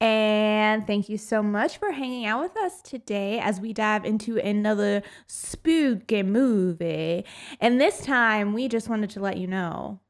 And 0.00 0.86
thank 0.86 1.08
you 1.08 1.16
so 1.18 1.42
much 1.42 1.78
for 1.78 1.90
hanging 1.92 2.26
out 2.26 2.42
with 2.42 2.56
us 2.58 2.82
today 2.82 3.38
as 3.38 3.60
we 3.60 3.72
dive 3.72 4.04
into 4.04 4.36
another 4.38 5.02
spooky 5.26 6.22
movie. 6.22 7.24
And 7.60 7.80
this 7.80 8.00
time, 8.04 8.52
we 8.52 8.68
just 8.68 8.88
wanted 8.88 9.10
to 9.10 9.20
let 9.20 9.38
you 9.38 9.46
know 9.46 10.00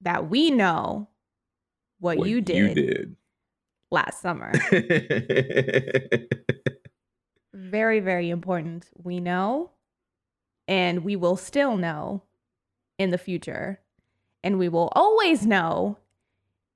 that 0.00 0.28
we 0.28 0.50
know 0.50 1.08
what, 2.00 2.18
What 2.18 2.28
you 2.28 2.40
did 2.40 2.74
did. 2.74 3.16
last 3.90 4.20
summer. 4.20 4.52
very, 7.54 8.00
very 8.00 8.30
important. 8.30 8.86
We 8.96 9.20
know, 9.20 9.70
and 10.66 11.04
we 11.04 11.14
will 11.16 11.36
still 11.36 11.76
know 11.76 12.22
in 12.98 13.10
the 13.10 13.18
future, 13.18 13.80
and 14.42 14.58
we 14.58 14.68
will 14.68 14.90
always 14.96 15.46
know 15.46 15.98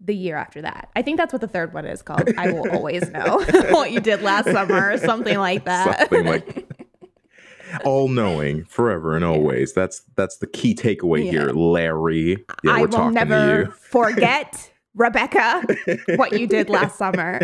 the 0.00 0.14
year 0.14 0.36
after 0.36 0.60
that. 0.62 0.90
I 0.94 1.02
think 1.02 1.16
that's 1.16 1.32
what 1.32 1.40
the 1.40 1.48
third 1.48 1.72
one 1.72 1.86
is 1.86 2.02
called. 2.02 2.28
I 2.38 2.52
will 2.52 2.70
always 2.72 3.08
know 3.10 3.38
what 3.70 3.90
you 3.92 4.00
did 4.00 4.22
last 4.22 4.46
summer, 4.50 4.92
or 4.92 4.98
something 4.98 5.38
like 5.38 5.64
that. 5.64 6.00
Something 6.10 6.26
like 6.26 6.68
all 7.84 8.08
knowing 8.08 8.64
forever 8.64 9.16
and 9.16 9.24
always. 9.24 9.72
That's 9.72 10.02
that's 10.16 10.36
the 10.38 10.46
key 10.46 10.74
takeaway 10.74 11.24
Yeah. 11.24 11.30
here, 11.32 11.50
Larry. 11.50 12.44
Yeah, 12.62 12.72
I 12.72 12.84
will 12.84 13.10
never 13.10 13.66
forget, 13.66 14.70
Rebecca, 14.94 15.62
what 16.16 16.38
you 16.38 16.46
did 16.46 16.68
last 16.68 16.96
summer. 16.98 17.40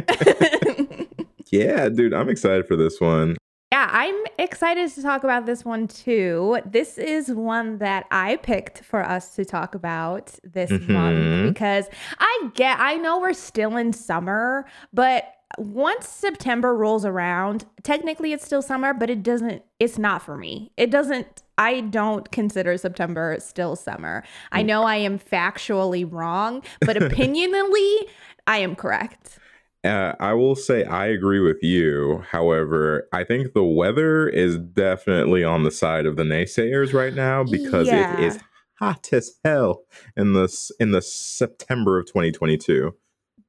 yeah, 1.51 1.89
dude, 1.89 2.15
I'm 2.15 2.29
excited 2.29 2.67
for 2.67 2.77
this 2.77 3.01
one. 3.01 3.37
Yeah, 3.73 3.89
I'm 3.91 4.15
excited 4.39 4.91
to 4.97 5.03
talk 5.03 5.25
about 5.25 5.47
this 5.47 5.65
one 5.65 5.89
too. 5.89 6.59
This 6.67 6.99
is 6.99 7.31
one 7.33 7.79
that 7.79 8.05
I 8.11 8.37
picked 8.37 8.85
for 8.85 9.03
us 9.03 9.35
to 9.37 9.47
talk 9.47 9.75
about 9.75 10.31
this 10.45 10.71
month 10.71 11.17
Mhm. 11.17 11.49
because 11.49 11.87
I 12.19 12.51
get, 12.53 12.79
I 12.79 12.97
know 12.97 13.19
we're 13.19 13.33
still 13.33 13.79
in 13.79 13.95
summer, 13.95 14.67
but 14.93 15.25
once 15.57 16.07
September 16.07 16.75
rolls 16.77 17.07
around, 17.07 17.65
technically 17.83 18.35
it's 18.35 18.45
still 18.45 18.61
summer, 18.61 18.93
but 18.93 19.09
it 19.09 19.23
doesn't, 19.23 19.63
it's 19.81 19.97
not 19.99 20.21
for 20.21 20.37
me. 20.37 20.71
It 20.77 20.91
doesn't, 20.91 21.43
I 21.57 21.81
don't 21.81 22.31
consider 22.31 22.77
September 22.77 23.39
still 23.41 23.75
summer. 23.75 24.23
I 24.51 24.61
know 24.63 24.83
I 24.83 24.97
am 24.97 25.19
factually 25.19 26.07
wrong, 26.07 26.63
but 26.83 26.97
opinionally, 26.99 28.01
I 28.47 28.59
am 28.59 28.77
correct. 28.77 29.39
Uh, 29.85 30.13
I 30.21 30.33
will 30.35 30.55
say 30.55 30.85
I 30.85 31.07
agree 31.07 31.41
with 31.41 31.63
you. 31.63 32.25
However, 32.31 33.09
I 33.13 33.25
think 33.25 33.53
the 33.53 33.65
weather 33.65 34.29
is 34.29 34.57
definitely 34.59 35.43
on 35.43 35.65
the 35.65 35.73
side 35.73 36.07
of 36.07 36.17
the 36.17 36.23
naysayers 36.23 36.93
right 36.95 37.15
now 37.15 37.43
because 37.43 37.89
Yeah. 37.89 38.17
it 38.19 38.25
is 38.25 38.39
hot 38.79 39.13
as 39.13 39.39
hell 39.45 39.83
in 40.17 40.35
this 40.35 40.71
in 40.79 40.93
the 40.93 41.03
September 41.03 41.99
of 41.99 42.07
2022. 42.07 42.95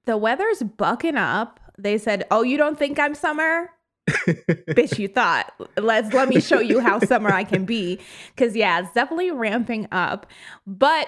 The 0.05 0.17
weather's 0.17 0.63
bucking 0.63 1.17
up. 1.17 1.59
They 1.77 1.97
said, 1.97 2.25
"Oh, 2.31 2.41
you 2.41 2.57
don't 2.57 2.77
think 2.79 2.97
I'm 2.99 3.13
summer?" 3.15 3.69
Bitch, 4.27 4.99
you 4.99 5.07
thought. 5.07 5.53
Let's 5.77 6.13
let 6.13 6.27
me 6.29 6.41
show 6.41 6.59
you 6.59 6.79
how 6.81 6.99
summer 6.99 7.31
I 7.31 7.43
can 7.45 7.63
be. 7.66 7.99
Cause 8.35 8.55
yeah, 8.55 8.79
it's 8.81 8.91
definitely 8.93 9.31
ramping 9.31 9.88
up. 9.91 10.25
But 10.67 11.07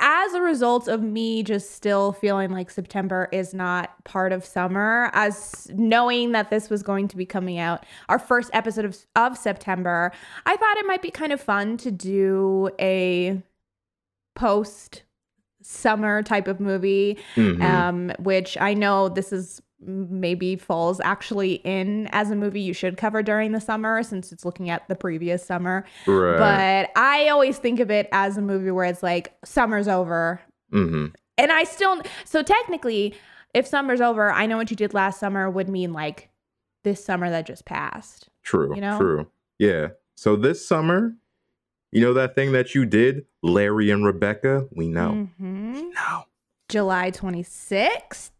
as 0.00 0.32
a 0.34 0.40
result 0.40 0.88
of 0.88 1.02
me 1.02 1.42
just 1.42 1.72
still 1.72 2.12
feeling 2.12 2.50
like 2.50 2.70
September 2.70 3.28
is 3.32 3.52
not 3.54 4.02
part 4.04 4.32
of 4.32 4.44
summer, 4.44 5.10
as 5.12 5.70
knowing 5.74 6.32
that 6.32 6.50
this 6.50 6.70
was 6.70 6.82
going 6.82 7.06
to 7.08 7.16
be 7.16 7.26
coming 7.26 7.58
out, 7.58 7.84
our 8.08 8.18
first 8.18 8.50
episode 8.52 8.84
of, 8.84 8.96
of 9.14 9.36
September, 9.36 10.10
I 10.46 10.56
thought 10.56 10.76
it 10.78 10.86
might 10.86 11.02
be 11.02 11.10
kind 11.10 11.32
of 11.32 11.40
fun 11.40 11.76
to 11.78 11.90
do 11.90 12.70
a 12.80 13.42
post 14.34 15.02
summer 15.62 16.22
type 16.22 16.48
of 16.48 16.58
movie 16.58 17.18
Mhm. 17.36 17.62
um, 17.62 18.12
which 18.18 18.56
I 18.58 18.72
know 18.74 19.08
this 19.10 19.32
is 19.32 19.60
maybe 19.82 20.56
falls 20.56 21.00
actually 21.00 21.54
in 21.64 22.06
as 22.12 22.30
a 22.30 22.36
movie 22.36 22.60
you 22.60 22.74
should 22.74 22.96
cover 22.96 23.22
during 23.22 23.52
the 23.52 23.60
summer 23.60 24.02
since 24.02 24.30
it's 24.32 24.44
looking 24.44 24.68
at 24.68 24.86
the 24.88 24.94
previous 24.94 25.44
summer. 25.44 25.84
right. 26.06 26.38
But 26.38 27.00
I 27.00 27.28
always 27.28 27.58
think 27.58 27.80
of 27.80 27.90
it 27.90 28.08
as 28.12 28.36
a 28.36 28.42
movie 28.42 28.70
where 28.70 28.84
it's 28.84 29.02
like 29.02 29.34
summer's 29.44 29.88
over. 29.88 30.40
hmm 30.70 31.06
And 31.38 31.50
I 31.52 31.64
still, 31.64 32.02
so 32.24 32.42
technically, 32.42 33.14
if 33.54 33.66
summer's 33.66 34.00
over, 34.00 34.30
I 34.30 34.46
know 34.46 34.56
what 34.58 34.70
you 34.70 34.76
did 34.76 34.92
last 34.94 35.18
summer 35.18 35.48
would 35.50 35.68
mean 35.68 35.92
like 35.92 36.28
this 36.84 37.04
summer 37.04 37.30
that 37.30 37.46
just 37.46 37.64
passed. 37.64 38.28
True. 38.42 38.74
You 38.74 38.80
know? 38.80 38.98
True. 38.98 39.26
Yeah. 39.58 39.88
So 40.16 40.36
this 40.36 40.66
summer, 40.66 41.14
you 41.92 42.00
know 42.02 42.12
that 42.14 42.34
thing 42.34 42.52
that 42.52 42.74
you 42.74 42.84
did, 42.86 43.24
Larry 43.42 43.90
and 43.90 44.04
Rebecca? 44.04 44.66
We 44.72 44.88
know. 44.88 45.28
Mhm. 45.40 45.90
No. 45.94 46.24
July 46.70 47.10
26th. 47.10 48.30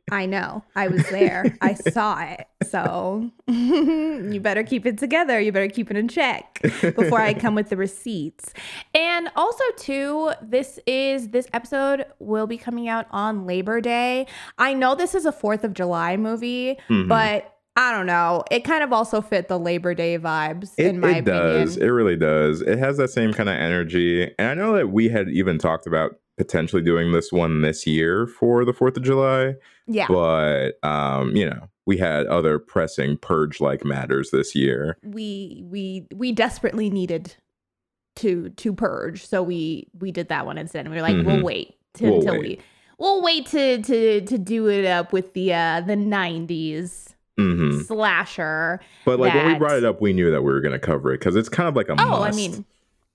I 0.10 0.26
know. 0.26 0.64
I 0.74 0.88
was 0.88 1.08
there. 1.10 1.56
I 1.60 1.74
saw 1.74 2.20
it. 2.22 2.46
So 2.68 3.30
you 3.46 4.40
better 4.42 4.62
keep 4.62 4.84
it 4.86 4.98
together. 4.98 5.38
You 5.40 5.52
better 5.52 5.68
keep 5.68 5.90
it 5.90 5.96
in 5.96 6.08
check 6.08 6.60
before 6.62 7.20
I 7.20 7.34
come 7.34 7.54
with 7.54 7.68
the 7.70 7.76
receipts. 7.76 8.52
And 8.94 9.30
also, 9.36 9.64
too, 9.76 10.32
this 10.42 10.78
is 10.86 11.28
this 11.28 11.46
episode 11.52 12.04
will 12.18 12.46
be 12.46 12.58
coming 12.58 12.88
out 12.88 13.06
on 13.10 13.46
Labor 13.46 13.80
Day. 13.80 14.26
I 14.58 14.74
know 14.74 14.94
this 14.94 15.14
is 15.14 15.24
a 15.26 15.32
4th 15.32 15.64
of 15.64 15.72
July 15.74 16.16
movie, 16.16 16.78
Mhm. 16.88 17.08
but 17.08 17.48
I 17.74 17.90
don't 17.96 18.04
know. 18.06 18.44
It 18.50 18.64
kind 18.64 18.82
of 18.84 18.92
also 18.92 19.22
fit 19.22 19.48
the 19.48 19.58
Labor 19.58 19.94
Day 19.94 20.18
vibes, 20.18 20.72
It, 20.76 20.88
in 20.88 21.00
my 21.00 21.08
it 21.16 21.20
opinion. 21.20 21.24
does. 21.60 21.76
It 21.78 21.86
really 21.88 22.16
does. 22.16 22.60
It 22.60 22.78
has 22.78 22.98
that 22.98 23.08
same 23.08 23.32
kind 23.32 23.48
of 23.48 23.54
energy. 23.54 24.30
And 24.38 24.48
I 24.48 24.54
know 24.54 24.74
that 24.74 24.90
we 24.90 25.08
had 25.08 25.30
even 25.30 25.56
talked 25.56 25.86
about 25.86 26.16
potentially 26.38 26.82
doing 26.82 27.12
this 27.12 27.30
one 27.32 27.60
this 27.62 27.86
year 27.86 28.26
for 28.26 28.64
the 28.64 28.72
4th 28.72 28.96
of 28.96 29.02
July, 29.02 29.54
yeah. 29.86 30.06
but 30.08 30.72
um, 30.82 31.34
you 31.36 31.48
know, 31.48 31.68
we 31.86 31.98
had 31.98 32.26
other 32.26 32.58
pressing 32.58 33.16
purge 33.18 33.60
like 33.60 33.84
matters 33.84 34.30
this 34.30 34.54
year. 34.54 34.96
we 35.02 35.62
we 35.66 36.06
we 36.14 36.32
desperately 36.32 36.88
needed 36.90 37.34
to 38.16 38.50
to 38.50 38.74
purge 38.74 39.26
so 39.26 39.42
we 39.42 39.88
we 39.98 40.12
did 40.12 40.28
that 40.28 40.44
one 40.44 40.58
instead 40.58 40.80
and 40.84 40.90
we 40.90 40.96
were 40.96 41.02
like 41.02 41.24
we'll 41.26 41.38
Mhm. 41.38 41.42
wait 41.42 41.74
to, 41.94 42.04
We'll 42.04 42.16
until 42.18 42.32
wait. 42.34 42.42
we 42.42 42.60
we'll 42.98 43.22
wait 43.22 43.46
to 43.46 43.80
to 43.82 44.20
to 44.20 44.38
do 44.38 44.68
it 44.68 44.84
up 44.84 45.14
with 45.14 45.32
the 45.32 45.54
uh 45.54 45.80
the 45.80 45.94
90s 45.96 47.14
hmm 47.38 47.80
slasher 47.80 48.80
But 49.06 49.18
like 49.18 49.32
when 49.34 49.46
we 49.46 49.54
brought 49.58 49.78
it 49.78 49.84
up, 49.84 50.02
we 50.02 50.12
knew 50.12 50.30
that 50.30 50.42
we 50.42 50.52
were 50.52 50.60
going 50.60 50.72
to 50.72 50.78
cover 50.78 51.12
it 51.14 51.20
because 51.20 51.36
it's 51.36 51.48
kind 51.48 51.68
of 51.70 51.74
like 51.74 51.88
a 51.88 51.92
oh 51.92 52.20
must. 52.20 52.32
i 52.34 52.36
mean 52.36 52.66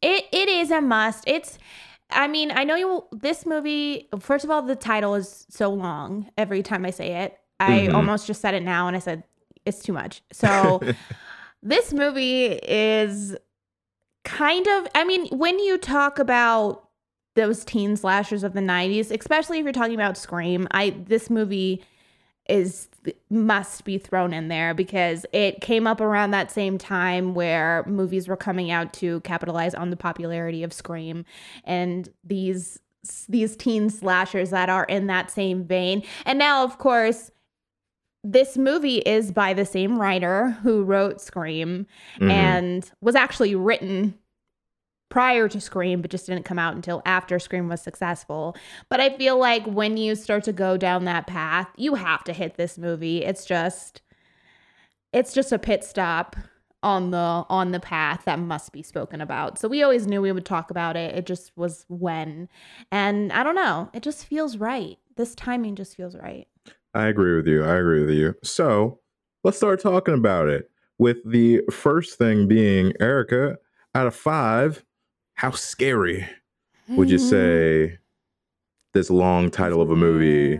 it 0.02 0.26
it 0.32 0.50
is 0.50 0.72
a 0.72 0.82
must 0.82 1.24
it's 1.28 1.60
I 2.10 2.28
mean, 2.28 2.52
I 2.52 2.64
know 2.64 2.76
you. 2.76 3.04
This 3.12 3.46
movie. 3.46 4.08
First 4.20 4.46
of 4.46 4.52
all, 4.52 4.62
the 4.62 4.76
title 4.76 5.16
is 5.16 5.46
so 5.50 5.70
long. 5.70 6.30
Every 6.38 6.64
time 6.64 6.86
I 6.86 6.92
say 6.92 7.24
it, 7.24 7.38
I 7.60 7.88
Mhm. 7.88 7.94
almost 7.96 8.28
just 8.28 8.42
said 8.42 8.54
it 8.54 8.64
now, 8.64 8.88
and 8.88 8.96
I 8.96 9.00
said 9.00 9.24
it's 9.66 9.84
too 9.84 9.94
much. 9.94 10.22
So, 10.32 10.82
this 11.64 11.92
movie 11.94 12.46
is 12.46 13.36
kind 14.24 14.68
of 14.68 14.88
i 14.94 15.06
mean 15.06 15.26
when 15.30 15.58
you 15.58 15.78
talk 15.78 16.20
about 16.20 16.90
those 17.36 17.64
teen 17.64 17.96
slashers 17.96 18.44
of 18.44 18.52
the 18.54 18.60
90s 18.60 19.10
especially 19.10 19.58
if 19.58 19.64
you're 19.64 19.72
talking 19.72 19.96
about 19.96 20.18
scream 20.18 20.68
i 20.72 20.90
this 21.08 21.30
movie 21.30 21.82
is 22.50 22.90
must 23.30 23.84
be 23.86 23.98
thrown 23.98 24.34
in 24.34 24.48
there 24.48 24.74
because 24.74 25.26
it 25.34 25.62
came 25.62 25.86
up 25.88 26.02
around 26.02 26.32
that 26.32 26.52
same 26.52 26.78
time 26.78 27.34
where 27.34 27.84
movies 27.88 28.28
were 28.28 28.38
coming 28.38 28.72
out 28.72 28.94
to 28.94 29.20
capitalize 29.22 29.74
on 29.76 29.90
the 29.90 29.98
popularity 29.98 30.64
of 30.64 30.74
scream 30.74 31.26
and 31.64 32.10
these 32.24 32.80
these 33.30 33.56
teen 33.56 33.90
slashers 33.90 34.50
that 34.50 34.70
are 34.70 34.84
in 34.86 35.08
that 35.08 35.32
same 35.32 35.64
vein 35.64 36.04
and 36.26 36.38
now 36.38 36.64
of 36.64 36.78
course 36.78 37.32
this 38.24 38.58
movie 38.58 38.98
is 38.98 39.32
by 39.32 39.54
the 39.54 39.64
same 39.64 39.98
writer 39.98 40.50
who 40.64 40.84
wrote 40.84 41.22
Scream 41.22 41.86
Mhm. 42.20 42.32
and 42.32 42.92
was 43.00 43.16
actually 43.16 43.56
written 43.56 44.16
prior 45.10 45.48
to 45.50 45.62
Scream, 45.62 46.02
but 46.02 46.12
just 46.12 46.28
didn't 46.28 46.46
come 46.46 46.60
out 46.60 46.76
until 46.76 47.02
after 47.06 47.40
Scream 47.40 47.68
was 47.68 47.82
successful. 47.82 48.56
But 48.90 49.00
I 49.00 49.16
feel 49.18 49.38
like 49.38 49.66
when 49.66 49.98
you 49.98 50.16
start 50.16 50.44
to 50.46 50.54
go 50.54 50.78
down 50.78 51.06
that 51.06 51.28
path, 51.28 51.70
you 51.78 51.96
have 51.96 52.24
to 52.26 52.34
hit 52.34 52.56
this 52.56 52.78
movie. 52.78 53.24
It's 53.24 53.46
just 53.46 54.02
it's 55.14 55.34
just 55.34 55.52
a 55.52 55.60
pit 55.60 55.84
stop 55.84 56.36
on 56.84 57.12
the 57.12 57.18
on 57.50 57.72
the 57.72 57.80
path 57.80 58.24
that 58.26 58.40
must 58.40 58.72
be 58.72 58.84
spoken 58.84 59.22
about. 59.22 59.58
So 59.58 59.68
we 59.68 59.84
always 59.84 60.08
knew 60.08 60.22
we 60.22 60.32
would 60.32 60.46
talk 60.46 60.70
about 60.70 60.96
it. 60.96 61.16
It 61.16 61.26
just 61.26 61.52
was 61.56 61.86
when. 61.88 62.50
And 62.92 63.32
I 63.32 63.44
don't 63.44 63.56
know, 63.56 63.90
it 63.94 64.04
just 64.04 64.26
feels 64.26 64.58
right. 64.58 64.98
This 65.16 65.34
timing 65.34 65.76
just 65.76 65.96
feels 65.96 66.16
right. 66.16 66.48
I 66.94 67.08
agree 67.08 67.36
with 67.36 67.48
you. 67.48 67.64
I 67.64 67.76
agree 67.76 68.02
with 68.02 68.14
you. 68.14 68.36
So 68.44 69.00
let's 69.44 69.58
start 69.58 69.82
talking 69.82 70.14
about 70.14 70.48
it. 70.48 70.70
With 71.00 71.18
the 71.26 71.62
first 71.72 72.18
thing 72.18 72.48
being 72.48 72.94
Erica, 73.00 73.58
out 73.94 74.08
of 74.08 74.16
five, 74.16 74.84
how 75.38 75.52
scary 75.52 76.28
would 76.90 77.10
you 77.10 77.18
say 77.18 77.98
this 78.94 79.10
long 79.10 79.50
title 79.50 79.82
of 79.82 79.90
a 79.90 79.96
movie? 79.96 80.60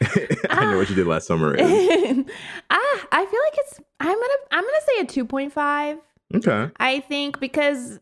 I 0.50 0.64
know 0.70 0.78
what 0.78 0.88
you 0.88 0.96
did 0.96 1.06
last 1.06 1.26
summer 1.26 1.54
ah, 1.58 3.06
I 3.12 3.26
feel 3.26 3.40
like 3.40 3.54
it's. 3.58 3.80
I'm 4.00 4.14
gonna. 4.14 4.32
I'm 4.52 4.64
gonna 4.64 4.84
say 4.86 5.00
a 5.02 5.04
two 5.04 5.24
point 5.26 5.52
five. 5.52 5.98
Okay. 6.34 6.70
I 6.78 7.00
think 7.00 7.38
because 7.40 8.00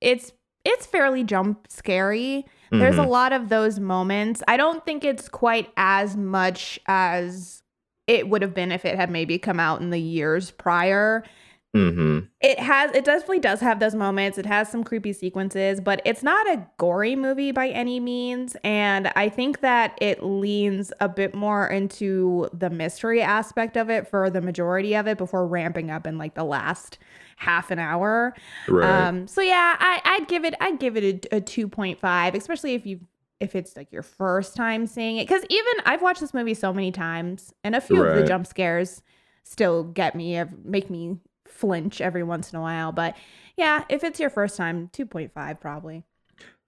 it's 0.00 0.32
it's 0.64 0.86
fairly 0.86 1.22
jump 1.24 1.66
scary. 1.70 2.46
There's 2.70 2.96
a 2.96 3.02
Mhm. 3.02 3.08
lot 3.08 3.32
of 3.32 3.50
those 3.50 3.78
moments. 3.78 4.42
I 4.48 4.56
don't 4.56 4.84
think 4.86 5.04
it's 5.04 5.28
quite 5.28 5.70
as 5.76 6.16
much 6.16 6.80
as 6.86 7.62
it 8.06 8.28
would 8.28 8.42
have 8.42 8.54
been 8.54 8.72
if 8.72 8.84
it 8.84 8.96
had 8.96 9.10
maybe 9.10 9.38
come 9.38 9.60
out 9.60 9.80
in 9.80 9.90
the 9.90 10.00
years 10.00 10.50
prior. 10.50 11.24
Mhm. 11.74 12.28
It 12.40 12.60
has 12.60 12.92
it 12.94 13.04
definitely 13.04 13.40
does 13.40 13.58
have 13.60 13.80
those 13.80 13.96
moments. 13.96 14.38
It 14.38 14.46
has 14.46 14.68
some 14.70 14.84
creepy 14.84 15.12
sequences, 15.12 15.80
but 15.80 16.00
it's 16.04 16.22
not 16.22 16.46
a 16.46 16.64
gory 16.78 17.16
movie 17.16 17.50
by 17.50 17.68
any 17.68 17.98
means, 17.98 18.56
and 18.62 19.10
I 19.16 19.28
think 19.28 19.60
that 19.60 19.98
it 20.00 20.22
leans 20.22 20.92
a 21.00 21.08
bit 21.08 21.34
more 21.34 21.66
into 21.66 22.48
the 22.52 22.70
mystery 22.70 23.20
aspect 23.22 23.76
of 23.76 23.90
it 23.90 24.06
for 24.06 24.30
the 24.30 24.40
majority 24.40 24.94
of 24.94 25.08
it 25.08 25.18
before 25.18 25.48
ramping 25.48 25.90
up 25.90 26.06
in 26.06 26.16
like 26.16 26.34
the 26.34 26.44
last 26.44 26.98
half 27.38 27.72
an 27.72 27.80
hour. 27.80 28.34
Right. 28.68 28.88
Um, 28.88 29.26
so 29.26 29.40
yeah, 29.40 29.74
I, 29.80 30.00
I'd 30.04 30.28
give 30.28 30.44
it, 30.44 30.54
I'd 30.60 30.78
give 30.78 30.96
it 30.96 31.26
a, 31.32 31.36
a 31.36 31.40
two 31.40 31.66
point 31.66 31.98
five, 31.98 32.36
especially 32.36 32.74
if 32.74 32.86
you, 32.86 33.00
if 33.40 33.56
it's 33.56 33.76
like 33.76 33.90
your 33.90 34.04
first 34.04 34.54
time 34.54 34.86
seeing 34.86 35.16
it. 35.16 35.26
Because 35.26 35.44
even 35.50 35.72
I've 35.84 36.02
watched 36.02 36.20
this 36.20 36.32
movie 36.32 36.54
so 36.54 36.72
many 36.72 36.92
times, 36.92 37.52
and 37.64 37.74
a 37.74 37.80
few 37.80 38.04
of 38.04 38.14
the 38.14 38.22
jump 38.22 38.46
scares 38.46 39.02
still 39.42 39.82
get 39.82 40.14
me, 40.14 40.40
make 40.62 40.88
me 40.88 41.18
flinch 41.54 42.00
every 42.00 42.22
once 42.22 42.52
in 42.52 42.58
a 42.58 42.62
while. 42.62 42.92
But 42.92 43.16
yeah, 43.56 43.84
if 43.88 44.02
it's 44.04 44.20
your 44.20 44.30
first 44.30 44.56
time, 44.56 44.90
two 44.92 45.06
point 45.06 45.32
five 45.32 45.60
probably. 45.60 46.04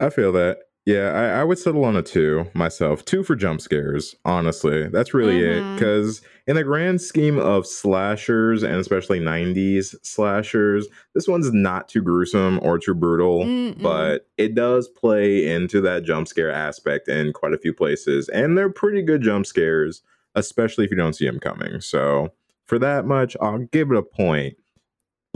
I 0.01 0.11
feel 0.11 0.33
that. 0.33 0.59
Yeah, 0.85 1.09
I, 1.11 1.41
I 1.41 1.45
would 1.45 1.59
settle 1.59 1.85
on 1.85 1.97
a 1.97 2.03
two 2.03 2.47
myself. 2.55 3.05
Two 3.05 3.25
for 3.25 3.35
jump 3.35 3.61
scares, 3.61 4.15
honestly. 4.25 4.87
That's 4.87 5.13
really 5.13 5.41
it. 5.41 5.61
Mhm. 5.61 5.75
Because 5.75 6.23
in 6.47 6.55
the 6.55 6.63
grand 6.63 7.01
scheme 7.01 7.41
of 7.41 7.67
slashers, 7.67 8.63
and 8.63 8.77
especially 8.77 9.19
90s 9.19 9.97
slashers, 10.07 10.87
this 11.13 11.27
one's 11.27 11.53
not 11.53 11.89
too 11.89 12.03
gruesome 12.03 12.61
or 12.63 12.79
too 12.79 12.95
brutal, 12.95 13.41
Mm-mm. 13.41 13.83
but 13.83 14.29
it 14.39 14.55
does 14.55 14.87
play 14.87 15.45
into 15.53 15.81
that 15.81 16.05
jump 16.05 16.29
scare 16.29 16.53
aspect 16.53 17.09
in 17.09 17.33
quite 17.33 17.53
a 17.53 17.59
few 17.59 17.73
places. 17.73 18.29
And 18.29 18.57
they're 18.57 18.71
pretty 18.71 19.03
good 19.03 19.23
jump 19.23 19.47
scares, 19.47 20.03
especially 20.37 20.85
if 20.85 20.93
you 20.93 20.97
don't 20.97 21.15
see 21.15 21.27
them 21.27 21.41
coming. 21.41 21.81
So 21.81 22.33
for 22.67 22.79
that 22.79 23.07
much, 23.07 23.37
I'll 23.41 23.59
give 23.59 23.91
it 23.91 23.97
a 23.97 24.03
point. 24.05 24.57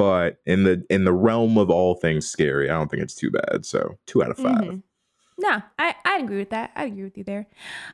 But 0.01 0.39
in 0.47 0.65
the 0.65 0.83
in 0.89 1.05
the 1.05 1.13
realm 1.13 1.59
of 1.59 1.69
all 1.69 1.95
things 1.95 2.27
scary, 2.27 2.71
I 2.71 2.73
don't 2.75 2.91
think 2.91 3.03
it's 3.03 3.15
too 3.15 3.31
bad. 3.31 3.67
So 3.67 3.99
two 4.07 4.23
out 4.23 4.31
of 4.31 4.39
5 4.39 4.57
Mhm. 4.57 4.83
No, 5.37 5.63
I, 5.79 5.95
I 6.07 6.19
agree 6.21 6.39
with 6.39 6.49
that. 6.51 6.71
I 6.75 6.85
agree 6.85 7.05
with 7.05 7.19
you 7.19 7.25
there. 7.25 7.47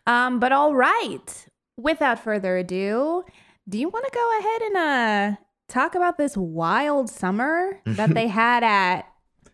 Um, 0.07 0.39
but 0.39 0.53
all 0.53 0.73
right. 0.73 1.47
Without 1.77 2.23
further 2.23 2.57
ado, 2.59 3.25
do 3.69 3.77
you 3.77 3.89
want 3.89 4.05
to 4.05 4.11
go 4.15 4.39
ahead 4.39 4.63
and 4.63 4.77
uh 4.77 5.37
talk 5.69 5.97
about 5.97 6.17
this 6.17 6.37
wild 6.37 7.11
summer 7.11 7.81
that 7.85 8.15
they 8.15 8.29
had 8.43 8.63
at 8.63 9.07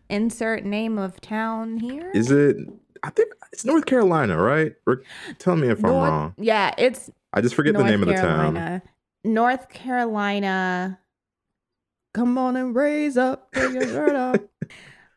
insert 0.07 0.63
name 0.63 0.99
of 0.99 1.19
town 1.21 1.77
here? 1.77 2.11
Is 2.13 2.29
it? 2.29 2.57
I 3.01 3.09
think 3.09 3.33
it's 3.51 3.65
North 3.65 3.87
Carolina, 3.87 4.37
right? 4.37 4.75
Or 4.85 5.01
tell 5.39 5.55
me 5.55 5.69
if 5.69 5.83
I'm 5.83 5.89
wrong. 5.91 6.35
Yeah, 6.37 6.71
it's 6.77 7.09
I 7.33 7.41
just 7.41 7.55
forget 7.55 7.73
North 7.73 7.85
the 7.85 7.91
name 7.91 8.01
of 8.03 8.09
the 8.09 8.13
town. 8.13 8.81
North 9.23 9.69
Carolina. 9.69 10.99
Come 12.13 12.37
on 12.37 12.55
and 12.55 12.75
raise 12.75 13.17
up. 13.17 13.51
take 13.53 13.73
your 13.73 13.87
shirt 13.87 14.15
off. 14.15 14.37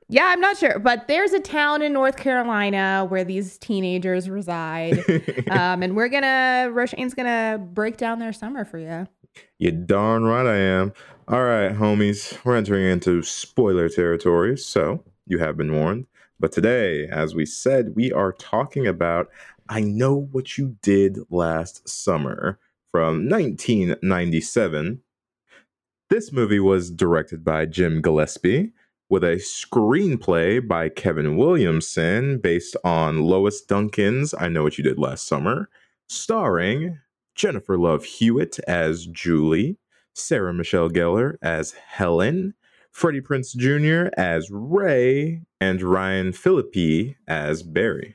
yeah, 0.09 0.27
I'm 0.27 0.41
not 0.41 0.57
sure, 0.57 0.79
but 0.79 1.09
there's 1.09 1.33
a 1.33 1.41
town 1.41 1.83
in 1.83 1.93
North 1.93 2.17
Carolina 2.17 3.07
where 3.09 3.23
these 3.23 3.59
teenagers 3.59 4.31
reside. 4.31 4.99
um, 5.51 5.83
and 5.83 5.95
we're 5.95 6.09
gonna 6.09 6.71
Roshane's 6.73 7.15
gonna 7.15 7.59
break 7.73 7.99
down 7.99 8.19
their 8.19 8.33
summer 8.33 8.65
for 8.65 8.79
you. 8.79 9.07
you 9.59 9.73
darn 9.73 10.25
right 10.25 10.47
I 10.47 10.57
am. 10.57 10.93
All 11.29 11.45
right, 11.45 11.73
homies, 11.73 12.39
we're 12.45 12.57
entering 12.57 12.87
into 12.87 13.23
spoiler 13.23 13.89
territory, 13.89 14.57
so 14.57 15.03
you 15.27 15.39
have 15.39 15.57
been 15.57 15.73
warned. 15.73 16.07
But 16.39 16.53
today, 16.53 17.09
as 17.09 17.35
we 17.35 17.45
said, 17.47 17.97
we 17.97 18.13
are 18.13 18.33
talking 18.33 18.87
about 18.87 19.29
I 19.69 19.81
Know 19.81 20.15
What 20.15 20.57
You 20.57 20.77
Did 20.83 21.19
Last 21.31 21.89
Summer 21.89 22.59
from 22.91 23.29
1997. 23.29 25.03
This 26.09 26.31
movie 26.31 26.61
was 26.61 26.93
directed 26.93 27.45
by 27.45 27.67
Jim 27.67 28.01
Gillespie 28.01 28.71
with 29.09 29.25
a 29.25 29.37
screenplay 29.39 30.67
by 30.67 30.89
Kevin 30.89 31.37
Williamson 31.37 32.39
based 32.39 32.77
on 32.85 33.23
Lois 33.23 33.61
Duncan's 33.61 34.33
I 34.33 34.49
Know 34.49 34.63
What 34.63 34.79
You 34.79 34.85
Did 34.85 35.01
Last 35.01 35.27
Summer, 35.27 35.69
starring 36.09 37.01
Jennifer 37.35 37.77
Love 37.77 38.05
Hewitt 38.05 38.61
as 38.69 39.07
Julie, 39.07 39.79
Sarah 40.15 40.55
Michelle 40.55 40.91
Gellar 40.91 41.39
as 41.43 41.73
Helen, 41.73 42.55
Freddie 42.93 43.21
Prinze 43.21 43.57
Jr. 43.57 44.15
as 44.17 44.49
Ray, 44.49 45.43
and 45.61 45.83
Ryan 45.83 46.33
Phillippe 46.33 47.17
as 47.27 47.65
Barry. 47.65 48.15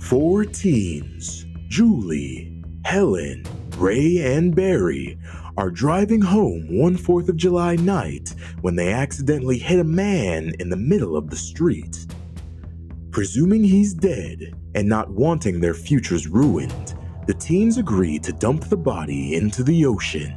Four 0.00 0.44
teens, 0.44 1.46
Julie, 1.68 2.62
Helen, 2.84 3.44
Ray, 3.78 4.18
and 4.18 4.56
Barry, 4.56 5.18
are 5.56 5.70
driving 5.70 6.20
home 6.20 6.66
one 6.68 6.96
4th 6.96 7.28
of 7.28 7.36
July 7.36 7.76
night 7.76 8.34
when 8.60 8.74
they 8.74 8.92
accidentally 8.92 9.56
hit 9.56 9.78
a 9.78 9.84
man 9.84 10.52
in 10.58 10.68
the 10.68 10.76
middle 10.76 11.16
of 11.16 11.30
the 11.30 11.36
street. 11.36 12.06
Presuming 13.12 13.62
he's 13.62 13.94
dead 13.94 14.52
and 14.74 14.88
not 14.88 15.10
wanting 15.10 15.60
their 15.60 15.74
futures 15.74 16.26
ruined, 16.26 16.94
the 17.28 17.34
teens 17.34 17.78
agree 17.78 18.18
to 18.18 18.32
dump 18.32 18.64
the 18.64 18.76
body 18.76 19.36
into 19.36 19.62
the 19.62 19.86
ocean. 19.86 20.32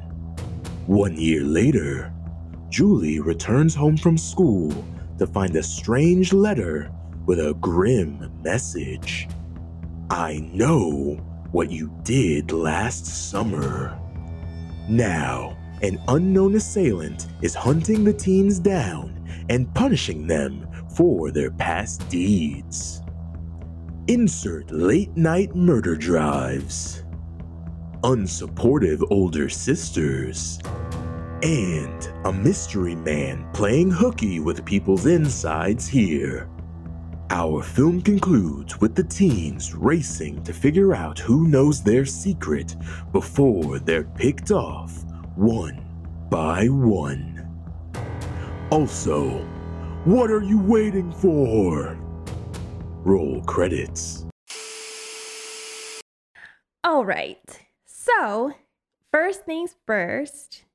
One 0.86 1.18
year 1.18 1.44
later, 1.44 2.14
Julie 2.70 3.20
returns 3.20 3.74
home 3.74 3.98
from 3.98 4.20
school 4.20 4.72
to 5.18 5.26
find 5.26 5.56
a 5.56 5.64
strange 5.64 6.32
letter 6.32 6.92
with 7.26 7.40
a 7.40 7.56
grim 7.56 8.32
message. 8.44 9.28
I 10.12 10.48
know 10.54 11.20
what 11.52 11.72
you 11.72 11.92
did 12.04 12.52
last 12.52 13.06
summer. 13.30 13.98
Now, 14.88 15.58
an 15.82 16.02
unknown 16.08 16.56
assailant 16.56 17.28
is 17.42 17.56
hunting 17.56 18.04
the 18.04 18.14
teens 18.14 18.60
down 18.60 19.18
and 19.50 19.74
punishing 19.74 20.28
them 20.28 20.68
for 20.96 21.32
their 21.32 21.52
past 21.52 22.08
deeds. 22.10 23.02
Insert 24.08 24.72
late 24.72 25.16
night 25.16 25.56
murder 25.56 25.96
drives, 25.96 27.04
unsupportive 28.04 29.06
older 29.10 29.50
sisters, 29.50 30.60
and 31.44 32.10
a 32.26 32.32
mystery 32.32 32.96
man 32.96 33.48
playing 33.54 33.90
hooky 33.90 34.40
with 34.40 34.66
people's 34.66 35.06
insides 35.06 35.88
here. 35.88 36.51
Our 37.34 37.64
film 37.64 38.02
concludes 38.02 38.82
with 38.82 38.94
the 38.94 39.06
teens 39.06 39.74
racing 39.74 40.44
to 40.44 40.52
figure 40.52 40.94
out 40.94 41.18
who 41.18 41.48
knows 41.48 41.82
their 41.82 42.04
secret 42.04 42.76
before 43.14 43.80
they're 43.80 44.04
picked 44.04 44.52
off 44.52 45.06
one 45.38 45.82
by 46.30 46.66
one. 46.68 47.48
Also, 48.70 49.30
what 50.04 50.30
are 50.30 50.44
you 50.44 50.60
waiting 50.60 51.10
for? 51.10 51.98
Roll 53.06 53.42
credits. 53.46 54.26
All 56.84 57.06
right. 57.06 57.62
So, 57.86 58.56
first 59.10 59.46
things 59.46 59.78
first. 59.88 60.66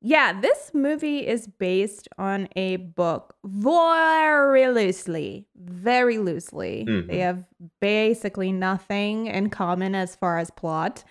Yeah, 0.00 0.40
this 0.40 0.70
movie 0.72 1.26
is 1.26 1.48
based 1.48 2.08
on 2.18 2.48
a 2.54 2.76
book 2.76 3.34
very 3.44 4.68
loosely, 4.68 5.46
very 5.56 6.18
loosely. 6.18 6.84
Mhm. 6.88 7.08
They 7.08 7.18
have 7.18 7.44
basically 7.80 8.52
nothing 8.52 9.26
in 9.26 9.50
common 9.50 9.94
as 9.96 10.14
far 10.14 10.38
as 10.38 10.50
plot, 10.50 11.02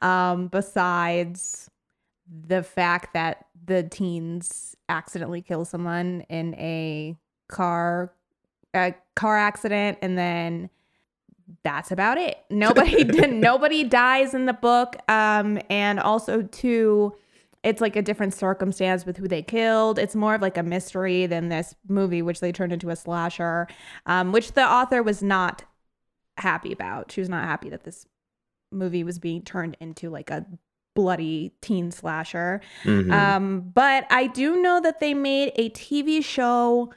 um, 0.00 0.48
besides 0.48 1.70
the 2.26 2.62
fact 2.62 3.14
that 3.14 3.46
the 3.64 3.84
teens 3.84 4.76
accidentally 4.88 5.42
kill 5.42 5.64
someone 5.64 6.22
in 6.28 6.54
a 6.54 7.16
car 7.48 8.12
a 8.74 8.94
car 9.14 9.36
accident 9.36 9.98
and 10.00 10.16
then 10.16 10.70
that's 11.62 11.90
about 11.92 12.16
it. 12.18 12.38
Nobody 12.50 13.04
nobody 13.04 13.84
dies 13.84 14.34
in 14.34 14.46
the 14.46 14.52
book. 14.54 14.96
Um, 15.08 15.60
and 15.68 16.00
also 16.00 16.42
too, 16.42 17.14
it's 17.62 17.80
like 17.80 17.94
a 17.96 18.02
different 18.02 18.34
circumstance 18.34 19.06
with 19.06 19.16
who 19.16 19.28
they 19.28 19.42
killed. 19.42 19.98
It's 19.98 20.14
more 20.16 20.34
of 20.34 20.42
like 20.42 20.56
a 20.56 20.62
mystery 20.62 21.26
than 21.26 21.48
this 21.48 21.74
movie, 21.88 22.22
which 22.22 22.40
they 22.40 22.50
turned 22.52 22.72
into 22.72 22.90
a 22.90 22.96
slasher, 22.96 23.68
um, 24.06 24.32
which 24.32 24.52
the 24.52 24.64
author 24.64 25.02
was 25.02 25.22
not 25.22 25.64
happy 26.38 26.72
about. 26.72 27.12
She 27.12 27.20
was 27.20 27.28
not 27.28 27.44
happy 27.44 27.68
that 27.70 27.84
this 27.84 28.06
movie 28.72 29.04
was 29.04 29.18
being 29.18 29.42
turned 29.42 29.76
into 29.80 30.10
like 30.10 30.30
a 30.30 30.44
bloody 30.94 31.52
teen 31.60 31.90
slasher. 31.90 32.60
Mhm. 32.84 33.12
Um, 33.12 33.60
but 33.74 34.06
I 34.10 34.26
do 34.26 34.60
know 34.60 34.80
that 34.80 34.98
they 35.00 35.14
made 35.14 35.52
a 35.56 35.70
TV 35.70 36.22
show 36.22 36.92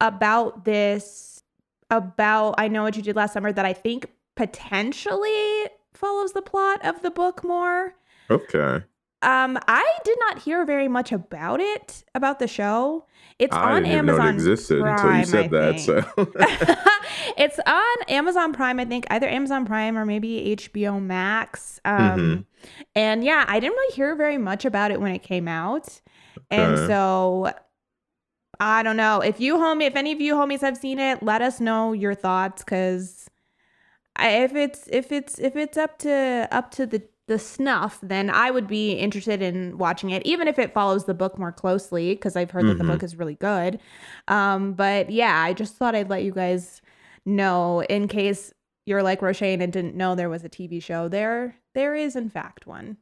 about 0.00 0.64
this, 0.64 1.42
about 1.90 2.54
I 2.58 2.68
Know 2.68 2.82
What 2.84 2.96
You 2.96 3.02
Did 3.02 3.16
Last 3.16 3.32
Summer, 3.34 3.52
that 3.52 3.64
I 3.64 3.72
think 3.72 4.06
potentially 4.34 5.66
follows 5.94 6.32
the 6.32 6.42
plot 6.42 6.84
of 6.84 7.02
the 7.02 7.10
book 7.10 7.44
more. 7.44 7.94
okay. 8.30 8.82
Um, 9.26 9.58
I 9.66 9.84
did 10.04 10.16
not 10.20 10.38
hear 10.42 10.64
very 10.64 10.88
much 10.88 11.10
about 11.12 11.60
it, 11.60 12.04
about 12.14 12.38
the 12.38 12.46
show. 12.48 13.04
It's 13.38 13.54
I 13.54 13.72
on 13.74 13.82
know 13.82 13.88
Amazon. 13.90 14.28
it 14.28 14.34
existed 14.34 14.80
until 14.80 15.16
you 15.18 15.24
said 15.26 15.44
I 15.46 15.48
that. 15.48 15.80
So 15.80 16.04
it's 17.36 17.58
on 17.66 17.96
Amazon 18.08 18.52
Prime, 18.52 18.80
I 18.80 18.84
think, 18.84 19.04
either 19.10 19.28
Amazon 19.28 19.66
Prime 19.66 19.98
or 19.98 20.06
maybe 20.06 20.56
HBO 20.56 21.02
Max. 21.02 21.80
Um, 21.84 22.00
Mhm. 22.00 22.44
And 22.94 23.24
yeah, 23.24 23.44
I 23.46 23.60
didn't 23.60 23.76
really 23.76 23.94
hear 23.94 24.14
very 24.14 24.38
much 24.38 24.64
about 24.64 24.90
it 24.90 25.00
when 25.00 25.12
it 25.12 25.22
came 25.22 25.48
out. 25.48 26.00
And 26.50 26.78
so 26.78 27.52
I 28.58 28.82
don't 28.82 28.96
know. 28.96 29.20
If 29.20 29.40
you 29.40 29.56
homie, 29.56 29.86
if 29.86 29.96
any 29.96 30.12
of 30.12 30.20
you 30.20 30.34
homies 30.34 30.60
have 30.62 30.76
seen 30.76 30.98
it, 30.98 31.22
let 31.22 31.42
us 31.42 31.60
know 31.60 31.92
your 31.92 32.14
thoughts 32.14 32.64
because 32.64 33.28
if 34.18 34.54
it's 34.54 34.88
if 34.90 35.12
it's 35.12 35.38
if 35.38 35.56
it's 35.56 35.76
up 35.76 35.98
to 36.00 36.48
up 36.50 36.70
to 36.72 36.86
the 36.86 37.02
the 37.26 37.38
snuff, 37.38 37.98
then 38.02 38.30
I 38.30 38.50
would 38.50 38.68
be 38.68 38.92
interested 38.92 39.42
in 39.42 39.78
watching 39.78 40.10
it, 40.10 40.24
even 40.24 40.46
if 40.46 40.58
it 40.58 40.72
follows 40.72 41.06
the 41.06 41.14
book 41.14 41.38
more 41.38 41.52
closely, 41.52 42.14
because 42.14 42.36
I've 42.36 42.52
heard 42.52 42.66
that 42.66 42.78
the 42.78 42.84
book 42.84 43.02
is 43.02 43.16
really 43.16 43.34
good. 43.34 43.80
Um, 44.28 44.74
but 44.74 45.10
yeah, 45.10 45.42
I 45.42 45.52
just 45.52 45.76
thought 45.76 45.94
I'd 45.94 46.08
let 46.08 46.22
you 46.22 46.32
guys 46.32 46.80
know 47.24 47.82
in 47.82 48.06
case 48.06 48.52
you're 48.86 49.02
like 49.02 49.20
Roshane 49.20 49.60
and 49.60 49.72
didn't 49.72 49.96
know 49.96 50.14
there 50.14 50.30
was 50.30 50.44
a 50.44 50.48
TV 50.48 50.80
show. 50.80 51.08
There, 51.08 51.56
there 51.74 51.94
is 51.96 52.14
in 52.14 52.30
fact 52.30 52.66
one. 52.66 52.96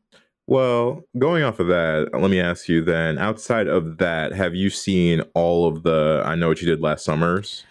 Well, 0.46 1.04
going 1.18 1.42
off 1.42 1.58
of 1.60 1.68
that, 1.68 2.10
let 2.12 2.30
me 2.30 2.38
ask 2.38 2.68
you 2.68 2.82
then, 2.82 3.18
outside 3.18 3.66
of 3.66 3.96
that, 3.98 4.32
have 4.32 4.54
you 4.54 4.68
seen 4.68 5.22
all 5.34 5.66
of 5.66 5.82
the 5.84 6.22
I 6.24 6.34
Know 6.34 6.48
What 6.48 6.60
You 6.60 6.68
Did 6.68 6.82
Last 6.82 7.04
Summers? 7.04 7.64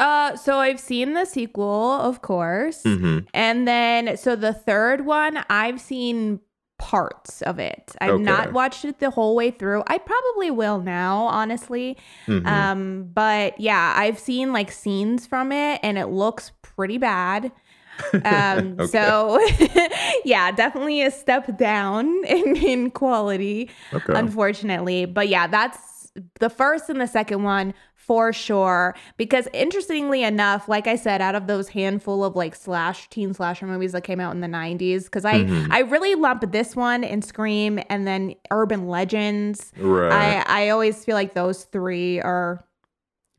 Uh, 0.00 0.36
so 0.36 0.58
I've 0.58 0.80
seen 0.80 1.12
the 1.14 1.26
sequel, 1.26 1.92
of 1.92 2.22
course, 2.22 2.82
hmm 2.84 3.18
and 3.34 3.68
then 3.68 4.16
so 4.16 4.34
the 4.36 4.54
third 4.54 5.04
one, 5.06 5.44
I've 5.50 5.80
seen 5.80 6.40
parts 6.78 7.42
of 7.42 7.58
it. 7.58 7.94
I've 8.00 8.14
Okay. 8.14 8.24
not 8.24 8.52
watched 8.52 8.84
it 8.86 8.98
the 8.98 9.10
whole 9.10 9.36
way 9.36 9.50
through. 9.50 9.84
I 9.86 9.98
probably 9.98 10.50
will 10.50 10.80
now, 10.80 11.24
honestly. 11.24 11.98
hmm 12.26 12.44
Um, 12.46 13.10
but 13.12 13.60
yeah, 13.60 13.94
I've 13.96 14.18
seen 14.18 14.52
like 14.54 14.72
scenes 14.72 15.26
from 15.26 15.52
it, 15.52 15.80
and 15.82 15.98
it 15.98 16.06
looks 16.06 16.52
pretty 16.62 16.98
bad. 16.98 17.52
Um, 18.24 18.80
Okay. 18.80 18.88
so 18.90 19.38
yeah, 20.24 20.50
definitely 20.52 21.02
a 21.02 21.10
step 21.10 21.56
down 21.58 22.24
in, 22.26 22.56
in 22.56 22.90
quality, 22.90 23.70
okay. 23.92 24.14
unfortunately. 24.14 25.04
But 25.06 25.28
yeah, 25.28 25.46
that's 25.46 26.12
the 26.40 26.50
first 26.50 26.88
and 26.90 27.00
the 27.00 27.06
second 27.06 27.42
one 27.44 27.74
for 28.10 28.32
sure. 28.32 28.96
Because 29.16 29.46
interestingly 29.52 30.24
enough, 30.24 30.68
like 30.68 30.88
I 30.88 30.96
said, 30.96 31.22
out 31.22 31.36
of 31.36 31.46
those 31.46 31.68
handful 31.68 32.24
of 32.24 32.34
like 32.34 32.56
slash 32.56 33.08
teen 33.08 33.32
slasher 33.34 33.68
movies 33.68 33.92
that 33.92 34.00
came 34.02 34.18
out 34.18 34.34
in 34.34 34.40
the 34.40 34.48
90s, 34.48 35.04
because 35.04 35.24
I, 35.24 35.44
Mhm. 35.44 35.68
I 35.70 35.78
really 35.82 36.16
lump 36.16 36.50
this 36.50 36.74
one 36.74 37.04
and 37.04 37.24
Scream 37.24 37.78
and 37.88 38.08
then 38.08 38.34
Urban 38.50 38.88
Legends. 38.88 39.70
right. 39.78 40.42
I, 40.44 40.64
I 40.64 40.68
always 40.70 41.04
feel 41.04 41.14
like 41.14 41.34
those 41.34 41.62
three 41.62 42.20
are 42.20 42.64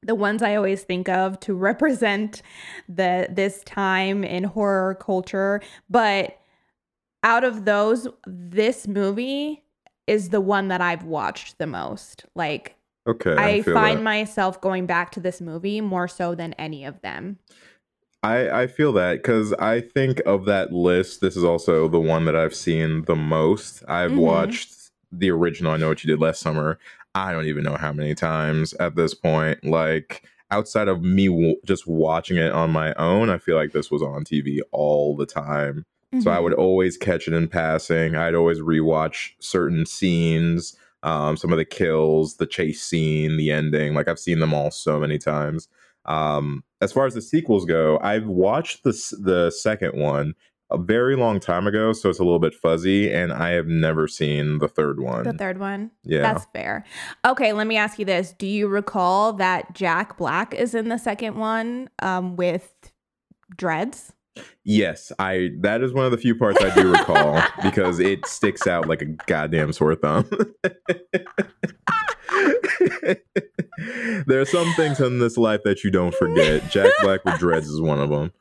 the 0.04 0.16
ones 0.16 0.42
I 0.42 0.56
always 0.56 0.84
think 0.84 1.10
of 1.10 1.38
to 1.42 1.54
represent 1.70 2.42
the 2.88 3.28
this 3.30 3.64
time 3.66 4.24
in 4.24 4.46
horror 4.46 4.96
culture. 4.96 5.60
But 5.90 6.38
out 7.24 7.44
of 7.44 7.66
those, 7.66 8.08
this 8.26 8.88
movie 8.88 9.66
is 10.08 10.30
the 10.30 10.40
one 10.40 10.70
that 10.70 10.80
I've 10.80 11.04
watched 11.04 11.58
the 11.58 11.68
most. 11.68 12.24
Like 12.36 12.78
okay. 13.08 13.36
I, 13.36 13.62
feel 13.62 13.74
find 13.74 14.00
that. 14.00 14.04
myself 14.04 14.60
going 14.62 14.86
back 14.86 15.12
to 15.12 15.20
this 15.20 15.42
movie 15.42 15.82
more 15.82 16.08
so 16.08 16.36
than 16.36 16.54
any 16.54 16.86
of 16.86 17.02
them. 17.02 17.40
I, 18.24 18.64
I 18.64 18.68
feel 18.68 18.94
that 18.94 19.14
because 19.16 19.52
I 19.54 19.82
think 19.82 20.22
of 20.28 20.46
that 20.46 20.72
list, 20.72 21.22
this 21.22 21.36
is 21.36 21.44
also 21.44 21.88
the 21.88 22.00
one 22.00 22.26
that 22.26 22.36
I've 22.36 22.54
seen 22.56 23.06
the 23.06 23.16
most. 23.16 23.84
I've 23.88 24.12
Mhm. 24.12 24.18
watched 24.18 24.92
the 25.12 25.32
original 25.32 25.72
I 25.72 25.78
Know 25.78 25.90
What 25.90 26.04
You 26.04 26.10
Did 26.12 26.22
Last 26.22 26.40
Summer. 26.40 26.78
I 27.16 27.32
don't 27.32 27.48
even 27.48 27.64
know 27.64 27.76
how 27.78 27.92
many 27.92 28.14
times 28.14 28.74
at 28.76 28.96
this 28.96 29.14
point. 29.16 29.66
Like, 29.66 30.24
outside 30.52 30.88
of 30.88 31.02
me 31.02 31.28
w- 31.28 31.56
just 31.66 31.88
watching 31.88 32.38
it 32.38 32.52
on 32.52 32.70
my 32.70 32.94
own, 32.94 33.30
I 33.30 33.38
feel 33.40 33.56
like 33.56 33.72
this 33.72 33.90
was 33.90 34.04
on 34.04 34.24
TV 34.24 34.60
all 34.72 35.16
the 35.16 35.26
time. 35.26 35.86
So 36.20 36.30
I 36.30 36.38
Mhm. 36.38 36.44
would 36.44 36.54
always 36.54 36.98
catch 36.98 37.28
it 37.28 37.34
in 37.34 37.48
passing. 37.48 38.16
I'd 38.16 38.36
always 38.36 38.60
rewatch 38.60 39.32
certain 39.40 39.86
scenes, 39.86 40.76
um, 41.04 41.38
some 41.38 41.52
of 41.52 41.58
the 41.58 41.66
kills, 41.66 42.36
the 42.36 42.46
chase 42.46 42.82
scene, 42.82 43.38
the 43.38 43.52
ending. 43.52 43.94
Like 43.94 44.08
I've 44.08 44.20
seen 44.20 44.40
them 44.40 44.54
all 44.54 44.72
so 44.72 45.00
many 45.00 45.18
times. 45.18 45.68
Um, 46.06 46.64
as 46.82 46.92
far 46.92 47.06
as 47.06 47.14
the 47.14 47.22
sequels 47.22 47.66
go, 47.66 48.00
I've 48.02 48.28
watched 48.28 48.84
the 48.84 48.92
the 49.20 49.52
second 49.52 50.00
one 50.00 50.34
a 50.72 50.78
very 50.78 51.18
long 51.18 51.40
time 51.40 51.68
ago, 51.68 51.92
so 51.92 52.10
it's 52.10 52.20
a 52.20 52.24
little 52.24 52.40
bit 52.40 52.54
fuzzy, 52.56 53.12
and 53.12 53.34
I 53.34 53.50
have 53.50 53.68
never 53.68 54.08
seen 54.08 54.60
the 54.60 54.70
third 54.70 55.02
one. 55.02 55.24
the 55.24 55.34
third 55.34 55.60
one. 55.60 55.92
yeah, 56.04 56.22
That's 56.22 56.46
fair. 56.54 56.86
Okay, 57.26 57.52
let 57.52 57.68
me 57.68 57.76
ask 57.76 58.00
you 58.00 58.06
this. 58.06 58.34
Do 58.38 58.48
you 58.48 58.68
recall 58.68 59.34
that 59.34 59.76
Jack 59.76 60.18
Black 60.18 60.54
is 60.54 60.74
in 60.74 60.88
the 60.88 60.98
second 60.98 61.36
one 61.36 61.90
um, 62.00 62.38
with 62.38 62.92
dreads? 63.56 64.14
Yes, 64.64 65.12
I. 65.20 65.52
That 65.60 65.82
is 65.82 65.94
one 65.94 66.06
of 66.06 66.12
the 66.12 66.18
few 66.18 66.36
parts 66.36 66.62
I 66.62 66.74
do 66.74 66.92
recall 66.92 67.42
because 67.64 68.00
it 68.00 68.26
sticks 68.26 68.68
out 68.68 68.88
like 68.88 69.02
a 69.02 69.06
goddamn 69.06 69.74
sore 69.74 69.96
thumb. 69.96 70.30
there 74.26 74.42
are 74.42 74.46
some 74.46 74.72
things 74.74 75.00
in 75.00 75.20
this 75.20 75.38
life 75.38 75.62
that 75.64 75.84
you 75.84 75.92
don't 75.92 76.16
forget. 76.16 76.70
Jack 76.70 76.92
Black 77.02 77.26
with 77.26 77.40
dreads 77.40 77.68
is 77.68 77.82
one 77.82 78.00
of 78.00 78.10
them. 78.10 78.32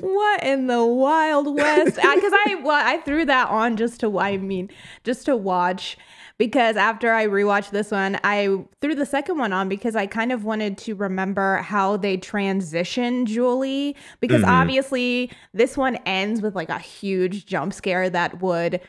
what 0.00 0.42
in 0.44 0.68
the 0.68 0.84
wild 0.84 1.54
west? 1.54 1.96
Because 1.96 2.32
I, 2.46 2.60
well, 2.62 2.80
I 2.84 2.98
threw 2.98 3.24
that 3.24 3.48
on 3.48 3.76
just 3.76 4.00
to 4.00 4.18
I 4.18 4.36
mean 4.36 4.70
just 5.04 5.26
to 5.26 5.36
watch 5.36 5.96
because 6.38 6.76
after 6.76 7.12
I 7.12 7.26
rewatched 7.26 7.70
this 7.70 7.90
one, 7.90 8.18
I 8.24 8.64
threw 8.80 8.94
the 8.94 9.04
second 9.06 9.38
one 9.38 9.52
on 9.52 9.68
because 9.68 9.96
I 9.96 10.06
kind 10.06 10.30
of 10.32 10.44
wanted 10.44 10.78
to 10.78 10.94
remember 10.94 11.56
how 11.56 11.96
they 11.96 12.16
transition 12.16 13.26
Julie 13.26 13.96
because 14.20 14.42
Mhm. 14.42 14.48
obviously 14.48 15.30
this 15.52 15.76
one 15.76 15.96
ends 16.06 16.40
with 16.40 16.54
like 16.54 16.68
a 16.68 16.78
huge 16.78 17.44
jump 17.46 17.72
scare 17.74 18.08
that 18.10 18.40
would 18.40 18.80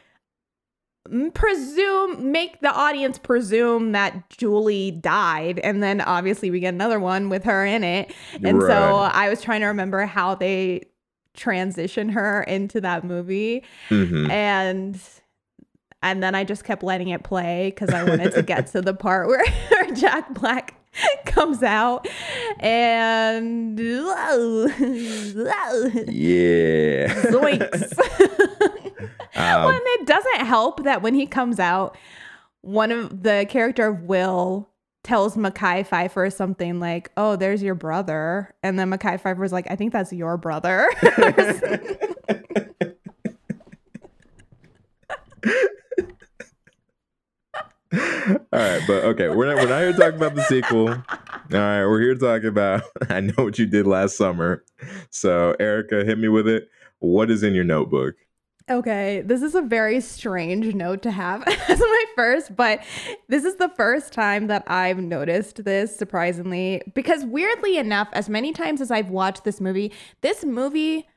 presume 1.33 2.31
make 2.31 2.59
the 2.61 2.71
audience 2.71 3.17
presume 3.17 3.93
that 3.93 4.29
Julie 4.29 4.91
died 4.91 5.57
and 5.63 5.81
then 5.81 6.01
obviously 6.01 6.51
we 6.51 6.59
get 6.59 6.73
another 6.73 6.99
one 6.99 7.29
with 7.29 7.45
her 7.45 7.65
in 7.65 7.83
it 7.83 8.13
and 8.43 8.61
so 8.61 8.95
I 9.11 9.27
was 9.29 9.41
trying 9.41 9.61
to 9.61 9.67
remember 9.67 10.05
how 10.05 10.35
they 10.35 10.83
transition 11.35 12.09
her 12.09 12.43
into 12.43 12.79
that 12.81 13.03
movie 13.05 13.63
Mhm. 13.89 14.29
and 14.29 14.99
and 16.01 16.21
then 16.23 16.35
I 16.35 16.43
just 16.43 16.63
kept 16.63 16.83
letting 16.83 17.09
it 17.09 17.23
play 17.23 17.71
because 17.73 17.89
I 17.89 18.03
wanted 18.03 18.33
to 18.33 18.41
get 18.43 18.67
to 18.73 18.81
the 18.81 18.93
part 18.93 19.27
where, 19.27 19.43
Jack 19.95 20.33
Black 20.33 20.75
comes 21.25 21.63
out 21.63 22.07
and 22.59 23.77
Yeah. 26.07 27.07
zoinks. 27.31 27.97
well, 29.35 29.67
Um, 29.67 29.73
and 29.75 29.81
it 29.85 30.07
doesn't 30.07 30.45
help 30.45 30.83
that 30.83 31.01
when 31.01 31.13
he 31.13 31.25
comes 31.27 31.59
out, 31.59 31.97
one 32.61 32.91
of 32.91 33.23
the 33.23 33.45
character 33.49 33.87
of 33.87 34.03
Will 34.03 34.67
tells 35.03 35.35
Mekhi 35.37 35.87
Phifer 35.87 36.31
something 36.33 36.79
like, 36.81 37.09
"Oh, 37.15 37.37
there's 37.37 37.63
your 37.63 37.73
brother," 37.75 38.53
and 38.63 38.77
then 38.77 38.91
Mekhi 38.91 39.21
Phifer's 39.21 39.53
like, 39.53 39.69
"I 39.71 39.75
think 39.77 39.93
that's 39.93 40.11
your 40.11 40.35
brother." 40.37 40.89
All 47.97 48.37
right, 48.51 48.81
but 48.85 49.03
okay, 49.03 49.29
we're 49.29 49.47
not 49.47 49.55
we're 49.55 49.69
not 49.69 49.79
here 49.79 49.91
to 49.91 49.97
talk 49.97 50.13
about 50.13 50.35
the 50.35 50.43
sequel. 50.43 50.89
All 50.89 50.99
right, 51.49 51.85
we're 51.85 52.01
here 52.01 52.13
to 52.13 52.19
talk 52.19 52.43
about 52.43 52.83
I 53.09 53.19
know 53.21 53.33
what 53.37 53.57
you 53.57 53.65
did 53.65 53.87
last 53.87 54.15
summer. 54.15 54.63
So, 55.09 55.55
Erica, 55.59 56.05
hit 56.05 56.19
me 56.19 56.27
with 56.27 56.47
it. 56.47 56.69
What 56.99 57.31
is 57.31 57.41
in 57.41 57.55
your 57.55 57.63
notebook? 57.63 58.15
Okay, 58.69 59.23
this 59.25 59.41
is 59.41 59.55
a 59.55 59.61
very 59.63 59.99
strange 60.01 60.75
note 60.75 61.01
to 61.01 61.09
have 61.09 61.41
as 61.67 61.79
my 61.79 62.05
first, 62.15 62.55
but 62.55 62.83
this 63.27 63.43
is 63.43 63.55
the 63.55 63.69
first 63.69 64.13
time 64.13 64.45
that 64.47 64.63
I've 64.67 64.99
noticed 64.99 65.63
this, 65.65 65.95
surprisingly. 65.95 66.83
Because 66.93 67.25
weirdly 67.25 67.77
enough, 67.77 68.09
as 68.13 68.29
many 68.29 68.53
times 68.53 68.81
as 68.81 68.91
I've 68.91 69.09
watched 69.09 69.45
this 69.45 69.59
movie, 69.59 69.91
this 70.21 70.45
movie 70.45 71.07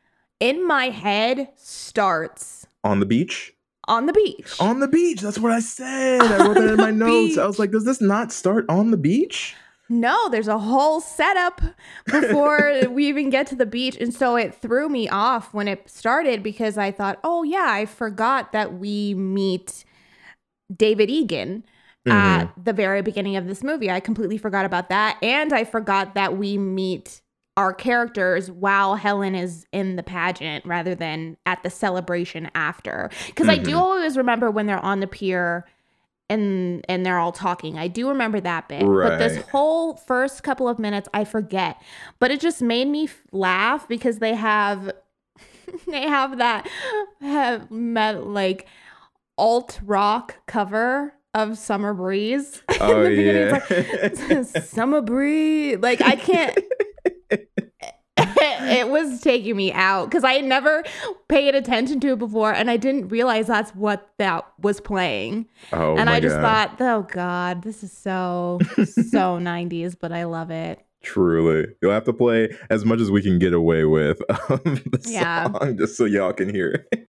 in 0.41 0.67
my 0.67 0.87
head 0.89 1.51
starts 1.55 2.67
On 2.83 2.99
the 2.99 3.07
beach? 3.07 3.53
On 3.89 4.07
the 4.07 4.13
beach. 4.13 4.55
On 4.61 4.81
the 4.81 4.89
beach. 4.89 5.21
That's 5.21 5.39
what 5.39 5.53
I 5.53 5.61
said. 5.61 6.23
I 6.23 6.47
wrote 6.47 6.55
that 6.55 6.71
in 6.71 6.77
my 6.77 6.91
notes. 6.91 7.39
I 7.39 7.47
was 7.47 7.59
like, 7.59 7.71
does 7.71 7.85
this 7.85 8.01
not 8.01 8.33
start 8.33 8.65
on 8.69 8.91
the 8.91 8.97
beach? 8.97 9.55
No, 9.89 10.29
there's 10.31 10.49
a 10.49 10.59
whole 10.59 11.01
setup 11.01 11.61
before 12.07 12.73
we 12.89 13.09
even 13.09 13.31
get 13.31 13.47
to 13.49 13.57
the 13.57 13.67
beach. 13.67 13.97
And 14.01 14.15
so 14.15 14.37
it 14.37 14.55
threw 14.55 14.89
me 14.89 15.09
off 15.09 15.53
when 15.53 15.69
it 15.69 15.91
started 15.91 16.43
because 16.43 16.79
I 16.79 16.91
thought, 16.91 17.19
oh, 17.23 17.43
yeah, 17.43 17.67
I 17.69 17.87
forgot 17.87 18.53
that 18.53 18.79
we 18.79 19.15
meet 19.15 19.85
David 20.75 21.11
Egan 21.11 21.65
at 22.07 22.45
mm-hmm. 22.45 22.63
the 22.63 22.73
very 22.73 23.03
beginning 23.03 23.37
of 23.37 23.47
this 23.47 23.63
movie. 23.63 23.91
I 23.91 24.01
completely 24.01 24.39
forgot 24.39 24.65
about 24.65 24.89
that. 24.89 25.19
And 25.23 25.53
I 25.53 25.65
forgot 25.65 26.15
that 26.15 26.37
we 26.37 26.57
meet 26.57 27.21
our 27.57 27.75
characters 27.75 28.51
while 28.51 28.95
Helen 28.95 29.35
is 29.35 29.67
in 29.73 29.97
the 29.97 30.03
pageant 30.03 30.65
rather 30.65 30.95
than 30.95 31.37
at 31.45 31.63
the 31.63 31.71
celebration 31.71 32.51
after. 32.55 33.11
Because 33.27 33.49
I 33.49 33.59
do 33.59 33.73
Mhm. 33.73 33.79
always 33.79 34.17
remember 34.17 34.51
when 34.51 34.67
they're 34.67 34.79
on 34.85 35.01
the 35.01 35.07
pier 35.07 35.67
and 36.31 36.83
and 36.89 37.05
they're 37.05 37.19
all 37.19 37.33
talking. 37.33 37.79
I 37.79 37.89
do 37.89 38.09
remember 38.09 38.41
that 38.41 38.69
bit. 38.69 38.87
But 38.87 39.19
this 39.19 39.37
whole 39.51 39.97
first 39.97 40.43
couple 40.43 40.67
of 40.67 40.79
minutes 40.79 41.09
I 41.13 41.25
forget. 41.25 41.77
But 42.19 42.31
it 42.31 42.41
just 42.41 42.63
made 42.63 42.89
me 42.89 43.11
laugh 43.33 43.87
because 43.87 44.19
they 44.19 44.35
have 44.35 44.91
they 45.87 46.09
have 46.09 46.39
that 46.39 46.67
have 47.21 47.71
met, 47.71 48.27
like 48.27 48.67
alt 49.37 49.79
rock 49.85 50.37
cover 50.47 51.13
of 51.35 51.59
Summer 51.59 51.93
Breeze. 51.93 52.63
In 52.71 52.77
Oh 52.81 53.03
the 53.03 53.09
beginning, 53.11 53.55
yeah. 53.55 53.61
it's 53.69 54.55
like 54.57 54.65
Summer 54.65 55.03
Breeze. 55.03 55.79
Like 55.81 56.01
I 56.01 56.17
can't 56.17 56.59
it 58.19 58.89
was 58.89 59.21
taking 59.21 59.57
me 59.57 59.73
out 59.73 60.11
because 60.11 60.23
I 60.25 60.35
had 60.35 60.45
never 60.45 60.85
paid 61.29 61.55
attention 61.55 61.99
to 62.01 62.09
it 62.13 62.19
before 62.19 62.53
and 62.53 62.71
I 62.71 62.77
didn't 62.77 63.09
realize 63.09 63.47
that's 63.47 63.75
what 63.75 64.11
that 64.19 64.47
was 64.61 64.81
playing. 64.81 65.47
oh 65.73 65.97
and 65.97 66.11
I 66.11 66.21
just 66.21 66.37
God. 66.41 66.71
thought, 66.79 66.81
oh 66.81 67.03
God, 67.11 67.63
this 67.63 67.83
is 67.83 67.93
so, 67.93 68.59
so 68.85 69.39
90s, 69.41 69.97
but 69.99 70.13
I 70.13 70.25
love 70.25 70.51
it. 70.51 70.85
Truly, 71.03 71.67
you'll 71.81 71.91
have 71.93 72.05
to 72.05 72.13
play 72.13 72.57
as 72.71 72.85
much 72.85 73.01
as 73.01 73.11
we 73.11 73.23
can 73.23 73.39
get 73.41 73.53
away 73.53 73.85
with 73.85 74.21
of 74.29 74.51
um, 74.51 74.61
the 74.93 75.05
Yeah. 75.09 75.51
song, 75.51 75.77
just 75.79 75.97
so 75.97 76.05
y'all 76.05 76.33
can 76.33 76.49
hear 76.55 76.87
it. 76.93 77.02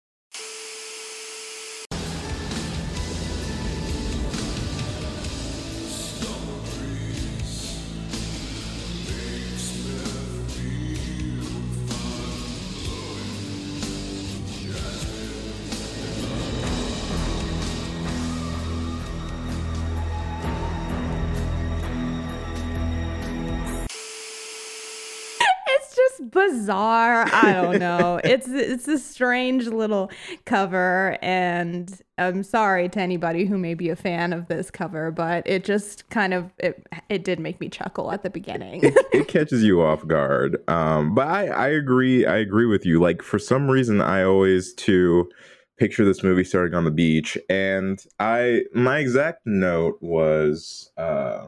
Bizarre. 26.64 27.28
I 27.34 27.54
don't 27.54 27.80
know. 27.80 28.20
it's 28.24 28.48
it's 28.48 28.88
a 28.88 28.98
strange 28.98 29.68
little 29.68 30.10
cover 30.46 31.18
and 31.22 32.02
I'm 32.18 32.44
sorry 32.44 32.88
to 32.90 33.00
anybody 33.00 33.46
who 33.46 33.58
may 33.58 33.74
be 33.74 33.90
a 33.90 33.96
fan 33.96 34.34
of 34.34 34.48
this 34.48 34.72
cover, 34.72 35.12
but 35.12 35.46
it 35.46 35.66
just 35.66 36.10
kind 36.10 36.34
of 36.34 36.52
it 36.58 36.88
it 37.10 37.24
did 37.24 37.40
make 37.40 37.60
me 37.60 37.70
chuckle 37.70 38.12
at 38.12 38.24
the 38.24 38.30
beginning. 38.30 38.82
it, 38.84 38.94
it 39.12 39.28
catches 39.28 39.64
you 39.64 39.82
off 39.82 40.08
guard. 40.08 40.58
Um, 40.70 41.14
but 41.14 41.28
I, 41.28 41.48
I 41.48 41.68
agree. 41.70 42.26
I 42.26 42.38
agree 42.38 42.66
with 42.66 42.86
you. 42.86 43.00
Like 43.00 43.22
for 43.22 43.40
some 43.40 43.70
reason, 43.70 44.00
I 44.00 44.24
always 44.24 44.74
too 44.74 45.30
picture 45.78 46.06
this 46.06 46.24
movie 46.24 46.44
starting 46.44 46.76
on 46.76 46.86
the 46.86 46.92
beach, 46.92 47.38
and 47.50 48.02
I 48.20 48.64
my 48.74 49.00
exact 49.00 49.42
note 49.46 49.98
was 50.00 50.92
uh, 50.98 51.48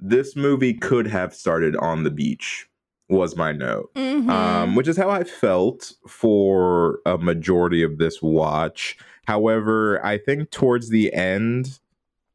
this 0.00 0.34
movie 0.34 0.72
could 0.72 1.08
have 1.08 1.34
started 1.34 1.76
on 1.76 2.04
the 2.04 2.10
beach. 2.10 2.68
Was 3.08 3.36
my 3.36 3.52
note. 3.52 3.90
Mhm. 3.94 4.28
um, 4.28 4.74
which 4.74 4.88
is 4.88 4.96
how 4.96 5.10
I 5.10 5.22
felt 5.22 5.92
for 6.08 6.98
a 7.06 7.16
majority 7.16 7.82
of 7.82 7.98
this 7.98 8.20
watch. 8.20 8.96
However, 9.26 10.04
I 10.04 10.18
think 10.18 10.50
towards 10.50 10.88
the 10.88 11.12
end, 11.12 11.78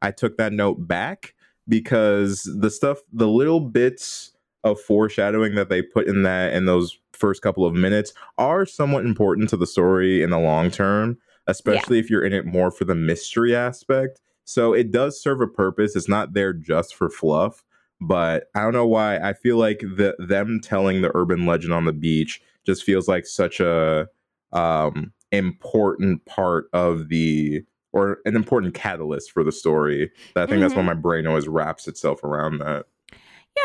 I 0.01 0.11
took 0.11 0.37
that 0.37 0.53
note 0.53 0.87
back 0.87 1.33
because 1.67 2.49
the 2.59 2.69
stuff, 2.69 2.99
the 3.11 3.27
little 3.27 3.59
bits 3.59 4.31
of 4.63 4.79
foreshadowing 4.79 5.55
that 5.55 5.69
they 5.69 5.81
put 5.81 6.07
in 6.07 6.23
that 6.23 6.53
in 6.53 6.65
those 6.65 6.97
first 7.13 7.41
couple 7.41 7.65
of 7.65 7.73
minutes 7.73 8.13
are 8.37 8.65
somewhat 8.65 9.05
important 9.05 9.49
to 9.49 9.57
the 9.57 9.67
story 9.67 10.23
in 10.23 10.29
the 10.29 10.39
long 10.39 10.71
term, 10.71 11.17
especially 11.47 11.99
if 11.99 12.09
you're 12.09 12.23
in 12.23 12.33
it 12.33 12.45
more 12.45 12.71
for 12.71 12.85
the 12.85 12.95
mystery 12.95 13.55
aspect. 13.55 14.21
So 14.45 14.73
it 14.73 14.91
does 14.91 15.21
serve 15.21 15.41
a 15.41 15.47
purpose. 15.47 15.95
It's 15.95 16.09
not 16.09 16.33
there 16.33 16.53
just 16.53 16.95
for 16.95 17.09
fluff 17.09 17.63
but 18.01 18.45
I 18.55 18.61
don't 18.61 18.73
know 18.73 18.87
why. 18.87 19.17
I 19.19 19.33
feel 19.33 19.57
like 19.57 19.79
the 19.79 20.15
them 20.19 20.59
telling 20.61 21.01
the 21.01 21.11
urban 21.15 21.45
legend 21.45 21.73
on 21.73 21.85
the 21.85 21.93
beach 21.93 22.41
just 22.65 22.83
feels 22.83 23.07
like 23.07 23.25
such 23.25 23.59
a 23.59 24.07
um 24.51 25.13
important 25.31 26.25
part 26.25 26.65
of 26.73 27.07
the 27.07 27.63
or 27.93 28.19
an 28.25 28.35
important 28.35 28.73
catalyst 28.73 29.31
for 29.31 29.43
the 29.43 29.51
story. 29.51 30.09
I 30.35 30.45
think 30.45 30.61
that's 30.61 30.75
why 30.75 30.81
Mhm. 30.81 30.85
my 30.85 30.93
brain 30.93 31.27
always 31.27 31.47
wraps 31.47 31.87
itself 31.87 32.23
around 32.23 32.57
that. 32.59 32.85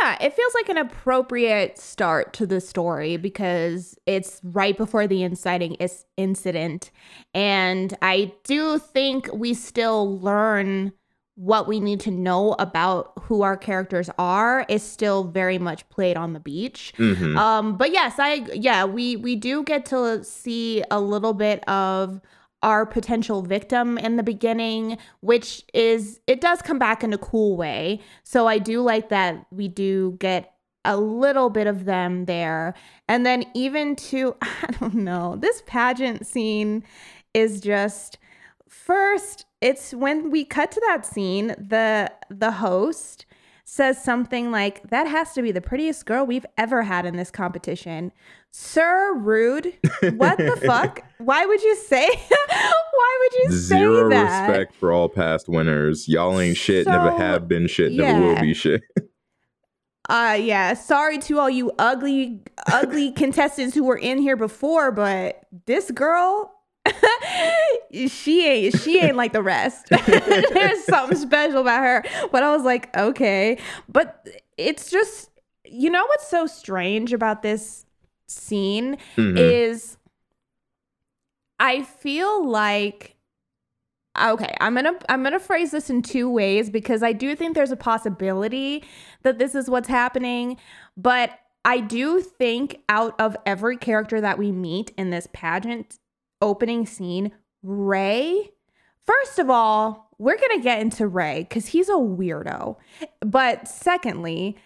Yeah, 0.03 0.17
it 0.21 0.33
feels 0.33 0.53
like 0.55 0.69
an 0.69 0.79
appropriate 0.79 1.79
start 1.79 2.33
to 2.35 2.47
the 2.47 2.61
story 2.61 3.17
because 3.17 3.97
it's 4.05 4.41
right 4.43 4.77
before 4.77 5.07
the 5.07 5.23
inciting 5.23 5.75
is- 5.75 6.05
incident. 6.17 6.91
And 7.35 7.97
I 8.03 8.33
do 8.43 8.79
think 8.81 9.33
we 9.33 9.55
still 9.55 10.19
learn 10.19 10.93
what 11.37 11.69
we 11.69 11.81
need 11.81 12.01
to 12.01 12.11
know 12.11 12.55
about 12.59 13.13
who 13.21 13.43
our 13.43 13.57
characters 13.57 14.09
are 14.19 14.65
is 14.69 14.83
still 14.83 15.25
very 15.25 15.59
much 15.59 15.89
played 15.91 16.17
on 16.17 16.33
the 16.33 16.41
beach. 16.41 16.93
Mhm. 16.97 17.37
Um, 17.37 17.77
but 17.77 17.93
yes, 17.93 18.15
I 18.19 18.47
yeah, 18.55 18.85
we 18.85 19.17
we 19.17 19.37
do 19.37 19.63
get 19.63 19.85
to 19.87 20.25
see 20.25 20.83
a 20.91 21.01
little 21.01 21.35
bit 21.35 21.67
of 21.69 22.21
our 22.63 22.87
potential 22.87 23.43
victim 23.43 23.99
in 23.99 24.17
the 24.17 24.23
beginning, 24.23 24.97
which 25.21 25.63
is 25.75 26.21
it 26.27 26.41
does 26.41 26.63
come 26.63 26.79
back 26.79 27.05
in 27.05 27.13
a 27.13 27.19
cool 27.19 27.57
way. 27.57 28.01
So 28.25 28.47
I 28.49 28.59
do 28.59 28.81
like 28.81 29.11
that 29.11 29.47
we 29.51 29.69
do 29.69 30.17
get 30.19 30.55
a 30.87 30.97
little 30.97 31.51
bit 31.51 31.67
of 31.67 31.85
them 31.85 32.25
there. 32.27 32.73
And 33.09 33.27
then 33.27 33.45
even 33.55 33.95
to 33.97 34.37
I 34.43 34.73
don't 34.81 34.95
know, 34.95 35.37
this 35.37 35.63
pageant 35.67 36.27
scene 36.27 36.83
is 37.35 37.61
just 37.61 38.19
first 38.69 39.46
it's 39.61 39.93
when 39.93 40.31
we 40.31 40.45
cut 40.45 40.71
to 40.73 40.81
that 40.89 41.07
scene, 41.07 41.49
the 41.59 42.11
the 42.31 42.53
host 42.53 43.27
says 43.69 44.03
something 44.03 44.51
like, 44.53 44.89
That 44.91 45.07
has 45.09 45.33
to 45.33 45.43
be 45.43 45.51
the 45.51 45.61
prettiest 45.61 46.07
girl 46.07 46.25
we've 46.25 46.47
ever 46.57 46.83
had 46.83 47.05
in 47.05 47.17
this 47.17 47.31
competition. 47.31 48.13
Sir 48.53 49.15
Rude, 49.17 49.73
what 50.15 50.39
the 50.39 50.57
fuck? 50.65 51.03
Why 51.19 51.45
would 51.45 51.63
you 51.63 51.75
say 51.77 52.07
why 52.29 53.19
would 53.21 53.45
you 53.45 53.51
Zero 53.53 54.09
say 54.09 54.17
that? 54.17 54.49
respect 54.49 54.75
for 54.77 54.93
all 54.93 55.09
past 55.09 55.49
winners. 55.49 56.09
Y'all 56.09 56.39
ain't 56.41 56.57
shit, 56.57 56.87
never 56.87 57.11
have 57.19 57.49
been 57.49 57.67
shit, 57.67 57.93
never 57.93 58.21
will 58.21 58.41
be 58.41 58.55
shit. 58.55 58.83
Uh 60.09 60.39
yeah, 60.41 60.73
sorry 60.75 61.19
to 61.19 61.41
all 61.41 61.51
you 61.51 61.73
ugly 61.81 62.41
ugly 62.73 63.11
contestants 63.11 63.75
who 63.75 63.83
were 63.83 63.97
in 63.97 64.19
here 64.19 64.37
before, 64.37 64.93
but 64.93 65.41
this 65.67 65.91
girl 65.91 66.56
she 68.09 68.47
ain't 68.47 68.79
she 68.81 68.99
ain't 69.01 69.17
like 69.17 69.33
the 69.33 69.43
rest. 69.43 69.87
There's 70.07 70.85
something 70.85 71.17
special 71.19 71.61
about 71.61 71.83
her. 71.83 72.05
But 72.33 72.43
I 72.43 72.55
was 72.55 72.65
like, 72.65 72.95
okay. 72.97 73.59
But 73.89 74.27
it's 74.57 74.91
just 74.91 75.31
you 75.65 75.91
know 75.91 76.05
what's 76.07 76.29
so 76.29 76.47
strange 76.47 77.13
about 77.13 77.43
this 77.43 77.87
scene 78.29 78.97
Mhm. 79.17 79.39
is 79.39 79.97
I 81.59 81.83
feel 81.83 82.47
like 82.49 83.17
okay, 84.19 84.55
I'm 84.61 84.75
to 84.77 84.95
I'm 85.09 85.23
going 85.23 85.33
to 85.33 85.41
phrase 85.41 85.71
this 85.73 85.91
in 85.91 86.03
two 86.03 86.31
ways 86.31 86.71
because 86.71 87.03
I 87.03 87.13
do 87.13 87.37
think 87.37 87.55
there's 87.55 87.71
a 87.73 87.77
possibility 87.77 88.85
that 89.23 89.39
this 89.39 89.55
is 89.55 89.69
what's 89.69 89.89
happening, 89.89 90.57
but 90.97 91.39
I 91.65 91.81
do 91.81 92.21
think 92.21 92.81
out 92.89 93.15
of 93.21 93.37
every 93.45 93.77
character 93.77 94.21
that 94.21 94.39
we 94.39 94.53
meet 94.53 94.93
in 94.97 95.11
this 95.11 95.29
pageant 95.33 95.99
opening 96.41 96.87
scene, 96.87 97.33
Ray 97.63 98.53
First 99.07 99.39
of 99.39 99.49
all, 99.49 100.11
we're 100.19 100.37
going 100.37 100.59
to 100.59 100.65
get 100.65 100.81
into 100.81 101.07
Ray 101.07 101.47
cuz 101.49 101.67
he's 101.69 101.89
a 101.89 101.93
weirdo. 101.93 102.77
But 103.21 103.69
secondly, 103.69 104.57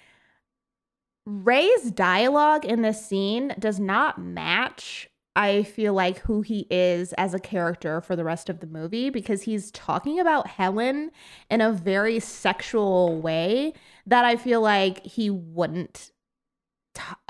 Ray's 1.27 1.91
dialogue 1.91 2.65
in 2.65 2.81
this 2.81 3.05
scene 3.05 3.55
does 3.59 3.79
not 3.79 4.19
match, 4.19 5.11
I 5.37 5.63
feel 5.63 5.93
like, 5.93 6.19
who 6.21 6.41
he 6.41 6.67
is 6.71 7.13
as 7.15 7.35
a 7.35 7.39
character 7.39 8.01
for 8.01 8.17
the 8.17 8.25
rest 8.25 8.49
of 8.49 8.61
the 8.61 8.67
movie 8.67 9.11
because 9.11 9.43
he's 9.43 9.71
talking 9.71 10.19
about 10.19 10.47
Helen 10.47 11.11
in 11.51 11.61
a 11.61 11.71
very 11.71 12.19
sexual 12.19 13.21
way 13.21 13.75
that 14.07 14.25
I 14.25 14.37
feel 14.37 14.63
like 14.63 15.05
he 15.05 15.29
wouldn't. 15.29 16.13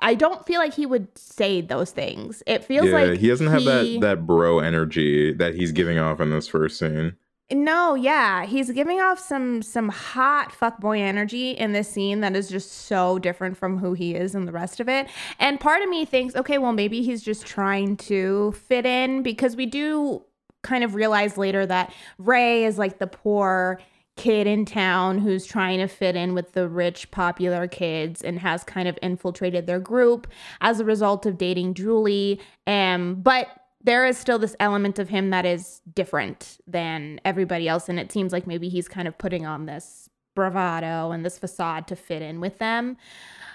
I 0.00 0.14
don't 0.14 0.44
feel 0.46 0.60
like 0.60 0.74
he 0.74 0.86
would 0.86 1.06
say 1.16 1.60
those 1.60 1.90
things. 1.90 2.42
It 2.46 2.64
feels 2.64 2.88
yeah, 2.88 2.94
like 2.94 3.18
he 3.18 3.28
doesn't 3.28 3.46
have 3.46 3.60
he- 3.60 3.98
that 3.98 4.00
that 4.00 4.26
bro 4.26 4.60
energy 4.60 5.32
that 5.34 5.54
he's 5.54 5.72
giving 5.72 5.98
off 5.98 6.20
in 6.20 6.30
this 6.30 6.48
first 6.48 6.78
scene. 6.78 7.16
No, 7.52 7.96
yeah, 7.96 8.46
he's 8.46 8.70
giving 8.70 9.00
off 9.00 9.18
some 9.18 9.60
some 9.62 9.88
hot 9.88 10.52
fuckboy 10.52 11.00
energy 11.00 11.50
in 11.50 11.72
this 11.72 11.88
scene 11.88 12.20
that 12.20 12.36
is 12.36 12.48
just 12.48 12.70
so 12.70 13.18
different 13.18 13.56
from 13.56 13.78
who 13.78 13.92
he 13.92 14.14
is 14.14 14.36
in 14.36 14.44
the 14.44 14.52
rest 14.52 14.78
of 14.78 14.88
it. 14.88 15.08
And 15.40 15.58
part 15.58 15.82
of 15.82 15.88
me 15.88 16.04
thinks, 16.04 16.36
okay, 16.36 16.58
well 16.58 16.72
maybe 16.72 17.02
he's 17.02 17.22
just 17.22 17.44
trying 17.44 17.96
to 17.98 18.52
fit 18.52 18.86
in 18.86 19.24
because 19.24 19.56
we 19.56 19.66
do 19.66 20.24
kind 20.62 20.84
of 20.84 20.94
realize 20.94 21.36
later 21.36 21.66
that 21.66 21.92
Ray 22.18 22.64
is 22.64 22.78
like 22.78 22.98
the 22.98 23.06
poor 23.06 23.80
kid 24.20 24.46
in 24.46 24.66
town 24.66 25.18
who's 25.18 25.46
trying 25.46 25.78
to 25.78 25.86
fit 25.86 26.14
in 26.14 26.34
with 26.34 26.52
the 26.52 26.68
rich 26.68 27.10
popular 27.10 27.66
kids 27.66 28.20
and 28.22 28.38
has 28.38 28.62
kind 28.62 28.86
of 28.86 28.98
infiltrated 29.02 29.66
their 29.66 29.80
group 29.80 30.26
as 30.60 30.78
a 30.78 30.84
result 30.84 31.24
of 31.24 31.38
dating 31.38 31.72
Julie. 31.72 32.38
Um 32.66 33.14
but 33.14 33.48
there 33.82 34.04
is 34.04 34.18
still 34.18 34.38
this 34.38 34.54
element 34.60 34.98
of 34.98 35.08
him 35.08 35.30
that 35.30 35.46
is 35.46 35.80
different 35.94 36.58
than 36.66 37.18
everybody 37.24 37.66
else. 37.66 37.88
And 37.88 37.98
it 37.98 38.12
seems 38.12 38.30
like 38.30 38.46
maybe 38.46 38.68
he's 38.68 38.88
kind 38.88 39.08
of 39.08 39.16
putting 39.16 39.46
on 39.46 39.64
this 39.64 40.10
bravado 40.34 41.12
and 41.12 41.24
this 41.24 41.38
facade 41.38 41.86
to 41.88 41.96
fit 41.96 42.20
in 42.20 42.40
with 42.40 42.58
them. 42.58 42.98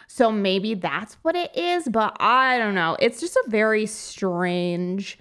So 0.08 0.32
maybe 0.32 0.74
that's 0.74 1.14
what 1.22 1.36
it 1.36 1.56
is, 1.56 1.88
but 1.90 2.18
I 2.20 2.58
don't 2.58 2.74
know. 2.74 2.98
It's 3.00 3.20
just 3.20 3.36
a 3.36 3.44
very 3.50 3.86
strange 3.86 5.20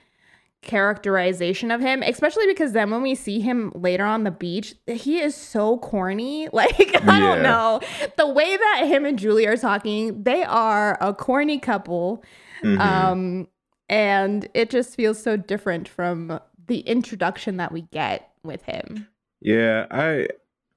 characterization 0.64 1.70
of 1.70 1.80
him, 1.80 2.02
especially 2.02 2.46
because 2.46 2.72
then 2.72 2.90
when 2.90 3.02
we 3.02 3.14
see 3.14 3.40
him 3.40 3.72
later 3.74 4.04
on 4.04 4.24
the 4.24 4.30
beach, 4.30 4.74
he 4.86 5.20
is 5.20 5.34
so 5.34 5.78
corny. 5.78 6.48
Like, 6.54 7.02
I 7.08 7.18
don't 7.20 7.42
know. 7.42 7.80
The 8.16 8.28
way 8.28 8.56
that 8.56 8.84
him 8.86 9.04
and 9.04 9.18
Julie 9.18 9.46
are 9.46 9.56
talking, 9.56 10.22
they 10.22 10.42
are 10.44 10.96
a 11.00 11.12
corny 11.12 11.58
couple. 11.58 12.22
Mhm. 12.62 12.80
Um, 12.80 13.48
and 13.88 14.48
it 14.54 14.70
just 14.70 14.94
feels 14.94 15.20
so 15.22 15.36
different 15.36 15.88
from 15.88 16.40
the 16.66 16.80
introduction 16.80 17.56
that 17.58 17.72
we 17.72 17.82
get 17.92 18.30
with 18.42 18.62
him. 18.62 19.08
Yeah, 19.40 19.86
I 19.90 20.28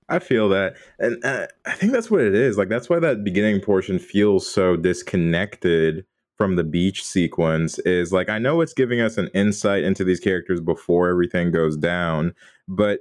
I 0.10 0.20
feel 0.20 0.50
that, 0.50 0.76
and 1.00 1.24
uh, 1.24 1.48
I 1.66 1.74
think 1.74 1.92
that's 1.92 2.10
what 2.10 2.22
it 2.22 2.34
is. 2.34 2.58
Like 2.58 2.70
that's 2.70 2.90
why 2.90 3.00
that 3.00 3.24
beginning 3.24 3.62
portion 3.62 4.00
feels 4.00 4.50
so 4.50 4.76
disconnected 4.76 6.06
from 6.38 6.56
the 6.56 6.64
beach 6.64 7.04
sequence. 7.04 7.80
Is 7.80 8.14
like 8.14 8.30
I 8.30 8.40
know 8.40 8.62
it's 8.62 8.74
giving 8.74 9.02
us 9.02 9.18
an 9.18 9.30
insight 9.34 9.84
into 9.84 10.04
these 10.04 10.20
characters 10.20 10.62
before 10.62 11.10
everything 11.10 11.52
goes 11.52 11.76
down, 11.78 12.34
but 12.68 13.00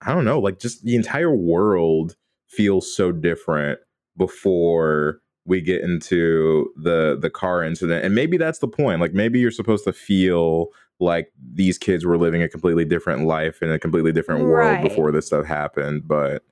I 0.00 0.14
don't 0.14 0.24
know. 0.24 0.38
Like 0.40 0.58
just 0.58 0.84
the 0.84 0.96
entire 0.96 1.34
world 1.34 2.16
feels 2.48 2.94
so 2.94 3.12
different 3.12 3.78
before 4.16 5.20
we 5.44 5.60
get 5.60 5.80
into 5.82 6.70
the 6.76 7.16
the 7.20 7.30
car 7.30 7.62
incident 7.64 8.04
and 8.04 8.14
maybe 8.14 8.36
that's 8.36 8.58
the 8.58 8.68
point 8.68 9.00
like 9.00 9.14
maybe 9.14 9.38
you're 9.38 9.50
supposed 9.50 9.84
to 9.84 9.92
feel 9.94 10.66
like 11.00 11.32
these 11.54 11.78
kids 11.78 12.04
were 12.04 12.18
living 12.18 12.42
a 12.42 12.48
completely 12.48 12.84
different 12.84 13.24
life 13.26 13.62
in 13.62 13.70
a 13.70 13.78
completely 13.78 14.12
different 14.12 14.44
world 14.44 14.74
Right. 14.74 14.82
before 14.82 15.10
this 15.10 15.26
stuff 15.26 15.46
happened 15.46 16.06
but 16.06 16.42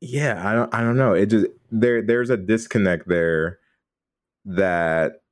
yeah 0.00 0.48
i 0.48 0.52
don't 0.52 0.72
i 0.74 0.80
don't 0.80 0.96
know 0.96 1.12
it 1.12 1.26
just 1.26 1.46
there 1.72 2.02
there's 2.02 2.30
a 2.30 2.36
disconnect 2.36 3.08
there 3.08 3.58
that 4.44 5.22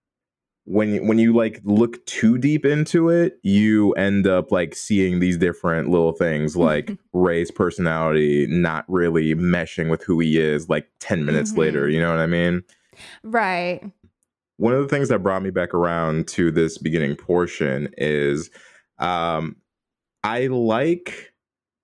when 0.66 0.94
you, 0.94 1.04
when 1.04 1.18
you 1.18 1.34
like 1.34 1.60
look 1.64 2.04
too 2.06 2.38
deep 2.38 2.64
into 2.64 3.08
it 3.10 3.38
you 3.42 3.92
end 3.92 4.26
up 4.26 4.50
like 4.50 4.74
seeing 4.74 5.20
these 5.20 5.36
different 5.36 5.90
little 5.90 6.12
things 6.12 6.56
like 6.70 6.96
ray's 7.12 7.50
personality 7.50 8.46
not 8.48 8.84
really 8.88 9.34
meshing 9.34 9.90
with 9.90 10.02
who 10.02 10.18
he 10.20 10.38
is 10.38 10.68
like 10.68 10.88
10 11.00 11.24
minutes 11.24 11.52
Mhm. 11.52 11.58
later 11.58 11.88
you 11.88 12.00
know 12.00 12.10
what 12.10 12.18
i 12.20 12.26
mean 12.26 12.62
Right. 13.22 13.82
one 14.56 14.72
of 14.72 14.80
the 14.82 14.88
things 14.88 15.08
that 15.08 15.18
brought 15.22 15.42
me 15.42 15.50
back 15.50 15.74
around 15.74 16.28
to 16.28 16.50
this 16.50 16.78
beginning 16.78 17.16
portion 17.16 17.88
is 17.98 18.50
um 18.98 19.56
i 20.22 20.46
like 20.46 21.32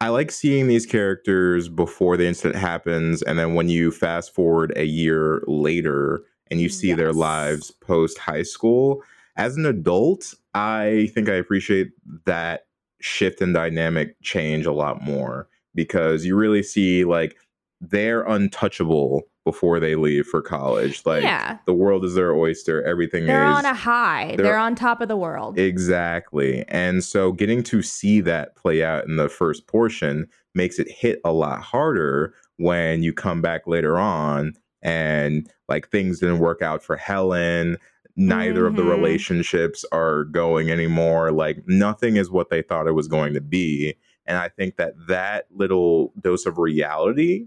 i 0.01 0.09
like 0.09 0.31
seeing 0.31 0.69
these 0.69 0.87
characters 0.87 1.69
before 1.69 2.17
the 2.17 2.27
incident 2.27 2.57
happens 2.59 3.21
and 3.23 3.39
then 3.39 3.55
when 3.55 3.69
you 3.69 3.91
fast 3.91 4.33
forward 4.35 4.73
a 4.77 4.85
year 4.85 5.43
later 5.47 6.23
and 6.51 6.61
you 6.61 6.69
see 6.69 6.93
their 6.93 7.13
lives 7.13 7.71
post 7.71 8.19
high 8.19 8.43
school 8.43 9.03
as 9.37 9.57
an 9.57 9.67
adult 9.67 10.35
i 10.55 11.11
think 11.15 11.29
i 11.29 11.35
appreciate 11.35 11.91
that 12.25 12.67
shift 13.01 13.41
in 13.41 13.53
dynamic 13.53 14.15
change 14.23 14.67
a 14.67 14.73
lot 14.73 15.03
more 15.03 15.49
because 15.75 16.25
you 16.25 16.37
really 16.37 16.63
see 16.63 17.05
like 17.05 17.37
they're 17.81 18.23
untouchable 18.23 19.23
before 19.45 19.81
they 19.81 19.95
leave 19.95 20.27
for 20.27 20.43
college 20.43 21.03
like 21.07 21.23
yeah. 21.23 21.57
the 21.65 21.73
world 21.73 22.05
is 22.05 22.15
their 22.15 22.35
oyster. 22.35 22.83
Everything 22.83 23.25
They're 23.27 23.49
is 23.49 23.57
on 23.57 23.65
a 23.65 23.73
high. 23.75 24.35
they're- 24.37 24.45
They're, 24.47 24.59
on 24.59 24.75
top 24.75 25.01
of 25.01 25.09
the 25.09 25.17
world. 25.17 25.59
exactly. 25.59 26.63
And 26.69 27.03
so 27.03 27.33
getting 27.33 27.63
to 27.65 27.81
see 27.83 28.21
that 28.21 28.55
play 28.55 28.85
out 28.85 29.07
in 29.07 29.17
the 29.17 29.31
first 29.31 29.67
portion 29.67 30.29
makes 30.55 30.79
it 30.79 30.91
hit 30.91 31.21
a 31.25 31.33
lot 31.33 31.63
harder 31.63 32.35
when 32.59 33.03
you 33.03 33.15
come 33.15 33.41
back 33.41 33.67
later 33.67 33.99
on 33.99 34.53
and 34.83 35.51
like 35.69 35.89
things 35.91 36.21
didn't 36.21 36.39
work 36.39 36.63
out 36.63 36.83
for 36.83 36.97
Helen. 36.97 37.77
Neither 38.17 38.67
of 38.67 38.77
the 38.77 38.83
Mhm. 38.83 38.91
relationships 38.91 39.85
are 39.93 40.25
going 40.25 40.71
anymore. 40.71 41.31
Like 41.33 41.63
nothing 41.67 42.17
is 42.17 42.31
what 42.31 42.51
they 42.51 42.63
thought 42.63 42.89
it 42.89 42.93
was 42.93 43.09
going 43.09 43.35
to 43.35 43.41
be. 43.41 43.97
And 44.27 44.37
I 44.37 44.49
think 44.49 44.77
that 44.77 44.95
that 45.09 45.47
little 45.55 46.13
dose 46.21 46.45
of 46.47 46.59
reality 46.59 47.47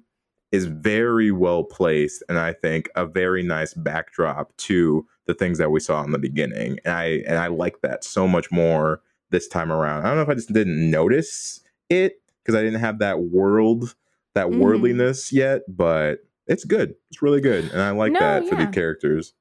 is 0.51 0.65
very 0.65 1.31
well 1.31 1.63
placed 1.63 2.23
and 2.29 2.37
I 2.37 2.53
think 2.53 2.89
a 2.95 3.05
very 3.05 3.41
nice 3.43 3.73
backdrop 3.73 4.55
to 4.57 5.05
the 5.25 5.33
things 5.33 5.57
that 5.57 5.71
we 5.71 5.79
saw 5.79 6.03
in 6.03 6.11
the 6.11 6.19
beginning. 6.19 6.77
And 6.85 6.93
I 6.93 7.05
and 7.27 7.37
I 7.37 7.47
like 7.47 7.81
that 7.81 8.03
so 8.03 8.27
much 8.27 8.51
more 8.51 9.01
this 9.31 9.47
time 9.47 9.71
around. 9.71 10.03
I 10.03 10.07
don't 10.09 10.17
know 10.17 10.23
if 10.23 10.29
I 10.29 10.35
just 10.35 10.53
didn't 10.53 10.91
notice 10.91 11.61
it 11.89 12.21
because 12.43 12.55
I 12.55 12.61
didn't 12.63 12.81
have 12.81 12.99
that 12.99 13.19
world, 13.21 13.95
that 14.35 14.47
Mhm. 14.47 14.57
worldliness 14.57 15.31
yet, 15.33 15.61
but 15.67 16.19
it's 16.47 16.65
good. 16.65 16.95
It's 17.09 17.21
really 17.21 17.41
good. 17.41 17.71
And 17.71 17.81
I 17.81 17.91
like 17.91 18.11
No, 18.11 18.19
that 18.19 18.47
for 18.47 18.55
yeah. 18.55 18.65
these 18.65 18.73
characters. 18.75 19.33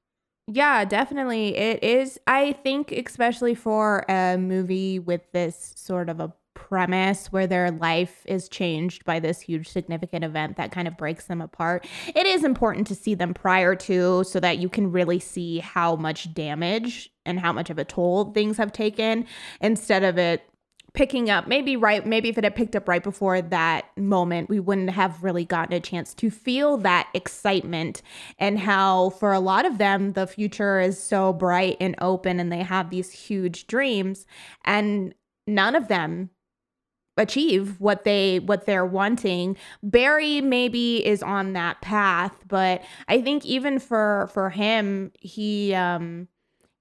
Yeah, 0.48 0.84
definitely. 0.84 1.56
It 1.56 1.82
is, 1.84 2.18
I 2.26 2.52
think, 2.52 2.90
especially 2.92 3.54
for 3.54 4.04
a 4.08 4.36
movie 4.36 4.98
with 4.98 5.22
this 5.32 5.72
sort 5.76 6.08
of 6.08 6.20
a 6.20 6.32
premise 6.54 7.28
where 7.32 7.46
their 7.46 7.70
life 7.70 8.22
is 8.26 8.48
changed 8.48 9.04
by 9.04 9.18
this 9.20 9.40
huge 9.40 9.68
significant 9.68 10.24
event 10.24 10.56
that 10.56 10.72
kind 10.72 10.86
of 10.88 10.96
breaks 10.96 11.26
them 11.26 11.40
apart. 11.40 11.86
It 12.14 12.26
is 12.26 12.44
important 12.44 12.86
to 12.88 12.94
see 12.94 13.14
them 13.14 13.34
prior 13.34 13.74
to 13.76 14.24
so 14.24 14.40
that 14.40 14.58
you 14.58 14.68
can 14.68 14.90
really 14.92 15.18
see 15.18 15.58
how 15.58 15.96
much 15.96 16.32
damage 16.34 17.10
and 17.24 17.38
how 17.38 17.52
much 17.52 17.70
of 17.70 17.78
a 17.78 17.84
toll 17.84 18.32
things 18.32 18.56
have 18.56 18.72
taken 18.72 19.26
instead 19.60 20.02
of 20.02 20.18
it 20.18 20.42
picking 20.94 21.30
up 21.30 21.46
maybe 21.46 21.76
right 21.76 22.06
maybe 22.06 22.28
if 22.28 22.36
it 22.36 22.44
had 22.44 22.54
picked 22.54 22.76
up 22.76 22.86
right 22.86 23.02
before 23.02 23.40
that 23.40 23.86
moment 23.96 24.50
we 24.50 24.60
wouldn't 24.60 24.90
have 24.90 25.22
really 25.22 25.44
gotten 25.44 25.74
a 25.74 25.80
chance 25.80 26.12
to 26.12 26.30
feel 26.30 26.76
that 26.76 27.08
excitement 27.14 28.02
and 28.38 28.58
how 28.58 29.10
for 29.10 29.32
a 29.32 29.40
lot 29.40 29.64
of 29.64 29.78
them 29.78 30.12
the 30.12 30.26
future 30.26 30.80
is 30.80 31.02
so 31.02 31.32
bright 31.32 31.76
and 31.80 31.94
open 32.00 32.38
and 32.38 32.52
they 32.52 32.62
have 32.62 32.90
these 32.90 33.10
huge 33.10 33.66
dreams 33.66 34.26
and 34.64 35.14
none 35.46 35.74
of 35.74 35.88
them 35.88 36.30
achieve 37.16 37.78
what 37.78 38.04
they 38.04 38.38
what 38.40 38.64
they're 38.64 38.86
wanting. 38.86 39.56
Barry 39.82 40.40
maybe 40.40 41.06
is 41.06 41.22
on 41.22 41.52
that 41.52 41.80
path 41.80 42.36
but 42.48 42.82
i 43.08 43.20
think 43.20 43.44
even 43.44 43.78
for 43.78 44.30
for 44.32 44.50
him 44.50 45.12
he 45.20 45.74
um 45.74 46.28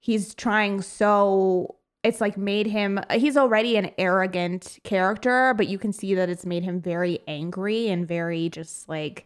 he's 0.00 0.34
trying 0.34 0.80
so 0.80 1.76
it's 2.04 2.20
like 2.20 2.36
made 2.36 2.66
him 2.66 2.98
uh, 2.98 3.18
he's 3.18 3.36
already 3.36 3.76
an 3.76 3.90
arrogant 3.98 4.78
character 4.84 5.54
but 5.56 5.68
you 5.68 5.78
can 5.78 5.92
see 5.92 6.14
that 6.14 6.28
it's 6.28 6.44
made 6.46 6.62
him 6.64 6.80
very 6.80 7.20
angry 7.28 7.88
and 7.88 8.06
very 8.08 8.48
just 8.48 8.88
like 8.88 9.24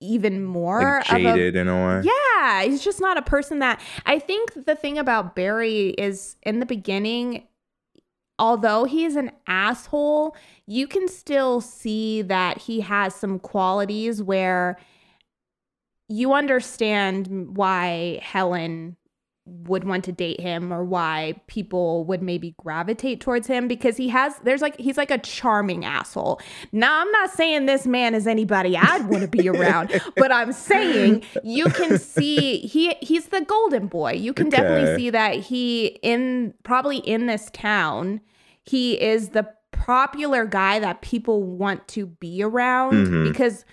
even 0.00 0.44
more 0.44 1.02
Like 1.10 1.10
of 1.10 1.16
a- 1.16 1.22
jaded 1.22 1.56
in 1.56 1.68
a 1.68 1.86
way. 1.86 2.02
yeah, 2.04 2.62
he's 2.64 2.84
just 2.84 3.00
not 3.00 3.16
a 3.16 3.22
person 3.22 3.60
that 3.60 3.80
I 4.04 4.18
think 4.18 4.66
the 4.66 4.74
thing 4.76 4.98
about 4.98 5.34
Barry 5.34 5.88
is 5.96 6.36
in 6.42 6.60
the 6.60 6.66
beginning, 6.66 7.46
although 8.38 8.84
he's 8.84 9.16
an 9.16 9.30
asshole, 9.46 10.36
you 10.66 10.86
can 10.86 11.08
still 11.08 11.62
see 11.62 12.20
that 12.22 12.58
he 12.58 12.80
has 12.80 13.14
some 13.14 13.38
qualities 13.38 14.22
where 14.22 14.78
you 16.08 16.34
understand 16.34 17.56
why 17.56 18.20
Helen 18.22 18.96
would 19.48 19.84
want 19.84 20.02
to 20.04 20.10
date 20.12 20.40
him 20.40 20.72
or 20.72 20.84
why 20.84 21.40
people 21.46 22.04
would 22.04 22.20
maybe 22.20 22.54
gravitate 22.58 23.20
towards 23.20 23.46
him 23.46 23.68
because 23.68 23.96
he 23.96 24.08
has 24.08 24.36
there's 24.40 24.60
like 24.60 24.76
he's 24.78 24.96
like 24.96 25.10
a 25.10 25.18
charming 25.18 25.84
asshole. 25.84 26.40
Now 26.72 27.00
I'm 27.00 27.10
not 27.12 27.30
saying 27.30 27.66
this 27.66 27.86
man 27.86 28.14
is 28.14 28.26
anybody 28.26 28.76
I'd 28.76 29.06
want 29.06 29.22
to 29.22 29.28
be 29.28 29.48
around, 29.48 30.00
but 30.16 30.32
I'm 30.32 30.52
saying 30.52 31.22
you 31.44 31.66
can 31.66 31.96
see 31.98 32.58
he 32.58 32.94
he's 33.00 33.26
the 33.26 33.40
golden 33.42 33.86
boy. 33.86 34.12
You 34.14 34.32
can 34.32 34.48
definitely 34.48 34.96
see 34.96 35.10
that 35.10 35.36
he 35.36 35.98
in 36.02 36.52
probably 36.64 36.98
in 36.98 37.26
this 37.26 37.48
town, 37.52 38.20
he 38.64 39.00
is 39.00 39.28
the 39.28 39.48
popular 39.70 40.44
guy 40.46 40.80
that 40.80 41.02
people 41.02 41.42
want 41.42 41.86
to 41.88 42.06
be 42.06 42.42
around 42.42 42.94
Mhm. 43.06 43.28
because 43.28 43.64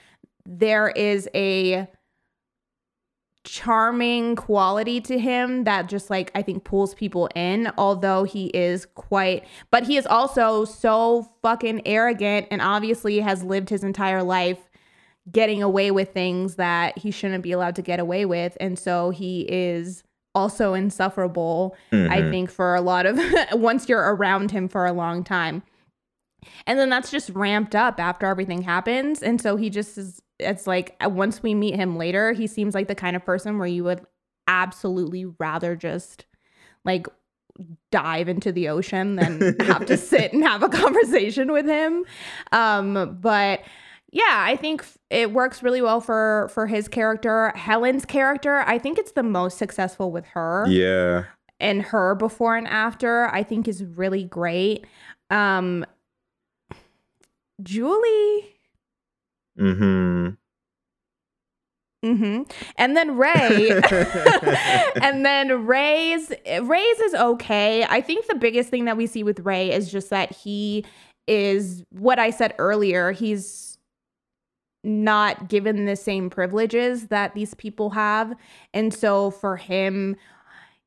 there 0.45 0.89
is 0.89 1.27
a 1.33 1.87
charming 3.43 4.35
quality 4.35 5.01
to 5.01 5.19
him 5.19 5.65
that 5.65 5.89
just 5.89 6.09
like 6.09 6.31
I 6.33 6.41
think 6.41 6.63
pulls 6.63 6.93
people 6.93 7.29
in, 7.35 7.71
although 7.77 8.23
he 8.23 8.47
is 8.47 8.85
quite 8.95 9.45
but 9.69 9.83
he 9.83 9.97
is 9.97 10.05
also 10.05 10.65
so 10.65 11.29
fucking 11.41 11.85
arrogant 11.85 12.47
and 12.51 12.61
obviously 12.61 13.19
has 13.19 13.43
lived 13.43 13.69
his 13.69 13.83
entire 13.83 14.23
life 14.23 14.69
getting 15.31 15.63
away 15.63 15.91
with 15.91 16.13
things 16.13 16.55
that 16.55 16.97
he 16.97 17.11
shouldn't 17.11 17.43
be 17.43 17.51
allowed 17.51 17.75
to 17.75 17.81
get 17.81 17.99
away 17.99 18.25
with. 18.25 18.57
And 18.59 18.77
so 18.77 19.09
he 19.09 19.41
is 19.49 20.03
also 20.35 20.73
insufferable, 20.73 21.75
Mm-hmm. 21.91 22.11
I 22.11 22.29
think, 22.29 22.51
for 22.51 22.75
a 22.75 22.81
lot 22.81 23.05
of 23.05 23.19
once 23.53 23.87
you're 23.87 24.15
around 24.15 24.51
him 24.51 24.67
for 24.67 24.85
a 24.85 24.93
long 24.93 25.23
time. 25.23 25.63
And 26.67 26.77
then 26.77 26.89
that's 26.89 27.09
just 27.09 27.29
ramped 27.29 27.75
up 27.75 27.99
after 27.99 28.25
everything 28.25 28.63
happens. 28.63 29.23
And 29.23 29.39
so 29.39 29.55
he 29.55 29.69
just 29.69 29.97
is, 29.97 30.21
it's 30.43 30.67
like 30.67 30.95
uh, 31.03 31.09
once 31.09 31.41
we 31.41 31.55
meet 31.55 31.75
him 31.75 31.97
later, 31.97 32.33
he 32.33 32.47
seems 32.47 32.73
like 32.75 32.87
the 32.87 32.95
kind 32.95 33.15
of 33.15 33.25
person 33.25 33.57
where 33.57 33.67
you 33.67 33.83
would 33.83 34.05
absolutely 34.47 35.25
rather 35.39 35.75
just 35.75 36.25
like 36.85 37.07
dive 37.91 38.27
into 38.27 38.51
the 38.51 38.67
ocean 38.69 39.15
than 39.15 39.55
have 39.61 39.85
to 39.85 39.95
sit 39.97 40.33
and 40.33 40.43
have 40.43 40.63
a 40.63 40.69
conversation 40.69 41.51
with 41.51 41.65
him. 41.65 42.03
Um, 42.51 43.17
but 43.21 43.61
yeah, 44.11 44.23
I 44.47 44.55
think 44.55 44.85
it 45.09 45.31
works 45.33 45.63
really 45.63 45.81
well 45.81 46.01
for 46.01 46.49
for 46.53 46.67
his 46.67 46.87
character. 46.87 47.51
Helen's 47.55 48.05
character, 48.05 48.63
I 48.67 48.77
think 48.77 48.97
it's 48.99 49.13
the 49.13 49.23
most 49.23 49.57
successful 49.57 50.11
with 50.11 50.25
her 50.27 50.65
Yeah. 50.67 51.23
and 51.59 51.81
her 51.81 52.13
before 52.15 52.55
and 52.57 52.67
after 52.67 53.27
i 53.33 53.41
think 53.43 53.67
is 53.67 53.83
really 53.83 54.23
great 54.23 54.85
um 55.29 55.85
julie 57.61 58.55
Mm-hmm. 59.59 60.29
Mm 62.03 62.17
hmm 62.17 62.41
and 62.75 62.97
then 62.97 63.15
ray 63.15 63.69
and 65.01 65.25
then 65.25 65.65
ray's 65.65 66.33
ray's 66.61 66.99
is 66.99 67.13
okay. 67.13 67.85
I 67.85 68.01
think 68.01 68.27
the 68.27 68.35
biggest 68.35 68.67
thing 68.67 68.83
that 68.85 68.97
we 68.97 69.07
see 69.07 69.23
with 69.23 69.39
ray 69.39 69.71
is 69.71 69.89
just 69.89 70.09
that 70.09 70.35
he 70.35 70.83
is 71.27 71.85
what 71.91 72.19
i 72.19 72.29
said 72.29 72.53
earlier 72.57 73.13
he's 73.13 73.73
not 74.83 75.47
given 75.47 75.85
the 75.85 75.95
same 75.95 76.29
privileges 76.29 77.07
that 77.07 77.33
these 77.33 77.53
people 77.53 77.91
have. 77.91 78.35
And 78.73 78.93
so 78.93 79.31
for 79.31 79.55
him 79.55 80.15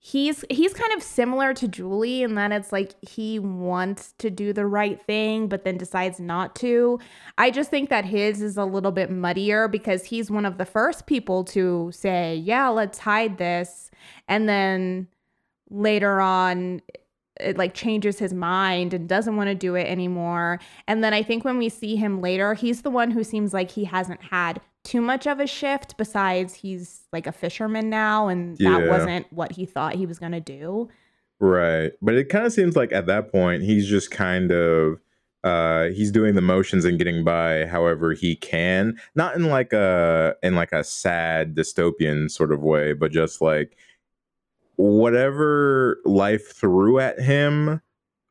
he's 0.07 0.45
he's 0.51 0.73
kind 0.73 0.93
of 0.93 1.03
similar 1.03 1.53
to 1.53 1.67
Julie 1.67 2.23
in 2.23 2.37
that 2.37 2.53
it's 2.53 2.71
like 2.71 2.95
he 3.03 3.41
wants 3.41 4.15
to 4.19 4.31
do 4.31 4.53
the 4.53 4.65
right 4.65 5.03
thing 5.03 5.49
but 5.49 5.65
then 5.65 5.77
decides 5.77 6.21
not 6.21 6.55
to. 6.57 7.01
I 7.39 7.51
just 7.51 7.71
think 7.71 7.91
that 7.91 8.05
his 8.05 8.41
is 8.41 8.57
a 8.57 8.65
little 8.65 8.93
bit 8.93 9.11
muddier 9.11 9.67
because 9.67 10.05
he's 10.05 10.31
one 10.31 10.47
of 10.47 10.59
the 10.59 10.65
first 10.65 11.07
people 11.07 11.43
to 11.47 11.91
say, 11.93 12.37
"Yeah, 12.37 12.69
let's 12.69 12.99
hide 12.99 13.39
this." 13.39 13.91
And 14.29 14.49
then 14.49 15.09
later 15.71 16.21
on 16.21 16.83
it 17.41 17.59
like 17.59 17.75
changes 17.75 18.21
his 18.21 18.33
mind 18.33 18.95
and 18.95 19.09
doesn't 19.09 19.37
want 19.37 19.49
to 19.49 19.57
do 19.57 19.75
it 19.75 19.89
anymore. 19.89 20.61
And 20.87 21.03
then 21.03 21.15
I 21.15 21.25
think 21.25 21.45
when 21.45 21.59
we 21.59 21.69
see 21.69 21.97
him 21.97 22.21
later, 22.21 22.55
he's 22.55 22.83
the 22.83 22.91
one 22.91 23.11
who 23.11 23.25
seems 23.25 23.53
like 23.53 23.73
he 23.73 23.85
hasn't 23.85 24.23
had 24.23 24.61
too 24.87 25.01
much 25.01 25.27
of 25.27 25.41
a 25.41 25.47
shift 25.47 25.97
besides 25.97 26.55
he's 26.55 27.03
like 27.13 27.27
a 27.27 27.33
fisherman 27.33 27.91
now 27.91 28.29
and 28.29 28.57
that 28.59 28.63
Yeah. 28.85 28.89
wasn't 28.89 29.31
what 29.33 29.53
he 29.53 29.67
thought 29.67 29.95
he 29.97 30.07
was 30.07 30.19
going 30.19 30.33
to 30.33 30.41
do. 30.41 30.89
Right. 31.41 31.93
But 32.01 32.15
it 32.15 32.29
kind 32.29 32.47
of 32.47 32.53
seems 32.53 32.77
like 32.77 32.93
at 32.93 33.07
that 33.07 33.31
point 33.33 33.63
he's 33.63 33.87
just 33.89 34.11
kind 34.11 34.51
of 34.53 35.01
uh 35.45 35.85
he's 35.89 36.11
doing 36.11 36.35
the 36.35 36.41
motions 36.41 36.85
and 36.85 36.99
getting 36.99 37.25
by 37.25 37.67
however 37.67 38.13
he 38.15 38.37
can. 38.37 38.99
Not 39.15 39.35
in 39.37 39.47
like 39.49 39.73
a 39.73 40.35
in 40.43 40.55
like 40.55 40.73
a 40.73 40.83
sad 40.85 41.55
dystopian 41.55 42.31
sort 42.31 42.53
of 42.53 42.63
way, 42.63 42.93
but 42.95 43.13
just 43.13 43.41
like 43.43 43.77
whatever 44.77 45.99
life 46.05 46.53
threw 46.55 46.99
at 46.99 47.21
him 47.21 47.81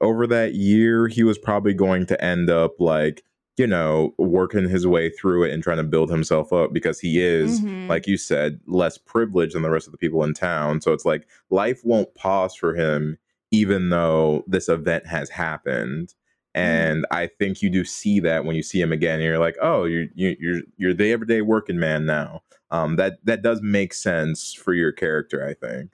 over 0.01 0.27
that 0.27 0.53
year, 0.53 1.07
he 1.07 1.23
was 1.23 1.37
probably 1.37 1.73
going 1.73 2.05
to 2.05 2.23
end 2.23 2.49
up 2.49 2.79
like, 2.79 3.23
you 3.57 3.67
know, 3.67 4.13
working 4.17 4.67
his 4.69 4.85
way 4.85 5.09
through 5.09 5.43
it 5.45 5.53
and 5.53 5.63
trying 5.63 5.77
to 5.77 5.83
build 5.83 6.09
himself 6.09 6.51
up 6.51 6.73
because 6.73 6.99
he 6.99 7.21
is 7.23 7.61
Mhm. 7.61 7.89
like 7.89 8.07
you 8.07 8.17
said, 8.17 8.59
less 8.67 8.97
privileged 8.97 9.55
than 9.55 9.61
the 9.61 9.69
rest 9.69 9.87
of 9.87 9.91
the 9.91 9.97
people 9.97 10.23
in 10.23 10.33
town. 10.33 10.81
So 10.81 10.91
it's 10.93 11.05
like 11.05 11.27
life 11.49 11.81
won't 11.85 12.13
pause 12.15 12.55
for 12.55 12.73
him, 12.75 13.17
even 13.51 13.89
though 13.89 14.43
this 14.47 14.67
event 14.69 15.05
has 15.07 15.29
happened. 15.29 16.13
And 16.53 17.05
I 17.11 17.27
think 17.27 17.61
you 17.61 17.69
do 17.69 17.83
see 17.83 18.19
that 18.21 18.45
when 18.45 18.55
you 18.55 18.63
see 18.63 18.79
him 18.81 18.91
again, 18.91 19.15
and 19.15 19.23
you're 19.23 19.39
like, 19.39 19.57
oh, 19.61 19.83
you're 19.85 20.07
you- 20.15 20.37
you're 20.39 20.61
you're 20.77 20.93
the 20.93 21.11
everyday 21.11 21.41
working 21.41 21.77
man 21.79 22.05
now. 22.05 22.41
Um, 22.71 22.95
that 22.97 23.19
that 23.25 23.41
does 23.41 23.61
make 23.61 23.93
sense 23.93 24.53
for 24.53 24.73
your 24.73 24.91
character, 24.91 25.45
I 25.45 25.53
think. 25.53 25.91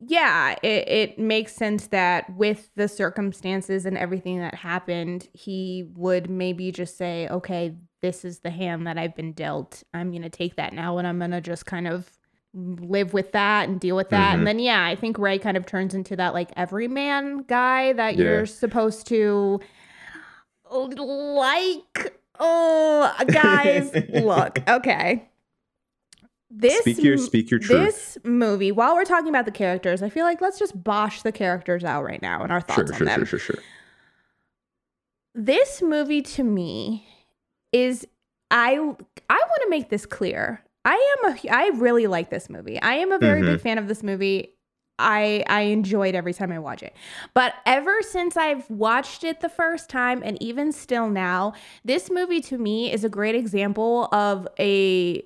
Yeah, 0.00 0.54
it, 0.62 0.88
it 0.88 1.18
makes 1.18 1.54
sense 1.54 1.88
that 1.88 2.34
with 2.36 2.70
the 2.76 2.86
circumstances 2.88 3.84
and 3.84 3.98
everything 3.98 4.38
that 4.40 4.54
happened, 4.54 5.28
he 5.32 5.88
would 5.96 6.30
maybe 6.30 6.70
just 6.72 6.96
say, 6.96 7.26
okay, 7.28 7.74
this 8.00 8.24
is 8.24 8.38
the 8.40 8.50
hand 8.50 8.86
that 8.86 8.96
I've 8.96 9.16
been 9.16 9.32
dealt. 9.32 9.82
I'm 9.92 10.10
going 10.10 10.22
to 10.22 10.28
take 10.30 10.54
that 10.56 10.72
now 10.72 10.98
and 10.98 11.06
I'm 11.06 11.18
going 11.18 11.32
to 11.32 11.40
just 11.40 11.66
kind 11.66 11.88
of 11.88 12.08
live 12.54 13.12
with 13.12 13.32
that 13.32 13.68
and 13.68 13.80
deal 13.80 13.96
with 13.96 14.10
that. 14.10 14.34
Mhm. 14.34 14.38
And 14.38 14.46
then, 14.46 14.58
yeah, 14.60 14.84
I 14.84 14.94
think 14.94 15.18
Ray 15.18 15.38
kind 15.38 15.56
of 15.56 15.66
turns 15.66 15.94
into 15.94 16.14
that 16.16 16.32
like 16.32 16.50
everyman 16.56 17.38
guy 17.48 17.92
that 17.92 18.16
Yeah. 18.16 18.24
you're 18.24 18.46
supposed 18.46 19.06
to 19.08 19.58
like. 20.70 22.14
Oh, 22.40 23.12
guys, 23.26 23.92
look, 24.14 24.60
okay. 24.68 25.27
This 26.50 26.80
speak 26.80 27.02
your 27.02 27.18
speak 27.18 27.50
your 27.50 27.60
truth. 27.60 27.84
this 27.84 28.18
movie, 28.24 28.72
while 28.72 28.94
we're 28.94 29.04
talking 29.04 29.28
about 29.28 29.44
the 29.44 29.50
characters, 29.50 30.02
I 30.02 30.08
feel 30.08 30.24
like 30.24 30.40
let's 30.40 30.58
just 30.58 30.82
bosh 30.82 31.22
the 31.22 31.32
characters 31.32 31.84
out 31.84 32.04
right 32.04 32.22
now 32.22 32.42
and 32.42 32.50
our 32.50 32.60
thoughts 32.60 32.74
Sure, 32.74 32.92
on 32.94 32.98
sure, 32.98 33.06
them. 33.06 33.18
sure, 33.26 33.38
sure, 33.38 33.54
sure. 33.56 33.62
This 35.34 35.82
movie 35.82 36.22
to 36.22 36.42
me 36.42 37.06
is 37.72 38.06
I 38.50 38.72
I 38.72 38.76
want 38.76 39.62
to 39.62 39.68
make 39.68 39.90
this 39.90 40.06
clear. 40.06 40.64
I 40.84 41.16
am 41.18 41.32
a 41.34 41.50
I 41.50 41.68
really 41.74 42.06
like 42.06 42.30
this 42.30 42.48
movie. 42.48 42.80
I 42.80 42.94
am 42.94 43.12
a 43.12 43.18
very 43.18 43.42
big 43.42 43.50
mm-hmm. 43.50 43.62
fan 43.62 43.78
of 43.78 43.88
this 43.88 44.02
movie. 44.02 44.54
I 44.98 45.44
I 45.48 45.62
enjoy 45.62 46.08
it 46.08 46.14
every 46.14 46.32
time 46.32 46.50
I 46.50 46.58
watch 46.58 46.82
it. 46.82 46.94
But 47.34 47.54
ever 47.66 48.00
since 48.00 48.38
I've 48.38 48.68
watched 48.70 49.22
it 49.22 49.40
the 49.40 49.50
first 49.50 49.90
time 49.90 50.22
and 50.24 50.42
even 50.42 50.72
still 50.72 51.10
now, 51.10 51.52
this 51.84 52.10
movie 52.10 52.40
to 52.42 52.56
me 52.56 52.90
is 52.90 53.04
a 53.04 53.10
great 53.10 53.34
example 53.34 54.08
of 54.12 54.48
a 54.58 55.22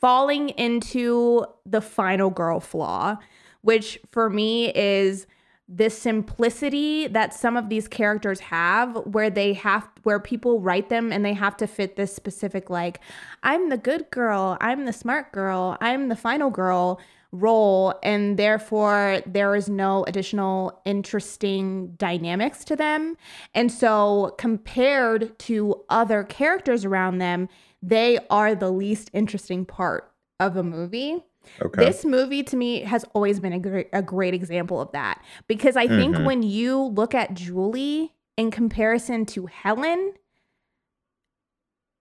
falling 0.00 0.50
into 0.50 1.44
the 1.66 1.80
final 1.80 2.30
girl 2.30 2.60
flaw, 2.60 3.16
which 3.62 3.98
for 4.10 4.30
me 4.30 4.72
is 4.74 5.26
the 5.68 5.90
simplicity 5.90 7.06
that 7.08 7.34
some 7.34 7.56
of 7.56 7.68
these 7.68 7.88
characters 7.88 8.40
have 8.40 8.96
where 9.04 9.28
they 9.28 9.52
have 9.52 9.86
where 10.02 10.18
people 10.18 10.60
write 10.60 10.88
them 10.88 11.12
and 11.12 11.22
they 11.24 11.34
have 11.34 11.56
to 11.58 11.66
fit 11.66 11.94
this 11.94 12.14
specific 12.14 12.70
like 12.70 13.00
I'm 13.42 13.68
the 13.68 13.76
good 13.76 14.10
girl, 14.10 14.56
I'm 14.62 14.86
the 14.86 14.94
smart 14.94 15.30
girl, 15.30 15.76
I'm 15.82 16.08
the 16.08 16.16
final 16.16 16.48
girl 16.48 16.98
role 17.32 17.94
and 18.02 18.38
therefore 18.38 19.20
there 19.26 19.54
is 19.54 19.68
no 19.68 20.04
additional 20.04 20.80
interesting 20.86 21.92
dynamics 21.98 22.64
to 22.64 22.74
them. 22.74 23.18
And 23.54 23.70
so 23.70 24.34
compared 24.38 25.38
to 25.40 25.84
other 25.90 26.24
characters 26.24 26.86
around 26.86 27.18
them, 27.18 27.50
they 27.82 28.18
are 28.30 28.54
the 28.54 28.70
least 28.70 29.10
interesting 29.12 29.64
part 29.64 30.10
of 30.40 30.56
a 30.56 30.62
movie. 30.62 31.24
Okay. 31.62 31.84
This 31.84 32.04
movie 32.04 32.42
to 32.44 32.56
me 32.56 32.82
has 32.82 33.04
always 33.14 33.40
been 33.40 33.52
a 33.52 33.58
great, 33.58 33.88
a 33.92 34.02
great 34.02 34.34
example 34.34 34.80
of 34.80 34.92
that 34.92 35.22
because 35.46 35.76
I 35.76 35.86
think 35.88 36.16
Mhm. 36.16 36.24
when 36.26 36.42
you 36.42 36.78
look 36.82 37.14
at 37.14 37.34
Julie 37.34 38.14
in 38.36 38.50
comparison 38.50 39.24
to 39.26 39.46
Helen, 39.46 40.12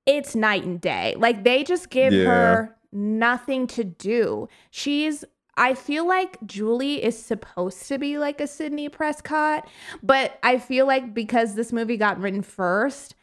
it's 0.05 0.35
night 0.35 0.63
and 0.63 0.79
day. 0.81 1.15
Like 1.17 1.43
they 1.43 1.63
just 1.63 1.89
give 1.89 2.13
Yeah. 2.13 2.25
her 2.25 2.75
nothing 2.91 3.67
to 3.67 3.83
do. 3.83 4.47
She's 4.71 5.23
I 5.59 5.73
feel 5.73 6.07
like 6.07 6.37
Julie 6.45 7.03
is 7.03 7.17
supposed 7.17 7.87
to 7.87 7.97
be 7.97 8.19
like 8.19 8.39
a 8.39 8.45
Sidney 8.45 8.89
Prescott, 8.89 9.67
but 10.03 10.37
I 10.43 10.59
feel 10.59 10.85
like 10.85 11.15
because 11.15 11.55
this 11.55 11.73
movie 11.73 11.97
got 11.97 12.19
written 12.19 12.43
first, 12.43 13.15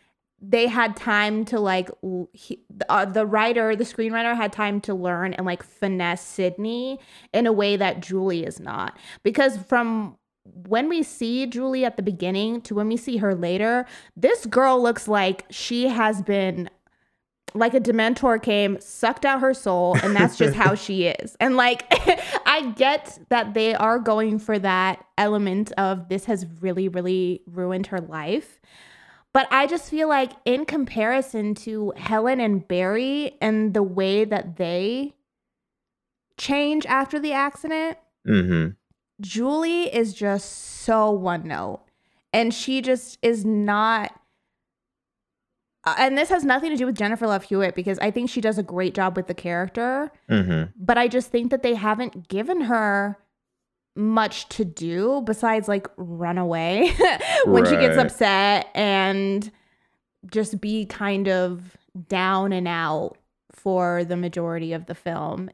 they 0.48 0.66
had 0.66 0.96
time 0.96 1.44
to 1.46 1.61
like 1.61 1.90
he, 2.33 2.61
uh, 2.88 3.04
the 3.04 3.24
writer, 3.24 3.74
the 3.74 3.85
screenwriter 3.85 4.37
had 4.37 4.52
time 4.52 4.80
to 4.83 4.94
learn 4.94 5.33
and 5.35 5.46
like 5.46 5.62
finesse 5.62 6.22
Sidney 6.22 6.98
in 7.33 7.46
a 7.46 7.52
way 7.52 7.76
that 7.76 8.00
Julie 8.00 8.44
is 8.44 8.61
not. 8.61 8.98
Because 9.22 9.57
from 9.57 10.16
when 10.44 10.88
we 10.88 11.02
see 11.02 11.46
Julie 11.46 11.85
at 11.85 11.96
the 11.96 12.02
beginning 12.02 12.61
to 12.62 12.74
when 12.74 12.88
we 12.88 12.96
see 12.96 13.16
her 13.18 13.35
later, 13.35 13.87
this 14.16 14.44
girl 14.46 14.83
looks 14.83 15.09
like 15.09 15.46
she 15.50 15.88
has 15.88 16.20
been 16.20 16.68
like 17.54 17.72
a 17.72 17.80
dementor 17.80 18.42
came, 18.42 18.78
sucked 18.80 19.24
out 19.24 19.40
her 19.40 19.54
soul, 19.54 19.96
and 20.02 20.14
that's 20.14 20.37
just 20.37 20.57
how 20.57 20.74
she 20.74 21.07
is. 21.20 21.37
And 21.40 21.57
like 21.57 21.85
I 22.46 22.72
get 22.76 23.18
that 23.30 23.54
they 23.54 23.74
are 23.74 23.98
going 23.98 24.38
for 24.38 24.59
that 24.59 25.04
element 25.16 25.72
of 25.78 26.09
this 26.09 26.24
has 26.26 26.44
really, 26.61 26.88
really 26.88 27.42
ruined 27.46 27.87
her 27.87 28.00
life. 28.00 28.61
But 29.35 29.49
I 29.51 29.66
just 29.66 29.90
feel 29.90 30.09
like 30.09 30.33
in 30.47 30.64
comparison 30.64 31.55
to 31.57 31.92
Helen 31.97 32.40
and 32.40 32.66
Barry 32.66 33.37
and 33.42 33.75
the 33.75 33.83
way 33.83 34.25
that 34.25 34.57
they 34.57 35.14
change 36.38 36.87
after 36.87 37.18
the 37.18 37.33
accident. 37.33 37.99
Mm-hmm. 38.27 38.70
Julie 39.20 39.94
is 39.94 40.14
just 40.14 40.51
so 40.83 41.11
one 41.11 41.47
note. 41.49 41.81
And 42.33 42.55
she 42.55 42.81
just 42.81 43.18
is 43.23 43.44
not. 43.44 44.12
uh, 45.85 45.94
And 45.99 46.16
this 46.16 46.29
has 46.31 46.44
nothing 46.44 46.70
to 46.70 46.77
do 46.77 46.87
with 46.87 46.97
Jennifer 46.97 47.27
Love 47.27 47.44
Hewitt 47.44 47.75
because 47.75 47.99
I 47.99 48.11
think 48.11 48.31
she 48.31 48.40
does 48.40 48.59
a 48.59 48.62
great 48.62 48.94
job 48.94 49.16
with 49.16 49.27
the 49.27 49.35
character. 49.35 50.11
Mm-hmm. 50.31 50.70
But 50.77 50.97
I 50.97 51.09
just 51.09 51.31
think 51.31 51.51
that 51.51 51.62
they 51.62 51.75
haven't 51.75 52.29
given 52.29 52.62
her 52.62 53.18
much 53.96 54.48
to 54.50 54.64
do 54.64 55.22
besides 55.24 55.68
like 55.68 55.88
run 55.96 56.38
away 56.38 56.92
when 57.44 57.64
she 57.64 57.76
gets 57.76 57.96
upset 57.96 58.68
and 58.74 59.50
just 60.30 60.61
be 60.61 60.87
kind 60.87 61.28
of 61.28 61.76
down 62.09 62.52
and 62.52 62.66
out 62.66 63.16
for 63.52 64.04
the 64.04 64.16
majority 64.16 64.72
of 64.72 64.87
the 64.87 64.94
film. 64.94 65.50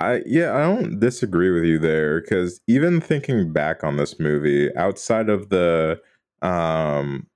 I 0.00 0.22
yeah, 0.26 0.54
I 0.56 0.60
don't 0.62 0.98
disagree 0.98 1.50
with 1.50 1.64
you 1.64 1.78
there 1.78 2.20
because 2.20 2.60
even 2.66 3.00
thinking 3.00 3.52
back 3.52 3.84
on 3.84 3.96
this 3.96 4.18
movie, 4.18 4.74
outside 4.76 5.28
of 5.28 5.48
the 5.48 6.00
um, 6.42 7.26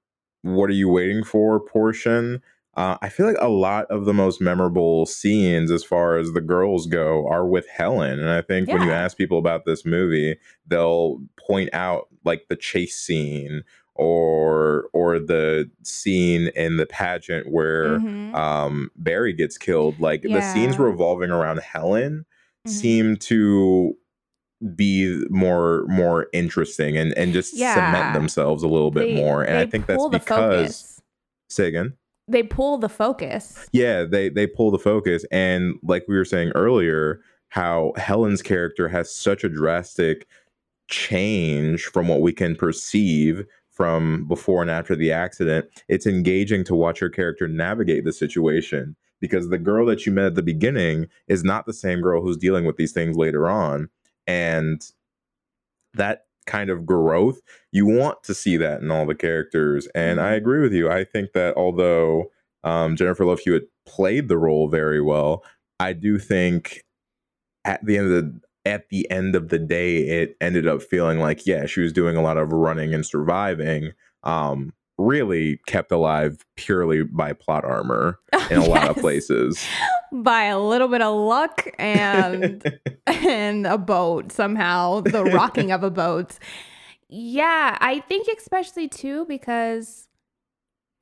"What 0.42 0.70
are 0.70 0.74
you 0.74 0.88
waiting 0.88 1.24
for?" 1.24 1.60
portion, 1.60 2.42
uh, 2.78 2.96
I 3.02 3.08
feel 3.08 3.26
like 3.26 3.36
a 3.40 3.48
lot 3.48 3.86
of 3.90 4.04
the 4.04 4.14
most 4.14 4.40
memorable 4.40 5.04
scenes, 5.04 5.70
as 5.70 5.82
far 5.82 6.16
as 6.16 6.32
the 6.32 6.40
girls 6.40 6.86
go, 6.86 7.26
are 7.28 7.44
with 7.46 7.66
Helen. 7.68 8.20
And 8.20 8.30
I 8.30 8.40
think 8.40 8.68
when 8.68 8.82
you 8.82 8.92
ask 8.92 9.16
people 9.16 9.38
about 9.38 9.64
this 9.66 9.84
movie, 9.84 10.36
they'll 10.66 11.20
point 11.46 11.70
out 11.72 12.06
like 12.24 12.46
the 12.48 12.56
chase 12.56 12.96
scene 12.96 13.62
or 13.96 14.88
or 14.92 15.18
the 15.18 15.68
scene 15.82 16.48
in 16.54 16.76
the 16.76 16.86
pageant 16.86 17.50
where 17.50 17.98
Mhm. 17.98 18.32
um 18.34 18.90
Barry 18.96 19.32
gets 19.32 19.58
killed. 19.58 19.98
Like 19.98 20.22
the 20.22 20.40
scenes 20.40 20.78
revolving 20.78 21.30
around 21.30 21.58
Helen 21.58 22.24
Mhm. 22.66 22.70
seem 22.70 23.16
to 23.16 23.96
be 24.76 25.24
more 25.30 25.84
more 25.88 26.28
interesting 26.32 26.96
and 26.96 27.12
and 27.18 27.32
just 27.32 27.56
Yeah. 27.56 27.74
cement 27.74 28.14
themselves 28.14 28.62
a 28.62 28.68
little 28.68 28.92
bit 28.92 29.08
They- 29.08 29.14
more. 29.16 29.42
And 29.42 29.56
I 29.58 29.66
think 29.66 29.86
that's 29.86 30.08
because 30.10 30.28
focus. 30.28 31.00
say 31.48 31.66
again. 31.66 31.94
They 32.28 32.42
pull 32.42 32.78
the 32.78 32.88
focus. 32.88 33.68
Yeah, 33.72 34.04
they 34.04 34.28
they 34.28 34.46
pull 34.46 34.70
the 34.70 34.78
focus 34.78 35.24
and 35.30 35.74
like 35.82 36.04
we 36.08 36.16
were 36.16 36.24
saying 36.24 36.52
earlier, 36.54 37.20
how 37.48 37.92
Helen's 37.96 38.42
character 38.42 38.88
has 38.88 39.14
such 39.14 39.44
a 39.44 39.48
drastic 39.48 40.26
change 40.88 41.84
from 41.84 42.08
what 42.08 42.20
we 42.20 42.32
can 42.32 42.56
perceive 42.56 43.44
from 43.70 44.26
before 44.26 44.62
and 44.62 44.70
after 44.70 44.96
the 44.96 45.12
accident. 45.12 45.66
It's 45.88 46.06
engaging 46.06 46.64
to 46.64 46.74
watch 46.74 46.98
her 46.98 47.08
character 47.08 47.46
navigate 47.46 48.04
the 48.04 48.12
situation 48.12 48.96
because 49.20 49.48
the 49.48 49.58
girl 49.58 49.86
that 49.86 50.06
you 50.06 50.12
met 50.12 50.26
at 50.26 50.34
the 50.34 50.42
beginning 50.42 51.06
is 51.28 51.44
not 51.44 51.66
the 51.66 51.72
same 51.72 52.00
girl 52.00 52.22
who's 52.22 52.36
dealing 52.36 52.64
with 52.64 52.76
these 52.76 52.92
things 52.92 53.16
later 53.16 53.48
on 53.48 53.88
and 54.26 54.82
that 55.94 56.26
kind 56.48 56.70
of 56.70 56.84
growth 56.84 57.38
you 57.70 57.86
want 57.86 58.20
to 58.24 58.34
see 58.34 58.56
that 58.56 58.80
in 58.80 58.90
all 58.90 59.06
the 59.06 59.14
characters 59.14 59.86
and 59.94 60.20
i 60.20 60.32
Mhm. 60.32 60.36
agree 60.38 60.60
with 60.62 60.72
you. 60.72 60.90
I 60.90 61.04
think 61.04 61.32
that 61.34 61.56
although 61.56 62.30
um, 62.64 62.96
jennifer 62.96 63.24
love 63.24 63.38
hewitt 63.40 63.68
played 63.86 64.26
the 64.28 64.36
role 64.38 64.68
very 64.68 65.00
well 65.00 65.44
i 65.78 65.92
do 65.92 66.18
think 66.18 66.82
at 67.64 67.84
the 67.84 67.96
end 67.98 68.10
of 68.10 68.12
the 68.24 68.40
at 68.64 68.88
the 68.90 69.08
end 69.10 69.36
of 69.36 69.48
the 69.50 69.58
day 69.58 69.98
it 69.98 70.36
ended 70.40 70.66
up 70.66 70.82
feeling 70.82 71.18
like 71.20 71.46
yeah 71.46 71.66
she 71.66 71.80
was 71.80 71.92
doing 71.92 72.16
a 72.16 72.22
lot 72.22 72.36
of 72.36 72.52
running 72.52 72.92
and 72.92 73.06
surviving 73.06 73.92
um 74.24 74.72
really 74.98 75.60
kept 75.66 75.92
alive 75.92 76.44
purely 76.56 77.04
by 77.04 77.32
plot 77.32 77.64
armor 77.64 78.18
in 78.50 78.58
a 78.58 78.64
lot 78.64 78.88
of 78.88 78.96
places 78.96 79.64
by 80.12 80.44
a 80.44 80.58
little 80.58 80.88
bit 80.88 81.02
of 81.02 81.14
luck 81.14 81.68
and 81.78 82.78
and 83.06 83.66
a 83.66 83.78
boat 83.78 84.32
somehow 84.32 85.00
the 85.00 85.24
rocking 85.24 85.70
of 85.72 85.82
a 85.82 85.90
boat. 85.90 86.38
Yeah 87.08 87.78
i 87.80 88.00
think 88.00 88.28
especially 88.28 88.88
too 88.88 89.24
because 89.26 90.08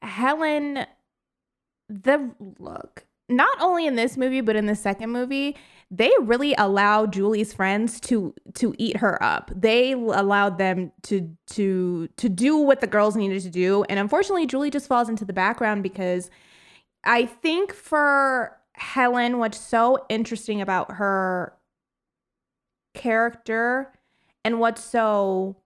helen 0.02 0.86
the 1.88 2.30
look 2.58 3.06
not 3.28 3.56
only 3.60 3.86
in 3.86 3.96
this 3.96 4.16
movie 4.16 4.40
but 4.40 4.54
in 4.54 4.66
the 4.66 4.76
second 4.76 5.10
movie 5.10 5.56
they 5.90 6.10
really 6.20 6.54
allowed 6.58 7.12
julie's 7.12 7.52
friends 7.52 8.00
to 8.00 8.34
to 8.54 8.74
eat 8.76 8.96
her 8.96 9.22
up. 9.22 9.50
They 9.54 9.92
allowed 9.92 10.58
them 10.58 10.92
to 11.04 11.36
to 11.48 12.08
to 12.16 12.28
do 12.28 12.56
what 12.56 12.80
the 12.80 12.88
girls 12.88 13.14
needed 13.14 13.42
to 13.42 13.50
do. 13.50 13.84
And 13.88 13.98
unfortunately 13.98 14.46
julie 14.46 14.70
just 14.70 14.88
falls 14.88 15.08
into 15.08 15.24
the 15.24 15.32
background 15.32 15.82
because 15.82 16.28
I 17.04 17.26
think 17.26 17.72
for 17.72 18.55
Helen, 18.76 19.38
what's 19.38 19.58
so 19.58 20.04
interesting 20.08 20.60
about 20.60 20.92
her 20.92 21.54
character 22.94 23.92
and 24.44 24.60
what's 24.60 24.84
so 24.84 25.56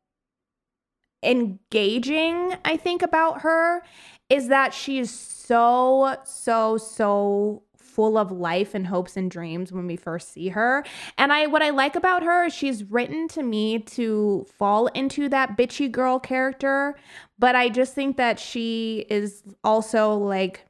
engaging, 1.22 2.54
I 2.64 2.76
think, 2.76 3.02
about 3.02 3.42
her 3.42 3.82
is 4.28 4.48
that 4.48 4.72
she 4.72 4.98
is 4.98 5.10
so, 5.10 6.16
so, 6.24 6.78
so 6.78 7.62
full 7.76 8.16
of 8.16 8.30
life 8.30 8.74
and 8.74 8.86
hopes 8.86 9.16
and 9.16 9.30
dreams 9.30 9.72
when 9.72 9.86
we 9.86 9.96
first 9.96 10.32
see 10.32 10.48
her. 10.48 10.84
And 11.18 11.32
I 11.32 11.48
what 11.48 11.62
I 11.62 11.70
like 11.70 11.96
about 11.96 12.22
her 12.22 12.46
is 12.46 12.54
she's 12.54 12.84
written 12.84 13.26
to 13.28 13.42
me 13.42 13.80
to 13.80 14.46
fall 14.56 14.86
into 14.88 15.28
that 15.28 15.56
bitchy 15.56 15.90
girl 15.90 16.18
character, 16.18 16.96
but 17.38 17.56
I 17.56 17.68
just 17.68 17.94
think 17.94 18.16
that 18.16 18.38
she 18.38 19.04
is 19.10 19.42
also 19.64 20.14
like 20.14 20.64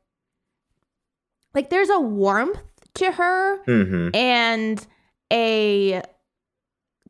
like 1.54 1.70
there's 1.70 1.90
a 1.90 2.00
warmth 2.00 2.60
to 2.94 3.12
her 3.12 3.62
hmm 3.64 4.08
and 4.14 4.86
a 5.32 6.02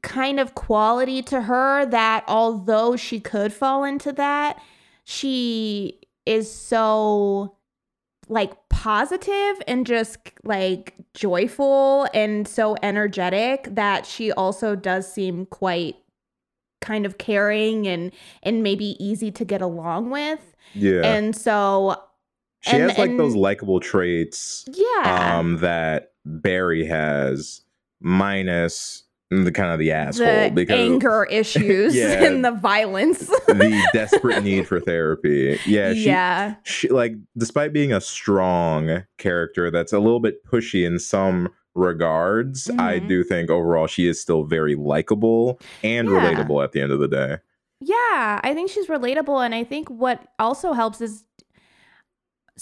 kind 0.03 0.41
of 0.41 0.55
quality 0.55 1.23
to 1.23 1.43
her 1.43 1.85
that 1.87 2.25
although 2.27 2.97
she 2.97 3.21
could 3.21 3.53
fall 3.53 3.85
into 3.85 4.13
that 4.13 4.61
she 5.05 6.01
is 6.27 6.53
so 6.53 7.57
like 8.29 8.53
positive 8.69 9.61
and 9.67 9.87
just 9.87 10.19
like 10.45 10.95
joyful 11.15 12.07
and 12.15 12.47
so 12.47 12.77
energetic 12.83 13.69
that 13.75 14.07
she 14.07 14.31
also 14.33 14.77
does 14.77 15.13
seem 15.13 15.45
quite 15.47 15.97
kind 16.81 17.05
of 17.05 17.19
caring 17.19 17.87
and 17.87 18.13
and 18.43 18.63
maybe 18.63 18.97
easy 19.05 19.31
to 19.31 19.45
get 19.45 19.61
along 19.61 20.11
with. 20.11 20.55
Yeah. 20.75 21.03
And 21.03 21.37
so 21.37 22.01
she 22.61 22.73
and- 22.77 22.83
has 22.91 22.99
like 22.99 23.17
those 23.17 23.35
likable 23.35 23.81
traits 23.81 24.65
yeah 24.73 25.37
um 25.39 25.59
that 25.59 26.13
Barry 26.25 26.85
has 26.87 27.63
minus 28.01 29.05
the 29.31 29.53
kind 29.53 29.71
of 29.73 29.79
the 29.79 29.93
asshole 29.93 30.27
the 30.27 30.51
because 30.51 30.79
anger 30.79 31.25
issues 31.31 31.95
Yeah. 31.95 32.25
and 32.25 32.45
the 32.45 32.51
violence. 32.51 33.27
the 33.47 33.89
desperate 33.93 34.43
need 34.43 34.67
for 34.67 34.81
therapy. 34.81 35.57
Yeah, 35.67 35.93
she, 35.95 36.07
yeah. 36.07 36.55
she 36.65 36.89
like 36.89 37.13
despite 37.39 37.73
being 37.73 37.93
a 37.93 38.01
strong 38.01 39.05
character 39.19 39.71
that's 39.71 39.93
a 39.93 40.01
little 40.01 40.19
bit 40.19 40.45
pushy 40.45 40.85
in 40.85 40.99
some 40.99 41.49
regards, 41.77 42.69
I 42.71 42.99
Mhm. 42.99 43.09
do 43.09 43.23
think 43.25 43.51
overall 43.51 43.87
she 43.87 44.09
is 44.09 44.21
still 44.21 44.43
very 44.43 44.75
likable 44.75 45.61
and 45.85 46.09
Yeah. 46.09 46.15
relatable 46.21 46.65
at 46.65 46.73
the 46.73 46.81
end 46.81 46.91
of 46.91 46.99
the 46.99 47.07
day. 47.09 47.37
Yeah, 47.81 48.41
I 48.43 48.53
think 48.53 48.69
she's 48.69 48.89
relatable. 48.89 49.45
And 49.45 49.55
I 49.55 49.63
think 49.65 49.89
what 49.89 50.23
also 50.41 50.73
helps 50.73 51.01
is 51.01 51.25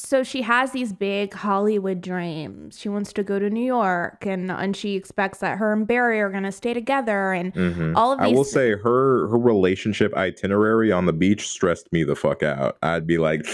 so 0.00 0.22
she 0.22 0.42
has 0.42 0.72
these 0.72 0.92
big 0.92 1.34
Hollywood 1.34 2.00
dreams. 2.00 2.78
She 2.78 2.88
wants 2.88 3.12
to 3.14 3.22
go 3.22 3.38
to 3.38 3.50
New 3.50 3.64
York 3.64 4.24
and 4.26 4.50
and 4.50 4.76
she 4.76 4.94
expects 4.94 5.38
that 5.38 5.58
her 5.58 5.72
and 5.72 5.86
Barry 5.86 6.20
are 6.20 6.30
gonna 6.30 6.52
stay 6.52 6.72
together 6.74 7.32
and 7.32 7.52
Mhm. 7.54 7.92
all 7.96 8.12
of 8.12 8.20
These 8.20 8.28
I 8.32 8.34
will 8.34 8.44
say 8.44 8.70
her 8.70 9.28
her 9.28 9.38
relationship 9.38 10.14
itinerary 10.14 10.92
on 10.92 11.06
the 11.06 11.12
beach 11.12 11.48
stressed 11.48 11.92
me 11.92 12.04
the 12.04 12.14
fuck 12.16 12.42
out. 12.42 12.78
I'd 12.82 13.06
be 13.06 13.18
like, 13.18 13.46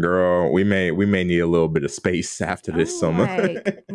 "Girl, 0.00 0.52
we 0.52 0.64
may 0.64 0.90
we 0.90 1.06
may 1.06 1.24
need 1.24 1.40
a 1.40 1.46
little 1.46 1.68
bit 1.68 1.84
of 1.84 1.90
space 1.90 2.40
after 2.40 2.72
this 2.72 2.90
I'm 3.02 3.16
summer." 3.16 3.26
like, 3.26 3.84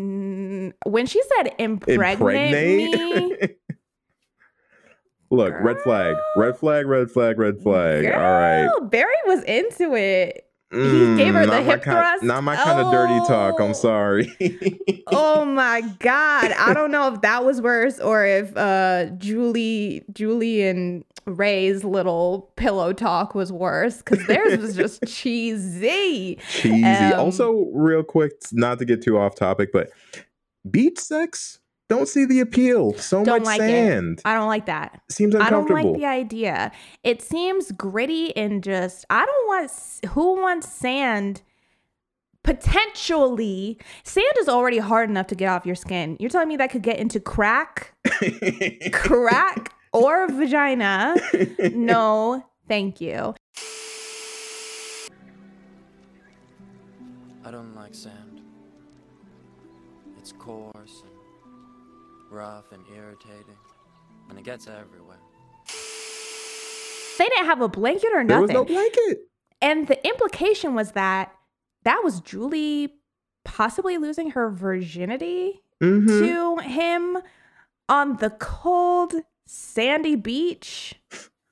when 0.85 1.05
she 1.05 1.21
said 1.37 1.53
impregnate, 1.59 2.53
me, 2.53 3.47
Look, 5.31 5.53
red 5.59 5.81
flag, 5.81 6.15
red 6.37 6.55
flag, 6.55 6.85
red 6.87 7.09
flag, 7.09 7.39
red 7.39 7.59
flag. 7.59 8.05
All 8.05 8.11
right. 8.11 8.67
girl, 8.67 8.87
Barry 8.87 9.15
was 9.25 9.43
into 9.43 9.95
it. 9.95 10.44
He 10.71 11.15
gave 11.15 11.33
her 11.33 11.45
the 11.45 11.51
not 11.51 11.53
my 11.53 11.61
hip 11.61 11.83
kind- 11.83 11.97
thrust? 11.97 12.23
Not 12.23 12.43
my 12.43 12.55
kind 12.55 12.79
of 12.79 12.91
dirty 12.91 13.19
talk. 13.27 13.55
Oh. 13.59 13.65
I'm 13.65 13.73
sorry. 13.73 14.35
oh 15.07 15.45
my 15.55 15.81
god 15.99 16.51
i 16.53 16.73
don't 16.73 16.91
know 16.91 17.13
if 17.13 17.21
that 17.21 17.45
was 17.45 17.61
worse 17.61 17.99
or 17.99 18.25
if 18.25 18.55
uh 18.57 19.05
julie 19.17 20.03
julie 20.11 20.63
and 20.63 21.05
ray's 21.25 21.83
little 21.83 22.51
pillow 22.55 22.91
talk 22.93 23.33
was 23.35 23.51
worse 23.51 23.97
because 23.97 24.25
theirs 24.27 24.57
was 24.59 24.75
just 24.75 25.03
cheesy 25.07 26.37
Cheesy. 26.49 26.83
Um, 26.83 27.19
also, 27.19 27.69
real 27.73 28.03
quick, 28.03 28.33
not 28.51 28.79
to 28.79 28.85
get 28.85 29.01
too 29.01 29.17
off 29.17 29.35
topic, 29.35 29.71
but 29.71 29.89
beach 30.69 30.99
sex. 30.99 31.59
Don't 31.87 32.07
see 32.07 32.25
the 32.25 32.39
appeal. 32.39 32.93
So 32.93 33.23
Don't 33.23 33.43
much 33.43 33.45
like 33.45 33.61
it. 33.61 33.69
sand. 33.69 34.21
i 34.25 34.33
don't 34.33 34.47
like 34.47 34.65
that 34.65 35.01
Seems 35.09 35.35
uncomfortable. 35.35 35.77
I 35.77 35.81
don't 35.83 35.91
like 35.93 35.99
the 36.01 36.05
idea. 36.07 36.71
It 37.03 37.21
seems 37.21 37.71
gritty 37.71 38.35
and 38.35 38.63
just 38.63 39.05
I 39.09 39.25
don't 39.25 39.47
want 39.47 39.71
who 40.13 40.41
wants 40.41 40.67
sand 40.69 41.41
potentially 42.43 43.77
sand 44.03 44.25
is 44.39 44.47
already 44.47 44.77
hard 44.77 45.09
enough 45.09 45.27
to 45.27 45.35
get 45.35 45.47
off 45.47 45.65
your 45.65 45.75
skin. 45.75 46.17
You're 46.19 46.29
telling 46.29 46.47
me 46.47 46.57
that 46.57 46.69
could 46.71 46.83
get 46.83 46.97
into 46.97 47.19
crack, 47.19 47.93
crack 48.91 49.73
or 49.93 50.27
vagina? 50.27 51.15
No, 51.73 52.45
thank 52.67 52.99
you. 53.01 53.33
I 57.43 57.51
don't 57.51 57.75
like 57.75 57.93
sand. 57.93 58.41
It's 60.17 60.31
coarse 60.31 60.71
and 60.74 60.74
rough 62.35 62.71
and 62.73 62.83
irritating, 62.95 63.57
and 64.29 64.37
it 64.37 64.43
gets 64.43 64.67
everywhere. 64.67 65.17
They 67.17 67.25
didn't 67.29 67.45
have 67.45 67.61
a 67.61 67.69
blanket 67.69 68.09
or 68.13 68.23
nothing. 68.23 68.47
There 68.47 68.61
was 68.61 68.69
nothing. 68.69 68.75
no 68.75 68.81
blanket. 68.81 69.19
and 69.61 69.87
the 69.87 70.05
implication 70.05 70.75
was 70.75 70.91
that 70.91 71.33
that 71.83 72.01
was 72.03 72.19
Julie 72.19 72.95
possibly 73.45 73.97
losing 73.97 74.31
her 74.31 74.49
virginity 74.49 75.61
Mhm. 75.81 76.07
to 76.07 76.57
him 76.61 77.17
on 77.87 78.17
the 78.17 78.31
cold, 78.31 79.13
sandy 79.45 80.15
beach 80.15 80.95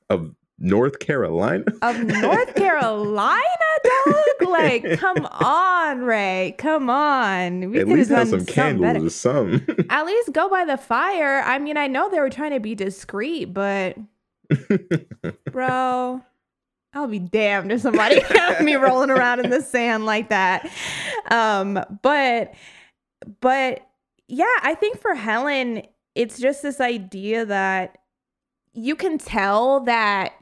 Of 0.10 0.36
North 0.64 1.00
Carolina. 1.00 1.66
of 1.82 2.02
North 2.02 2.56
Carolina, 2.56 3.44
dog. 3.84 4.50
Like, 4.50 4.98
come 4.98 5.26
on, 5.26 6.02
Ray. 6.04 6.56
Come 6.58 6.90
on. 6.90 7.70
We 7.70 7.84
least 7.84 8.10
have 8.12 8.30
some 8.30 8.46
candles 8.46 8.82
better. 8.82 9.06
or 9.06 9.10
some. 9.10 9.66
At 9.90 10.06
least 10.06 10.32
go 10.32 10.50
by 10.50 10.64
the 10.64 10.78
fire. 10.78 11.42
I 11.46 11.60
mean, 11.60 11.76
I 11.76 11.88
know 11.88 12.10
they 12.10 12.20
were 12.20 12.30
trying 12.30 12.52
to 12.52 12.62
be 12.62 12.76
discreet, 12.76 13.54
but 13.54 13.98
bro, 15.52 16.22
I'll 16.94 17.08
be 17.08 17.20
damned 17.20 17.72
if 17.74 17.82
somebody 17.82 18.20
had 18.30 18.64
me 18.64 18.76
rolling 18.76 19.10
around 19.10 19.42
in 19.42 19.50
the 19.50 19.62
sand 19.62 20.06
like 20.06 20.30
that. 20.30 20.70
Um, 21.30 21.84
but 22.02 22.54
but 23.42 23.86
yeah, 24.30 24.46
I 24.62 24.76
think 24.76 25.00
for 25.02 25.14
Helen, 25.14 25.84
it's 26.16 26.40
just 26.40 26.62
this 26.62 26.80
idea 26.80 27.46
that 27.46 27.98
you 28.74 28.96
can 28.96 29.18
tell 29.18 29.82
that 29.82 30.34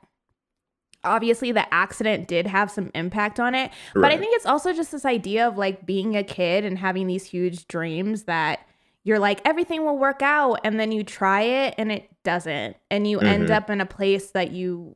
obviously 1.04 1.52
the 1.52 1.74
accident 1.74 2.28
did 2.28 2.46
have 2.48 2.70
some 2.72 2.92
impact 2.96 3.40
on 3.40 3.56
it 3.56 3.72
but 3.96 4.12
i 4.12 4.18
think 4.18 4.36
it's 4.36 4.46
also 4.46 4.72
just 4.74 4.92
this 4.92 5.06
idea 5.06 5.48
of 5.48 5.58
like 5.58 5.86
being 5.86 6.16
a 6.16 6.24
kid 6.24 6.64
and 6.66 6.78
having 6.78 7.08
these 7.08 7.26
huge 7.26 7.68
dreams 7.68 8.24
that 8.24 8.60
you're 9.04 9.20
like 9.20 9.42
everything 9.46 9.84
will 9.84 9.98
work 9.98 10.22
out 10.22 10.60
and 10.64 10.80
then 10.80 10.92
you 10.92 11.04
try 11.04 11.42
it 11.42 11.74
and 11.78 11.92
it 11.92 12.08
doesn't 12.24 12.76
and 12.92 13.08
you 13.08 13.20
end 13.20 13.48
Mhm. 13.50 13.56
up 13.56 13.70
in 13.70 13.82
a 13.82 13.86
place 13.86 14.32
that 14.32 14.52
you 14.52 14.96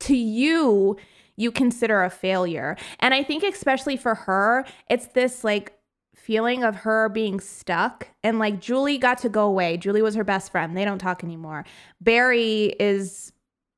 to 0.00 0.14
you 0.16 0.96
you 1.36 1.50
consider 1.50 2.02
a 2.02 2.10
failure. 2.10 2.76
And 3.00 3.14
i 3.14 3.22
think 3.22 3.42
especially 3.42 3.96
for 3.96 4.14
her 4.14 4.64
it's 4.90 5.06
this 5.08 5.42
like 5.44 5.72
feeling 6.14 6.62
of 6.62 6.76
her 6.76 7.08
being 7.08 7.40
stuck 7.40 8.08
and 8.22 8.38
like 8.38 8.60
julie 8.60 8.98
got 8.98 9.18
to 9.18 9.28
go 9.28 9.46
away. 9.46 9.76
Julie 9.76 10.02
was 10.02 10.14
her 10.14 10.24
best 10.24 10.52
friend. 10.52 10.76
They 10.76 10.84
don't 10.84 10.98
talk 10.98 11.24
anymore. 11.24 11.64
Barry 12.00 12.74
is 12.78 13.32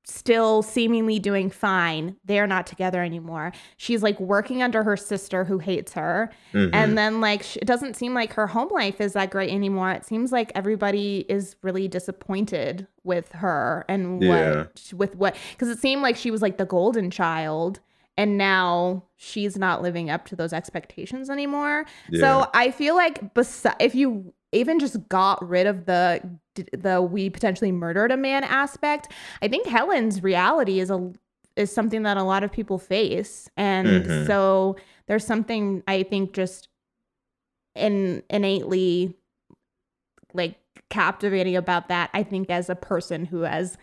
still 0.07 0.63
seemingly 0.63 1.19
doing 1.19 1.49
fine 1.49 2.15
they're 2.27 2.47
not 2.47 2.67
together 2.67 3.03
anymore 3.03 3.51
she's 3.79 4.03
like 4.03 4.21
working 4.21 4.63
under 4.63 4.83
her 4.83 4.97
sister 4.99 5.45
who 5.45 5.59
hates 5.59 5.95
her 5.95 6.31
Mhm. 6.53 6.71
and 6.75 6.99
then 6.99 7.21
like 7.23 7.57
it 7.57 7.65
doesn't 7.65 7.95
seem 7.97 8.13
like 8.13 8.35
her 8.35 8.47
home 8.47 8.69
life 8.71 9.01
is 9.01 9.15
that 9.15 9.31
great 9.31 9.51
anymore 9.51 9.91
it 9.93 10.05
seems 10.05 10.31
like 10.31 10.53
everybody 10.55 11.25
is 11.29 11.57
really 11.63 11.89
disappointed 11.89 12.87
with 13.03 13.33
her 13.33 13.85
and 13.89 14.23
Yeah. 14.23 14.65
with 14.93 15.17
what 15.17 15.37
because 15.53 15.69
it 15.69 15.79
seemed 15.79 16.03
like 16.03 16.17
she 16.17 16.31
was 16.31 16.43
like 16.43 16.59
the 16.59 16.67
golden 16.67 17.11
child 17.11 17.81
and 18.17 18.37
now 18.39 19.05
she's 19.17 19.57
not 19.59 19.83
living 19.83 20.09
up 20.11 20.27
to 20.27 20.37
those 20.37 20.53
expectations 20.53 21.31
anymore 21.31 21.87
Yeah. 22.11 22.21
so 22.21 22.51
i 22.55 22.71
feel 22.71 22.95
like 22.95 23.35
besi- 23.35 23.75
if 23.81 23.95
you 23.95 24.35
even 24.55 24.79
just 24.79 25.09
got 25.09 25.47
rid 25.47 25.67
of 25.67 25.87
the 25.87 26.21
the 26.73 27.03
we 27.03 27.29
potentially 27.29 27.73
murdered 27.73 28.11
a 28.13 28.17
man 28.17 28.45
aspect 28.45 29.11
i 29.43 29.49
think 29.49 29.67
helen's 29.67 30.23
reality 30.23 30.79
is 30.81 30.91
a 30.91 31.13
is 31.57 31.73
something 31.73 32.03
that 32.05 32.17
a 32.17 32.23
lot 32.23 32.43
of 32.45 32.51
people 32.53 32.79
face 32.79 33.49
and 33.57 33.87
Mhm. 34.05 34.27
so 34.27 34.77
there's 35.07 35.27
something 35.27 35.83
i 35.89 36.03
think 36.05 36.33
just 36.33 36.69
in 37.75 38.23
innately 38.31 39.17
like 40.33 40.57
captivating 40.91 41.57
about 41.57 41.89
that 41.89 42.11
i 42.15 42.23
think 42.23 42.51
as 42.51 42.69
a 42.71 42.75
person 42.77 43.25
who 43.25 43.41
has 43.41 43.77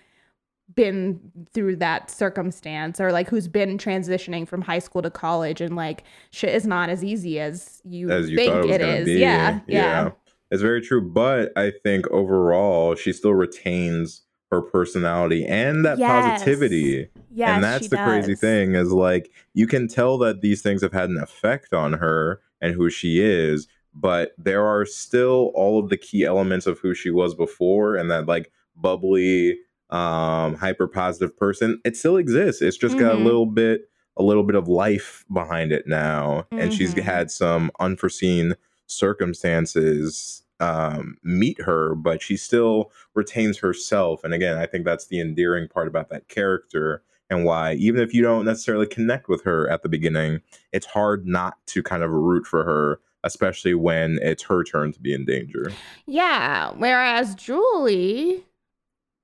been 0.74 1.20
through 1.54 1.76
that 1.76 2.10
circumstance 2.10 3.02
or 3.02 3.12
like 3.12 3.28
who's 3.28 3.50
been 3.50 3.78
transitioning 3.78 4.48
from 4.48 4.62
high 4.62 4.80
school 4.80 5.02
to 5.02 5.10
college 5.10 5.60
and 5.60 5.76
like 5.76 6.04
shit 6.30 6.56
is 6.56 6.66
not 6.66 6.88
as 6.90 7.04
easy 7.04 7.42
as 7.42 7.82
you, 7.84 8.10
as 8.10 8.30
you 8.30 8.38
think 8.38 8.66
it 8.66 8.80
it 8.80 8.82
is 8.82 9.06
be. 9.06 9.16
yeah 9.20 9.60
yeah 9.68 10.12
It's 10.52 10.62
very 10.62 10.82
true. 10.82 11.02
But 11.02 11.52
I 11.58 11.72
think 11.72 12.08
overall, 12.12 12.96
she 12.96 13.14
still 13.14 13.34
retains 13.34 14.24
her 14.52 14.62
personality 14.62 15.46
and 15.46 15.86
that 15.86 15.98
Yes. 15.98 16.10
positivity. 16.44 17.08
yes 17.34 17.50
and 17.56 17.64
that's 17.64 17.88
the 17.88 17.96
crazy 17.98 18.36
thing 18.36 18.76
is 18.76 18.92
like 18.92 19.32
you 19.54 19.66
can 19.66 19.88
tell 19.88 20.18
that 20.18 20.42
these 20.42 20.62
things 20.62 20.82
have 20.82 20.92
had 20.92 21.10
an 21.10 21.18
effect 21.18 21.74
on 21.74 21.94
her 21.94 22.42
and 22.60 22.76
who 22.76 22.90
she 22.90 23.22
is 23.22 23.70
but 23.96 24.34
there 24.38 24.66
are 24.66 24.86
still 24.86 25.54
all 25.56 25.80
of 25.80 25.90
the 25.90 25.96
key 25.96 26.26
elements 26.26 26.68
of 26.68 26.80
who 26.80 26.94
she 26.94 27.10
was 27.10 27.34
before 27.34 27.96
and 27.96 28.12
that 28.12 28.26
like 28.28 28.52
bubbly 28.76 29.58
um 29.90 30.56
hyper 30.56 30.86
positive 30.88 31.36
person 31.38 31.80
it 31.86 31.96
still 31.96 32.18
exists 32.18 32.62
it's 32.62 32.76
just 32.78 32.98
got 33.00 33.16
a 33.16 33.18
Mhm. 33.18 33.24
little 33.24 33.46
bit 33.46 33.90
a 34.18 34.24
little 34.24 34.44
bit 34.44 34.56
of 34.58 34.68
life 34.68 35.24
behind 35.32 35.72
it 35.72 35.88
now 35.88 36.46
and 36.52 36.74
she's 36.74 36.94
Mhm. 36.94 37.04
had 37.04 37.32
some 37.32 37.72
unforeseen 37.80 38.56
circumstances 38.92 40.44
um 40.60 41.18
meet 41.24 41.60
her 41.62 41.96
but 41.96 42.22
she 42.22 42.38
still 42.38 42.92
retains 43.16 43.58
herself 43.58 44.24
and 44.24 44.34
again 44.34 44.58
i 44.58 44.66
think 44.66 44.86
that's 44.86 45.08
the 45.08 45.20
endearing 45.20 45.68
part 45.68 45.88
about 45.88 46.10
that 46.10 46.28
character 46.28 47.02
and 47.30 47.46
why 47.46 47.74
even 47.74 48.02
if 48.02 48.14
you 48.14 48.22
don't 48.22 48.46
necessarily 48.46 48.86
connect 48.86 49.28
with 49.28 49.44
her 49.44 49.68
at 49.70 49.82
the 49.82 49.90
beginning 49.90 50.40
it's 50.72 50.86
hard 50.86 51.26
not 51.26 51.56
to 51.66 51.82
kind 51.82 52.04
of 52.04 52.12
root 52.12 52.46
for 52.46 52.64
her 52.64 53.00
especially 53.24 53.74
when 53.74 54.18
it's 54.22 54.44
her 54.44 54.64
turn 54.64 54.92
to 54.92 55.00
be 55.00 55.14
in 55.14 55.26
danger 55.26 55.72
Yeah. 56.08 56.72
Whereas 56.78 57.36
Julie 57.36 58.44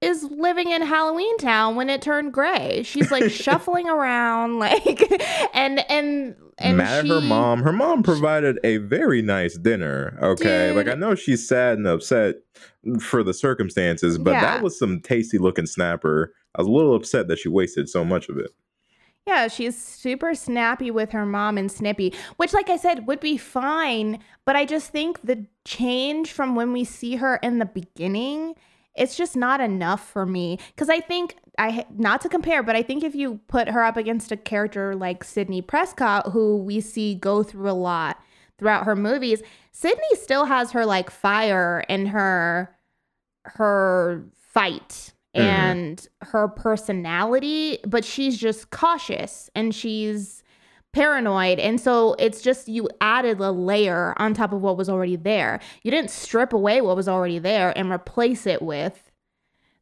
is 0.01 0.23
living 0.23 0.69
in 0.71 0.81
Halloween 0.83 1.37
Town 1.37 1.75
when 1.75 1.89
it 1.89 2.01
turned 2.01 2.31
gray. 2.33 2.83
She's 2.83 3.11
like 3.11 3.31
shuffling 3.31 3.89
around, 3.89 4.59
like, 4.59 5.11
and 5.53 5.79
and 5.89 6.35
and 6.59 6.77
mad 6.77 7.05
at 7.05 7.07
her 7.07 7.21
mom 7.21 7.61
her 7.61 7.71
mom 7.71 8.01
provided 8.01 8.59
a 8.63 8.77
very 8.77 9.21
nice 9.21 9.55
dinner 9.59 10.17
okay 10.23 10.71
like 10.71 10.87
i 10.87 10.95
know 10.95 11.13
she's 11.13 11.47
sad 11.47 11.77
and 11.77 11.85
upset 11.85 12.37
for 12.99 13.21
the 13.21 13.31
circumstances 13.31 14.17
but 14.17 14.31
Yeah. 14.31 14.41
that 14.41 14.63
was 14.63 14.77
some 14.79 14.99
tasty 15.01 15.37
looking 15.37 15.67
snapper 15.67 16.33
i 16.55 16.61
was 16.61 16.67
a 16.67 16.71
little 16.71 16.95
upset 16.95 17.27
that 17.27 17.37
she 17.37 17.47
wasted 17.47 17.87
so 17.87 18.03
much 18.03 18.27
of 18.27 18.39
it 18.39 18.49
Yeah, 19.27 19.49
she's 19.49 19.77
super 19.77 20.33
snappy 20.33 20.89
with 20.89 21.11
her 21.11 21.25
mom 21.27 21.57
and 21.59 21.69
snippy, 21.71 22.13
which, 22.37 22.53
like 22.53 22.69
I 22.69 22.77
said, 22.77 23.05
would 23.07 23.19
be 23.19 23.35
fine. 23.37 24.19
But 24.45 24.55
I 24.55 24.63
just 24.65 24.89
think 24.89 25.19
the 25.21 25.45
change 25.65 26.31
from 26.31 26.55
when 26.55 26.71
we 26.71 26.85
see 26.85 27.17
her 27.17 27.35
in 27.43 27.59
the 27.59 27.65
beginning, 27.65 28.55
it's 28.97 29.15
just 29.15 29.35
not 29.35 29.61
enough 29.61 30.07
for 30.09 30.25
me. 30.25 30.59
Because 30.75 30.89
I 30.89 30.99
think 30.99 31.35
I 31.57 31.85
not 31.95 32.21
to 32.21 32.29
compare, 32.29 32.61
but 32.63 32.75
I 32.75 32.83
think 32.83 33.03
if 33.03 33.15
you 33.15 33.39
put 33.47 33.69
her 33.69 33.83
up 33.83 33.97
against 33.97 34.31
a 34.31 34.37
character 34.37 34.95
like 34.95 35.23
Sidney 35.23 35.61
Prescott, 35.61 36.31
who 36.31 36.57
we 36.57 36.81
see 36.81 37.15
go 37.15 37.43
through 37.43 37.69
a 37.69 37.73
lot 37.73 38.19
throughout 38.57 38.85
her 38.85 38.95
movies, 38.95 39.41
Sidney 39.71 40.15
still 40.15 40.45
has 40.45 40.71
her 40.71 40.85
like 40.85 41.09
fire 41.09 41.83
and 41.89 42.09
her 42.09 42.75
her 43.45 44.23
fight 44.35 45.13
Mhm. 45.35 45.41
and 45.41 46.07
her 46.21 46.47
personality, 46.47 47.79
but 47.85 48.03
she's 48.03 48.37
just 48.37 48.71
cautious 48.71 49.49
and 49.55 49.73
she's 49.73 50.43
paranoid. 50.97 51.59
And 51.59 51.79
so 51.79 52.15
it's 52.17 52.41
just 52.41 52.67
you 52.67 52.89
added 53.01 53.39
a 53.39 53.51
layer 53.51 54.15
on 54.17 54.33
top 54.33 54.51
of 54.51 54.63
what 54.63 54.77
was 54.77 54.89
already 54.89 55.15
there. 55.15 55.59
You 55.83 55.91
didn't 55.91 56.09
strip 56.09 56.53
away 56.53 56.81
what 56.81 56.95
was 56.95 57.07
already 57.07 57.37
there 57.37 57.71
and 57.77 57.91
replace 57.91 58.47
it 58.47 58.63
with 58.63 59.11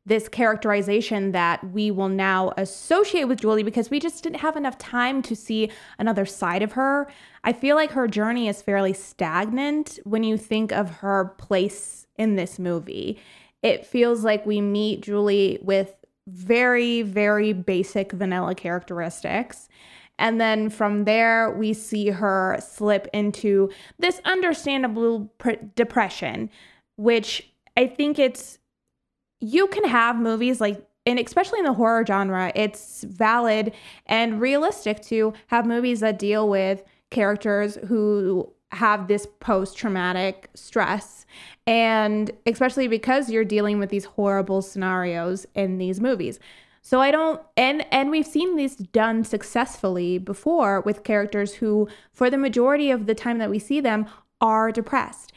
this 0.06 0.28
characterization 0.28 1.32
that 1.32 1.64
we 1.72 1.90
will 1.90 2.10
now 2.10 2.52
associate 2.58 3.30
with 3.30 3.40
Julie 3.40 3.64
because 3.64 3.90
we 3.90 3.98
just 3.98 4.24
didn't 4.24 4.42
have 4.42 4.58
enough 4.58 4.78
time 4.78 5.22
to 5.22 5.38
see 5.38 5.72
another 5.98 6.26
side 6.26 6.62
of 6.62 6.74
her. 6.74 7.10
I 7.46 7.54
feel 7.54 7.78
like 7.78 7.92
her 7.92 8.10
journey 8.10 8.50
is 8.50 8.62
fairly 8.62 8.94
stagnant 8.94 10.00
when 10.04 10.26
you 10.26 10.38
think 10.38 10.74
of 10.74 10.98
her 10.98 11.34
place 11.38 12.08
in 12.18 12.36
this 12.36 12.60
movie. 12.60 13.22
It 13.64 13.86
feels 13.86 14.26
like 14.26 14.46
we 14.46 14.60
meet 14.60 15.00
Julie 15.00 15.60
with 15.62 15.94
very, 16.28 17.04
very 17.04 17.54
basic 17.54 18.12
vanilla 18.12 18.54
characteristics. 18.54 19.70
And 20.18 20.40
then 20.40 20.70
from 20.70 21.04
there, 21.04 21.52
we 21.52 21.74
see 21.74 22.10
her 22.10 22.58
slip 22.60 23.08
into 23.14 23.70
this 24.00 24.22
understandable 24.26 25.32
pr- 25.38 25.52
depression, 25.76 26.50
which 26.96 27.50
I 27.76 27.88
think 27.88 28.18
it's 28.20 28.60
you 29.42 29.68
can 29.68 29.84
have 29.84 30.16
movies 30.16 30.62
like 30.62 30.86
and 31.06 31.20
especially 31.20 31.60
in 31.60 31.66
the 31.66 31.74
horror 31.74 32.06
genre 32.06 32.52
it's 32.56 33.04
valid 33.04 33.74
and 34.08 34.40
realistic 34.40 35.02
to 35.04 35.34
have 35.48 35.66
movies 35.66 36.00
that 36.00 36.18
deal 36.18 36.48
with 36.50 36.84
characters 37.12 37.76
who 37.88 38.52
have 38.72 39.08
this 39.08 39.28
post 39.40 39.78
traumatic 39.78 40.50
stress. 40.54 41.26
And 41.66 42.32
especially 42.46 42.88
because 42.88 43.30
you're 43.30 43.46
dealing 43.46 43.80
with 43.80 43.90
these 43.90 44.06
horrible 44.06 44.62
scenarios 44.62 45.46
in 45.56 45.78
these 45.78 46.00
movies. 46.00 46.40
So 46.86 47.02
I 47.02 47.10
don't 47.10 47.42
and 47.58 47.84
and 47.92 48.12
we've 48.12 48.28
seen 48.28 48.58
this 48.58 48.76
done 48.76 49.24
successfully 49.24 50.20
before 50.20 50.82
with 50.82 51.04
characters 51.04 51.56
who 51.56 51.90
for 52.14 52.30
the 52.30 52.38
majority 52.38 52.92
of 52.92 53.08
the 53.08 53.16
time 53.16 53.40
that 53.40 53.50
we 53.50 53.58
see 53.58 53.80
them 53.80 54.06
are 54.40 54.72
depressed. 54.72 55.34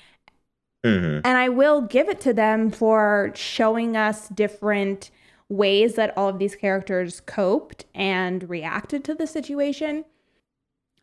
Mhm. 0.84 1.22
And 1.24 1.38
I 1.38 1.49
will 1.49 1.80
give 1.80 2.11
it 2.11 2.20
to 2.20 2.34
them 2.34 2.70
for 2.70 3.32
showing 3.34 3.96
us 3.96 4.28
different 4.28 5.11
ways 5.49 5.94
that 5.94 6.12
all 6.18 6.28
of 6.28 6.38
these 6.38 6.55
characters 6.55 7.20
coped 7.20 7.86
and 7.94 8.51
reacted 8.51 9.03
to 9.05 9.14
the 9.14 9.26
situation. 9.26 10.05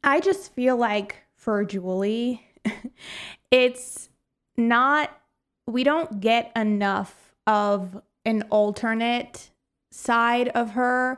I 0.04 0.20
just 0.20 0.54
feel 0.54 0.78
like 0.78 1.24
for 1.36 1.66
Julie, 1.66 2.46
it's 3.50 4.10
not, 4.58 5.10
we 5.66 5.84
don't 5.84 6.20
get 6.20 6.52
enough 6.56 7.34
of 7.48 8.00
an 8.26 8.43
alternate 8.52 9.50
side 9.96 10.50
of 10.50 10.72
her. 10.72 11.18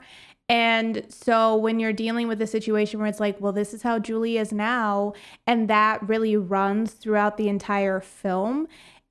And 0.49 1.05
so 1.09 1.55
when 1.57 1.79
you're 1.79 1.91
dealing 1.91 2.27
with 2.27 2.41
a 2.41 2.47
situation 2.47 2.99
where 2.99 3.09
it's 3.09 3.19
like, 3.19 3.41
well, 3.41 3.51
this 3.51 3.73
is 3.73 3.81
how 3.81 3.99
Julie 3.99 4.37
is 4.37 4.53
now, 4.53 5.13
and 5.45 5.69
that 5.69 6.07
really 6.07 6.37
runs 6.37 6.93
throughout 6.93 7.35
the 7.35 7.49
entire 7.49 7.99
film, 7.99 8.67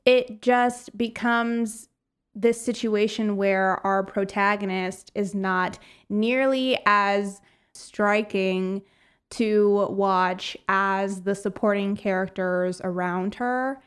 it 0.06 0.40
just 0.40 0.96
becomes 0.96 1.88
this 2.34 2.60
situation 2.60 3.36
where 3.36 3.84
our 3.86 4.02
protagonist 4.02 5.10
is 5.14 5.34
not 5.34 5.78
nearly 6.08 6.78
as 6.86 7.40
striking 7.74 8.82
to 9.28 9.88
watch 9.90 10.56
as 10.68 11.22
the 11.22 11.34
supporting 11.34 11.96
characters 11.96 12.80
around 12.84 13.34
her. 13.34 13.82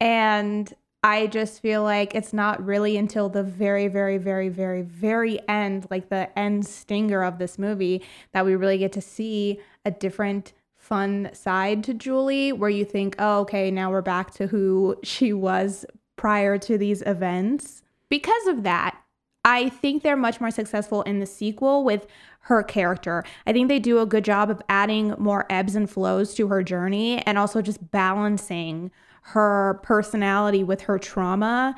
And 0.00 0.72
I 1.02 1.28
just 1.28 1.62
feel 1.62 1.82
like 1.82 2.14
it's 2.14 2.32
not 2.32 2.64
really 2.64 2.96
until 2.96 3.28
the 3.28 3.42
very, 3.42 3.88
very, 3.88 4.18
very, 4.18 4.50
very, 4.50 4.82
very 4.82 5.40
end, 5.48 5.86
like 5.90 6.10
the 6.10 6.36
end 6.38 6.66
stinger 6.66 7.22
of 7.22 7.38
this 7.38 7.58
movie, 7.58 8.02
that 8.32 8.44
we 8.44 8.54
really 8.54 8.78
get 8.78 8.92
to 8.92 9.00
see 9.00 9.60
a 9.84 9.90
different, 9.90 10.52
fun 10.90 11.30
side 11.32 11.84
to 11.84 11.94
Julie 11.94 12.52
where 12.52 12.68
you 12.68 12.84
think, 12.84 13.14
oh, 13.18 13.40
okay, 13.40 13.70
now 13.70 13.90
we're 13.90 14.02
back 14.02 14.32
to 14.32 14.48
who 14.48 14.96
she 15.02 15.32
was 15.32 15.86
prior 16.16 16.58
to 16.58 16.76
these 16.76 17.02
events. 17.06 17.82
Because 18.08 18.46
of 18.48 18.64
that, 18.64 19.00
I 19.44 19.68
think 19.68 20.02
they're 20.02 20.16
much 20.16 20.40
more 20.40 20.50
successful 20.50 21.02
in 21.02 21.20
the 21.20 21.26
sequel 21.26 21.84
with 21.84 22.06
her 22.40 22.62
character. 22.62 23.24
I 23.46 23.52
think 23.52 23.68
they 23.68 23.78
do 23.78 24.00
a 24.00 24.06
good 24.06 24.24
job 24.24 24.50
of 24.50 24.60
adding 24.68 25.14
more 25.16 25.46
ebbs 25.48 25.76
and 25.76 25.88
flows 25.88 26.34
to 26.34 26.48
her 26.48 26.62
journey 26.62 27.22
and 27.22 27.38
also 27.38 27.62
just 27.62 27.90
balancing 27.90 28.90
her 29.32 29.80
personality 29.82 30.62
with 30.64 30.82
her 30.82 30.98
trauma. 30.98 31.74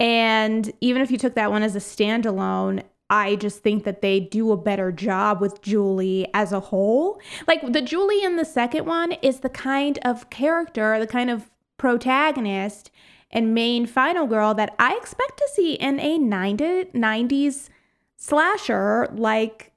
And 0.00 0.72
even 0.80 1.02
if 1.02 1.10
you 1.10 1.18
took 1.18 1.34
that 1.34 1.50
one 1.50 1.62
as 1.62 1.74
a 1.74 1.80
standalone, 1.80 2.82
I 3.10 3.36
just 3.36 3.62
think 3.62 3.84
that 3.84 4.02
they 4.02 4.20
do 4.20 4.52
a 4.52 4.56
better 4.56 4.92
job 4.92 5.40
with 5.40 5.62
Julie 5.62 6.28
as 6.34 6.52
a 6.52 6.60
whole. 6.60 7.20
Like 7.46 7.72
the 7.72 7.80
Julie 7.80 8.22
in 8.22 8.36
the 8.36 8.44
second 8.44 8.84
one 8.84 9.12
is 9.12 9.40
the 9.40 9.48
kind 9.48 9.98
of 10.02 10.28
character, 10.30 10.98
the 10.98 11.06
kind 11.06 11.30
of 11.30 11.50
protagonist 11.78 12.90
and 13.30 13.54
main 13.54 13.86
final 13.86 14.26
girl 14.26 14.54
that 14.54 14.74
I 14.78 14.96
expect 14.96 15.38
to 15.38 15.48
see 15.52 15.74
in 15.74 16.00
a 16.00 16.18
90, 16.18 16.86
90s 16.94 17.68
slasher 18.16 19.08
like 19.12 19.72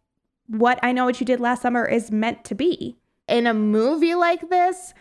what 0.48 0.80
I 0.84 0.92
Know 0.92 1.06
What 1.06 1.20
You 1.20 1.26
Did 1.26 1.40
Last 1.40 1.62
Summer 1.62 1.86
is 1.86 2.12
meant 2.12 2.44
to 2.46 2.56
be. 2.56 2.98
In 3.28 3.48
a 3.48 3.54
movie 3.54 4.16
like 4.16 4.50
this, 4.50 4.94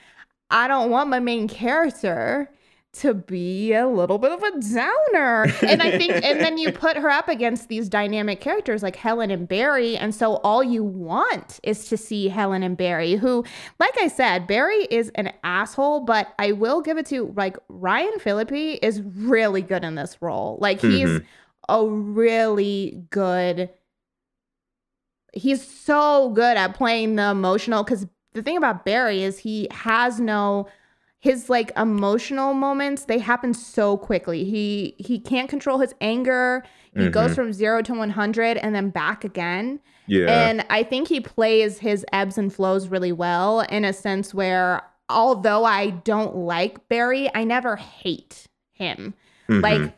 I 0.51 0.69
don't 0.69 0.91
want 0.91 1.09
my 1.11 1.21
main 1.21 1.49
character 1.49 2.51
to 2.93 3.15
be 3.15 3.73
a 3.73 3.87
little 3.87 4.19
bit 4.19 4.33
of 4.33 4.43
a 4.43 4.51
downer. 4.61 5.47
And 5.63 5.81
I 5.81 5.97
think, 5.97 6.13
and 6.25 6.41
then 6.41 6.59
you 6.59 6.73
put 6.73 6.97
her 6.97 7.09
up 7.09 7.29
against 7.29 7.69
these 7.69 7.89
dynamic 7.89 8.41
characters 8.41 8.83
like 8.83 8.97
Helen 8.97 9.31
and 9.31 9.47
Barry. 9.47 9.97
And 9.97 10.13
so 10.13 10.37
all 10.39 10.65
you 10.65 10.83
want 10.83 11.61
is 11.63 11.87
to 11.89 11.97
see 11.97 12.27
Helen 12.27 12.65
and 12.65 12.77
Barry, 12.77 13.15
who, 13.15 13.45
like 13.79 13.95
I 14.01 14.09
said, 14.09 14.49
Barry 14.49 14.89
is 14.91 15.11
an 15.15 15.33
asshole, 15.45 16.01
but 16.01 16.35
I 16.41 16.51
will 16.51 16.81
give 16.81 16.99
it 16.99 17.07
to 17.07 17.33
like 17.37 17.57
Ryan 17.69 18.19
Phillippe 18.19 18.81
is 18.83 19.01
really 19.03 19.63
good 19.63 19.85
in 19.85 19.95
this 19.95 20.17
role. 20.21 20.59
Like 20.61 20.81
he's 20.81 21.09
Mhm. 21.09 21.25
a 21.69 21.87
really 21.87 23.05
good 23.11 23.71
he's 25.33 25.65
so 25.65 26.31
good 26.31 26.57
at 26.57 26.75
playing 26.75 27.15
the 27.15 27.31
emotional 27.31 27.85
because 27.85 28.05
the 28.33 28.43
thing 28.43 28.57
about 28.57 28.85
Barry 28.85 29.23
is 29.23 29.39
he 29.39 29.69
has 29.71 30.21
no 30.21 30.69
his 31.19 31.51
like 31.51 31.71
emotional 31.77 32.55
moments 32.55 33.05
they 33.05 33.19
happen 33.19 33.53
so 33.53 33.97
quickly 33.99 34.45
he 34.45 34.95
he 34.99 35.19
can't 35.19 35.51
control 35.51 35.79
his 35.79 35.95
anger 36.01 36.63
he 36.97 37.09
goes 37.11 37.33
Mhm. 37.33 37.35
from 37.35 37.53
0 37.53 37.83
to 37.83 37.93
100 37.95 38.57
and 38.57 38.75
then 38.75 38.89
back 38.91 39.23
again 39.23 39.81
Yeah. 40.07 40.27
and 40.49 40.65
i 40.71 40.83
think 40.83 41.09
he 41.09 41.21
plays 41.21 41.79
his 41.81 42.07
ebbs 42.13 42.39
and 42.39 42.51
flows 42.53 42.89
really 42.89 43.13
well 43.13 43.61
in 43.61 43.85
a 43.85 43.93
sense 43.93 44.33
where 44.33 44.83
although 45.11 45.65
i 45.67 45.91
don't 45.91 46.37
like 46.37 46.89
barry 46.89 47.29
i 47.35 47.45
never 47.45 47.77
hate 47.77 48.47
him 48.73 49.13
Mhm. 49.49 49.63
like 49.63 49.93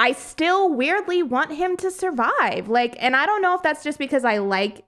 I 0.00 0.12
still 0.12 0.72
weirdly 0.72 1.22
want 1.22 1.52
him 1.52 1.76
to 1.76 1.90
survive. 1.90 2.68
Like, 2.70 2.96
and 3.00 3.14
I 3.14 3.26
don't 3.26 3.42
know 3.42 3.54
if 3.54 3.60
that's 3.60 3.84
just 3.84 3.98
because 3.98 4.24
I 4.24 4.38
like 4.38 4.82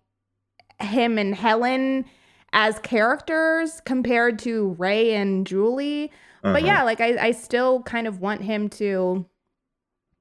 him 0.81 1.19
and 1.19 1.35
Helen 1.35 2.07
as 2.53 2.79
characters 2.81 3.81
compared 3.85 4.39
to 4.41 4.75
Ray 4.79 5.15
and 5.15 5.47
Julie. 5.47 6.11
But 6.43 6.57
Uh-huh. 6.57 6.67
yeah, 6.67 6.83
like 6.83 7.01
I, 7.01 7.17
I 7.29 7.31
still 7.33 7.83
kind 7.83 8.07
of 8.07 8.21
want 8.21 8.43
him 8.43 8.69
to 8.71 9.25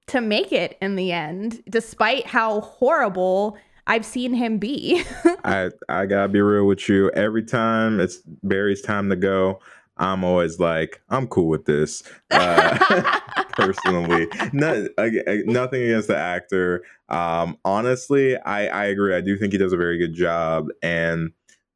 to 0.07 0.19
make 0.21 0.51
it 0.51 0.77
in 0.82 0.95
the 0.95 1.11
end, 1.11 1.63
despite 1.69 2.27
how 2.27 2.61
horrible 2.61 3.57
I've 3.88 4.05
seen 4.05 4.34
him 4.34 4.57
be. 4.57 5.03
I 5.43 5.71
I 5.89 6.05
gotta 6.05 6.27
be 6.27 6.41
real 6.41 6.65
with 6.67 6.88
you. 6.89 7.09
Every 7.11 7.43
time 7.43 7.99
it's 7.99 8.17
Barry's 8.43 8.82
time 8.82 9.09
to 9.09 9.15
go, 9.15 9.59
I'm 9.97 10.23
always 10.23 10.59
like, 10.59 11.01
I'm 11.09 11.27
cool 11.27 11.47
with 11.47 11.65
this. 11.65 12.03
Uh, 12.29 13.19
personally, 13.53 14.27
no, 14.53 14.88
nothing 15.45 15.82
against 15.84 16.07
the 16.07 16.17
actor. 16.17 16.84
Um, 17.09 17.57
honestly, 17.65 18.38
I 18.38 18.67
I 18.67 18.86
agree. 18.86 19.15
I 19.15 19.21
do 19.21 19.38
think 19.38 19.53
he 19.53 19.57
does 19.57 19.73
a 19.73 19.77
very 19.77 19.97
good 19.97 20.13
job, 20.13 20.67
and 20.84 21.32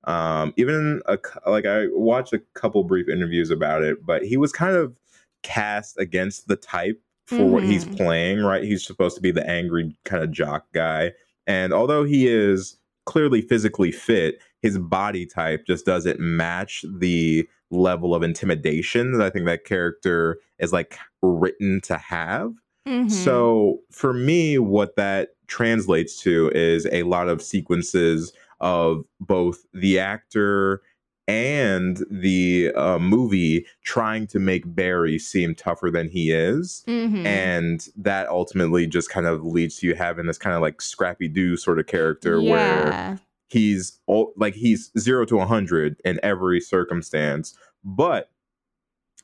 um, 0.06 0.54
even 0.58 1.02
a, 1.08 1.18
like 1.48 1.66
I 1.66 1.88
watched 1.92 2.34
a 2.34 2.42
couple 2.54 2.84
brief 2.84 3.08
interviews 3.10 3.50
about 3.52 3.84
it, 3.84 4.06
but 4.06 4.24
he 4.24 4.38
was 4.38 4.52
kind 4.52 4.76
of 4.76 4.96
cast 5.44 5.98
against 6.00 6.48
the 6.48 6.56
type 6.56 7.02
for 7.28 7.50
what 7.50 7.64
he's 7.64 7.86
Mhm. 7.86 7.98
playing. 7.98 8.40
Right, 8.42 8.64
he's 8.64 8.86
supposed 8.86 9.16
to 9.16 9.22
be 9.22 9.32
the 9.32 9.48
angry 9.50 9.96
kind 10.06 10.24
of 10.24 10.32
jock 10.32 10.66
guy, 10.74 11.14
and 11.48 11.74
although 11.74 12.04
he 12.04 12.28
is 12.28 12.78
clearly 13.06 13.42
physically 13.42 13.92
fit, 13.92 14.40
his 14.62 14.78
body 14.80 15.26
type 15.28 15.66
just 15.68 15.86
doesn't 15.86 16.20
match 16.20 16.84
the 17.00 17.48
level 17.72 18.16
of 18.16 18.24
intimidation 18.24 19.12
that 19.12 19.22
I 19.22 19.30
think 19.30 19.46
that 19.46 19.64
character 19.66 20.40
is 20.60 20.72
like 20.74 20.98
written 21.22 21.82
to 21.82 21.98
have. 21.98 22.54
Mhm. 22.88 23.12
So 23.12 23.80
for 23.92 24.14
me, 24.14 24.58
what 24.60 24.96
that 24.96 25.30
translates 25.48 26.20
to 26.22 26.52
is 26.56 26.88
a 26.92 27.04
lot 27.04 27.28
of 27.30 27.42
sequences 27.42 28.34
of 28.66 29.06
both 29.22 29.60
the 29.74 30.00
actor 30.00 30.82
and 31.28 32.04
the 32.12 32.72
uh, 32.76 33.00
movie 33.00 33.66
trying 33.84 34.28
to 34.28 34.40
make 34.40 34.64
Barry 34.76 35.18
seem 35.18 35.56
tougher 35.56 35.90
than 35.92 36.10
he 36.10 36.32
is. 36.32 36.84
Mhm. 36.88 37.26
And 37.26 37.88
that 37.96 38.28
ultimately 38.28 38.86
just 38.88 39.10
kind 39.10 39.26
of 39.28 39.44
leads 39.44 39.78
to 39.78 39.88
you 39.88 39.96
having 39.96 40.26
this 40.26 40.38
kind 40.38 40.56
of 40.56 40.62
like 40.62 40.82
Scrappy-Doo 40.82 41.58
sort 41.58 41.80
of 41.80 41.88
character 41.88 42.42
where 42.42 43.20
he's 43.50 44.00
all, 44.08 44.34
like 44.36 44.56
he's 44.56 44.92
zero 44.98 45.26
to 45.26 45.40
a 45.40 45.46
hundred 45.46 45.96
in 46.04 46.20
every 46.24 46.60
circumstance. 46.60 47.56
But 47.84 48.30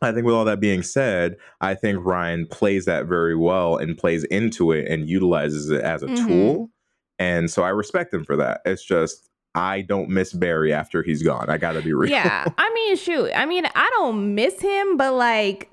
I 0.04 0.12
think 0.12 0.26
with 0.26 0.36
all 0.36 0.46
that 0.46 0.60
being 0.60 0.82
said, 0.84 1.36
I 1.62 1.76
think 1.76 2.04
Ryan 2.04 2.48
plays 2.48 2.86
that 2.86 3.06
very 3.06 3.36
well 3.36 3.78
and 3.78 3.98
plays 3.98 4.24
into 4.26 4.72
it 4.72 4.88
and 4.88 5.08
utilizes 5.10 5.70
it 5.70 5.82
as 5.82 6.02
a 6.04 6.08
Mhm. 6.08 6.28
tool. 6.28 6.72
And 7.20 7.52
so 7.52 7.62
I 7.62 7.70
respect 7.70 8.12
him 8.12 8.24
for 8.26 8.36
that. 8.38 8.62
It's 8.66 8.84
just 8.84 9.30
I 9.56 9.82
don't 9.82 10.10
miss 10.10 10.32
Barry 10.34 10.74
after 10.74 11.04
he's 11.04 11.24
gone. 11.24 11.50
I 11.50 11.58
gotta 11.58 11.82
be 11.82 11.94
real. 11.94 12.10
Yeah. 12.10 12.46
I 12.58 12.74
mean, 12.74 12.96
shoot. 12.96 13.32
I 13.36 13.46
mean, 13.46 13.66
I 13.76 13.90
don't 13.98 14.34
miss 14.36 14.60
him, 14.62 14.96
but 14.98 15.14
like, 15.14 15.70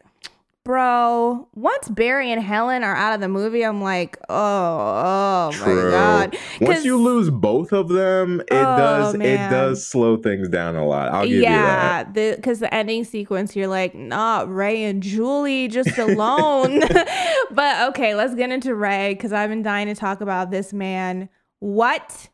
bro, 0.64 1.48
once 1.54 1.88
Barry 1.88 2.30
and 2.30 2.42
Helen 2.42 2.82
are 2.82 2.94
out 2.94 3.14
of 3.14 3.20
the 3.20 3.28
movie, 3.28 3.62
I'm 3.64 3.80
like, 3.80 4.18
oh, 4.28 4.34
oh 4.34 5.50
True. 5.52 5.84
my 5.84 5.90
god. 5.90 6.36
Once 6.60 6.84
you 6.84 7.00
lose 7.00 7.30
both 7.30 7.72
of 7.72 7.88
them, 7.88 8.40
it 8.40 8.46
Oh, 8.50 8.76
does 8.76 9.14
it 9.14 9.36
does 9.50 9.86
slow 9.86 10.16
things 10.16 10.48
down 10.48 10.74
a 10.76 10.84
lot. 10.84 11.10
I'll 11.12 11.22
give 11.24 11.36
you 11.36 11.42
that. 11.42 12.10
yeah, 12.14 12.34
because 12.34 12.58
the, 12.58 12.74
ending 12.74 13.04
sequence, 13.04 13.54
you're 13.56 13.68
like, 13.68 13.94
not 13.94 14.52
Ray 14.52 14.82
and 14.84 15.02
Julie 15.02 15.68
just 15.68 15.96
alone. 15.98 16.80
but 17.52 17.88
okay, 17.90 18.14
let's 18.14 18.34
get 18.34 18.50
into 18.50 18.74
Ray 18.74 19.14
because 19.14 19.32
I've 19.32 19.48
been 19.50 19.62
dying 19.62 19.86
to 19.86 19.94
talk 19.94 20.20
about 20.20 20.50
this 20.50 20.72
man. 20.72 21.28
What 21.60 22.28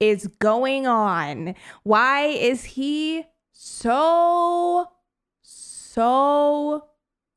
is 0.00 0.26
going 0.38 0.86
on? 0.86 1.54
Why 1.82 2.26
is 2.26 2.64
he 2.64 3.24
so, 3.52 4.90
so, 5.42 6.84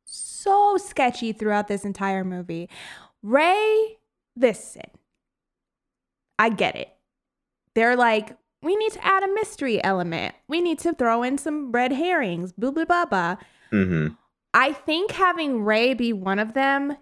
so 0.05 0.77
sketchy 0.77 1.31
throughout 1.31 1.67
this 1.67 1.85
entire 1.85 2.23
movie? 2.23 2.69
Ray, 3.21 3.99
listen, 4.35 4.89
I 6.37 6.49
get 6.49 6.75
it. 6.75 6.93
They're 7.75 7.95
like, 7.95 8.37
we 8.61 8.75
need 8.75 8.91
to 8.93 9.05
add 9.05 9.23
a 9.23 9.33
mystery 9.33 9.83
element. 9.83 10.35
We 10.47 10.59
need 10.61 10.79
to 10.79 10.93
throw 10.93 11.23
in 11.23 11.37
some 11.37 11.71
red 11.71 11.93
herrings, 11.93 12.51
blah, 12.51 12.71
blah, 12.71 12.85
blah, 12.85 13.05
blah. 13.05 13.35
Mm-hmm. 13.71 14.13
I 14.53 14.73
think 14.73 15.11
having 15.11 15.63
Ray 15.63 15.93
be 15.93 16.11
one 16.11 16.39
of 16.39 16.53
them 16.53 16.97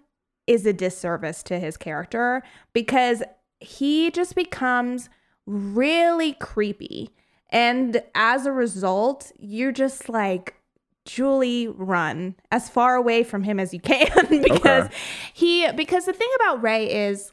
is 0.46 0.66
a 0.66 0.72
disservice 0.72 1.42
to 1.44 1.58
his 1.58 1.76
character 1.76 2.42
because 2.72 3.22
he 3.60 4.10
just 4.10 4.34
becomes 4.34 5.08
really 5.48 6.34
creepy. 6.34 7.10
And 7.50 8.02
as 8.14 8.44
a 8.44 8.52
result, 8.52 9.32
you're 9.38 9.72
just 9.72 10.08
like, 10.08 10.54
Julie, 11.06 11.66
run 11.68 12.34
as 12.52 12.68
far 12.68 12.94
away 12.94 13.24
from 13.24 13.42
him 13.42 13.58
as 13.58 13.72
you 13.72 13.80
can 13.80 14.10
because 14.42 14.84
Okay. 14.86 14.94
he 15.32 15.72
because 15.72 16.04
the 16.04 16.12
thing 16.12 16.28
about 16.36 16.62
Ray 16.62 16.90
is 17.08 17.32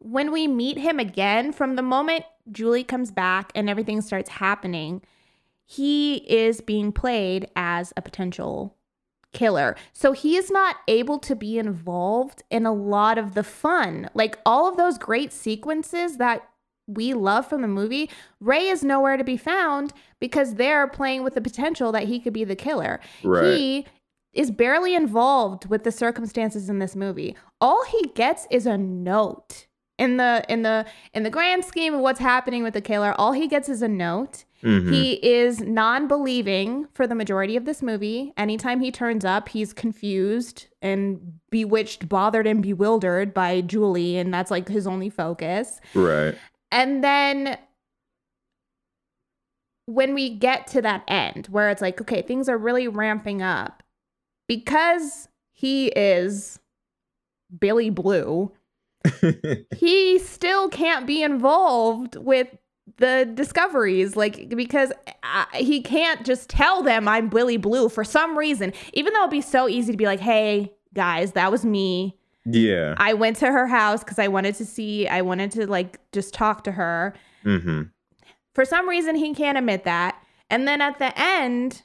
when 0.00 0.30
we 0.30 0.46
meet 0.46 0.76
him 0.76 0.98
again, 1.00 1.52
from 1.52 1.76
the 1.76 1.82
moment 1.82 2.24
Julie 2.52 2.84
comes 2.84 3.10
back 3.10 3.50
and 3.54 3.70
everything 3.70 4.02
starts 4.02 4.28
happening, 4.28 5.00
he 5.64 6.16
is 6.30 6.60
being 6.60 6.92
played 6.92 7.48
as 7.56 7.92
a 7.96 8.02
potential 8.02 8.76
killer. 9.32 9.74
So 9.94 10.12
he 10.12 10.36
is 10.36 10.50
not 10.50 10.76
able 10.88 11.18
to 11.20 11.34
be 11.34 11.58
involved 11.58 12.42
in 12.50 12.66
a 12.66 12.72
lot 12.72 13.16
of 13.18 13.32
the 13.34 13.42
fun. 13.44 14.08
Like 14.14 14.38
all 14.44 14.68
of 14.68 14.76
those 14.76 14.98
great 14.98 15.32
sequences 15.32 16.18
that 16.18 16.46
we 16.88 17.14
love 17.14 17.46
from 17.46 17.62
the 17.62 17.68
movie, 17.68 18.10
Ray 18.40 18.66
is 18.68 18.82
nowhere 18.82 19.16
to 19.16 19.24
be 19.24 19.36
found 19.36 19.92
because 20.18 20.54
they're 20.54 20.88
playing 20.88 21.22
with 21.22 21.34
the 21.34 21.40
potential 21.40 21.92
that 21.92 22.04
he 22.04 22.18
could 22.18 22.32
be 22.32 22.44
the 22.44 22.56
killer. 22.56 22.98
Right. 23.22 23.54
He 23.56 23.86
is 24.32 24.50
barely 24.50 24.94
involved 24.94 25.66
with 25.66 25.84
the 25.84 25.92
circumstances 25.92 26.68
in 26.68 26.78
this 26.78 26.96
movie. 26.96 27.36
All 27.60 27.84
he 27.84 28.08
gets 28.14 28.46
is 28.50 28.66
a 28.66 28.76
note. 28.78 29.66
In 29.98 30.16
the 30.16 30.44
in 30.48 30.62
the 30.62 30.86
in 31.12 31.24
the 31.24 31.30
grand 31.30 31.64
scheme 31.64 31.92
of 31.92 32.00
what's 32.00 32.20
happening 32.20 32.62
with 32.62 32.72
the 32.74 32.80
killer, 32.80 33.14
all 33.18 33.32
he 33.32 33.48
gets 33.48 33.68
is 33.68 33.82
a 33.82 33.88
note. 33.88 34.44
Mhm. 34.62 34.92
He 34.92 35.14
is 35.14 35.60
non-believing 35.60 36.86
for 36.92 37.06
the 37.06 37.14
majority 37.16 37.56
of 37.56 37.64
this 37.64 37.82
movie. 37.82 38.32
Anytime 38.36 38.80
he 38.80 38.90
turns 38.92 39.24
up, 39.24 39.48
he's 39.48 39.72
confused 39.72 40.66
and 40.80 41.40
bewitched, 41.50 42.08
bothered 42.08 42.46
and 42.46 42.62
bewildered 42.62 43.34
by 43.34 43.60
Julie 43.60 44.16
and 44.16 44.32
that's 44.32 44.50
like 44.50 44.68
his 44.68 44.86
only 44.86 45.10
focus. 45.10 45.80
Right. 45.94 46.36
And 46.70 47.02
then 47.02 47.58
when 49.86 50.14
we 50.14 50.28
get 50.28 50.66
to 50.68 50.82
that 50.82 51.02
end 51.08 51.46
where 51.46 51.70
it's 51.70 51.80
like, 51.80 52.00
okay, 52.00 52.20
things 52.20 52.48
are 52.48 52.58
really 52.58 52.88
ramping 52.88 53.40
up 53.40 53.82
because 54.46 55.28
he 55.52 55.86
is 55.88 56.58
Billy 57.58 57.88
Blue, 57.88 58.52
he 59.76 60.18
still 60.18 60.68
can't 60.68 61.06
be 61.06 61.22
involved 61.22 62.16
with 62.16 62.48
the 62.98 63.30
discoveries 63.34 64.16
like 64.16 64.48
because 64.50 64.92
uh, 65.22 65.44
he 65.54 65.82
can't 65.82 66.24
just 66.26 66.48
tell 66.48 66.82
them 66.82 67.06
I'm 67.06 67.28
Billy 67.28 67.56
Blue 67.56 67.88
for 67.88 68.04
some 68.04 68.36
reason. 68.36 68.72
Even 68.92 69.12
though 69.12 69.20
it'd 69.20 69.30
be 69.30 69.40
so 69.40 69.68
easy 69.68 69.92
to 69.92 69.98
be 69.98 70.06
like 70.06 70.20
hey 70.20 70.72
guys 70.94 71.32
that 71.32 71.50
was 71.50 71.64
me 71.64 72.17
yeah. 72.50 72.94
I 72.98 73.14
went 73.14 73.36
to 73.38 73.50
her 73.50 73.66
house 73.66 74.02
because 74.04 74.18
I 74.18 74.28
wanted 74.28 74.54
to 74.56 74.64
see, 74.64 75.06
I 75.08 75.22
wanted 75.22 75.50
to 75.52 75.66
like 75.66 75.98
just 76.12 76.34
talk 76.34 76.64
to 76.64 76.72
her. 76.72 77.14
mm-hmm. 77.44 77.82
For 78.54 78.64
some 78.64 78.88
reason, 78.88 79.14
he 79.14 79.34
can't 79.34 79.56
admit 79.56 79.84
that. 79.84 80.20
And 80.50 80.66
then 80.66 80.80
at 80.80 80.98
the 80.98 81.12
end, 81.16 81.82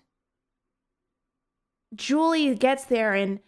Julie 1.94 2.56
gets 2.56 2.86
there 2.86 3.14
and, 3.14 3.40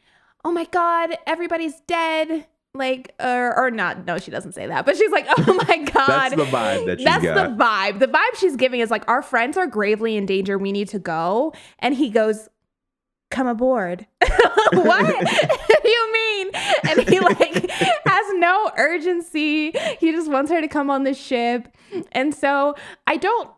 oh 0.44 0.52
my 0.52 0.66
God, 0.66 1.18
everybody's 1.26 1.80
dead. 1.88 2.46
Like, 2.76 3.16
or, 3.22 3.58
or 3.58 3.72
not. 3.72 4.06
No, 4.06 4.18
she 4.18 4.32
doesn't 4.32 4.52
say 4.52 4.68
that. 4.68 4.86
But 4.86 4.98
she's 4.98 5.10
like, 5.10 5.26
oh 5.30 5.54
my 5.68 5.78
God. 5.78 6.08
That's 6.08 6.36
the 6.36 6.44
vibe 6.44 6.86
that 6.88 7.00
she's 7.00 7.06
That's 7.06 7.24
got. 7.24 7.58
the 7.58 7.64
vibe. 7.64 8.00
The 8.00 8.08
vibe 8.08 8.38
she's 8.38 8.58
giving 8.58 8.82
is 8.82 8.92
like, 8.92 9.08
our 9.08 9.22
friends 9.22 9.56
are 9.56 9.66
gravely 9.66 10.18
in 10.18 10.26
danger. 10.26 10.58
We 10.58 10.74
need 10.74 10.90
to 10.90 11.00
go. 11.00 11.54
And 11.80 11.96
he 11.96 12.10
goes, 12.10 12.50
come 13.32 13.48
aboard. 13.48 14.06
what 14.74 15.06
do 15.84 15.90
you 15.90 16.14
mean? 16.14 16.52
And 16.90 17.08
he 17.10 17.20
like 17.20 17.70
has 17.72 18.26
no 18.36 18.72
urgency. 18.78 19.72
He 20.00 20.12
just 20.12 20.30
wants 20.32 20.50
her 20.52 20.62
to 20.62 20.68
come 20.68 20.90
on 20.90 21.04
the 21.04 21.14
ship. 21.14 21.68
And 22.12 22.34
so 22.34 22.76
I 23.08 23.18
don't 23.18 23.50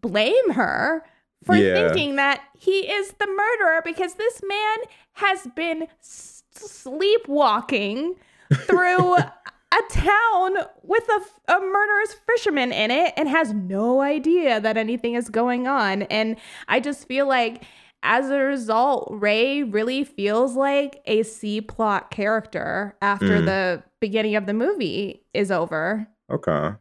blame 0.00 0.50
her 0.52 1.04
for 1.44 1.54
Yeah. 1.56 1.74
thinking 1.74 2.16
that 2.16 2.42
he 2.58 2.80
is 2.90 3.12
the 3.18 3.26
murderer 3.26 3.82
because 3.84 4.14
this 4.14 4.40
man 4.46 4.78
has 5.14 5.46
been 5.54 5.86
s- 6.00 6.42
sleepwalking 6.52 8.14
through 8.52 9.16
a 9.16 9.82
town 9.90 10.56
with 10.82 11.04
a, 11.08 11.52
a 11.54 11.60
murderous 11.60 12.14
fisherman 12.26 12.72
in 12.72 12.90
it 12.90 13.12
and 13.16 13.28
has 13.28 13.52
no 13.52 14.00
idea 14.00 14.60
that 14.60 14.76
anything 14.76 15.14
is 15.14 15.28
going 15.28 15.66
on. 15.68 16.02
And 16.02 16.36
I 16.68 16.80
just 16.80 17.06
feel 17.06 17.28
like 17.28 17.64
as 18.02 18.30
a 18.30 18.38
result, 18.38 19.08
Ray 19.10 19.62
really 19.62 20.04
feels 20.04 20.54
like 20.56 21.02
a 21.06 21.22
C 21.22 21.60
plot 21.60 22.10
character 22.10 22.96
after 23.02 23.40
Mm. 23.40 23.46
the 23.46 23.82
beginning 24.00 24.36
of 24.36 24.46
the 24.46 24.54
movie 24.54 25.24
is 25.34 25.50
over. 25.50 26.06
Okay. 26.30 26.74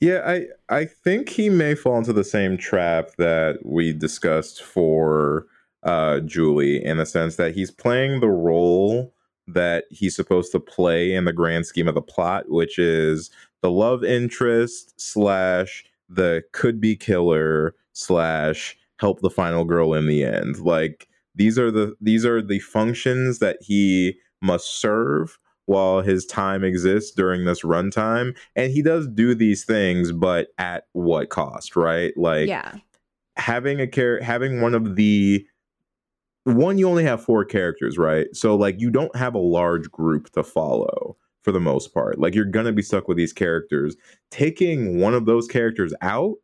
Yeah, 0.00 0.22
I 0.24 0.46
I 0.68 0.84
think 0.86 1.28
he 1.28 1.50
may 1.50 1.74
fall 1.74 1.98
into 1.98 2.12
the 2.12 2.24
same 2.24 2.56
trap 2.56 3.10
that 3.18 3.58
we 3.64 3.92
discussed 3.92 4.62
for 4.62 5.46
uh 5.82 6.20
Julie 6.20 6.84
in 6.84 6.98
the 6.98 7.06
sense 7.06 7.36
that 7.36 7.54
he's 7.54 7.70
playing 7.70 8.20
the 8.20 8.28
role 8.28 9.12
that 9.46 9.84
he's 9.90 10.14
supposed 10.14 10.52
to 10.52 10.60
play 10.60 11.12
in 11.14 11.24
the 11.24 11.32
grand 11.32 11.66
scheme 11.66 11.88
of 11.88 11.94
the 11.94 12.02
plot, 12.02 12.48
which 12.48 12.78
is 12.78 13.30
the 13.62 13.70
love 13.70 14.04
interest 14.04 14.98
slash 15.00 15.84
the 16.08 16.42
could 16.52 16.80
be 16.80 16.96
killer 16.96 17.74
slash 17.92 18.76
help 19.00 19.20
the 19.20 19.30
final 19.30 19.64
girl 19.64 19.94
in 19.94 20.06
the 20.06 20.22
end. 20.22 20.58
Like 20.58 21.08
these 21.34 21.58
are 21.58 21.70
the 21.70 21.96
these 22.00 22.24
are 22.24 22.42
the 22.42 22.58
functions 22.60 23.38
that 23.38 23.56
he 23.60 24.14
must 24.42 24.80
serve 24.80 25.38
while 25.66 26.02
his 26.02 26.26
time 26.26 26.64
exists 26.64 27.12
during 27.12 27.44
this 27.44 27.62
runtime. 27.62 28.36
And 28.56 28.72
he 28.72 28.82
does 28.82 29.08
do 29.08 29.34
these 29.34 29.64
things 29.64 30.12
but 30.12 30.48
at 30.58 30.84
what 30.92 31.30
cost 31.30 31.76
right? 31.76 32.12
Like 32.16 32.48
yeah. 32.48 32.74
having 33.36 33.80
a 33.80 33.86
care 33.86 34.22
having 34.22 34.60
one 34.60 34.74
of 34.74 34.96
the 34.96 35.46
one 36.44 36.78
you 36.78 36.88
only 36.88 37.04
have 37.04 37.24
four 37.24 37.44
characters 37.44 37.96
right? 37.96 38.26
So 38.34 38.54
like 38.54 38.78
you 38.80 38.90
don't 38.90 39.14
have 39.16 39.34
a 39.34 39.38
large 39.38 39.90
group 39.90 40.30
to 40.32 40.42
follow 40.42 41.16
for 41.42 41.52
the 41.52 41.60
most 41.60 41.94
part. 41.94 42.18
Like 42.18 42.34
you're 42.34 42.44
gonna 42.44 42.72
be 42.72 42.82
stuck 42.82 43.08
with 43.08 43.16
these 43.16 43.32
characters. 43.32 43.96
Taking 44.30 45.00
one 45.00 45.14
of 45.14 45.24
those 45.24 45.48
characters 45.48 45.94
out 46.02 46.34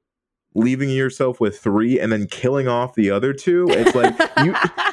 leaving 0.57 0.89
yourself 0.89 1.41
with 1.41 1.59
three 1.59 2.01
and 2.01 2.11
then 2.11 2.27
killing 2.27 2.67
off 2.67 2.95
the 2.95 3.11
other 3.11 3.33
two 3.33 3.67
it's 3.71 3.95
like 3.95 4.15
you 4.45 4.55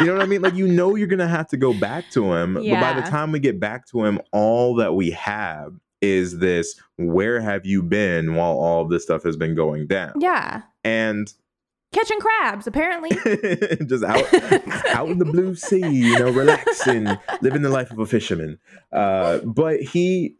you 0.00 0.06
know 0.06 0.14
what 0.14 0.22
I 0.22 0.26
mean? 0.26 0.42
Like 0.42 0.54
you 0.54 0.68
know 0.68 0.94
you're 0.94 1.06
gonna 1.06 1.28
have 1.28 1.48
to 1.48 1.56
go 1.56 1.72
back 1.72 2.10
to 2.10 2.34
him, 2.34 2.54
but 2.54 2.80
by 2.80 2.92
the 2.92 3.08
time 3.08 3.32
we 3.32 3.38
get 3.38 3.58
back 3.58 3.86
to 3.88 4.04
him, 4.04 4.20
all 4.32 4.74
that 4.76 4.94
we 4.94 5.10
have 5.12 5.74
is 6.02 6.38
this: 6.38 6.78
where 6.96 7.40
have 7.40 7.64
you 7.64 7.82
been 7.82 8.34
while 8.34 8.52
all 8.52 8.82
of 8.82 8.90
this 8.90 9.02
stuff 9.02 9.22
has 9.22 9.36
been 9.36 9.54
going 9.54 9.86
down? 9.86 10.12
yeah. 10.20 10.62
And 10.84 11.32
Catching 11.92 12.18
crabs, 12.20 12.66
apparently. 12.66 13.10
just 13.86 14.04
out 14.04 14.22
out 14.88 15.08
in 15.08 15.18
the 15.18 15.24
blue 15.24 15.54
sea, 15.54 15.88
you 15.88 16.18
know, 16.18 16.30
relaxing, 16.30 17.08
living 17.40 17.62
the 17.62 17.70
life 17.70 17.90
of 17.90 17.98
a 17.98 18.06
fisherman. 18.06 18.58
Uh, 18.92 19.38
but 19.38 19.80
he, 19.80 20.36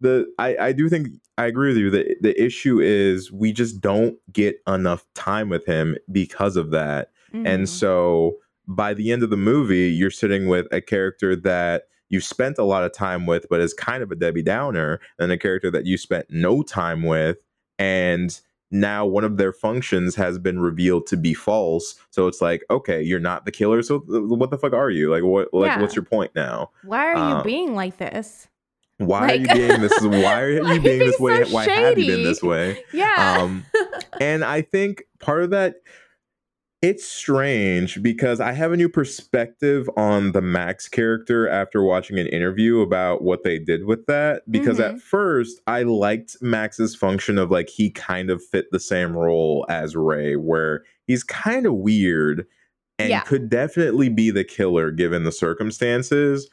the 0.00 0.26
I 0.38 0.56
I 0.56 0.72
do 0.72 0.88
think 0.88 1.08
I 1.38 1.46
agree 1.46 1.68
with 1.68 1.78
you 1.78 1.90
that 1.90 2.16
the 2.20 2.42
issue 2.42 2.80
is 2.80 3.32
we 3.32 3.52
just 3.52 3.80
don't 3.80 4.16
get 4.32 4.56
enough 4.66 5.06
time 5.14 5.48
with 5.48 5.64
him 5.64 5.96
because 6.12 6.56
of 6.56 6.70
that. 6.72 7.10
Mhm. 7.32 7.46
And 7.46 7.68
so 7.68 8.36
by 8.66 8.92
the 8.92 9.12
end 9.12 9.22
of 9.22 9.30
the 9.30 9.36
movie, 9.36 9.88
you're 9.90 10.10
sitting 10.10 10.48
with 10.48 10.66
a 10.72 10.80
character 10.80 11.34
that 11.36 11.84
you 12.10 12.20
spent 12.20 12.58
a 12.58 12.64
lot 12.64 12.84
of 12.84 12.92
time 12.92 13.24
with, 13.26 13.46
but 13.48 13.60
is 13.60 13.72
kind 13.72 14.02
of 14.02 14.10
a 14.10 14.16
Debbie 14.16 14.42
Downer, 14.42 14.98
and 15.18 15.30
a 15.30 15.38
character 15.38 15.70
that 15.70 15.86
you 15.86 15.96
spent 15.96 16.26
no 16.30 16.62
time 16.62 17.02
with. 17.02 17.38
And 17.78 18.38
now 18.70 19.06
one 19.06 19.24
of 19.24 19.36
their 19.36 19.52
functions 19.52 20.14
has 20.16 20.38
been 20.38 20.60
revealed 20.60 21.06
to 21.06 21.16
be 21.16 21.32
false. 21.34 21.94
So 22.10 22.26
it's 22.26 22.42
like, 22.42 22.64
okay, 22.70 23.00
you're 23.02 23.20
not 23.20 23.44
the 23.46 23.52
killer. 23.52 23.80
So 23.82 24.00
th- 24.00 24.22
what 24.24 24.50
the 24.50 24.58
fuck 24.58 24.72
are 24.72 24.90
you? 24.90 25.10
Like, 25.10 25.22
what? 25.22 25.54
Like, 25.54 25.68
Yeah. 25.68 25.80
what's 25.80 25.94
your 25.96 26.04
point 26.04 26.32
now? 26.34 26.70
Why 26.82 27.06
are 27.06 27.14
you 27.14 27.36
uh, 27.36 27.42
being 27.42 27.74
like 27.74 27.96
this? 27.98 28.48
Why 28.98 29.20
Like- 29.20 29.30
are 29.30 29.34
you 29.36 29.66
being 29.68 29.80
this? 29.80 30.00
Why 30.02 30.40
are 30.42 30.50
you 30.74 30.80
being 30.80 30.98
this 30.98 31.18
way? 31.18 31.44
so 31.44 31.50
Why 31.52 31.64
have 31.68 31.98
you 31.98 32.06
been 32.06 32.22
this 32.24 32.42
way? 32.42 32.82
Yeah. 32.92 33.38
Um, 33.40 33.64
and 34.20 34.44
I 34.44 34.62
think 34.62 35.04
part 35.20 35.42
of 35.42 35.50
that, 35.50 35.76
It's 36.80 37.04
strange 37.04 38.00
because 38.04 38.38
I 38.38 38.52
have 38.52 38.70
a 38.70 38.76
new 38.76 38.88
perspective 38.88 39.90
on 39.96 40.30
the 40.30 40.40
Max 40.40 40.88
character 40.88 41.48
after 41.48 41.82
watching 41.82 42.20
an 42.20 42.28
interview 42.28 42.80
about 42.82 43.20
what 43.22 43.42
they 43.42 43.58
did 43.58 43.84
with 43.84 44.06
that. 44.06 44.42
Because 44.48 44.78
Mhm. 44.78 44.94
at 44.94 45.00
first, 45.00 45.60
I 45.66 45.82
liked 45.82 46.36
Max's 46.40 46.94
function 46.94 47.36
of 47.36 47.50
like 47.50 47.68
he 47.68 47.90
kind 47.90 48.30
of 48.30 48.40
fit 48.44 48.66
the 48.70 48.78
same 48.78 49.16
role 49.16 49.66
as 49.68 49.96
Ray, 49.96 50.36
where 50.36 50.84
he's 51.08 51.24
kind 51.24 51.66
of 51.66 51.74
weird 51.74 52.46
and 53.00 53.10
Yeah. 53.10 53.20
could 53.22 53.48
definitely 53.50 54.08
be 54.08 54.30
the 54.30 54.44
killer 54.44 54.92
given 54.92 55.24
the 55.24 55.32
circumstances. 55.32 56.48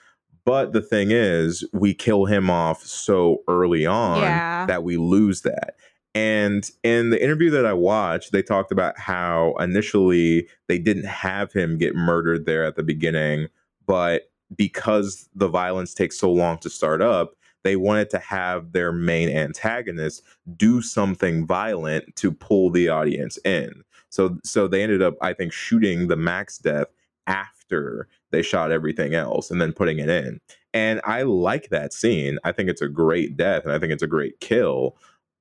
But 0.45 0.73
the 0.73 0.81
thing 0.81 1.09
is, 1.11 1.63
we 1.73 1.93
kill 1.93 2.25
him 2.25 2.49
off 2.49 2.83
so 2.85 3.43
early 3.47 3.85
on 3.85 4.21
Yeah. 4.21 4.65
that 4.67 4.83
we 4.83 4.97
lose 4.97 5.41
that. 5.41 5.75
And 6.13 6.69
in 6.83 7.09
the 7.09 7.21
interview 7.21 7.49
that 7.49 7.65
I 7.65 7.73
watched, 7.73 8.31
they 8.31 8.41
talked 8.41 8.71
about 8.71 8.97
how 8.97 9.55
initially 9.59 10.47
they 10.67 10.77
didn't 10.79 11.05
have 11.07 11.51
him 11.51 11.77
get 11.77 11.95
murdered 11.95 12.45
there 12.45 12.63
at 12.63 12.75
the 12.77 12.83
beginning, 12.83 13.47
but 13.85 14.29
because 14.55 15.27
the 15.35 15.47
violence 15.49 15.93
takes 15.93 16.17
so 16.17 16.31
long 16.31 16.57
to 16.59 16.69
start 16.69 17.01
up, 17.01 17.35
they 17.63 17.75
wanted 17.75 18.11
to 18.11 18.19
have 18.19 18.71
their 18.71 18.91
main 18.93 19.27
antagonist 19.27 20.21
do 20.55 20.81
something 20.81 21.45
violent 21.47 22.15
to 22.15 22.31
pull 22.31 22.69
the 22.69 22.87
audience 22.87 23.37
in. 23.43 23.83
So 24.09 24.37
so 24.43 24.67
they 24.67 24.83
ended 24.83 25.01
up 25.01 25.15
I 25.21 25.33
think 25.33 25.51
shooting 25.51 26.07
the 26.07 26.15
Max 26.15 26.59
death 26.59 26.87
after 27.27 28.07
they 28.35 28.41
shot 28.41 28.71
everything 28.71 29.15
else 29.15 29.49
and 29.49 29.61
then 29.61 29.73
putting 29.73 29.99
it 29.99 30.09
in. 30.09 30.39
And 30.73 30.99
I 31.05 31.23
like 31.23 31.69
that 31.69 31.93
scene. 31.93 32.37
I 32.43 32.51
think 32.51 32.69
it's 32.69 32.81
a 32.81 32.89
great 32.89 33.37
death 33.37 33.63
and 33.63 33.71
I 33.71 33.79
think 33.79 33.93
it's 33.93 34.03
a 34.03 34.07
great 34.07 34.39
kill, 34.41 34.97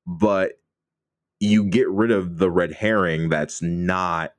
but 0.07 0.61
you 1.41 1.65
get 1.65 1.91
rid 1.91 2.13
of 2.13 2.39
the 2.39 2.51
red 2.51 2.73
herring 2.73 3.29
that's 3.29 3.61
not 3.61 4.33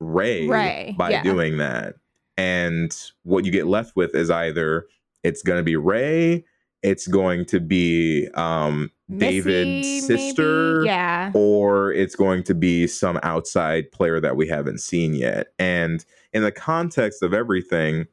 Ray, 0.00 0.46
Ray, 0.46 0.94
by 0.96 1.10
yeah. 1.10 1.22
doing 1.24 1.56
that. 1.58 1.96
And 2.36 2.96
what 3.24 3.44
you 3.44 3.50
get 3.50 3.66
left 3.66 3.96
with 3.96 4.14
is 4.14 4.30
either 4.30 4.86
it's 5.24 5.42
going 5.42 5.58
to 5.58 5.64
be 5.64 5.74
Ray, 5.74 6.44
it's 6.84 7.08
going 7.08 7.44
to 7.46 7.58
be 7.58 8.28
um 8.34 8.92
David's 9.16 9.46
Missy, 9.46 10.00
sister, 10.00 10.80
maybe? 10.80 10.86
Yeah. 10.86 11.30
or 11.34 11.92
it's 11.92 12.14
going 12.14 12.42
to 12.44 12.54
be 12.54 12.86
some 12.86 13.18
outside 13.22 13.90
player 13.90 14.20
that 14.20 14.36
we 14.36 14.46
haven't 14.48 14.78
seen 14.80 15.14
yet. 15.14 15.48
And 15.58 16.04
in 16.32 16.42
the 16.42 16.52
context 16.52 17.22
of 17.22 17.32
everything, 17.32 18.06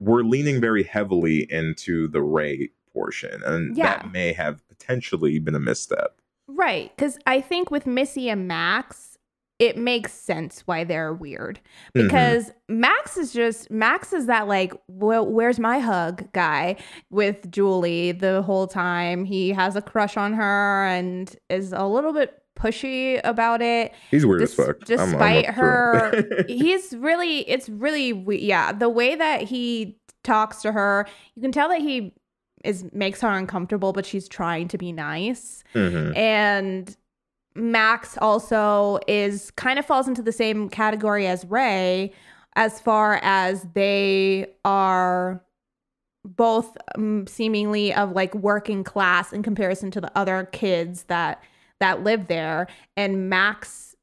we're 0.00 0.22
leaning 0.22 0.60
very 0.60 0.84
heavily 0.84 1.46
into 1.50 2.08
the 2.08 2.22
Ray 2.22 2.70
portion, 2.92 3.42
and 3.44 3.76
Yeah. 3.76 3.84
that 3.98 4.12
may 4.12 4.32
have 4.32 4.66
potentially 4.68 5.38
been 5.38 5.54
a 5.54 5.60
misstep. 5.60 6.20
Right. 6.46 6.90
Because 6.96 7.18
I 7.26 7.40
think 7.42 7.70
with 7.70 7.86
Missy 7.86 8.30
and 8.30 8.48
Max, 8.48 9.17
it 9.58 9.76
makes 9.76 10.12
sense 10.12 10.62
why 10.66 10.84
they're 10.84 11.12
weird. 11.12 11.58
Mhm. 11.96 12.04
Because 12.04 12.52
Max 12.68 13.16
is 13.16 13.32
just, 13.32 13.70
Max 13.70 14.12
is 14.12 14.26
that 14.26 14.46
like, 14.46 14.72
well, 14.86 15.26
where's 15.26 15.58
my 15.58 15.78
hug 15.80 16.30
guy 16.32 16.76
with 17.10 17.50
Julie 17.50 18.12
the 18.12 18.42
whole 18.42 18.66
time. 18.68 19.24
He 19.24 19.50
has 19.50 19.74
a 19.74 19.82
crush 19.82 20.16
on 20.16 20.32
her 20.34 20.84
and 20.86 21.34
is 21.50 21.72
a 21.72 21.86
little 21.86 22.12
bit 22.12 22.40
pushy 22.56 23.20
about 23.24 23.60
it. 23.62 23.92
He's 24.10 24.24
weird 24.26 24.40
Des- 24.40 24.44
as 24.44 24.54
fuck. 24.54 24.66
I'm- 24.90 25.00
I'm 25.00 25.10
despite 25.10 25.46
her, 25.46 26.24
he's 26.48 26.94
really, 26.96 27.48
it's 27.48 27.68
really, 27.68 28.12
we- 28.12 28.38
yeah, 28.40 28.72
the 28.72 28.88
way 28.88 29.14
that 29.16 29.42
he 29.42 29.98
talks 30.24 30.62
to 30.62 30.72
her, 30.72 31.06
you 31.34 31.42
can 31.42 31.52
tell 31.52 31.68
that 31.68 31.80
he 31.80 32.12
is 32.64 32.84
makes 32.92 33.20
her 33.20 33.28
uncomfortable, 33.30 33.92
but 33.92 34.04
she's 34.04 34.28
trying 34.28 34.66
to 34.68 34.76
be 34.78 34.90
nice. 34.92 35.62
Mhm. 35.74 36.16
And 36.16 36.96
Max 37.58 38.16
also 38.18 38.98
is 39.06 39.50
kind 39.52 39.78
of 39.78 39.84
falls 39.86 40.08
into 40.08 40.22
the 40.22 40.32
same 40.32 40.68
category 40.68 41.26
as 41.26 41.44
Ray 41.44 42.12
as 42.56 42.80
far 42.80 43.20
as 43.22 43.66
they 43.74 44.46
are 44.64 45.42
both 46.24 46.76
um, 46.96 47.26
seemingly 47.26 47.92
of 47.94 48.12
like 48.12 48.34
working 48.34 48.84
class 48.84 49.32
in 49.32 49.42
comparison 49.42 49.90
to 49.92 50.00
the 50.00 50.10
other 50.16 50.48
kids 50.52 51.04
that 51.04 51.42
that 51.80 52.02
live 52.02 52.26
there 52.26 52.66
and 52.96 53.30
Max 53.30 53.94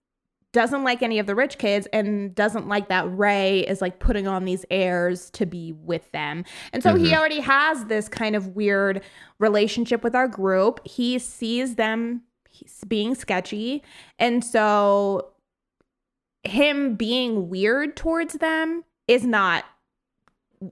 doesn't 0.53 0.85
like 0.85 1.03
any 1.03 1.19
of 1.19 1.27
the 1.27 1.35
rich 1.35 1.57
kids 1.57 1.85
and 1.91 2.33
doesn't 2.33 2.69
like 2.69 2.87
that 2.87 3.05
Ray 3.17 3.59
is 3.59 3.81
like 3.81 3.99
putting 3.99 4.25
on 4.25 4.45
these 4.45 4.63
airs 4.71 5.29
to 5.31 5.45
be 5.45 5.73
with 5.73 6.09
them. 6.13 6.45
And 6.71 6.81
so 6.81 6.95
he 6.95 7.07
Mhm. 7.11 7.17
already 7.17 7.41
has 7.41 7.83
this 7.85 8.07
kind 8.07 8.33
of 8.37 8.55
weird 8.55 9.01
relationship 9.39 10.01
with 10.01 10.15
our 10.15 10.29
group. 10.29 10.79
He 10.87 11.19
sees 11.19 11.75
them 11.75 12.21
he's 12.55 12.83
being 12.87 13.15
sketchy. 13.15 13.83
And 14.19 14.43
so 14.43 15.31
him 16.43 16.95
being 16.95 17.49
weird 17.49 17.95
towards 17.95 18.35
them 18.35 18.83
is 19.07 19.25
not 19.25 19.65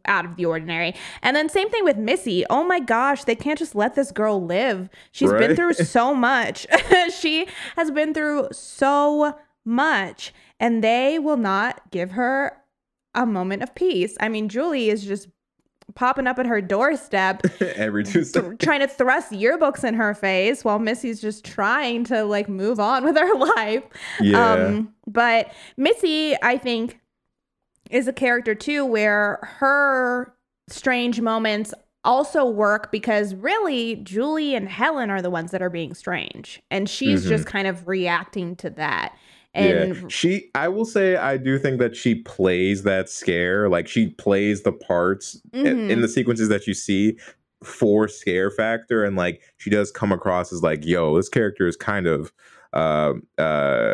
out 0.05 0.25
of 0.25 0.35
the 0.37 0.45
ordinary. 0.45 0.95
And 1.21 1.35
then 1.35 1.49
same 1.49 1.69
thing 1.69 1.83
with 1.83 1.97
Missy. 1.97 2.45
Oh 2.49 2.63
my 2.63 2.79
gosh, 2.79 3.25
they 3.25 3.35
can't 3.35 3.59
just 3.59 3.75
let 3.75 3.95
this 3.95 4.11
girl 4.11 4.43
live. 4.43 4.89
She's 5.11 5.31
been 5.31 5.55
through 5.55 5.73
so 5.73 6.13
much. 6.15 6.65
she 7.13 7.47
has 7.75 7.91
been 7.91 8.13
through 8.13 8.49
so 8.51 9.37
much 9.65 10.33
and 10.59 10.83
they 10.83 11.19
will 11.19 11.37
not 11.37 11.91
give 11.91 12.11
her 12.11 12.57
a 13.13 13.25
moment 13.25 13.61
of 13.61 13.75
peace. 13.75 14.17
I 14.19 14.29
mean, 14.29 14.49
Julie 14.49 14.89
is 14.89 15.05
just 15.05 15.27
popping 15.95 16.27
up 16.27 16.39
at 16.39 16.45
her 16.45 16.61
doorstep 16.61 17.41
Every 17.61 18.03
Tuesday. 18.03 18.41
th- 18.41 18.57
trying 18.59 18.79
to 18.81 18.87
thrust 18.87 19.31
yearbooks 19.31 19.83
in 19.83 19.93
her 19.95 20.13
face 20.13 20.63
while 20.63 20.79
Missy's 20.79 21.21
just 21.21 21.43
trying 21.45 22.03
to 22.05 22.23
like 22.23 22.49
move 22.49 22.79
on 22.79 23.03
with 23.03 23.17
her 23.17 23.33
life. 23.55 23.83
Yeah. 24.19 24.51
Um, 24.53 24.93
but 25.07 25.51
Missy, 25.77 26.35
I 26.41 26.57
think, 26.57 26.99
is 27.91 28.07
a 28.07 28.13
character 28.13 28.55
too 28.55 28.85
where 28.85 29.39
her 29.59 30.33
strange 30.67 31.19
moments 31.21 31.73
also 32.05 32.45
work 32.45 32.91
because 32.91 33.33
really 33.35 33.95
Julie 33.97 34.55
and 34.55 34.67
Helen 34.67 35.09
are 35.09 35.21
the 35.21 35.29
ones 35.29 35.51
that 35.51 35.61
are 35.61 35.69
being 35.69 35.93
strange. 35.93 36.61
And 36.71 36.89
she's 36.89 37.25
Mhm. 37.25 37.29
just 37.29 37.45
kind 37.45 37.67
of 37.67 37.87
reacting 37.87 38.55
to 38.57 38.69
that. 38.71 39.13
And 39.55 39.95
yeah, 39.95 40.07
she. 40.07 40.49
I 40.55 40.67
will 40.67 40.85
say, 40.85 41.15
I 41.15 41.37
do 41.37 41.59
think 41.59 41.79
that 41.79 41.95
she 41.95 42.15
plays 42.15 42.83
that 42.83 43.07
scare. 43.09 43.69
Like 43.69 43.87
she 43.87 44.07
plays 44.07 44.63
the 44.63 44.71
parts 44.71 45.39
Mhm. 45.53 45.89
in 45.89 46.01
the 46.01 46.07
sequences 46.07 46.49
that 46.49 46.65
you 46.65 46.73
see 46.73 47.17
for 47.63 48.07
scare 48.07 48.49
factor, 48.51 49.03
and 49.03 49.15
like 49.15 49.41
she 49.57 49.69
does 49.69 49.91
come 49.91 50.11
across 50.11 50.51
as 50.51 50.63
like, 50.63 50.83
"Yo, 50.85 51.15
this 51.15 51.29
character 51.29 51.67
is 51.67 51.75
kind 51.77 52.07
of 52.07 52.33
uh, 52.73 53.13
uh, 53.37 53.41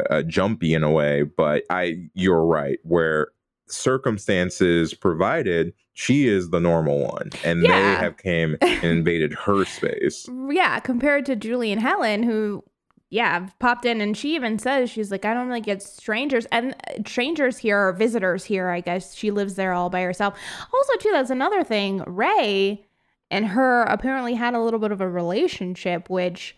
uh, 0.10 0.22
jumpy 0.24 0.74
in 0.74 0.84
a 0.84 0.92
way." 0.92 1.24
But 1.24 1.64
I, 1.70 2.08
you're 2.14 2.46
right. 2.46 2.80
Where 2.84 3.28
circumstances 3.68 4.94
provided, 4.94 5.74
she 5.94 6.28
is 6.28 6.50
the 6.52 6.60
normal 6.60 7.00
one, 7.04 7.30
and 7.44 7.64
they 7.64 7.68
have 7.68 8.18
came 8.18 8.56
and 8.62 8.84
invaded 8.84 9.34
her 9.34 9.66
space. 9.66 10.28
yeah, 10.50 10.80
compared 10.80 11.26
to 11.26 11.36
Julie 11.36 11.72
and 11.72 11.82
Helen, 11.82 12.24
who, 12.24 12.64
yeah, 13.10 13.36
I've 13.36 13.58
popped 13.58 13.86
in, 13.86 14.02
and 14.02 14.16
she 14.16 14.36
even 14.36 14.60
says 14.60 14.90
she's 14.90 15.10
like, 15.12 15.26
I 15.26 15.34
don't 15.34 15.48
really 15.48 15.62
get 15.62 15.82
strangers, 15.82 16.46
and 16.52 16.76
uh, 16.88 17.02
strangers 17.08 17.58
here 17.58 17.78
are 17.78 17.94
visitors 17.94 18.46
here. 18.46 18.70
I 18.70 18.82
guess 18.82 19.16
she 19.16 19.32
lives 19.32 19.56
there 19.56 19.74
all 19.74 19.90
by 19.90 20.02
herself. 20.02 20.38
Also, 20.74 20.96
too, 20.98 21.10
that's 21.12 21.32
another 21.32 21.64
thing. 21.64 22.04
Ray 22.06 22.86
and 23.32 23.48
her 23.48 23.84
apparently 23.84 24.36
had 24.36 24.54
a 24.54 24.62
little 24.62 24.80
bit 24.80 24.92
of 24.92 25.02
a 25.02 25.10
relationship, 25.10 26.10
which, 26.10 26.56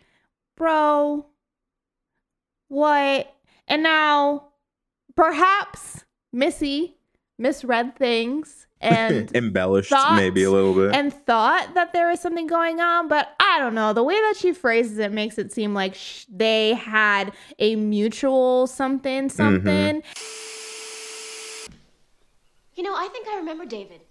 bro, 0.58 1.26
what? 2.68 3.34
And 3.68 3.84
now, 3.84 4.50
perhaps 5.16 6.04
Missy 6.34 6.98
misread 7.42 7.96
things 7.98 8.68
and 8.82 9.36
Embellished, 9.36 9.90
thought 9.90 10.16
maybe 10.16 10.44
a 10.44 10.50
little 10.52 10.74
bit. 10.74 10.96
and 10.96 11.14
thought 11.14 11.74
that 11.76 11.94
there 11.94 12.10
was 12.10 12.20
something 12.20 12.48
going 12.48 12.80
on, 12.80 13.08
but 13.08 13.30
I 13.40 13.60
don't 13.60 13.76
know. 13.76 13.94
The 13.94 14.04
way 14.04 14.16
that 14.16 14.36
she 14.38 14.54
phrases 14.54 14.98
it 14.98 15.12
makes 15.12 15.38
it 15.38 15.52
seem 15.52 15.74
like 15.74 15.94
sh- 15.96 16.26
they 16.30 16.74
had 16.74 17.32
a 17.60 17.76
mutual 17.76 18.66
something, 18.68 19.30
something. 19.30 20.02
You 22.76 22.84
know, 22.84 22.96
I 22.96 23.08
think 23.12 23.28
I 23.28 23.38
remember 23.38 23.66
David. 23.66 24.02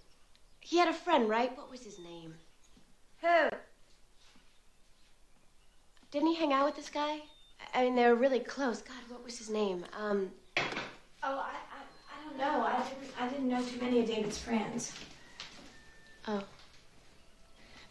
He 0.59 0.77
had 0.77 0.87
a 0.87 0.93
friend, 0.93 1.27
right? 1.27 1.55
What 1.57 1.69
was 1.69 1.83
his 1.83 1.99
name? 1.99 2.35
Who? 3.21 3.49
Didn't 6.11 6.27
he 6.29 6.35
hang 6.35 6.53
out 6.53 6.65
with 6.65 6.75
this 6.75 6.89
guy? 6.89 7.19
I- 7.73 7.81
I 7.81 7.83
mean, 7.83 7.95
they 7.95 8.05
were 8.07 8.15
really 8.15 8.39
close. 8.39 8.81
God, 8.81 8.97
what 9.09 9.23
was 9.23 9.37
his 9.37 9.49
name? 9.49 9.85
Um, 9.97 10.31
Oh, 11.23 11.37
I, 11.37 11.51
I, 11.51 11.70
I 11.70 11.70
don't 12.31 12.37
know. 12.37 12.63
I 12.65 12.77
didn't, 12.83 13.13
I 13.19 13.27
didn't 13.27 13.49
know 13.49 13.61
too 13.63 13.79
many 13.81 13.99
of 13.99 14.07
David's 14.07 14.37
friends. 14.37 14.93
oh, 16.27 16.43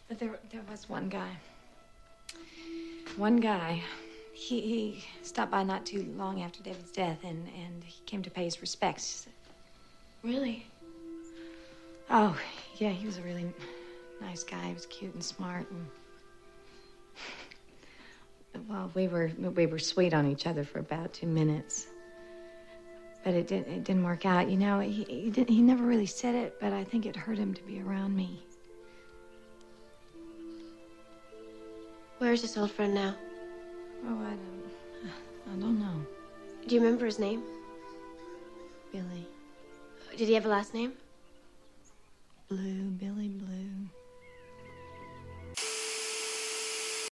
But 0.07 0.19
there, 0.19 0.39
there 0.51 0.61
was 0.69 0.89
one 0.89 1.09
guy. 1.09 1.29
One 3.17 3.37
guy. 3.37 3.81
He, 4.33 4.61
he 4.61 5.03
stopped 5.21 5.51
by 5.51 5.63
not 5.63 5.85
too 5.85 6.11
long 6.17 6.41
after 6.41 6.63
David's 6.63 6.91
death, 6.91 7.19
and, 7.23 7.47
and 7.55 7.83
he 7.83 8.01
came 8.05 8.23
to 8.23 8.29
pay 8.31 8.45
his 8.45 8.61
respects. 8.61 9.27
really? 10.23 10.65
Oh, 12.09 12.37
yeah, 12.77 12.89
he 12.89 13.05
was 13.05 13.17
a 13.17 13.21
really 13.21 13.45
nice 14.19 14.43
guy. 14.43 14.67
He 14.67 14.73
was 14.73 14.85
cute 14.87 15.13
and 15.13 15.23
smart, 15.23 15.65
and 15.71 15.85
well, 18.67 18.91
we 18.93 19.07
were 19.07 19.31
we 19.37 19.65
were 19.65 19.79
sweet 19.79 20.13
on 20.13 20.27
each 20.27 20.45
other 20.45 20.65
for 20.65 20.79
about 20.79 21.13
two 21.13 21.27
minutes. 21.27 21.87
But 23.23 23.33
it 23.33 23.47
didn't. 23.47 23.71
It 23.71 23.83
didn't 23.83 24.03
work 24.03 24.25
out. 24.25 24.49
You 24.49 24.57
know, 24.57 24.79
he 24.79 25.03
he, 25.03 25.29
didn't, 25.29 25.53
he 25.53 25.61
never 25.61 25.83
really 25.83 26.05
said 26.05 26.35
it, 26.35 26.57
but 26.59 26.73
I 26.73 26.83
think 26.83 27.05
it 27.05 27.15
hurt 27.15 27.37
him 27.37 27.53
to 27.53 27.63
be 27.63 27.81
around 27.81 28.15
me. 28.15 28.43
Where's 32.17 32.41
this 32.41 32.57
old 32.57 32.71
friend 32.71 32.93
now? 32.93 33.15
Oh, 34.07 34.19
I 34.19 34.29
don't. 34.29 34.51
I 35.51 35.59
don't 35.59 35.79
know. 35.79 36.05
Do 36.67 36.75
you 36.75 36.81
remember 36.81 37.05
his 37.05 37.19
name? 37.19 37.43
Billy 38.91 39.27
Did 40.17 40.27
he 40.27 40.33
have 40.33 40.45
a 40.45 40.49
last 40.49 40.73
name? 40.73 40.93
Blue, 42.49 42.91
Billy 42.91 43.29
Blue. 43.29 43.89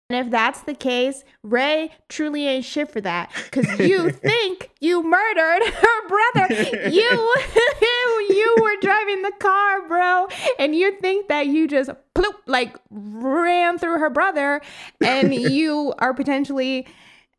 And 0.08 0.24
if 0.24 0.30
that's 0.30 0.60
the 0.62 0.74
case, 0.74 1.24
Ray 1.42 1.90
truly 2.08 2.46
ain't 2.46 2.64
shit 2.64 2.92
for 2.92 3.00
that. 3.00 3.32
Cause 3.50 3.66
you 3.80 4.10
think 4.10 4.70
you 4.80 5.02
murdered 5.02 5.66
her 5.66 6.08
brother. 6.08 6.90
You 6.90 7.34
you 8.30 8.56
were 8.60 8.76
driving 8.80 9.22
the 9.22 9.32
car, 9.40 9.88
bro. 9.88 10.28
And 10.60 10.76
you 10.76 10.96
think 11.00 11.28
that 11.28 11.46
you 11.46 11.66
just 11.66 11.90
ploop, 12.14 12.34
like 12.46 12.76
ran 12.90 13.78
through 13.78 13.98
her 13.98 14.10
brother 14.10 14.60
and 15.00 15.34
you 15.52 15.92
are 15.98 16.14
potentially 16.14 16.86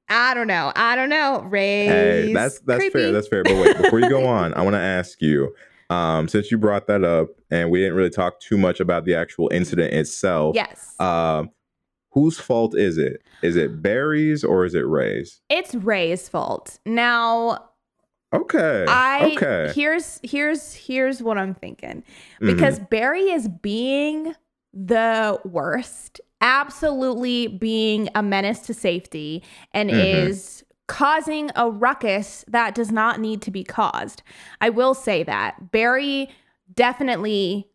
I 0.10 0.34
don't 0.34 0.48
know. 0.48 0.72
I 0.76 0.96
don't 0.96 1.10
know. 1.10 1.42
Ray. 1.42 1.86
Hey, 1.86 2.34
that's 2.34 2.60
that's 2.60 2.80
creepy. 2.80 3.00
fair. 3.00 3.12
That's 3.12 3.28
fair. 3.28 3.44
But 3.44 3.56
wait, 3.56 3.78
before 3.78 4.00
you 4.00 4.10
go 4.10 4.26
on, 4.26 4.54
I 4.54 4.62
want 4.62 4.76
to 4.76 4.80
ask 4.80 5.22
you, 5.22 5.54
um, 5.90 6.30
since 6.30 6.50
you 6.50 6.58
brought 6.58 6.88
that 6.88 7.04
up, 7.04 7.30
and 7.52 7.70
we 7.70 7.80
didn't 7.80 7.96
really 7.96 8.10
talk 8.10 8.40
too 8.40 8.58
much 8.58 8.80
about 8.80 9.04
the 9.04 9.16
actual 9.16 9.50
incident 9.52 9.94
itself. 9.94 10.56
Yes. 10.56 10.96
Um, 11.00 11.52
whose 12.18 12.40
fault 12.40 12.76
is 12.76 12.98
it? 12.98 13.22
Is 13.44 13.56
it 13.56 13.82
Barry's 13.84 14.44
or 14.44 14.66
is 14.66 14.74
it 14.74 14.88
Ray's? 14.88 15.40
it's 15.50 15.76
Ray's 15.76 16.28
fault. 16.28 16.80
Now 16.86 17.66
Okay. 18.34 18.86
I 18.90 19.34
okay. 19.36 19.72
here's 19.76 20.20
here's 20.24 20.74
here's 20.74 21.22
what 21.22 21.38
I'm 21.38 21.54
thinking. 21.54 22.04
Mhm. 22.42 22.48
Because 22.56 22.80
Barry 22.80 23.30
is 23.30 23.48
being 23.48 24.34
the 24.74 25.40
worst, 25.46 26.20
absolutely 26.42 27.48
being 27.48 28.10
a 28.16 28.22
menace 28.24 28.60
to 28.62 28.74
safety 28.74 29.44
and 29.74 29.90
Mhm. 29.90 30.28
is 30.28 30.64
causing 30.88 31.52
a 31.56 31.70
ruckus 31.70 32.44
that 32.48 32.74
does 32.76 32.92
not 32.92 33.20
need 33.20 33.42
to 33.44 33.52
be 33.52 33.64
caused. 33.64 34.24
I 34.60 34.70
will 34.70 34.94
say 34.94 35.24
that. 35.24 35.72
Barry 35.72 36.30
definitely 36.74 37.68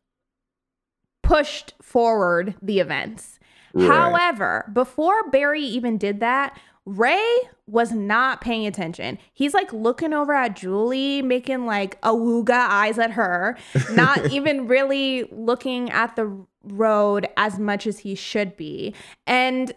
pushed 1.22 1.74
forward 1.80 2.54
the 2.60 2.80
events. 2.80 3.38
Right. 3.74 3.86
However, 3.86 4.70
before 4.72 5.28
Barry 5.30 5.62
even 5.62 5.98
did 5.98 6.20
that, 6.20 6.58
Ray 6.84 7.22
was 7.66 7.92
not 7.92 8.40
paying 8.40 8.66
attention. 8.66 9.18
He's 9.32 9.54
like 9.54 9.72
looking 9.72 10.12
over 10.12 10.32
at 10.32 10.56
Julie, 10.56 11.22
making 11.22 11.64
like 11.64 12.00
awooga 12.02 12.68
eyes 12.68 12.98
at 12.98 13.12
her, 13.12 13.56
not 13.92 14.32
even 14.32 14.66
really 14.66 15.24
looking 15.30 15.90
at 15.90 16.16
the 16.16 16.44
road 16.64 17.28
as 17.36 17.58
much 17.58 17.86
as 17.86 18.00
he 18.00 18.14
should 18.14 18.56
be. 18.56 18.94
And 19.26 19.72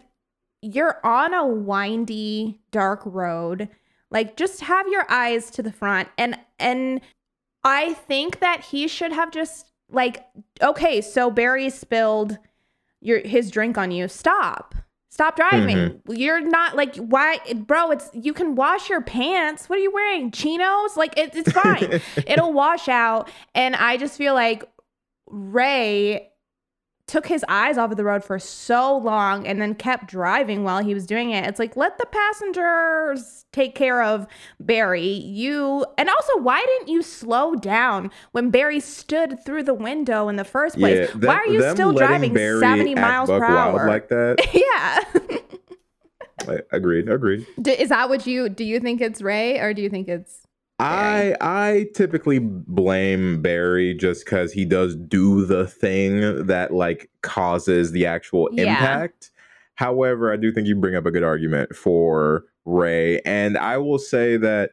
you're 0.62 0.98
on 1.04 1.32
a 1.32 1.46
windy, 1.46 2.60
dark 2.72 3.02
road. 3.04 3.68
Like 4.10 4.36
just 4.36 4.62
have 4.62 4.88
your 4.88 5.08
eyes 5.10 5.50
to 5.52 5.62
the 5.62 5.72
front. 5.72 6.08
And 6.18 6.38
and 6.58 7.00
I 7.62 7.94
think 7.94 8.40
that 8.40 8.62
he 8.62 8.88
should 8.88 9.12
have 9.12 9.30
just 9.30 9.70
like 9.90 10.24
okay, 10.60 11.00
so 11.00 11.30
Barry 11.30 11.70
spilled 11.70 12.38
your 13.06 13.20
his 13.20 13.50
drink 13.50 13.78
on 13.78 13.90
you. 13.90 14.08
Stop. 14.08 14.74
Stop 15.08 15.36
driving. 15.36 15.76
Mm-hmm. 15.76 16.12
You're 16.12 16.40
not 16.40 16.76
like 16.76 16.96
why 16.96 17.38
bro, 17.54 17.92
it's 17.92 18.10
you 18.12 18.34
can 18.34 18.54
wash 18.54 18.90
your 18.90 19.00
pants. 19.00 19.68
What 19.68 19.78
are 19.78 19.82
you 19.82 19.92
wearing? 19.92 20.30
Chinos? 20.30 20.96
Like 20.96 21.16
it, 21.16 21.34
it's 21.34 21.52
fine. 21.52 22.00
It'll 22.26 22.52
wash 22.52 22.88
out 22.88 23.30
and 23.54 23.74
I 23.76 23.96
just 23.96 24.18
feel 24.18 24.34
like 24.34 24.64
Ray 25.26 26.28
took 27.06 27.26
his 27.28 27.44
eyes 27.48 27.78
off 27.78 27.92
of 27.92 27.96
the 27.96 28.04
road 28.04 28.24
for 28.24 28.38
so 28.38 28.96
long 28.98 29.46
and 29.46 29.62
then 29.62 29.74
kept 29.76 30.06
driving 30.08 30.64
while 30.64 30.82
he 30.82 30.92
was 30.92 31.06
doing 31.06 31.30
it. 31.30 31.44
It's 31.46 31.58
like 31.60 31.76
let 31.76 31.98
the 31.98 32.06
passengers 32.06 33.44
take 33.52 33.74
care 33.76 34.02
of 34.02 34.26
Barry. 34.58 35.06
You 35.06 35.86
and 35.96 36.08
also 36.10 36.38
why 36.38 36.64
didn't 36.64 36.88
you 36.88 37.02
slow 37.02 37.54
down 37.54 38.10
when 38.32 38.50
Barry 38.50 38.80
stood 38.80 39.44
through 39.44 39.62
the 39.62 39.74
window 39.74 40.28
in 40.28 40.34
the 40.36 40.44
first 40.44 40.76
place? 40.78 41.08
Yeah, 41.14 41.28
why 41.28 41.36
are 41.36 41.46
you 41.46 41.70
still 41.70 41.92
driving 41.92 42.34
Barry 42.34 42.58
70 42.60 42.94
miles 42.96 43.28
per 43.30 43.44
hour? 43.44 43.86
like 43.86 44.08
that? 44.08 44.36
yeah. 44.52 45.38
I- 46.48 46.62
agreed. 46.70 47.08
Agreed. 47.08 47.46
D- 47.60 47.70
Is 47.72 47.88
that 47.90 48.08
what 48.08 48.26
you 48.26 48.48
do 48.48 48.64
you 48.64 48.80
think 48.80 49.00
it's 49.00 49.22
Ray 49.22 49.58
or 49.60 49.72
do 49.72 49.80
you 49.82 49.88
think 49.88 50.08
it's 50.08 50.45
I 50.78 51.34
I 51.40 51.86
typically 51.94 52.38
blame 52.38 53.40
Barry 53.40 53.94
just 53.94 54.24
because 54.24 54.52
he 54.52 54.64
does 54.64 54.94
do 54.94 55.46
the 55.46 55.66
thing 55.66 56.46
that 56.46 56.72
like 56.74 57.10
causes 57.22 57.92
the 57.92 58.06
actual 58.06 58.48
Yeah. 58.52 58.72
impact. 58.72 59.30
However, 59.76 60.32
I 60.32 60.36
do 60.36 60.52
think 60.52 60.66
you 60.68 60.76
bring 60.76 60.94
up 60.94 61.06
a 61.06 61.10
good 61.10 61.22
argument 61.22 61.74
for 61.74 62.44
Ray, 62.64 63.20
and 63.20 63.56
I 63.56 63.78
will 63.78 63.98
say 63.98 64.36
that 64.38 64.72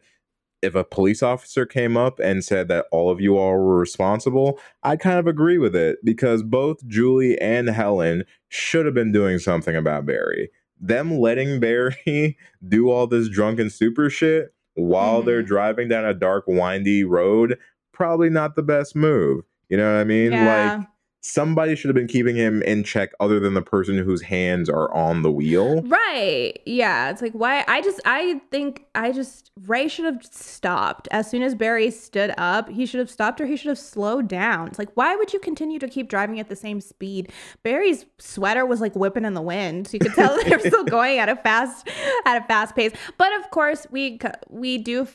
if 0.62 0.76
a 0.76 0.84
police 0.84 1.22
officer 1.22 1.66
came 1.66 1.98
up 1.98 2.20
and 2.20 2.44
said 2.44 2.70
that 2.70 2.86
all 2.92 3.10
of 3.12 3.20
you 3.20 3.38
all 3.38 3.52
were 3.52 3.78
responsible, 3.78 4.60
I 4.82 4.96
kind 4.96 5.20
of 5.20 5.28
agree 5.28 5.58
with 5.58 5.76
it 5.76 6.00
because 6.06 6.42
both 6.42 6.86
Julie 6.88 7.38
and 7.40 7.70
Helen 7.70 8.24
should 8.48 8.86
have 8.86 8.96
been 8.96 9.12
doing 9.12 9.40
something 9.40 9.76
about 9.76 10.06
Barry. 10.06 10.50
Them 10.80 11.20
letting 11.20 11.60
Barry 11.60 12.38
do 12.68 12.90
all 12.90 13.08
this 13.08 13.28
drunken 13.28 13.70
super 13.70 14.10
shit 14.10 14.54
while 14.76 15.22
they're 15.22 15.44
Mhm. 15.44 15.48
driving 15.48 15.88
down 15.90 16.06
a 16.06 16.14
dark, 16.14 16.46
windy 16.48 17.04
road, 17.04 17.58
probably 17.92 18.30
not 18.30 18.56
the 18.56 18.64
best 18.64 18.96
move. 18.96 19.44
You 19.70 19.78
know 19.78 19.94
what 19.94 20.00
I 20.00 20.04
mean? 20.04 20.32
Yeah. 20.32 20.78
Like 20.78 20.88
somebody 21.24 21.74
should 21.74 21.88
have 21.88 21.96
been 21.96 22.08
keeping 22.08 22.36
him 22.36 22.62
in 22.64 22.84
check 22.84 23.14
other 23.22 23.40
than 23.40 23.54
the 23.54 23.62
person 23.62 23.98
whose 23.98 24.22
hands 24.22 24.70
are 24.70 24.94
on 24.94 25.22
the 25.22 25.32
wheel. 25.32 25.82
Right. 25.84 26.60
Yeah. 26.66 27.10
It's 27.10 27.22
like 27.22 27.32
why 27.32 27.64
I 27.68 27.82
just 27.82 28.02
I 28.06 28.42
think 28.52 28.86
I 28.94 29.14
just 29.14 29.50
Ray 29.66 29.88
should 29.88 30.06
have 30.06 30.24
stopped. 30.26 31.08
As 31.12 31.30
soon 31.30 31.42
as 31.42 31.56
Barry 31.56 31.90
stood 31.92 32.34
up, 32.38 32.70
he 32.70 32.86
should 32.86 33.00
have 33.00 33.10
stopped 33.10 33.40
or 33.40 33.46
he 33.46 33.56
should 33.56 33.70
have 33.70 33.80
slowed 33.80 34.28
down. 34.28 34.68
It's 34.68 34.78
like 34.78 34.90
why 34.96 35.16
would 35.16 35.32
you 35.32 35.40
continue 35.40 35.80
to 35.80 35.88
keep 35.88 36.10
driving 36.10 36.42
at 36.42 36.50
the 36.50 36.58
same 36.58 36.82
speed? 36.82 37.32
Barry's 37.64 38.06
sweater 38.20 38.66
was 38.66 38.82
like 38.82 38.96
whipping 38.96 39.26
in 39.26 39.34
the 39.34 39.42
wind. 39.42 39.88
So 39.88 39.94
you 39.94 40.00
could 40.00 40.14
tell 40.14 40.44
they're 40.44 40.60
still 40.60 40.84
going 40.84 41.20
at 41.20 41.30
a 41.30 41.38
fast 41.38 41.88
at 42.26 42.44
a 42.44 42.46
fast 42.48 42.76
pace. 42.76 42.92
But 43.18 43.34
of 43.40 43.50
course, 43.50 43.88
we 43.92 44.20
we 44.50 44.78
do 44.78 45.08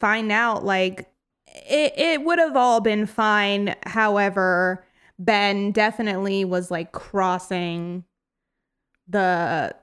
find 0.00 0.32
out 0.32 0.64
like 0.64 1.10
it 1.46 1.92
it 1.98 2.24
would 2.24 2.38
have 2.38 2.56
all 2.56 2.80
been 2.80 3.04
fine. 3.04 3.76
However, 3.84 4.86
Ben 5.24 5.72
definitely 5.72 6.44
was 6.44 6.70
like 6.70 6.92
crossing 6.92 8.04
the 9.08 9.74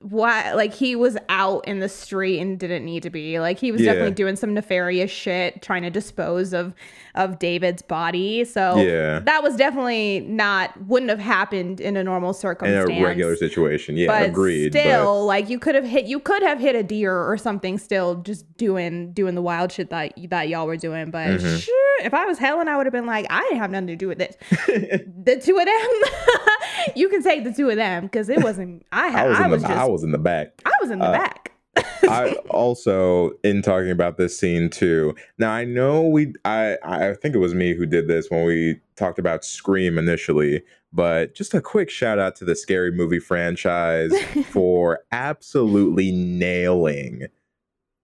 what 0.00 0.56
like 0.56 0.72
he 0.72 0.96
was 0.96 1.18
out 1.28 1.66
in 1.68 1.80
the 1.80 1.88
street 1.88 2.40
and 2.40 2.58
didn't 2.58 2.84
need 2.86 3.02
to 3.02 3.10
be 3.10 3.38
like 3.38 3.58
he 3.58 3.70
was 3.70 3.82
Yeah. 3.82 3.92
definitely 3.92 4.14
doing 4.14 4.36
some 4.36 4.54
nefarious 4.54 5.10
shit 5.10 5.60
trying 5.60 5.82
to 5.82 5.90
dispose 5.90 6.54
of 6.54 6.72
of 7.14 7.38
david's 7.38 7.82
body 7.82 8.44
so 8.44 8.76
Yeah. 8.80 9.20
that 9.20 9.42
was 9.42 9.56
definitely 9.56 10.20
not 10.20 10.70
wouldn't 10.86 11.10
have 11.10 11.18
happened 11.18 11.80
in 11.80 11.96
a 11.96 12.04
normal 12.04 12.30
In 12.30 12.34
circumstance 12.34 12.90
a 12.90 13.02
regular 13.02 13.36
situation. 13.36 13.96
Yeah, 13.96 14.06
but 14.08 14.28
agreed. 14.28 14.72
still 14.72 15.24
like 15.26 15.48
you 15.48 15.58
could 15.58 15.74
have 15.74 15.84
hit 15.84 16.06
you 16.06 16.18
could 16.20 16.42
have 16.42 16.58
hit 16.60 16.74
a 16.74 16.82
deer 16.82 17.16
or 17.16 17.36
something 17.36 17.78
still 17.78 18.16
just 18.16 18.44
doing 18.56 19.12
doing 19.12 19.34
the 19.34 19.42
wild 19.42 19.72
shit 19.72 19.90
that 19.90 20.12
that 20.30 20.48
y'all 20.48 20.66
were 20.66 20.76
doing 20.76 21.10
but 21.10 21.28
Mhm. 21.40 21.60
sure 21.60 22.04
if 22.04 22.14
i 22.14 22.24
was 22.26 22.38
helen 22.38 22.68
i 22.68 22.76
would 22.76 22.86
have 22.86 22.92
been 22.92 23.06
like 23.06 23.26
i 23.30 23.40
didn't 23.42 23.58
have 23.58 23.70
nothing 23.70 23.88
to 23.88 23.96
do 23.96 24.08
with 24.08 24.18
this 24.18 24.36
the 24.66 25.40
two 25.42 25.58
of 25.58 25.64
them 25.66 26.94
you 26.96 27.08
can 27.08 27.22
take 27.22 27.44
the 27.44 27.52
two 27.52 27.68
of 27.68 27.76
them 27.76 28.04
because 28.04 28.28
it 28.28 28.42
wasn't 28.42 28.84
i 28.92 29.08
I 29.22 29.26
was 29.28 29.38
i 29.38 29.44
in 29.44 29.50
was, 29.50 29.62
the 29.62 29.68
just 29.68 29.80
I 29.80 29.84
was 29.86 30.02
in 30.02 30.12
the 30.12 30.18
back. 30.18 30.52
i 30.64 30.72
was 30.80 30.90
in 30.90 30.98
the 30.98 31.06
uh, 31.06 31.12
back 31.12 31.52
I 32.08 32.32
also 32.50 33.32
in 33.44 33.62
talking 33.62 33.90
about 33.90 34.16
this 34.16 34.38
scene 34.38 34.70
too. 34.70 35.14
Now 35.38 35.52
I 35.52 35.64
know 35.64 36.02
we 36.02 36.34
I 36.44 36.76
I 36.82 37.14
think 37.14 37.34
it 37.34 37.38
was 37.38 37.54
me 37.54 37.74
who 37.74 37.86
did 37.86 38.08
this 38.08 38.30
when 38.30 38.44
we 38.44 38.80
talked 38.96 39.18
about 39.18 39.44
Scream 39.44 39.98
initially, 39.98 40.62
but 40.92 41.34
just 41.34 41.54
a 41.54 41.60
quick 41.60 41.90
shout 41.90 42.18
out 42.18 42.36
to 42.36 42.44
the 42.44 42.56
scary 42.56 42.90
movie 42.90 43.20
franchise 43.20 44.12
for 44.46 45.00
absolutely 45.12 46.10
nailing 46.12 47.26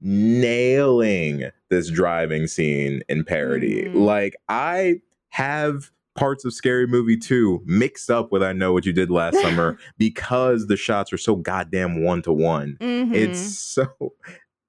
nailing 0.00 1.50
this 1.70 1.90
driving 1.90 2.46
scene 2.46 3.02
in 3.08 3.24
parody. 3.24 3.84
Mhm. 3.84 3.94
Like 4.04 4.36
I 4.48 5.00
have 5.30 5.90
parts 6.16 6.44
of 6.44 6.52
Scary 6.54 6.86
Movie 6.86 7.16
2 7.16 7.62
mixed 7.66 8.10
up 8.10 8.32
with 8.32 8.42
I 8.42 8.52
Know 8.52 8.72
What 8.72 8.86
You 8.86 8.92
Did 8.92 9.10
Last 9.10 9.38
Summer 9.42 9.78
because 9.98 10.66
the 10.66 10.76
shots 10.76 11.12
are 11.12 11.18
so 11.18 11.36
goddamn 11.36 12.02
one 12.02 12.22
to 12.22 12.32
one. 12.32 12.76
It's 12.80 13.38
so 13.58 13.86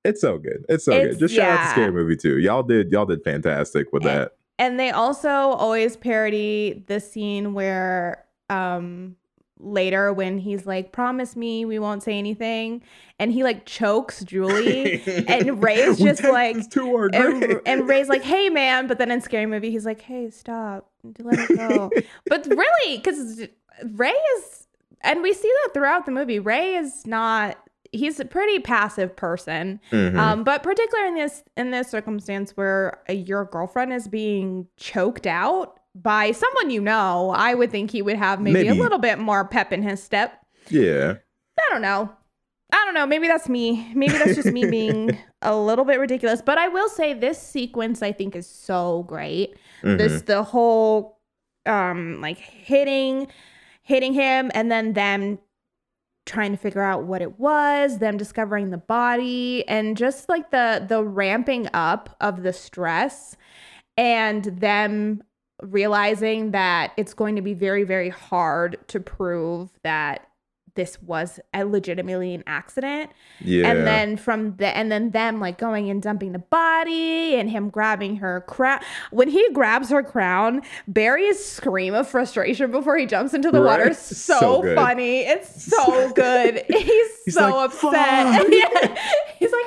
it's 0.04 0.22
so 0.22 0.38
good. 0.38 0.66
It's 0.70 0.86
so 0.86 0.92
It's- 0.94 1.12
good. 1.16 1.20
Just 1.20 1.36
shout 1.36 1.60
out 1.60 1.64
to. 1.66 1.72
Scary 1.72 1.92
Movie 1.92 2.16
2. 2.18 2.38
Y'all 2.40 2.64
did 2.64 2.92
y'all 2.92 3.06
did 3.06 3.24
fantastic 3.24 3.92
with 3.92 4.06
And- 4.06 4.12
that. 4.22 4.32
and 4.60 4.80
they 4.80 4.92
also 4.92 5.30
always 5.30 5.96
parody 5.98 6.84
the 6.88 7.00
scene 7.00 7.54
where 7.54 8.24
um 8.50 9.16
later 9.60 10.14
when 10.14 10.38
he's 10.38 10.66
like, 10.66 10.92
"Promise 10.92 11.36
me 11.36 11.66
we 11.66 11.80
won't 11.80 12.04
say 12.04 12.18
anything," 12.18 12.82
and 13.20 13.32
he 13.32 13.44
like 13.44 13.66
chokes 13.66 14.24
Julie, 14.24 15.02
and 15.28 15.64
Ray's 15.64 15.98
just 15.98 16.24
like, 16.24 16.56
this 16.56 16.68
to 16.70 16.96
our 16.96 17.10
and, 17.14 17.62
and 17.66 17.88
Ray's 17.88 18.10
like, 18.10 18.24
"Hey 18.24 18.50
man," 18.50 18.88
but 18.88 18.98
then 18.98 19.12
in 19.12 19.22
Scary 19.22 19.46
Movie 19.46 19.72
he's 19.72 19.86
like, 19.86 20.02
"Hey, 20.02 20.30
stop, 20.30 20.90
let 21.20 21.40
it 21.50 21.58
go." 21.58 21.90
but 22.28 22.46
really, 22.48 22.98
because 22.98 23.42
Ray 23.94 24.10
is, 24.38 24.68
and 25.02 25.22
we 25.22 25.34
see 25.34 25.52
that 25.64 25.74
throughout 25.74 26.06
the 26.06 26.12
movie, 26.12 26.40
Ray 26.40 26.76
is 26.76 27.06
not. 27.06 27.58
He's 27.94 28.20
a 28.20 28.26
pretty 28.26 28.60
passive 28.60 29.16
person, 29.16 29.80
Mhm. 29.92 30.18
um, 30.18 30.44
but 30.44 30.62
particularly 30.62 31.08
in 31.08 31.16
this 31.16 31.44
in 31.56 31.72
this 31.72 31.90
circumstance 31.90 32.52
where 32.58 33.00
your 33.10 33.46
girlfriend 33.46 33.94
is 33.94 34.10
being 34.10 34.68
choked 34.76 35.26
out 35.26 35.77
by 36.02 36.32
someone 36.32 36.70
you 36.70 36.82
know, 36.82 37.34
I 37.36 37.54
would 37.54 37.72
think 37.72 37.92
he 37.92 38.02
would 38.02 38.18
have 38.18 38.40
maybe, 38.42 38.66
Maybe. 38.66 38.70
a 38.70 38.74
little 38.82 39.00
bit 39.00 39.20
more 39.20 39.46
pep 39.48 39.72
in 39.74 39.82
his 39.84 40.02
step. 40.02 40.40
yeah. 40.70 41.16
I 41.60 41.74
don't 41.74 41.82
know. 41.82 42.12
I 42.72 42.84
don't 42.86 42.94
know. 42.94 43.08
Maybe 43.08 43.28
that's 43.28 43.50
me. 43.50 43.92
Maybe 43.96 44.14
that's 44.14 44.36
just 44.36 44.52
me 44.52 44.66
being 44.70 45.18
a 45.42 45.58
little 45.58 45.86
bit 45.86 46.00
ridiculous. 46.00 46.42
But 46.42 46.58
I 46.60 46.68
will 46.68 46.88
say 46.90 47.14
this 47.14 47.42
sequence 47.42 48.04
I 48.04 48.12
think 48.12 48.36
is 48.36 48.46
so 48.48 49.04
great. 49.04 49.56
This 49.82 50.22
the 50.24 50.44
whole 50.44 51.20
um 51.66 52.22
like 52.22 52.38
hitting 52.38 53.28
hitting 53.82 54.14
him 54.14 54.52
and 54.54 54.70
then 54.72 54.94
them 54.94 55.40
trying 56.28 56.52
to 56.52 56.58
figure 56.58 56.84
out 56.84 57.06
what 57.06 57.22
it 57.22 57.40
was, 57.40 57.98
them 58.00 58.18
discovering 58.18 58.70
the 58.70 58.78
body 58.78 59.68
and 59.68 59.98
just 59.98 60.30
like 60.30 60.52
the 60.52 60.86
the 60.88 61.04
ramping 61.04 61.70
up 61.74 62.16
of 62.22 62.44
the 62.44 62.54
stress 62.54 63.36
and 63.96 64.44
them 64.44 65.24
realizing 65.62 66.52
that 66.52 66.92
it's 66.98 67.14
going 67.14 67.36
to 67.36 67.42
be 67.42 67.54
very 67.54 67.84
very 67.84 68.10
hard 68.10 68.78
to 68.88 69.00
prove 69.00 69.70
that 69.84 70.28
this 70.78 71.02
was 71.02 71.40
a 71.54 71.66
legitimately 71.66 72.34
an 72.34 72.44
accident. 72.48 73.12
Yeah. 73.42 73.70
and 73.70 73.86
then 73.86 74.16
from 74.16 74.56
the 74.58 74.68
and 74.68 74.90
then 74.90 75.10
them 75.10 75.42
like 75.42 75.58
going 75.58 75.90
and 75.90 76.02
dumping 76.02 76.32
the 76.32 76.40
body 76.40 77.36
and 77.36 77.50
him 77.50 77.70
grabbing 77.70 78.18
her 78.18 78.42
crown. 78.48 78.80
When 79.12 79.28
he 79.28 79.46
grabs 79.52 79.90
her 79.90 80.04
crown 80.04 80.62
barry's 80.88 81.44
scream 81.44 81.94
of 81.94 82.08
frustration 82.08 82.72
before 82.72 82.96
he 82.98 83.06
jumps 83.06 83.34
into 83.34 83.52
the 83.52 83.62
water. 83.62 83.90
Is 83.90 83.98
so, 83.98 84.40
So 84.40 84.76
funny. 84.76 85.22
It's 85.22 85.66
so 85.66 86.12
good. 86.14 86.64
He's, 86.70 87.24
He's 87.26 87.34
so 87.34 87.50
like, 87.50 87.72
upset. 87.72 88.46
Yeah. 88.50 89.04
he's 89.40 89.52
like 89.52 89.66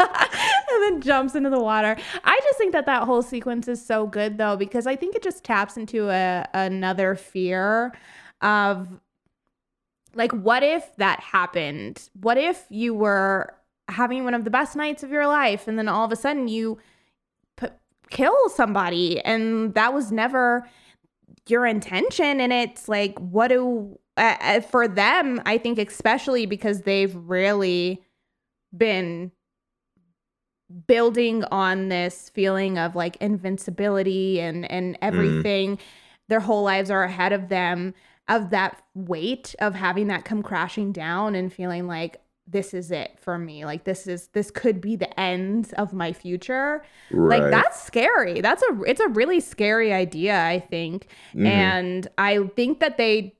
"Ah!" 0.00 0.57
jumps 1.04 1.34
into 1.34 1.50
the 1.50 1.60
water. 1.60 1.96
I 2.24 2.40
just 2.42 2.58
think 2.58 2.72
that 2.72 2.86
that 2.86 3.04
whole 3.04 3.22
sequence 3.22 3.68
is 3.68 3.84
so 3.84 4.06
good 4.06 4.38
though 4.38 4.56
because 4.56 4.86
i 4.86 4.96
think 4.96 5.14
it 5.14 5.22
just 5.22 5.44
taps 5.44 5.76
into 5.76 6.08
a 6.08 6.46
another 6.54 7.14
fear 7.14 7.92
of 8.40 8.88
like 10.14 10.32
what 10.32 10.62
if 10.62 10.96
that 10.96 11.20
happened? 11.20 12.08
What 12.20 12.38
if 12.38 12.64
you 12.70 12.94
were 12.94 13.54
having 13.88 14.24
one 14.24 14.34
of 14.34 14.44
the 14.44 14.50
best 14.50 14.76
nights 14.76 15.02
of 15.02 15.10
your 15.10 15.26
life 15.26 15.66
and 15.68 15.78
then 15.78 15.88
all 15.88 16.04
of 16.04 16.12
a 16.12 16.16
sudden 16.16 16.48
you 16.48 16.78
kill 18.10 18.48
somebody 18.48 19.20
and 19.20 19.74
that 19.74 19.92
was 19.92 20.10
never 20.10 20.68
your 21.46 21.66
intention 21.66 22.40
and 22.40 22.52
it's 22.52 22.88
like 22.88 23.18
what 23.18 23.48
do 23.48 23.98
uh, 24.16 24.60
for 24.60 24.88
them 24.88 25.40
i 25.44 25.58
think 25.58 25.78
especially 25.78 26.46
because 26.46 26.82
they've 26.82 27.14
really 27.14 28.02
been 28.76 29.30
building 30.86 31.44
on 31.44 31.88
this 31.88 32.28
feeling 32.30 32.76
of 32.78 32.94
like 32.94 33.16
invincibility 33.16 34.40
and 34.40 34.70
and 34.70 34.98
everything 35.00 35.78
their 36.28 36.40
whole 36.40 36.62
lives 36.62 36.90
are 36.90 37.04
ahead 37.04 37.32
of 37.32 37.48
them 37.48 37.94
of 38.28 38.50
that 38.50 38.82
weight 38.94 39.54
of 39.60 39.74
having 39.74 40.08
that 40.08 40.24
come 40.26 40.42
crashing 40.42 40.92
down 40.92 41.34
and 41.34 41.52
feeling 41.52 41.86
like 41.86 42.20
this 42.50 42.72
is 42.72 42.90
it 42.90 43.18
for 43.20 43.38
me. 43.38 43.64
Like 43.66 43.84
this 43.84 44.06
is 44.06 44.28
this 44.28 44.50
could 44.50 44.80
be 44.80 44.96
the 44.96 45.18
end 45.20 45.72
of 45.76 45.92
my 45.92 46.12
future. 46.12 46.82
Right. 47.10 47.40
like 47.42 47.50
that's 47.50 47.82
scary. 47.82 48.40
That's 48.40 48.62
a 48.62 48.82
it's 48.84 49.00
a 49.00 49.08
really 49.08 49.40
scary 49.40 49.92
idea 49.92 50.42
i 50.44 50.58
think. 50.60 51.08
Mhm. 51.34 51.46
and 51.46 52.08
i 52.18 52.46
think 52.56 52.80
that 52.80 52.96
they 52.98 53.34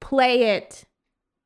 play 0.00 0.56
it 0.56 0.84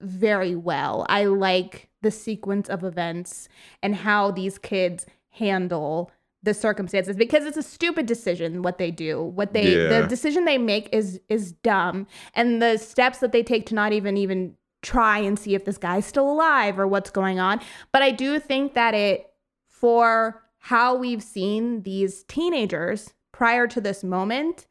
very 0.01 0.55
well. 0.55 1.05
I 1.09 1.25
like 1.25 1.88
the 2.03 2.11
sequence 2.11 2.69
of 2.69 2.85
events 2.85 3.49
and 3.83 3.95
how 3.97 4.31
these 4.31 4.59
kids 4.59 5.07
handle 5.31 6.11
the 6.43 6.55
circumstances 6.55 7.17
because 7.17 7.45
it's 7.45 7.57
a 7.57 7.63
stupid 7.63 8.07
decision 8.07 8.63
what 8.63 8.79
they 8.79 8.91
do. 8.91 9.23
What 9.23 9.53
they 9.53 9.77
Yeah. 9.77 9.89
the 10.03 10.07
decision 10.07 10.45
they 10.45 10.59
make 10.59 10.89
is 10.93 11.21
is 11.29 11.53
dumb. 11.53 12.07
And 12.35 12.63
the 12.63 12.77
steps 12.77 13.19
that 13.19 13.33
they 13.33 13.43
take 13.43 13.67
to 13.67 13.75
not 13.75 13.93
even 13.93 14.17
even 14.17 14.57
try 14.81 15.19
and 15.19 15.37
see 15.37 15.57
if 15.57 15.65
this 15.65 15.79
guy's 15.79 16.07
still 16.07 16.31
alive 16.31 16.79
or 16.79 16.87
what's 16.87 17.11
going 17.11 17.41
on. 17.41 17.61
But 17.91 18.03
i 18.03 18.13
do 18.13 18.39
think 18.39 18.75
that 18.75 18.95
it 18.95 19.31
for 19.67 20.43
how 20.59 20.95
we've 20.95 21.23
seen 21.23 21.83
these 21.83 22.23
teenagers 22.25 23.15
prior 23.33 23.67
to 23.69 23.81
this 23.81 24.03
moment 24.05 24.67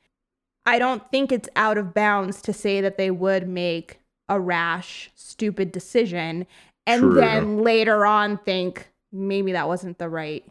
i 0.65 0.77
don't 0.79 1.09
think 1.11 1.31
it's 1.31 1.49
out 1.55 1.77
of 1.77 1.93
bounds 1.93 2.41
to 2.41 2.51
say 2.53 2.81
that 2.81 2.97
they 2.97 3.09
would 3.11 3.47
make 3.47 3.99
a 4.29 4.39
rash 4.39 5.09
stupid 5.15 5.71
decision 5.71 6.45
and 6.87 7.01
True. 7.01 7.13
then 7.15 7.59
later 7.59 8.05
on 8.05 8.37
think 8.39 8.87
maybe 9.11 9.51
that 9.51 9.67
wasn't 9.67 9.97
the 9.99 10.09
right 10.09 10.43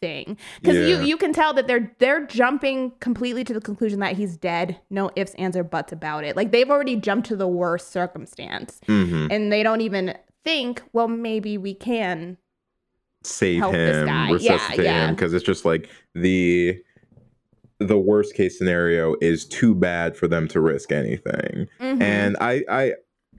thing 0.00 0.36
because 0.60 0.76
Yeah. 0.76 0.86
you 0.98 1.02
you 1.06 1.16
can 1.16 1.32
tell 1.32 1.52
that 1.54 1.66
they're 1.66 1.94
they're 1.98 2.26
jumping 2.26 2.92
completely 3.00 3.44
to 3.44 3.54
the 3.54 3.60
conclusion 3.60 4.00
that 4.00 4.16
he's 4.16 4.36
dead 4.36 4.78
no 4.90 5.10
ifs 5.16 5.34
ands 5.34 5.56
or 5.56 5.62
buts 5.64 5.92
about 5.92 6.24
it 6.24 6.36
like 6.36 6.50
they've 6.50 6.68
already 6.70 6.96
jumped 6.96 7.28
to 7.28 7.36
the 7.36 7.46
worst 7.48 7.90
circumstance 7.92 8.80
Mhm. 8.88 9.28
and 9.30 9.52
they 9.52 9.62
don't 9.62 9.80
even 9.80 10.14
think 10.44 10.82
well 10.92 11.08
maybe 11.08 11.56
we 11.56 11.74
can 11.74 12.36
save 13.22 13.62
him, 13.64 14.06
guy. 14.06 14.26
Yeah, 14.28 14.32
resuscitate 14.32 14.84
yeah. 14.84 15.08
him, 15.08 15.14
because 15.14 15.32
it's 15.32 15.44
just 15.44 15.64
like 15.64 15.88
the 16.14 16.82
the 17.78 17.98
worst 17.98 18.34
case 18.34 18.58
scenario 18.58 19.16
is 19.22 19.46
too 19.46 19.74
bad 19.74 20.16
for 20.16 20.28
them 20.28 20.46
to 20.48 20.60
risk 20.60 20.92
anything. 20.92 21.66
Mhm. 21.80 22.02
And 22.02 22.36
I 22.40 22.64
I 22.68 22.92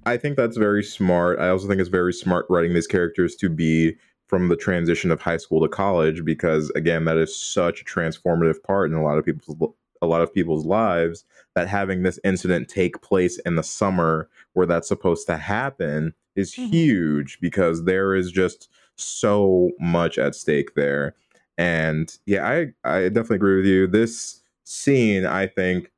I 0.06 0.18
think 0.18 0.38
that's 0.38 0.58
very 0.58 0.84
smart. 0.84 1.40
I 1.40 1.50
also 1.50 1.68
think 1.68 1.80
it's 1.80 1.90
very 1.90 2.14
smart 2.14 2.46
writing 2.50 2.74
these 2.74 2.88
characters 2.88 3.36
to 3.38 3.50
be 3.50 3.96
from 4.28 4.50
the 4.50 4.56
transition 4.56 5.12
of 5.12 5.22
high 5.22 5.38
school 5.38 5.62
to 5.62 5.68
college 5.70 6.26
because 6.26 6.70
again 6.72 7.06
that 7.06 7.18
is 7.18 7.36
such 7.36 7.82
a 7.82 7.86
transformative 7.86 8.62
part 8.64 8.90
in 8.90 8.98
a 8.98 9.04
lot 9.04 9.18
of 9.18 9.26
people's 9.26 9.74
a 10.02 10.08
lot 10.08 10.22
of 10.22 10.34
people's 10.34 10.66
lives 10.66 11.24
that 11.56 11.68
having 11.68 12.04
this 12.04 12.20
incident 12.24 12.68
take 12.68 13.02
place 13.02 13.40
in 13.46 13.56
the 13.56 13.64
summer 13.64 14.28
where 14.54 14.66
that's 14.66 14.88
supposed 14.88 15.26
to 15.28 15.38
happen 15.38 16.14
is 16.36 16.54
Mhm. 16.56 16.70
huge 16.72 17.40
because 17.40 17.86
there 17.86 18.14
is 18.16 18.32
just 18.32 18.68
so 18.98 19.72
much 19.80 20.18
at 20.18 20.36
stake 20.36 20.74
there. 20.76 21.16
And 21.58 22.16
yeah, 22.26 22.48
I 22.48 22.74
I 22.84 23.10
definitely 23.10 23.38
agree 23.38 23.58
with 23.58 23.66
you. 23.66 23.88
This 23.88 24.42
scene, 24.66 25.26
I 25.26 25.48
think, 25.48 25.92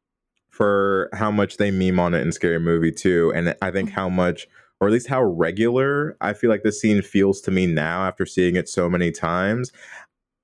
for 0.58 1.10
how 1.14 1.30
much 1.30 1.58
they 1.58 1.70
meme 1.70 2.00
on 2.00 2.16
it 2.16 2.22
in 2.22 2.32
Scary 2.32 2.60
Movie 2.60 2.92
too, 2.92 3.32
and 3.36 3.56
I 3.62 3.70
think 3.70 3.92
how 3.92 4.10
much, 4.10 4.48
or 4.82 4.88
at 4.88 4.92
least 4.92 5.08
how 5.08 5.22
regular, 5.24 6.18
I 6.20 6.34
feel 6.34 6.50
like 6.50 6.64
this 6.64 6.82
scene 6.82 7.04
feels 7.04 7.42
to 7.42 7.52
me 7.52 7.68
now 7.68 8.06
after 8.08 8.26
seeing 8.26 8.56
it 8.56 8.68
so 8.68 8.90
many 8.90 9.12
times. 9.12 9.72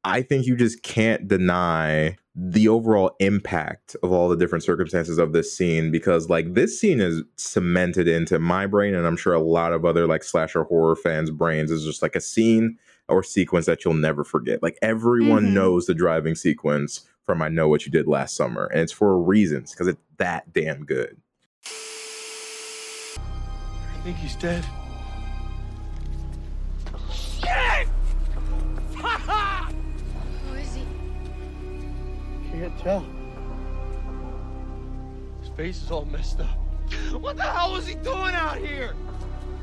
I 0.04 0.22
think 0.22 0.46
you 0.46 0.56
just 0.56 0.84
can't 0.84 1.28
deny 1.28 2.16
the 2.36 2.68
overall 2.68 3.16
impact 3.20 3.96
of 4.04 4.12
all 4.12 4.30
the 4.30 4.36
different 4.38 4.64
circumstances 4.64 5.18
of 5.18 5.34
this 5.34 5.56
scene 5.56 5.92
because 5.92 6.30
like 6.30 6.54
this 6.54 6.80
scene 6.80 7.00
is 7.00 7.24
cemented 7.38 8.08
into 8.08 8.38
my 8.38 8.66
brain 8.68 8.94
and 8.96 9.08
I'm 9.08 9.18
sure 9.18 9.34
a 9.34 9.40
lot 9.40 9.72
of 9.72 9.86
other 9.86 10.06
like 10.06 10.24
slasher 10.24 10.64
horror 10.64 10.96
fans 10.96 11.32
brains 11.32 11.72
is 11.72 11.86
just 11.86 12.02
like 12.02 12.16
a 12.16 12.22
scene 12.22 12.78
or 13.08 13.24
sequence 13.24 13.66
that 13.68 13.86
you'll 13.86 13.94
never 13.94 14.24
forget. 14.24 14.62
Like 14.64 14.78
everyone 14.82 15.46
Mhm. 15.48 15.54
knows 15.54 15.86
the 15.86 15.94
driving 15.94 16.36
sequence 16.36 17.02
from 17.26 17.42
I 17.42 17.48
Know 17.50 17.68
What 17.68 17.86
You 17.86 17.92
Did 17.92 18.08
Last 18.08 18.36
Summer 18.36 18.66
and 18.68 18.82
it's 18.82 18.92
for 18.92 19.18
reasons 19.22 19.72
because 19.72 19.88
it's 19.88 20.02
that 20.18 20.52
damn 20.54 20.86
good. 20.86 21.18
I 23.16 24.02
think 24.04 24.18
he's 24.18 24.36
dead. 24.36 24.66
Shit! 27.12 27.88
Who 28.96 30.54
is 30.56 30.76
he? 30.76 30.86
Can't 32.52 32.78
tell. 32.80 33.06
His 35.42 35.50
face 35.56 35.82
is 35.82 35.92
all 35.92 36.06
messed 36.06 36.42
up. 36.42 36.60
What 37.14 37.38
the 37.38 37.44
hell 37.44 37.72
was 37.74 37.88
he 37.88 37.96
doing 37.96 38.36
out 38.36 38.58
here? 38.58 38.94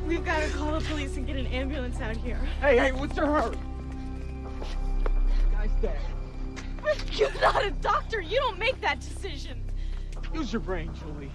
We've 0.06 0.24
got 0.24 0.42
to 0.42 0.48
call 0.50 0.78
the 0.78 0.84
police 0.86 1.16
and 1.16 1.26
get 1.26 1.36
an 1.36 1.46
ambulance 1.48 2.00
out 2.00 2.16
here. 2.16 2.40
Hey, 2.60 2.78
hey, 2.78 2.92
what's 2.92 3.14
the 3.14 3.26
hurry? 3.26 3.56
Guy's 5.52 5.70
dead. 5.82 6.00
You're 7.12 7.40
not 7.40 7.64
a 7.64 7.70
doctor. 7.70 8.20
You 8.20 8.38
don't 8.38 8.58
make 8.58 8.80
that 8.80 9.00
decision. 9.00 9.62
Use 10.34 10.52
your 10.52 10.60
brain, 10.60 10.90
Julie. 10.94 11.30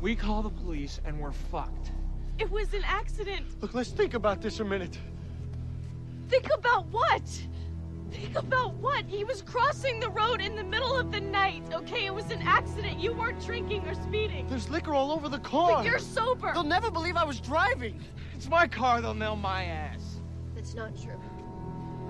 We 0.00 0.14
call 0.14 0.42
the 0.42 0.50
police 0.50 1.00
and 1.04 1.18
we're 1.18 1.32
fucked. 1.32 1.92
It 2.38 2.50
was 2.50 2.74
an 2.74 2.82
accident. 2.84 3.46
Look, 3.62 3.74
let's 3.74 3.90
think 3.90 4.14
about 4.14 4.42
this 4.42 4.60
a 4.60 4.64
minute. 4.64 4.98
Think 6.28 6.48
about 6.52 6.86
what? 6.86 7.22
Think 8.10 8.36
about 8.36 8.74
what? 8.74 9.04
He 9.06 9.24
was 9.24 9.42
crossing 9.42 10.00
the 10.00 10.10
road 10.10 10.40
in 10.40 10.54
the 10.54 10.64
middle 10.64 10.96
of 10.96 11.12
the 11.12 11.20
night, 11.20 11.62
okay? 11.72 12.06
It 12.06 12.14
was 12.14 12.30
an 12.30 12.42
accident. 12.42 13.00
You 13.00 13.14
weren't 13.14 13.44
drinking 13.44 13.86
or 13.86 13.94
speeding. 13.94 14.46
There's 14.48 14.68
liquor 14.68 14.94
all 14.94 15.12
over 15.12 15.28
the 15.28 15.38
car. 15.38 15.76
But 15.76 15.86
you're 15.86 15.98
sober. 15.98 16.52
They'll 16.52 16.62
never 16.62 16.90
believe 16.90 17.16
I 17.16 17.24
was 17.24 17.40
driving. 17.40 18.00
It's 18.34 18.48
my 18.48 18.66
car, 18.66 19.00
they'll 19.00 19.14
nail 19.14 19.36
my 19.36 19.64
ass. 19.64 20.20
That's 20.54 20.74
not 20.74 21.00
true. 21.00 21.20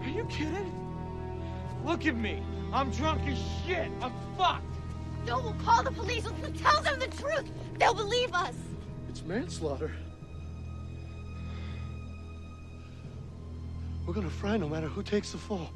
Are 0.03 0.09
you 0.09 0.25
kidding? 0.27 0.86
Look 1.87 2.05
at 2.05 2.17
me. 2.17 2.43
I'm 2.73 2.91
drunk 2.91 3.23
as 3.29 3.39
shit. 3.65 3.89
I'm 4.03 4.13
fucked. 4.37 4.65
No, 5.25 5.41
we'll 5.41 5.55
call 5.65 5.85
the 5.85 5.93
police. 5.93 6.25
We'll 6.25 6.53
tell 6.55 6.83
them 6.83 6.99
the 6.99 7.07
truth. 7.07 7.49
They'll 7.79 7.95
believe 7.95 8.35
us. 8.35 8.57
It's 9.09 9.23
manslaughter. 9.23 9.93
We're 14.05 14.15
gonna 14.15 14.29
fry 14.29 14.57
no 14.57 14.69
matter 14.69 14.89
who 14.89 15.05
takes 15.05 15.31
the 15.31 15.39
fall. 15.39 15.71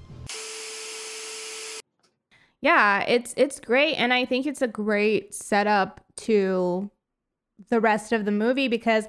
Yeah, 2.60 3.04
it's 3.06 3.32
it's 3.36 3.60
great 3.60 3.94
and 3.94 4.12
I 4.12 4.24
think 4.24 4.46
it's 4.46 4.62
a 4.62 4.68
great 4.68 5.32
setup 5.32 6.04
to 6.16 6.90
the 7.68 7.80
rest 7.80 8.10
of 8.10 8.24
the 8.24 8.32
movie 8.32 8.66
because 8.66 9.06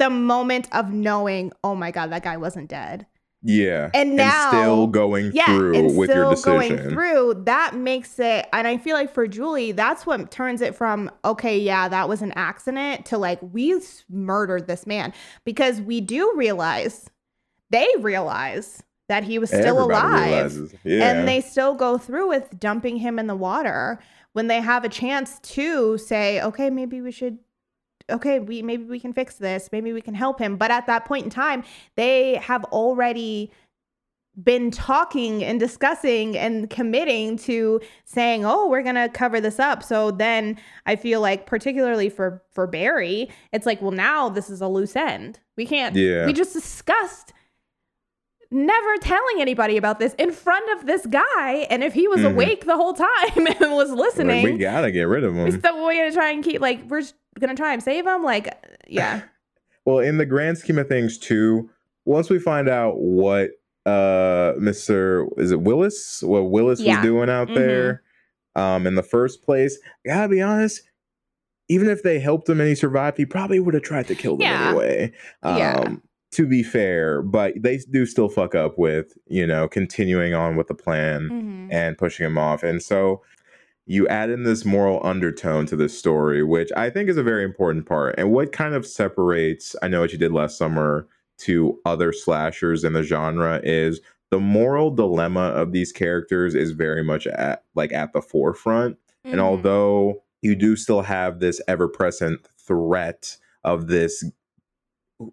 the 0.00 0.10
moment 0.10 0.68
of 0.72 0.92
knowing, 0.92 1.52
oh 1.62 1.76
my 1.76 1.92
god, 1.92 2.10
that 2.10 2.24
guy 2.24 2.36
wasn't 2.36 2.68
dead. 2.68 3.06
Yeah. 3.44 3.90
And 3.92 4.16
now 4.16 4.48
still 4.48 4.86
going 4.86 5.30
yeah, 5.34 5.44
through 5.44 5.76
and 5.76 5.96
with 5.96 6.08
still 6.08 6.22
your 6.22 6.30
decision. 6.30 6.76
going 6.76 6.90
through, 6.90 7.42
that 7.44 7.76
makes 7.76 8.18
it 8.18 8.46
and 8.52 8.66
I 8.66 8.78
feel 8.78 8.96
like 8.96 9.12
for 9.12 9.28
Julie, 9.28 9.72
that's 9.72 10.06
what 10.06 10.30
turns 10.30 10.62
it 10.62 10.74
from 10.74 11.10
okay, 11.24 11.58
yeah, 11.58 11.86
that 11.88 12.08
was 12.08 12.22
an 12.22 12.32
accident 12.36 13.04
to 13.06 13.18
like 13.18 13.38
we 13.42 13.78
murdered 14.08 14.66
this 14.66 14.86
man 14.86 15.12
because 15.44 15.80
we 15.82 16.00
do 16.00 16.32
realize 16.34 17.10
they 17.70 17.88
realize 18.00 18.82
that 19.08 19.24
he 19.24 19.38
was 19.38 19.50
still 19.50 19.78
Everybody 19.78 20.06
alive. 20.06 20.28
realizes. 20.30 20.74
Yeah. 20.82 21.10
And 21.10 21.28
they 21.28 21.42
still 21.42 21.74
go 21.74 21.98
through 21.98 22.28
with 22.28 22.58
dumping 22.58 22.96
him 22.96 23.18
in 23.18 23.26
the 23.26 23.36
water 23.36 24.00
when 24.32 24.46
they 24.46 24.60
have 24.60 24.84
a 24.84 24.88
chance 24.88 25.38
to 25.40 25.98
say, 25.98 26.40
okay, 26.40 26.70
maybe 26.70 27.02
we 27.02 27.12
should 27.12 27.38
okay, 28.10 28.38
we 28.40 28.62
maybe 28.62 28.84
we 28.84 29.00
can 29.00 29.12
fix 29.12 29.36
this, 29.36 29.68
maybe 29.72 29.92
we 29.92 30.00
can 30.00 30.14
help 30.14 30.38
him. 30.38 30.56
But 30.56 30.70
at 30.70 30.86
that 30.86 31.04
point 31.04 31.24
in 31.24 31.30
time, 31.30 31.64
they 31.96 32.36
have 32.36 32.64
already 32.64 33.50
been 34.42 34.68
talking 34.72 35.44
and 35.44 35.60
discussing 35.60 36.36
and 36.36 36.68
committing 36.68 37.36
to 37.38 37.80
saying, 38.04 38.44
"Oh, 38.44 38.68
we're 38.68 38.82
going 38.82 38.96
to 38.96 39.08
cover 39.08 39.40
this 39.40 39.60
up." 39.60 39.82
So 39.82 40.10
then 40.10 40.58
I 40.86 40.96
feel 40.96 41.20
like 41.20 41.46
particularly 41.46 42.08
for 42.08 42.42
for 42.50 42.66
Barry, 42.66 43.30
it's 43.52 43.64
like, 43.64 43.80
"Well, 43.80 43.92
now 43.92 44.28
this 44.28 44.50
is 44.50 44.60
a 44.60 44.66
loose 44.68 44.96
end. 44.96 45.38
We 45.56 45.66
can't 45.66 45.94
Yeah. 45.94 46.26
we 46.26 46.32
just 46.32 46.52
discussed 46.52 47.32
never 48.50 48.96
telling 49.00 49.40
anybody 49.40 49.76
about 49.76 49.98
this 49.98 50.14
in 50.14 50.30
front 50.30 50.78
of 50.78 50.86
this 50.86 51.04
guy 51.06 51.66
and 51.70 51.82
if 51.82 51.92
he 51.92 52.06
was 52.06 52.20
Mhm. 52.20 52.32
awake 52.32 52.64
the 52.66 52.76
whole 52.76 52.92
time 52.92 53.08
and 53.36 53.72
was 53.72 53.90
Like, 53.90 53.98
listening 53.98 54.44
we 54.44 54.58
gotta 54.58 54.92
get 54.92 55.04
rid 55.08 55.24
of 55.24 55.34
him. 55.34 55.50
so 55.60 55.84
we're 55.84 55.94
gonna 55.94 56.12
try 56.12 56.30
and 56.30 56.44
keep 56.44 56.60
like 56.60 56.80
we're 56.88 57.02
gonna 57.40 57.54
try 57.54 57.72
and 57.72 57.82
save 57.82 58.06
him 58.06 58.22
like 58.22 58.48
yeah 58.86 59.22
Well, 59.86 59.98
in 59.98 60.16
the 60.16 60.24
grand 60.24 60.56
scheme 60.56 60.78
of 60.78 60.88
things, 60.88 61.18
too, 61.18 61.68
once 62.06 62.30
we 62.30 62.38
find 62.38 62.70
out 62.70 62.96
what 63.00 63.50
uh 63.84 64.54
Mr. 64.58 65.28
is 65.38 65.50
it 65.52 65.60
Willis? 65.60 66.22
What 66.22 66.50
Willis 66.50 66.80
Yeah. 66.80 66.96
was 66.96 67.02
doing 67.04 67.28
out 67.28 67.48
Mhm. 67.48 67.54
there 67.54 68.02
um 68.56 68.86
in 68.86 68.94
the 68.94 69.02
first 69.02 69.42
place, 69.42 69.78
I 70.06 70.08
gotta 70.08 70.28
be 70.28 70.40
honest, 70.40 70.82
even 71.68 71.88
if 71.90 72.02
they 72.02 72.18
helped 72.18 72.48
him 72.48 72.60
and 72.60 72.68
he 72.68 72.74
survived, 72.74 73.18
he 73.18 73.26
probably 73.26 73.60
would 73.60 73.74
have 73.74 73.82
tried 73.82 74.06
to 74.08 74.14
kill 74.14 74.36
them 74.38 74.46
Yeah. 74.46 74.68
anyway. 74.68 75.12
Um 75.42 75.58
Yeah. 75.58 75.94
to 76.32 76.46
be 76.46 76.62
fair, 76.62 77.20
but 77.22 77.52
they 77.60 77.76
do 77.90 78.06
still 78.06 78.28
fuck 78.30 78.54
up 78.54 78.78
with, 78.78 79.12
you 79.26 79.46
know, 79.46 79.68
continuing 79.68 80.32
on 80.34 80.56
with 80.56 80.66
the 80.68 80.74
plan 80.74 81.28
Mhm. 81.30 81.68
and 81.74 81.98
pushing 81.98 82.24
him 82.26 82.38
off. 82.38 82.62
And 82.62 82.82
so 82.82 83.22
you 83.86 84.08
add 84.08 84.30
in 84.30 84.44
this 84.44 84.64
moral 84.64 85.00
undertone 85.04 85.66
to 85.66 85.76
this 85.76 85.96
story, 85.98 86.42
which 86.42 86.70
I 86.76 86.88
think 86.90 87.08
is 87.08 87.16
a 87.18 87.22
very 87.22 87.44
important 87.44 87.86
part. 87.86 88.14
And 88.16 88.32
what 88.32 88.52
kind 88.52 88.74
of 88.74 88.86
separates, 88.86 89.76
I 89.82 89.88
know 89.88 90.00
what 90.00 90.12
you 90.12 90.18
did 90.18 90.32
last 90.32 90.56
summer, 90.56 91.06
to 91.38 91.80
other 91.84 92.12
slashers 92.12 92.84
in 92.84 92.92
the 92.92 93.02
genre 93.02 93.60
is 93.64 94.00
the 94.30 94.38
moral 94.40 94.90
dilemma 94.90 95.48
of 95.48 95.72
these 95.72 95.90
characters 95.92 96.54
is 96.54 96.70
very 96.70 97.02
much 97.02 97.26
at 97.26 97.64
like 97.74 97.92
at 97.92 98.12
the 98.12 98.22
forefront. 98.22 98.96
And 99.24 99.40
Mhm. 99.40 99.44
although 99.44 100.22
you 100.42 100.54
do 100.54 100.76
still 100.76 101.02
have 101.02 101.40
this 101.40 101.60
ever 101.66 101.88
present 101.88 102.46
threat 102.58 103.36
of 103.64 103.88
this 103.88 104.22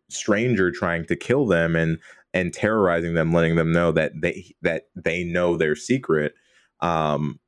stranger 0.09 0.71
trying 0.71 1.05
to 1.05 1.15
kill 1.15 1.45
them 1.45 1.75
and 1.75 1.97
and 2.33 2.53
terrorizing 2.53 3.13
them, 3.13 3.33
letting 3.33 3.55
them 3.57 3.71
know 3.71 3.91
that 3.91 4.13
they 4.21 4.55
that 4.61 4.87
they 4.95 5.23
know 5.23 5.57
their 5.57 5.75
secret. 5.75 6.33
Um, 6.79 7.39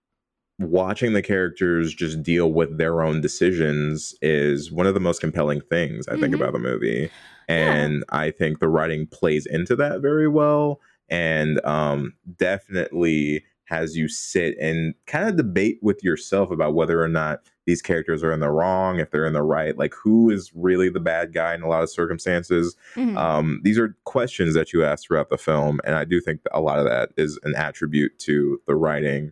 watching 0.59 1.13
the 1.13 1.21
characters 1.21 1.93
just 1.93 2.21
deal 2.23 2.51
with 2.51 2.77
their 2.77 3.01
own 3.01 3.21
decisions 3.21 4.13
is 4.21 4.71
one 4.71 4.87
of 4.87 4.93
the 4.93 4.99
most 4.99 5.19
compelling 5.21 5.61
things 5.61 6.07
I 6.07 6.17
think 6.17 6.33
Mhm. 6.33 6.35
about 6.35 6.53
the 6.53 6.59
movie, 6.59 7.09
and 7.47 8.03
I 8.09 8.31
think 8.31 8.59
the 8.59 8.67
writing 8.69 9.07
plays 9.07 9.45
into 9.45 9.75
that 9.77 10.01
very 10.01 10.27
well, 10.27 10.79
and 11.09 11.63
um, 11.65 12.13
definitely 12.37 13.43
has 13.65 13.97
you 13.97 14.07
sit 14.07 14.55
and 14.59 14.93
kind 15.07 15.27
of 15.27 15.35
debate 15.37 15.79
with 15.81 16.03
yourself 16.03 16.51
about 16.51 16.75
whether 16.75 17.01
or 17.01 17.07
not 17.07 17.41
these 17.65 17.81
characters 17.81 18.21
are 18.23 18.33
in 18.33 18.41
the 18.41 18.51
wrong, 18.51 18.99
if 18.99 19.09
they're 19.09 19.25
in 19.25 19.33
the 19.33 19.41
right, 19.41 19.77
like 19.77 19.93
who 19.95 20.29
is 20.29 20.51
really 20.53 20.89
the 20.89 20.99
bad 20.99 21.33
guy 21.33 21.55
in 21.55 21.61
a 21.61 21.67
lot 21.67 21.81
of 21.81 21.89
circumstances. 21.89 22.75
Mhm. 22.95 23.17
Um, 23.17 23.61
these 23.63 23.79
are 23.79 23.95
questions 24.03 24.53
that 24.53 24.73
you 24.73 24.83
ask 24.83 25.05
throughout 25.07 25.29
the 25.29 25.37
film, 25.37 25.79
and 25.85 25.95
I 25.95 26.03
do 26.03 26.19
think 26.19 26.41
a 26.51 26.61
lot 26.61 26.77
of 26.79 26.85
that 26.85 27.11
is 27.17 27.39
an 27.43 27.55
attribute 27.55 28.19
to 28.19 28.61
the 28.67 28.75
writing. 28.75 29.31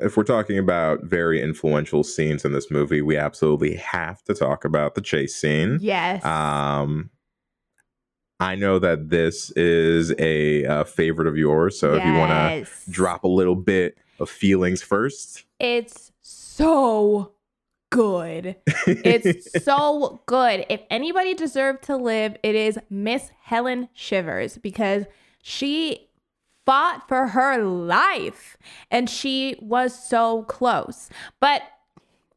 If 0.00 0.16
we're 0.16 0.24
talking 0.24 0.58
about 0.58 1.04
very 1.04 1.40
influential 1.42 2.02
scenes 2.02 2.44
in 2.44 2.52
this 2.52 2.70
movie, 2.70 3.02
we 3.02 3.16
absolutely 3.16 3.76
have 3.76 4.22
to 4.24 4.34
talk 4.34 4.64
about 4.64 4.94
the 4.94 5.00
chase 5.00 5.34
scene. 5.34 5.78
yes. 5.80 6.24
Um, 6.24 7.10
I 8.38 8.54
know 8.54 8.78
that 8.78 9.10
this 9.10 9.50
is 9.50 10.14
a, 10.18 10.64
uh 10.64 10.84
favorite 10.84 11.28
of 11.28 11.36
yours, 11.36 11.78
so 11.78 11.94
if 11.94 12.04
you 12.04 12.14
want 12.14 12.30
to 12.66 12.90
drop 12.90 13.24
a 13.24 13.28
little 13.28 13.54
bit 13.54 13.98
of 14.18 14.30
feelings 14.30 14.82
first, 14.82 15.44
it's 15.58 16.10
so 16.22 17.32
good. 17.90 18.56
It's 18.86 19.62
so 19.64 20.20
good. 20.26 20.64
If 20.70 20.80
anybody 20.90 21.34
deserved 21.34 21.82
to 21.84 21.96
live 21.96 22.36
it 22.42 22.54
is 22.54 22.78
miss 22.88 23.30
helen 23.42 23.88
shivers 23.92 24.56
because 24.58 25.04
she 25.42 26.08
fought 26.70 27.08
for 27.08 27.26
her 27.26 27.58
life 27.64 28.56
and 28.92 29.10
she 29.10 29.56
was 29.60 29.92
so 29.92 30.44
close. 30.44 31.10
But 31.40 31.62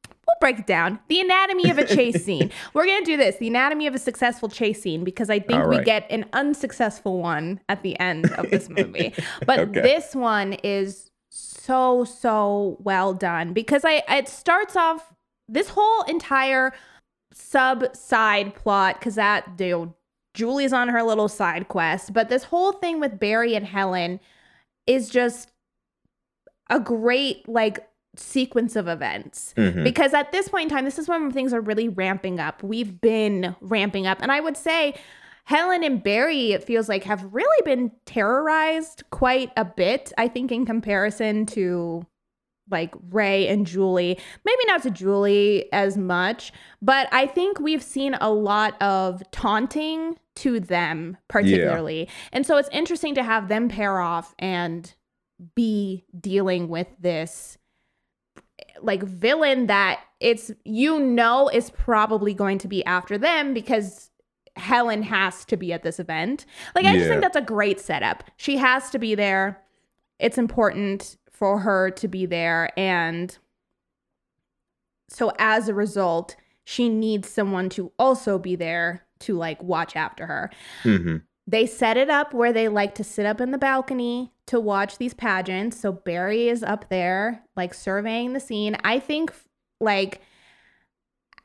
we'll 0.10 0.36
break 0.42 0.58
it 0.58 0.66
down. 0.66 1.00
The 1.08 1.20
anatomy 1.20 1.70
of 1.70 1.78
a 1.78 1.86
chase 1.86 2.26
scene. 2.26 2.50
We're 2.74 2.88
gonna 2.88 3.06
do 3.06 3.16
this 3.16 3.38
the 3.38 3.48
anatomy 3.48 3.86
of 3.86 3.94
a 3.94 4.00
successful 4.00 4.50
chase 4.50 4.82
scene 4.82 5.04
because 5.04 5.30
i 5.30 5.38
think 5.40 5.62
All 5.62 5.70
we 5.70 5.84
get 5.84 6.10
an 6.10 6.26
unsuccessful 6.34 7.20
one 7.22 7.60
at 7.70 7.84
the 7.84 8.00
end 8.00 8.32
of 8.34 8.50
this 8.50 8.70
movie. 8.78 9.14
But 9.46 9.60
Okay. 9.60 9.82
this 9.82 10.16
one 10.16 10.54
is 10.64 11.12
so 11.30 12.04
so 12.04 12.78
well 12.80 13.14
done 13.14 13.54
because 13.54 13.86
i 13.86 14.02
it 14.10 14.28
starts 14.28 14.76
off 14.76 15.14
this 15.48 15.70
whole 15.70 16.02
entire 16.04 16.74
sub 17.34 17.96
side 17.96 18.56
plot 18.56 19.00
because 19.00 19.16
that 19.16 19.60
know, 19.60 19.94
julie's 20.34 20.74
on 20.74 20.90
her 20.90 21.04
little 21.04 21.28
side 21.28 21.68
quest 21.68 22.14
but 22.14 22.30
this 22.30 22.44
whole 22.46 22.72
thing 22.74 23.00
with 23.00 23.20
barry 23.20 23.56
and 23.56 23.66
helen 23.66 24.20
is 24.88 25.10
just 25.10 25.52
a 26.70 26.80
great 26.80 27.48
like 27.48 27.88
sequence 28.16 28.76
of 28.76 28.88
events. 28.88 29.54
Mhm. 29.58 29.84
because 29.84 30.14
at 30.14 30.32
this 30.32 30.48
point 30.48 30.64
in 30.64 30.70
time 30.70 30.86
this 30.86 31.00
is 31.00 31.08
when 31.08 31.32
things 31.32 31.52
are 31.52 31.62
really 31.62 31.90
ramping 31.90 32.40
up. 32.40 32.62
We've 32.62 33.02
been 33.02 33.56
ramping 33.60 34.06
up. 34.08 34.20
And 34.22 34.32
i 34.32 34.40
would 34.40 34.56
say 34.56 34.94
helen 35.46 35.84
and 35.84 36.02
barry 36.02 36.54
it 36.54 36.64
feels 36.64 36.88
like 36.88 37.04
have 37.04 37.26
really 37.34 37.62
been 37.66 37.92
terrorized 38.06 39.04
quite 39.10 39.52
a 39.58 39.66
bit 39.66 40.14
i 40.18 40.26
think 40.28 40.52
in 40.54 40.66
comparison 40.66 41.46
to 41.48 42.06
like 42.70 42.94
ray 43.12 43.48
and 43.48 43.68
julie 43.68 44.18
maybe 44.46 44.62
not 44.68 44.82
to 44.82 44.90
julie 44.90 45.72
as 45.74 45.98
much 45.98 46.52
but 46.82 47.08
i 47.12 47.26
think 47.26 47.60
we've 47.60 47.84
seen 47.84 48.16
a 48.22 48.32
lot 48.32 48.82
of 48.82 49.22
taunting 49.32 50.18
to 50.36 50.60
them 50.60 51.18
particularly 51.28 52.08
and 52.32 52.46
so 52.46 52.58
it's 52.58 52.70
interesting 52.72 53.14
to 53.14 53.24
have 53.24 53.48
them 53.48 53.68
pair 53.70 54.00
off 54.00 54.34
and 54.40 54.96
be 55.56 56.06
dealing 56.20 56.70
with 56.70 56.88
this 57.00 57.58
like 58.82 59.04
villain 59.04 59.68
that 59.68 60.02
it's 60.20 60.52
you 60.64 61.00
know 61.00 61.50
is 61.50 61.70
probably 61.72 62.34
going 62.34 62.58
to 62.58 62.68
be 62.68 62.84
after 62.86 63.18
them 63.18 63.54
because 63.54 64.10
Helen 64.56 65.02
has 65.04 65.46
to 65.46 65.58
be 65.58 65.74
at 65.74 65.84
this 65.84 66.00
event. 66.00 66.46
Like 66.76 66.86
I 66.86 66.94
just 66.94 67.08
think 67.08 67.22
that's 67.22 67.36
a 67.36 67.42
great 67.42 67.80
setup. 67.80 68.24
She 68.38 68.58
has 68.58 68.90
to 68.92 69.00
be 69.00 69.16
there. 69.16 69.62
It's 70.20 70.38
important 70.38 71.18
for 71.34 71.60
her 71.60 71.90
to 71.92 72.08
be 72.08 72.26
there 72.26 72.70
and 72.78 73.38
so 75.10 75.32
as 75.38 75.68
a 75.68 75.74
result, 75.74 76.36
she 76.64 76.90
needs 76.90 77.30
someone 77.30 77.70
to 77.70 77.92
also 78.00 78.40
be 78.40 78.56
there 78.56 79.06
to 79.20 79.36
like 79.36 79.62
watch 79.62 79.96
after 79.96 80.26
her. 80.26 80.50
Mhm. 80.84 81.24
they 81.46 81.66
set 81.66 81.98
it 81.98 82.10
up 82.10 82.34
where 82.34 82.54
they 82.54 82.70
like 82.70 82.96
to 82.96 83.04
sit 83.04 83.26
up 83.26 83.42
in 83.42 83.52
the 83.52 83.58
balcony 83.58 84.32
to 84.48 84.60
watch 84.62 84.98
these 84.98 85.14
pageants. 85.14 85.78
So 85.78 85.92
Barry 85.92 86.48
is 86.48 86.64
up 86.64 86.88
there, 86.90 87.44
like 87.58 87.74
surveying 87.74 88.32
the 88.32 88.40
scene. 88.40 88.78
I 88.86 88.98
think, 89.00 89.34
like, 89.82 90.22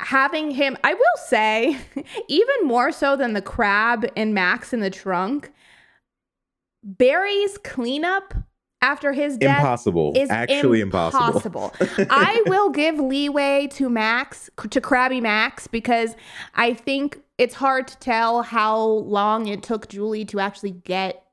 having 0.01 0.52
him, 0.52 0.77
I 0.85 0.94
will 0.94 1.16
say, 1.27 1.77
even 2.28 2.56
more 2.62 2.93
so 2.93 3.16
than 3.16 3.32
the 3.32 3.43
crab 3.43 4.06
and 4.16 4.32
Max 4.32 4.73
in 4.73 4.78
the 4.78 4.89
trunk, 4.90 5.51
Barry's 6.85 7.59
cleanup 7.59 8.35
after 8.81 9.13
his 9.13 9.37
death 9.37 9.59
Impossible. 9.59 10.13
is 10.15 10.31
Actually 10.31 10.81
impossible. 10.81 11.27
impossible. 11.27 11.73
I 12.11 12.43
will 12.47 12.71
give 12.71 12.99
leeway 12.99 13.67
to 13.73 13.89
Max, 13.89 14.49
to 14.71 14.81
Krabby 14.81 15.21
Max, 15.21 15.67
because 15.67 16.15
I 16.55 16.75
think 16.75 17.19
it's 17.39 17.55
hard 17.55 17.89
to 17.89 17.99
tell 17.99 18.43
how 18.43 18.79
long 18.79 19.47
it 19.49 19.63
took 19.63 19.89
Julie 19.89 20.25
to 20.27 20.41
actually 20.41 20.71
get 20.73 21.25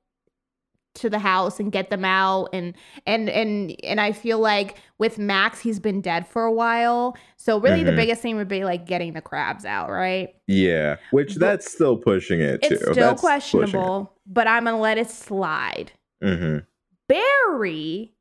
to 0.95 1.09
the 1.09 1.19
house 1.19 1.59
and 1.59 1.73
get 1.73 1.89
them 1.89 2.05
out 2.05 2.47
and 2.53 2.73
and 3.05 3.29
and 3.29 3.75
and 3.83 3.99
I 3.99 4.13
feel 4.13 4.39
like 4.39 4.77
with 4.97 5.17
Max 5.19 5.59
he's 5.59 5.77
been 5.77 5.99
dead 5.99 6.25
for 6.25 6.43
a 6.45 6.51
while. 6.53 7.17
So 7.35 7.59
really 7.59 7.83
the 7.83 7.91
Mhm. 7.91 7.97
biggest 7.97 8.21
thing 8.21 8.37
would 8.37 8.47
be 8.47 8.63
like 8.63 8.85
getting 8.87 9.11
the 9.11 9.19
crabs 9.19 9.65
out, 9.65 9.89
right? 9.89 10.29
Yeah, 10.47 10.95
which 11.11 11.33
But- 11.33 11.39
that's 11.41 11.69
still 11.69 11.97
pushing 11.97 12.39
it 12.39 12.61
too. 12.61 12.75
It's 12.75 12.91
still 12.91 13.13
questionable, 13.15 14.13
but 14.25 14.47
I'm 14.47 14.63
going 14.63 14.77
to 14.77 14.81
let 14.81 14.97
it 14.97 15.09
slide. 15.09 15.91
hmm 16.23 16.59
Barry, 17.07 18.13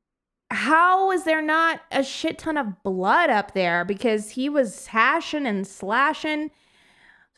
how 0.51 1.11
is 1.11 1.24
there 1.24 1.43
not 1.43 1.81
a 1.90 2.02
shit 2.05 2.39
ton 2.39 2.56
of 2.56 2.82
blood 2.82 3.31
up 3.31 3.55
there? 3.55 3.85
Because 3.85 4.31
he 4.31 4.48
was 4.48 4.86
hashing 4.89 5.47
and 5.47 5.66
slashing 5.66 6.51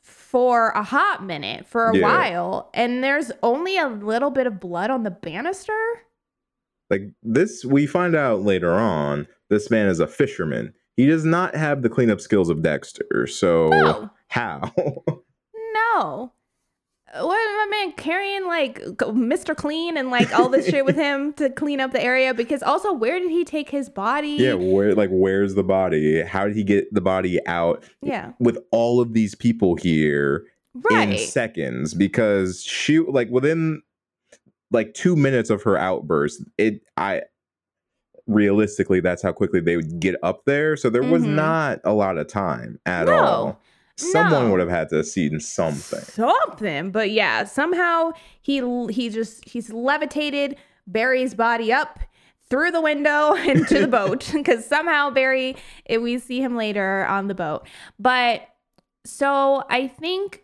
for 0.02 0.68
a 0.70 0.82
hot 0.82 1.24
minute, 1.24 1.66
for 1.66 1.90
a 1.90 1.96
Yeah. 1.96 2.02
while, 2.02 2.70
and 2.74 3.02
there's 3.02 3.32
only 3.42 3.76
a 3.76 3.88
little 3.88 4.30
bit 4.30 4.46
of 4.46 4.60
blood 4.60 4.90
on 4.90 5.02
the 5.02 5.10
banister. 5.10 5.72
Like 6.90 7.10
this, 7.22 7.64
we 7.64 7.86
find 7.86 8.14
out 8.14 8.42
later 8.42 8.72
on. 8.72 9.26
This 9.50 9.70
man 9.70 9.88
is 9.88 9.98
a 9.98 10.06
fisherman. 10.06 10.74
He 10.96 11.06
does 11.06 11.24
not 11.24 11.54
have 11.56 11.82
the 11.82 11.88
cleanup 11.88 12.20
skills 12.20 12.48
of 12.48 12.62
Dexter. 12.62 13.26
So 13.26 13.68
No. 13.68 14.10
how? 14.28 14.72
No. 15.94 16.32
What 17.14 17.24
my 17.28 17.66
man 17.70 17.92
carrying 17.92 18.46
like 18.46 18.80
Mr. 18.80 19.56
Clean 19.56 19.96
and 19.96 20.10
like 20.10 20.36
all 20.36 20.48
this 20.48 20.66
shit 20.68 20.84
with 20.84 20.96
him 21.06 21.32
to 21.34 21.48
clean 21.50 21.80
up 21.80 21.92
the 21.92 22.02
area? 22.02 22.34
Because 22.34 22.62
also, 22.62 22.92
where 22.92 23.18
did 23.20 23.30
he 23.30 23.44
take 23.44 23.70
his 23.70 23.88
body? 23.88 24.30
yeah, 24.40 24.54
where 24.54 24.94
like 24.94 25.10
where's 25.12 25.54
the 25.54 25.62
body? 25.62 26.22
How 26.22 26.46
did 26.46 26.56
he 26.56 26.64
get 26.64 26.92
the 26.92 27.00
body 27.00 27.44
out 27.46 27.84
Yeah. 28.02 28.32
with 28.40 28.58
all 28.72 29.00
of 29.00 29.12
these 29.14 29.34
people 29.36 29.76
here 29.76 30.46
in 30.90 31.16
seconds? 31.18 31.94
Because 31.94 32.62
she 32.64 32.98
like 32.98 33.30
within 33.30 33.82
like 34.72 34.92
two 34.94 35.14
minutes 35.14 35.48
of 35.48 35.62
her 35.62 35.78
outburst, 35.78 36.42
it 36.58 36.82
I 36.96 37.22
realistically 38.26 38.98
that's 38.98 39.22
how 39.22 39.30
quickly 39.30 39.60
they 39.60 39.76
would 39.76 40.00
get 40.00 40.16
up 40.24 40.44
there. 40.44 40.76
So 40.76 40.90
there 40.90 41.04
was 41.04 41.22
Mhm. 41.22 41.34
not 41.36 41.80
a 41.84 41.92
lot 41.94 42.18
of 42.18 42.26
time 42.26 42.80
at 42.84 43.06
No. 43.06 43.14
all. 43.14 43.60
Someone 43.98 44.44
No. 44.46 44.50
would 44.50 44.60
have 44.60 44.68
had 44.68 44.88
to 44.90 44.96
have 44.96 45.06
seen 45.06 45.40
something. 45.40 46.00
something 46.00 46.90
but 46.90 47.10
yeah 47.10 47.44
somehow 47.44 48.12
he 48.42 48.58
he 48.90 49.08
just 49.08 49.48
he's 49.48 49.70
levitated 49.72 50.56
barry's 50.86 51.34
body 51.34 51.72
up 51.72 51.98
through 52.50 52.70
the 52.70 52.80
window 52.80 53.34
into 53.52 53.78
the 53.80 53.88
boat 53.88 54.30
because 54.34 54.64
somehow 54.66 55.10
barry 55.10 55.56
eh, 55.88 55.96
we 55.96 56.18
see 56.18 56.40
him 56.40 56.56
later 56.56 57.06
on 57.06 57.28
the 57.28 57.34
boat 57.34 57.66
but 57.98 58.42
so 59.04 59.64
i 59.70 59.86
think 59.88 60.42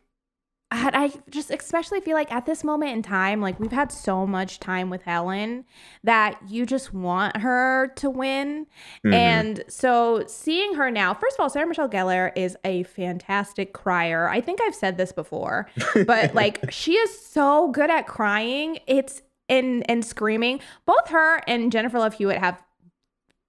I 0.73 0.91
I 1.05 1.13
just 1.31 1.51
especially 1.51 2.01
feel 2.01 2.15
like 2.15 2.33
at 2.33 2.47
this 2.47 2.65
moment 2.65 2.93
in 2.93 3.03
time, 3.03 3.41
like 3.41 3.61
we've 3.61 3.71
had 3.73 3.93
so 3.93 4.27
much 4.27 4.59
time 4.59 4.89
with 4.91 5.03
Helen 5.03 5.65
that 6.03 6.39
you 6.49 6.65
just 6.65 6.95
want 6.95 7.37
her 7.37 7.93
to 7.97 8.09
win. 8.09 8.67
Mhm. 9.05 9.13
And 9.15 9.65
so 9.69 10.25
seeing 10.27 10.75
her 10.75 10.91
now, 10.91 11.13
first 11.15 11.37
of 11.37 11.41
all, 11.43 11.51
Sarah 11.51 11.67
Michelle 11.67 11.89
Gellar 11.91 12.33
is 12.35 12.57
a 12.65 12.85
fantastic 12.85 13.73
crier. 13.75 14.29
I 14.29 14.41
think 14.41 14.61
I've 14.63 14.75
said 14.75 14.97
this 14.97 15.13
before, 15.13 15.69
but 16.07 16.35
like 16.35 16.71
she 16.73 16.95
is 16.95 17.21
so 17.21 17.69
good 17.71 17.91
at 17.91 18.07
crying. 18.07 18.79
It's 18.87 19.21
and 19.49 19.89
and 19.91 20.05
screaming. 20.05 20.61
Both 20.87 21.09
her 21.11 21.43
and 21.47 21.71
Jennifer 21.71 21.99
Love 21.99 22.15
Hewitt 22.15 22.39
have 22.39 22.63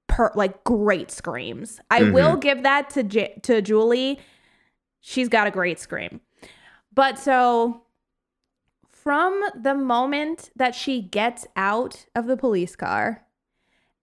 per 0.09 0.31
like 0.35 0.63
great 0.65 1.09
screams. 1.09 1.79
I 1.89 2.03
will 2.11 2.35
give 2.35 2.63
that 2.63 2.89
to 2.91 3.03
J- 3.03 3.39
to 3.43 3.61
Julie. 3.61 4.19
She's 4.99 5.29
got 5.29 5.47
a 5.47 5.51
great 5.51 5.79
scream. 5.79 6.19
But 6.93 7.17
so 7.17 7.83
from 8.89 9.41
the 9.55 9.75
moment 9.75 10.51
that 10.55 10.75
she 10.75 11.01
gets 11.01 11.45
out 11.55 12.05
of 12.15 12.27
the 12.27 12.37
police 12.37 12.75
car 12.75 13.25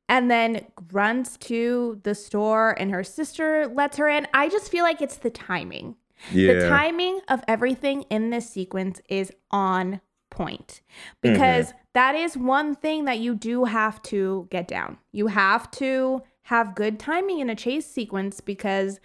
and 0.09 0.31
then 0.31 0.67
runs 0.93 1.37
to 1.39 2.01
the 2.03 2.15
store 2.15 2.77
and 2.79 2.91
her 2.91 3.05
sister 3.05 3.67
lets 3.67 3.97
her 3.97 4.09
in, 4.09 4.27
I 4.35 4.49
just 4.49 4.71
feel 4.71 4.85
like 4.85 5.01
it's 5.01 5.17
the 5.17 5.31
timing. 5.31 5.97
yeah. 6.33 6.53
The 6.53 6.69
timing 6.69 7.21
of 7.29 7.43
everything 7.49 8.03
in 8.11 8.31
this 8.31 8.51
sequence 8.51 9.01
is 9.09 9.33
on 9.51 10.01
point 10.31 10.83
mm-hmm. 11.23 11.33
because 11.33 11.73
that 11.93 12.15
is 12.15 12.37
one 12.37 12.75
thing 12.75 13.05
that 13.05 13.19
you 13.19 13.35
do 13.35 13.65
have 13.65 14.03
to 14.05 14.49
get 14.51 14.69
down. 14.69 14.99
You 15.13 15.29
have 15.29 15.71
to 15.73 16.23
have 16.43 16.75
good 16.75 16.99
timing 16.99 17.41
in 17.41 17.51
a 17.51 17.55
chase 17.55 17.87
sequence 17.87 18.41
because 18.41 19.01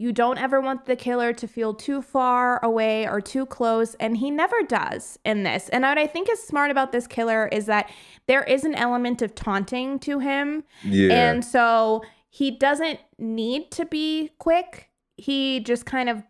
you 0.00 0.12
don't 0.12 0.38
ever 0.38 0.60
want 0.60 0.84
the 0.86 0.94
killer 0.96 1.32
to 1.32 1.48
feel 1.48 1.74
too 1.74 2.00
far 2.00 2.64
away 2.64 3.06
or 3.06 3.20
too 3.20 3.44
close, 3.44 3.94
and 3.96 4.16
he 4.18 4.30
never 4.30 4.62
does 4.62 5.18
in 5.24 5.42
this. 5.42 5.68
And 5.70 5.82
what 5.82 5.98
I 5.98 6.06
think 6.06 6.30
is 6.30 6.40
smart 6.42 6.70
about 6.70 6.92
this 6.92 7.06
killer 7.08 7.48
is 7.48 7.66
that 7.66 7.90
there 8.28 8.44
is 8.44 8.64
an 8.64 8.74
element 8.76 9.20
of 9.22 9.34
taunting 9.34 9.98
to 10.00 10.20
him. 10.20 10.62
yeah. 10.84 11.12
And 11.30 11.44
so 11.44 12.04
he 12.30 12.50
doesn't 12.52 13.00
need 13.18 13.70
to 13.72 13.84
be 13.84 14.30
quick. 14.38 14.88
He 15.16 15.58
just 15.60 15.84
kind 15.84 16.08
of 16.08 16.22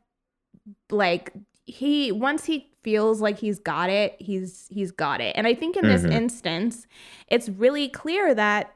like 0.91 1.33
he 1.67 2.11
once 2.11 2.45
he 2.47 2.73
feels 2.83 3.21
like 3.21 3.39
he's 3.39 3.59
got 3.59 3.91
it, 3.91 4.17
he's 4.19 4.67
he's 4.71 4.91
got 4.93 5.21
it. 5.21 5.37
And 5.37 5.47
I 5.47 5.53
think 5.55 5.77
in 5.77 5.87
this 5.87 6.05
Mhm. 6.05 6.13
instance, 6.13 6.87
it's 7.27 7.51
really 7.51 7.89
clear 7.91 8.35
that 8.35 8.75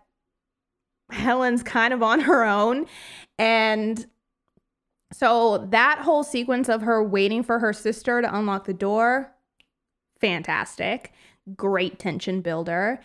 Helen's 1.11 1.63
kind 1.63 1.93
of 1.95 2.03
on 2.03 2.21
her 2.21 2.45
own 2.45 2.87
and 3.39 4.07
so 5.13 5.59
that 5.71 5.99
whole 6.01 6.23
sequence 6.25 6.69
of 6.69 6.83
her 6.83 7.03
waiting 7.03 7.43
for 7.43 7.59
her 7.59 7.73
sister 7.73 8.23
to 8.23 8.37
unlock 8.37 8.65
the 8.65 8.75
door 8.75 9.33
fantastic. 10.21 11.13
Great 11.57 11.99
tension 11.99 12.41
builder. 12.41 13.01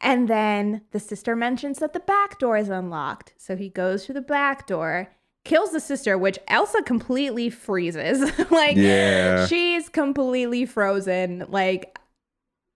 And 0.00 0.26
then 0.26 0.80
the 0.92 0.98
sister 0.98 1.36
mentions 1.36 1.78
that 1.78 1.92
the 1.92 2.00
back 2.00 2.38
door 2.38 2.56
is 2.56 2.70
unlocked. 2.70 3.34
So 3.36 3.56
he 3.56 3.68
goes 3.68 4.06
to 4.06 4.14
the 4.14 4.22
back 4.22 4.66
door, 4.66 5.12
kills 5.44 5.72
the 5.72 5.80
sister, 5.80 6.16
which 6.16 6.38
Elsa 6.48 6.82
completely 6.82 7.50
freezes. 7.50 8.22
like 8.50 8.76
Yeah. 8.78 9.46
she's 9.46 9.90
completely 9.90 10.64
frozen. 10.64 11.44
Like 11.50 11.98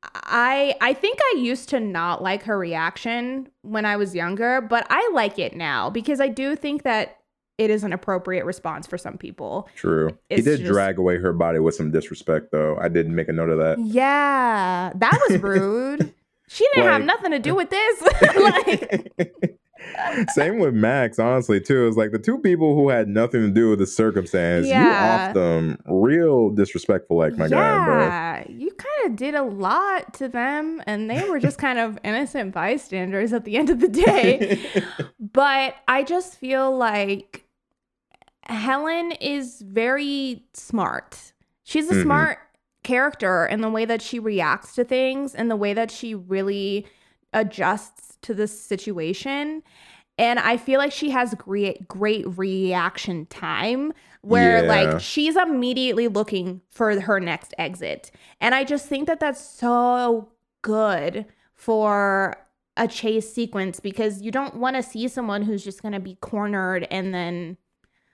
I 0.03 0.75
I 0.83 0.93
think 0.93 1.19
I 1.33 1.39
used 1.39 1.71
to 1.71 1.81
not 1.81 2.23
like 2.23 2.43
her 2.43 2.59
reaction 2.59 3.49
when 3.63 3.87
I 3.87 3.97
was 3.97 4.15
younger, 4.15 4.61
but 4.61 4.87
I 4.91 5.11
like 5.15 5.39
it 5.39 5.57
now 5.57 5.89
because 5.89 6.21
I 6.21 6.29
do 6.29 6.55
think 6.55 6.83
that 6.83 7.17
it 7.59 7.71
is 7.71 7.85
an 7.85 7.93
appropriate 7.93 8.45
response 8.45 8.87
for 8.87 8.99
some 8.99 9.17
people. 9.19 9.69
True. 9.77 10.11
He 10.29 10.37
did 10.43 10.61
just- 10.61 10.65
drag 10.73 10.99
away 10.99 11.19
her 11.19 11.33
body 11.33 11.59
with 11.61 11.75
some 11.75 11.91
disrespect, 11.91 12.51
though. 12.53 12.77
I 12.81 12.89
didn't 12.89 13.15
make 13.15 13.29
a 13.29 13.33
note 13.33 13.51
of 13.51 13.59
that. 13.59 13.79
Yeah, 13.85 14.93
that 14.95 15.21
was 15.29 15.39
rude. 15.43 16.13
she 16.49 16.67
didn't 16.75 16.91
have 16.91 17.03
nothing 17.05 17.31
to 17.31 17.39
do 17.39 17.55
with 17.55 17.71
this. 17.71 18.03
like, 18.37 19.57
Same 20.31 20.59
with 20.59 20.75
Max, 20.75 21.19
honestly, 21.19 21.61
too. 21.61 21.87
It's 21.87 21.97
like 21.97 22.11
the 22.11 22.19
two 22.19 22.39
people 22.39 22.75
who 22.75 22.89
had 22.89 23.07
nothing 23.07 23.43
to 23.43 23.51
do 23.51 23.71
with 23.71 23.79
the 23.79 23.87
circumstance, 23.87 24.67
Yeah. 24.67 24.83
you 25.27 25.29
off 25.29 25.35
them 25.35 25.79
real 25.87 26.51
disrespectful, 26.51 27.19
like 27.19 27.37
my 27.37 27.49
guy, 27.49 27.85
bro. 27.85 28.01
yeah, 28.01 28.45
you 28.49 28.71
kind 28.73 29.11
of 29.11 29.17
did 29.17 29.35
a 29.35 29.43
lot 29.43 30.15
to 30.15 30.27
them, 30.29 30.83
and 30.87 31.11
they 31.11 31.29
were 31.29 31.39
just 31.39 31.59
kind 31.59 31.79
of 31.79 31.99
innocent 32.03 32.53
bystanders 32.55 33.33
at 33.33 33.45
the 33.45 33.57
end 33.57 33.69
of 33.71 33.81
the 33.81 33.89
day. 33.89 34.61
but 35.21 35.77
I 35.87 36.03
just 36.03 36.37
feel 36.37 36.75
like 36.77 37.44
Helen 38.47 39.13
is 39.13 39.63
very 39.63 40.45
smart. 40.53 41.33
She's 41.63 41.91
a 41.91 41.95
Mhm. 41.95 42.03
smart 42.03 42.39
character 42.83 43.47
in 43.47 43.61
the 43.63 43.71
way 43.71 43.85
that 43.85 44.03
she 44.03 44.19
reacts 44.19 44.75
to 44.75 44.85
things 44.85 45.35
and 45.35 45.51
the 45.51 45.57
way 45.57 45.73
that 45.73 45.91
she 45.91 46.15
really 46.15 46.87
adjusts 47.33 48.19
to 48.23 48.35
the 48.35 48.47
situation. 48.47 49.63
And 50.19 50.39
I 50.39 50.57
feel 50.57 50.79
like 50.79 50.93
she 50.93 51.11
has 51.11 51.35
great 51.35 51.89
great 51.89 52.25
reaction 52.39 53.27
time 53.27 53.93
where 54.21 54.63
Yeah. 54.63 54.69
like 54.69 55.01
she's 55.01 55.37
immediately 55.37 56.09
looking 56.09 56.61
for 56.71 57.01
her 57.01 57.19
next 57.21 57.53
exit. 57.59 58.11
And 58.41 58.55
I 58.55 58.65
just 58.65 58.87
think 58.89 59.07
that 59.09 59.19
that's 59.21 59.41
so 59.41 60.29
good 60.63 61.27
for 61.55 62.37
a 62.77 62.87
chase 62.89 63.33
sequence 63.33 63.81
because 63.81 64.21
you 64.23 64.31
don't 64.31 64.57
want 64.57 64.77
to 64.77 64.83
see 64.83 65.09
someone 65.09 65.43
who's 65.43 65.65
just 65.65 65.83
going 65.83 65.93
to 65.93 66.01
be 66.01 66.17
cornered 66.21 66.87
and 66.91 67.13
then 67.15 67.57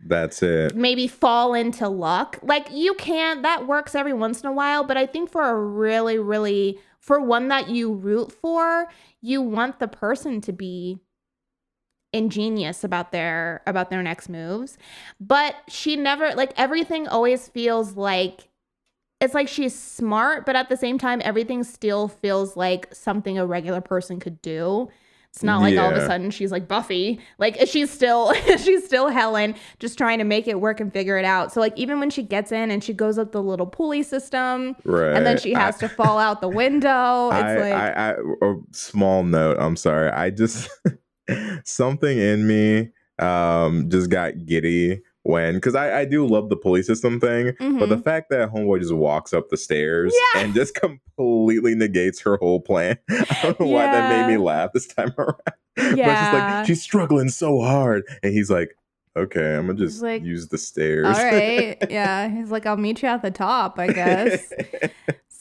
That's 0.04 0.42
it. 0.42 0.74
maybe 0.74 1.06
fall 1.06 1.54
into 1.54 1.88
luck. 1.88 2.38
Like 2.42 2.68
you 2.72 2.94
can't. 2.94 3.42
that 3.42 3.66
works 3.66 3.94
every 3.94 4.12
once 4.12 4.42
in 4.42 4.48
a 4.48 4.52
while, 4.52 4.84
but 4.84 4.96
I 4.96 5.06
think 5.06 5.30
for 5.30 5.48
a 5.48 5.58
really 5.58 6.18
really 6.18 6.78
for 6.98 7.20
one 7.20 7.48
that 7.48 7.68
you 7.68 7.92
root 7.92 8.30
for, 8.30 8.88
you 9.20 9.40
want 9.42 9.78
the 9.78 9.88
person 9.88 10.40
to 10.42 10.52
be 10.52 10.98
ingenious 12.12 12.82
about 12.82 13.12
their 13.12 13.62
about 13.66 13.90
their 13.90 14.02
next 14.02 14.28
moves. 14.28 14.78
But 15.20 15.56
she 15.68 15.96
never 15.96 16.34
like 16.34 16.52
everything 16.56 17.06
always 17.08 17.48
feels 17.48 17.96
like 17.96 18.48
it's 19.20 19.34
like 19.34 19.48
she's 19.48 19.78
smart, 19.78 20.46
but 20.46 20.56
at 20.56 20.68
the 20.68 20.76
same 20.76 20.98
time 20.98 21.20
everything 21.24 21.62
still 21.62 22.08
feels 22.08 22.56
like 22.56 22.94
something 22.94 23.38
a 23.38 23.46
regular 23.46 23.80
person 23.80 24.18
could 24.18 24.40
do. 24.40 24.88
It's 25.32 25.44
not 25.44 25.60
like 25.62 25.78
all 25.78 25.90
of 25.90 25.96
a 25.96 26.04
sudden 26.06 26.30
she's 26.32 26.50
like 26.50 26.66
Buffy. 26.66 27.20
Like 27.38 27.56
she's 27.66 27.90
still 27.90 28.32
she's 28.58 28.84
still 28.84 29.08
Helen, 29.08 29.54
just 29.78 29.96
trying 29.96 30.18
to 30.18 30.24
make 30.24 30.48
it 30.48 30.60
work 30.60 30.80
and 30.80 30.92
figure 30.92 31.18
it 31.18 31.24
out. 31.24 31.52
So 31.52 31.60
like 31.60 31.72
even 31.78 32.00
when 32.00 32.10
she 32.10 32.22
gets 32.24 32.50
in 32.50 32.70
and 32.70 32.82
she 32.82 32.92
goes 32.92 33.16
up 33.16 33.30
the 33.30 33.42
little 33.42 33.66
pulley 33.66 34.02
system, 34.02 34.74
Right. 34.84 35.14
and 35.16 35.24
then 35.24 35.38
she 35.38 35.52
has 35.52 35.76
I- 35.76 35.86
to 35.86 35.88
fall 35.88 36.18
out 36.18 36.40
the 36.40 36.48
window. 36.48 37.30
It's 37.32 37.42
I, 37.44 37.56
like 37.58 37.72
I, 37.72 38.10
I, 38.10 38.14
a 38.42 38.54
small 38.72 39.22
note. 39.22 39.56
I'm 39.60 39.76
sorry. 39.76 40.10
I 40.10 40.30
just 40.30 40.68
something 41.64 42.18
in 42.18 42.46
me 42.46 42.90
um 43.18 43.88
just 43.90 44.10
got 44.10 44.46
giddy 44.46 45.00
when 45.22 45.54
because 45.54 45.74
I, 45.74 46.00
I 46.00 46.04
do 46.06 46.26
love 46.26 46.48
the 46.48 46.56
pulley 46.56 46.82
system 46.82 47.20
thing, 47.20 47.52
but 47.58 47.88
the 47.88 47.96
Mhm. 47.96 48.04
fact 48.04 48.30
that 48.30 48.50
homeboy 48.50 48.80
just 48.80 48.94
walks 48.94 49.32
up 49.34 49.48
the 49.50 49.56
stairs 49.56 50.14
Yeah. 50.34 50.40
and 50.42 50.54
just 50.54 50.74
completely 50.74 51.74
negates 51.74 52.20
her 52.22 52.36
whole 52.36 52.60
plan. 52.60 52.96
I 53.10 53.38
don't 53.42 53.60
know 53.60 53.66
why 53.66 53.86
that 53.86 54.08
made 54.26 54.32
me 54.32 54.38
laugh 54.38 54.70
this 54.72 54.86
time 54.86 55.12
around. 55.18 55.36
But 55.44 55.52
it's 55.76 55.96
just 55.96 55.98
Yeah. 55.98 56.56
like 56.58 56.66
she's 56.66 56.82
struggling 56.82 57.28
so 57.28 57.60
hard, 57.60 58.02
and 58.22 58.32
he's 58.32 58.50
like, 58.50 58.74
"Okay, 59.16 59.56
I'm 59.56 59.66
gonna 59.66 59.78
just 59.78 60.02
like, 60.02 60.22
use 60.22 60.48
the 60.48 60.58
stairs." 60.58 61.06
all 61.06 61.12
right. 61.24 61.76
Yeah. 61.90 62.28
He's 62.28 62.50
like, 62.50 62.64
I'll 62.66 62.76
meet 62.76 63.02
you 63.02 63.08
at 63.08 63.22
the 63.22 63.30
top, 63.30 63.78
I 63.78 63.88
guess. 63.92 64.52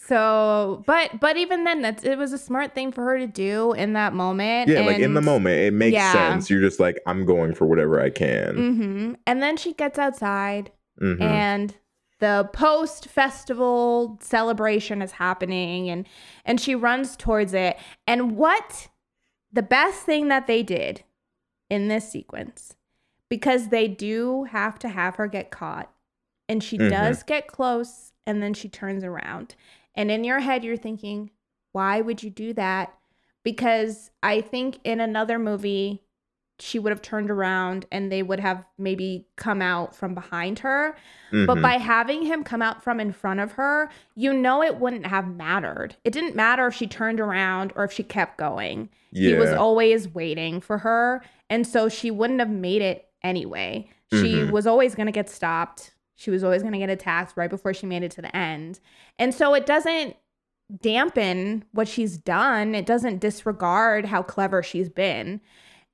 So, 0.09 0.83
but 0.87 1.19
but 1.19 1.37
even 1.37 1.63
then, 1.65 1.81
that's 1.83 2.03
it 2.03 2.17
was 2.17 2.33
a 2.33 2.37
smart 2.39 2.73
thing 2.73 2.91
for 2.91 3.03
her 3.05 3.19
to 3.19 3.27
do 3.27 3.73
in 3.73 3.93
that 3.93 4.13
moment. 4.13 4.67
yeah, 4.67 4.81
like 4.81 4.97
in 4.99 5.13
the 5.13 5.21
moment, 5.21 5.59
it 5.61 5.71
makes 5.71 5.93
Yeah. 5.93 6.11
sense. 6.11 6.49
You're 6.49 6.61
just 6.61 6.79
like, 6.79 6.99
I'm 7.05 7.25
going 7.25 7.53
for 7.53 7.65
whatever 7.67 8.01
I 8.01 8.09
can. 8.09 8.55
Mhm. 8.55 9.15
And 9.27 9.41
then 9.41 9.55
she 9.55 9.73
gets 9.73 9.99
outside, 9.99 10.71
Mhm. 10.99 11.21
and 11.21 11.75
the 12.19 12.49
post 12.53 13.07
festival 13.07 14.17
celebration 14.21 15.01
is 15.03 15.13
happening, 15.13 15.89
and 15.89 16.07
and 16.43 16.59
she 16.59 16.73
runs 16.73 17.15
towards 17.15 17.53
it. 17.53 17.77
And 18.07 18.35
what 18.35 18.87
the 19.53 19.61
best 19.63 20.01
thing 20.03 20.27
that 20.29 20.47
they 20.47 20.63
did 20.63 21.03
in 21.69 21.87
this 21.87 22.09
sequence, 22.09 22.75
because 23.29 23.67
they 23.69 23.87
do 23.87 24.45
have 24.45 24.79
to 24.79 24.89
have 24.89 25.15
her 25.17 25.27
get 25.27 25.51
caught, 25.51 25.91
and 26.47 26.63
she 26.63 26.79
Mhm. 26.79 26.89
does 26.89 27.21
get 27.21 27.45
close, 27.47 28.11
and 28.25 28.41
then 28.41 28.55
she 28.55 28.67
turns 28.69 29.03
around. 29.03 29.55
And 29.99 30.09
in 30.09 30.23
your 30.23 30.39
head, 30.39 30.63
you're 30.63 30.77
thinking, 30.77 31.29
why 31.73 31.99
would 31.99 32.23
you 32.23 32.29
do 32.29 32.53
that? 32.53 32.93
Because 33.43 34.11
I 34.23 34.39
think 34.39 34.79
in 34.85 35.01
another 35.01 35.37
movie, 35.37 36.03
she 36.57 36.79
would 36.79 36.91
have 36.91 37.01
turned 37.01 37.29
around 37.29 37.85
and 37.91 38.09
they 38.09 38.23
would 38.23 38.39
have 38.39 38.63
maybe 38.77 39.27
come 39.35 39.61
out 39.61 39.93
from 39.93 40.13
behind 40.13 40.59
her. 40.59 40.95
But 41.31 41.57
Mhm. 41.57 41.61
by 41.61 41.73
having 41.73 42.23
him 42.23 42.43
come 42.45 42.61
out 42.61 42.81
from 42.81 42.99
in 43.01 43.11
front 43.11 43.41
of 43.41 43.53
her, 43.53 43.89
you 44.15 44.31
know 44.33 44.63
it 44.63 44.77
wouldn't 44.77 45.05
have 45.07 45.27
mattered. 45.27 45.95
It 46.05 46.11
didn't 46.13 46.35
matter 46.35 46.67
if 46.67 46.73
she 46.73 46.87
turned 46.87 47.19
around 47.19 47.73
or 47.75 47.83
if 47.83 47.91
she 47.91 48.03
kept 48.03 48.37
going. 48.37 48.89
He 49.11 49.33
was 49.33 49.51
always 49.53 50.07
waiting 50.13 50.61
for 50.61 50.79
her. 50.79 51.23
And 51.49 51.67
so 51.67 51.89
she 51.89 52.09
wouldn't 52.09 52.39
have 52.39 52.49
made 52.49 52.81
it 52.81 53.09
anyway. 53.21 53.89
She 54.11 54.35
Mhm. 54.43 54.51
was 54.51 54.65
always 54.65 54.95
going 54.95 55.07
to 55.07 55.11
get 55.11 55.29
stopped. 55.29 55.93
She 56.19 56.29
was 56.29 56.43
always 56.43 56.61
going 56.61 56.73
to 56.73 56.79
get 56.79 56.89
attacked 56.89 57.37
right 57.37 57.49
before 57.49 57.73
she 57.73 57.85
made 57.85 58.03
it 58.03 58.11
to 58.11 58.21
the 58.21 58.35
end. 58.35 58.81
And 59.17 59.33
so 59.33 59.53
it 59.53 59.65
doesn't 59.65 60.17
dampen 60.81 61.63
what 61.71 61.87
she's 61.87 62.17
done. 62.17 62.75
It 62.75 62.85
doesn't 62.85 63.19
disregard 63.19 64.03
how 64.05 64.21
clever 64.21 64.61
she's 64.61 64.89
been. 64.89 65.39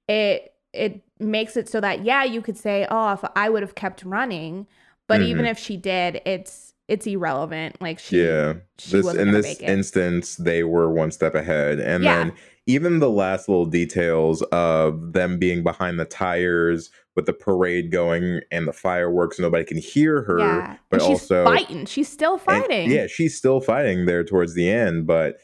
It 0.07 0.51
it 0.73 1.03
makes 1.19 1.55
it 1.55 1.69
so 1.69 1.79
that 1.79 2.03
yeah, 2.03 2.23
you 2.23 2.41
could 2.41 2.57
say, 2.57 2.87
"Oh, 2.89 3.13
if 3.13 3.23
I 3.35 3.49
would 3.49 3.61
have 3.61 3.75
kept 3.75 4.03
running," 4.03 4.65
but 5.07 5.21
even 5.21 5.45
Mhm. 5.45 5.51
if 5.51 5.59
she 5.59 5.77
did, 5.77 6.21
it's 6.25 6.73
it's 6.87 7.05
irrelevant. 7.05 7.79
Like 7.79 7.99
she 7.99 8.23
yeah 8.23 8.55
she 8.79 8.97
this 9.01 9.13
in 9.13 9.31
this 9.31 9.59
instance 9.61 10.37
they 10.37 10.63
were 10.63 10.89
one 10.89 11.11
step 11.11 11.35
ahead 11.35 11.79
and 11.79 12.03
Yeah. 12.03 12.15
then 12.25 12.33
even 12.65 12.97
the 12.97 13.09
last 13.11 13.47
little 13.47 13.65
details 13.67 14.41
of 14.51 15.13
them 15.13 15.37
being 15.37 15.61
behind 15.61 15.99
the 15.99 16.05
tires 16.05 16.89
with 17.15 17.25
the 17.25 17.33
parade 17.33 17.91
going 17.91 18.41
and 18.51 18.67
the 18.67 18.73
fireworks 18.73 19.39
nobody 19.39 19.63
can 19.63 19.77
hear 19.77 20.21
her 20.23 20.39
yeah. 20.39 20.77
but 20.89 21.01
and 21.01 21.07
she's 21.09 21.21
also 21.31 21.45
fighting. 21.45 21.85
She's 21.85 22.09
still 22.09 22.33
and- 22.33 22.41
fighting. 22.41 22.91
yeah 22.91 23.07
she's 23.07 23.37
still 23.37 23.61
fighting 23.61 24.05
there 24.05 24.23
towards 24.23 24.53
the 24.53 24.69
end 24.69 25.07
but 25.07 25.37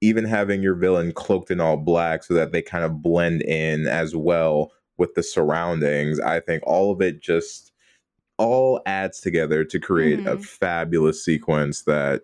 even 0.00 0.24
having 0.24 0.62
your 0.62 0.74
villain 0.76 1.12
cloaked 1.12 1.50
in 1.50 1.60
all 1.60 1.76
black 1.76 2.22
so 2.24 2.32
that 2.34 2.52
they 2.52 2.62
kind 2.62 2.84
of 2.84 3.02
blend 3.02 3.42
in 3.42 3.86
as 3.86 4.14
well 4.16 4.72
with 4.96 5.14
the 5.14 5.22
surroundings 5.22 6.18
i 6.20 6.40
think 6.40 6.62
all 6.66 6.90
of 6.92 7.00
it 7.02 7.20
just 7.20 7.72
all 8.38 8.80
adds 8.86 9.20
together 9.20 9.64
to 9.64 9.80
create 9.80 10.20
a 10.20 10.36
Mhm. 10.36 10.44
fabulous 10.44 11.24
sequence 11.24 11.82
that 11.82 12.22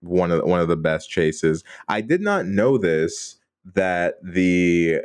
one 0.00 0.30
of 0.30 0.44
one 0.44 0.60
of 0.60 0.68
the 0.68 0.76
best 0.76 1.08
chases 1.10 1.64
i 1.88 2.00
did 2.00 2.20
not 2.20 2.46
know 2.46 2.78
this 2.78 3.36
that 3.74 4.14
the 4.22 5.00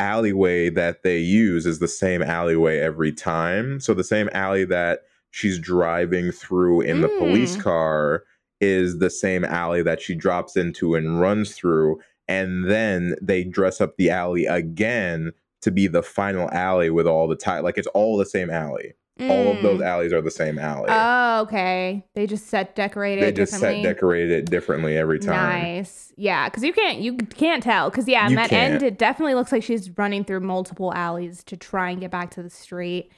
alleyway 0.00 0.68
that 0.70 1.02
they 1.02 1.18
use 1.18 1.64
is 1.66 1.78
the 1.78 1.88
same 1.88 2.22
alleyway 2.22 2.78
every 2.78 3.12
time 3.12 3.80
so 3.80 3.94
the 3.94 4.04
same 4.04 4.28
alley 4.32 4.64
that 4.64 5.00
she's 5.30 5.58
driving 5.58 6.30
through 6.30 6.80
in 6.82 7.00
the 7.00 7.08
police 7.18 7.56
Mm. 7.56 7.62
car 7.62 8.24
is 8.60 8.98
the 8.98 9.10
same 9.10 9.44
alley 9.44 9.82
that 9.82 10.00
she 10.00 10.14
drops 10.14 10.56
into 10.56 10.94
and 10.94 11.20
runs 11.20 11.54
through 11.54 11.98
and 12.28 12.68
then 12.70 13.14
they 13.22 13.44
dress 13.44 13.80
up 13.80 13.96
the 13.96 14.10
alley 14.10 14.46
again 14.46 15.32
to 15.62 15.70
be 15.70 15.86
the 15.86 16.02
final 16.02 16.50
alley 16.52 16.90
with 16.90 17.06
all 17.06 17.26
the 17.28 17.36
tie 17.36 17.60
like 17.60 17.78
it's 17.78 17.86
all 17.88 18.16
the 18.16 18.26
same 18.26 18.50
alley 18.50 18.92
all 19.18 19.52
of 19.56 19.62
those 19.62 19.80
Mm. 19.80 19.86
alleys 19.86 20.12
are 20.12 20.20
the 20.20 20.30
same 20.30 20.58
alley 20.58 20.86
Oh, 20.90 21.40
okay. 21.44 22.04
They 22.14 22.26
just 22.26 22.48
set 22.48 22.74
decorated 22.76 23.24
they 23.24 23.32
just 23.32 23.54
set 23.54 23.82
decorated 23.82 24.30
it 24.30 24.50
differently 24.50 24.96
every 24.98 25.18
time 25.18 25.62
Nice. 25.62 26.12
Yeah, 26.18 26.48
because 26.48 26.62
you 26.62 26.72
can't 26.72 26.98
you 26.98 27.16
can't 27.16 27.62
tell. 27.62 27.88
Because 27.90 28.06
yeah, 28.08 28.26
in 28.26 28.34
that 28.34 28.52
end, 28.52 28.80
can't. 28.80 28.82
it 28.82 28.98
definitely 28.98 29.34
looks 29.34 29.52
like 29.52 29.62
she's 29.62 29.90
running 29.98 30.24
through 30.24 30.40
multiple 30.40 30.92
alleys 30.94 31.42
to 31.44 31.56
try 31.56 31.90
and 31.90 32.00
get 32.00 32.10
back 32.10 32.30
to 32.32 32.42
the 32.42 32.50
street. 32.50 33.10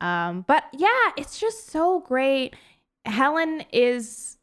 Um, 0.00 0.44
but 0.46 0.64
yeah, 0.72 0.88
it's 1.16 1.38
just 1.38 1.66
so 1.70 2.00
great. 2.00 2.54
Helen 3.04 3.64
is 3.72 4.36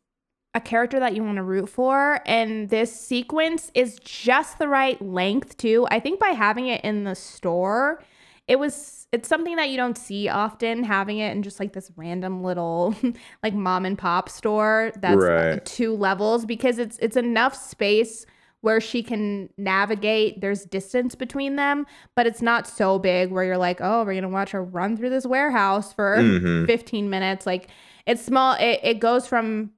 a 0.54 0.62
character 0.62 1.00
that 1.00 1.16
you 1.16 1.24
want 1.24 1.36
to 1.38 1.44
root 1.44 1.70
for, 1.70 2.20
and 2.26 2.70
this 2.70 2.98
sequence 2.98 3.72
is 3.76 4.00
just 4.04 4.58
the 4.60 4.68
right 4.68 5.02
length 5.02 5.58
too. 5.58 5.86
I 5.92 6.00
think 6.00 6.20
by 6.20 6.30
having 6.30 6.68
it 6.68 6.84
in 6.84 7.04
the 7.04 7.16
store, 7.16 8.02
it 8.48 8.58
was 8.60 9.08
it's 9.12 9.28
something 9.30 9.56
that 9.58 9.70
you 9.70 9.78
don't 9.78 9.98
see 9.98 10.28
often 10.30 10.84
having 10.84 11.18
it 11.20 11.32
in 11.36 11.44
just 11.44 11.60
like 11.60 11.74
this 11.74 11.92
random 11.96 12.44
little 12.44 12.96
like 13.44 13.54
mom 13.54 13.86
and 13.86 13.98
pop 13.98 14.30
store 14.30 14.92
that's 15.02 15.16
Right. 15.16 15.66
two 15.66 15.96
levels 15.96 16.46
because 16.46 16.78
it's 16.80 16.98
it's 17.00 17.18
enough 17.18 17.56
space 17.56 18.26
where 18.62 18.82
she 18.82 19.04
can 19.04 19.50
navigate 19.58 20.42
there's 20.42 20.66
distance 20.66 21.14
between 21.16 21.56
them 21.58 21.86
but 22.16 22.26
it's 22.26 22.42
not 22.42 22.68
so 22.68 22.98
big 23.00 23.32
where 23.32 23.44
you're 23.44 23.58
like 23.58 23.80
oh 23.82 24.04
we're 24.04 24.16
gonna 24.16 24.28
watch 24.30 24.52
her 24.52 24.64
run 24.64 24.98
through 24.98 25.10
this 25.12 25.26
warehouse 25.26 25.94
for 25.94 26.18
Mhm. 26.18 26.66
15 26.68 27.10
minutes 27.10 27.46
like 27.46 27.70
it's 28.06 28.22
small 28.26 28.56
it, 28.60 28.80
it 28.84 29.00
goes 29.00 29.28
from 29.28 29.72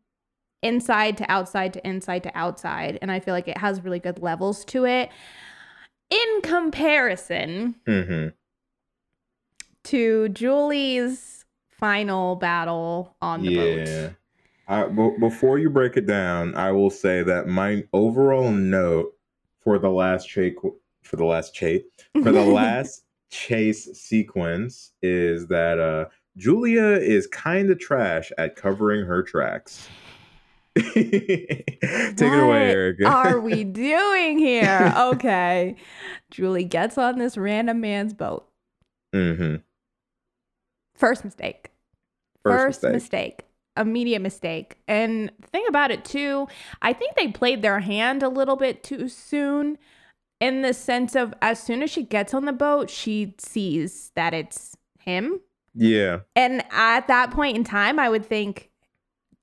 inside 0.61 1.17
to 1.17 1.29
outside 1.31 1.73
to 1.73 1.87
inside 1.87 2.23
to 2.23 2.31
outside 2.37 2.97
and 3.01 3.11
i 3.11 3.19
feel 3.19 3.33
like 3.33 3.47
it 3.47 3.57
has 3.57 3.81
really 3.83 3.99
good 3.99 4.21
levels 4.21 4.63
to 4.65 4.85
it 4.85 5.09
in 6.09 6.41
comparison 6.41 7.75
hmm 7.85 8.27
to 9.89 10.29
julie's 10.29 11.45
final 11.71 12.35
battle 12.35 13.15
on 13.21 13.43
the 13.43 13.51
yeah 13.51 14.07
boat 14.07 14.15
I, 14.67 14.87
b- 14.87 15.15
before 15.19 15.57
you 15.57 15.69
break 15.69 15.97
it 15.97 16.05
down 16.05 16.53
i 16.55 16.71
will 16.71 16.89
say 16.91 17.23
that 17.23 17.47
my 17.47 17.83
overall 17.91 18.51
note 18.51 19.13
for 19.63 19.79
the 19.79 19.89
last 19.89 20.27
chase 20.27 20.53
for 21.03 21.15
the 21.15 21.25
last 21.25 21.53
chase 21.55 21.81
for 22.13 22.31
the 22.31 22.43
last 22.43 23.03
chase 23.31 23.85
sequence 23.99 24.91
is 25.01 25.47
that 25.47 25.79
uh 25.79 26.05
julia 26.37 26.91
is 26.91 27.25
kind 27.27 27.71
of 27.71 27.79
trash 27.79 28.31
at 28.37 28.55
covering 28.55 29.05
her 29.05 29.23
tracks 29.23 29.89
take 30.75 30.95
it 30.95 32.39
away 32.39 32.69
What 32.69 32.75
erica 32.75 33.05
are 33.05 33.39
we 33.39 33.63
doing 33.65 34.37
here? 34.37 34.93
Okay. 34.95 35.75
Julie 36.29 36.63
gets 36.63 36.97
on 36.97 37.17
this 37.17 37.37
random 37.37 37.81
man's 37.81 38.13
boat. 38.13 38.47
hmm 39.13 39.55
First 40.99 41.23
mistake. 41.23 41.71
First 42.43 42.81
First, 42.81 42.93
mistake. 42.93 43.45
Immediate 43.77 44.21
mistake. 44.21 44.77
And 44.87 45.31
the 45.39 45.47
thing 45.47 45.63
about 45.69 45.91
it, 45.91 46.03
too, 46.03 46.47
I 46.81 46.93
think 46.93 47.15
they 47.15 47.29
played 47.29 47.61
their 47.61 47.79
hand 47.79 48.21
a 48.21 48.29
little 48.29 48.57
bit 48.57 48.83
too 48.83 49.07
soon 49.07 49.77
in 50.39 50.61
the 50.61 50.73
sense 50.73 51.15
of 51.15 51.33
as 51.41 51.61
soon 51.61 51.83
as 51.83 51.89
she 51.89 52.03
gets 52.03 52.33
on 52.33 52.45
the 52.45 52.53
boat, 52.53 52.89
she 52.89 53.35
sees 53.37 54.11
that 54.15 54.33
it's 54.33 54.75
him 54.99 55.39
Yeah. 55.73 56.19
And 56.35 56.63
at 56.71 57.07
that 57.07 57.31
point 57.31 57.55
in 57.57 57.63
time, 57.63 57.99
I 57.99 58.09
would 58.09 58.25
think 58.25 58.69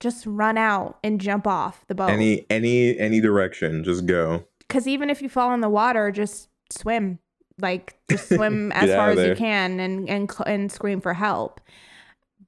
just 0.01 0.27
run 0.27 0.59
out 0.59 0.99
and 1.03 1.21
jump 1.21 1.47
off 1.47 1.87
the 1.89 1.95
boat. 1.95 2.11
Any 2.11 2.45
any 2.51 2.99
any 2.99 3.21
direction, 3.21 3.85
just 3.85 4.07
go. 4.07 4.45
Because 4.59 4.87
even 4.87 5.09
if 5.09 5.23
you 5.23 5.29
fall 5.29 5.55
in 5.55 5.61
the 5.61 5.71
water, 5.71 6.11
just 6.11 6.49
swim. 6.71 7.19
Like 7.59 7.97
just 8.11 8.29
swim 8.35 8.73
as 8.73 8.91
far 8.91 9.11
as 9.11 9.19
you 9.27 9.35
can 9.35 9.81
and 9.81 10.09
and 10.09 10.31
and 10.47 10.71
scream 10.71 11.01
for 11.01 11.15
help. 11.15 11.61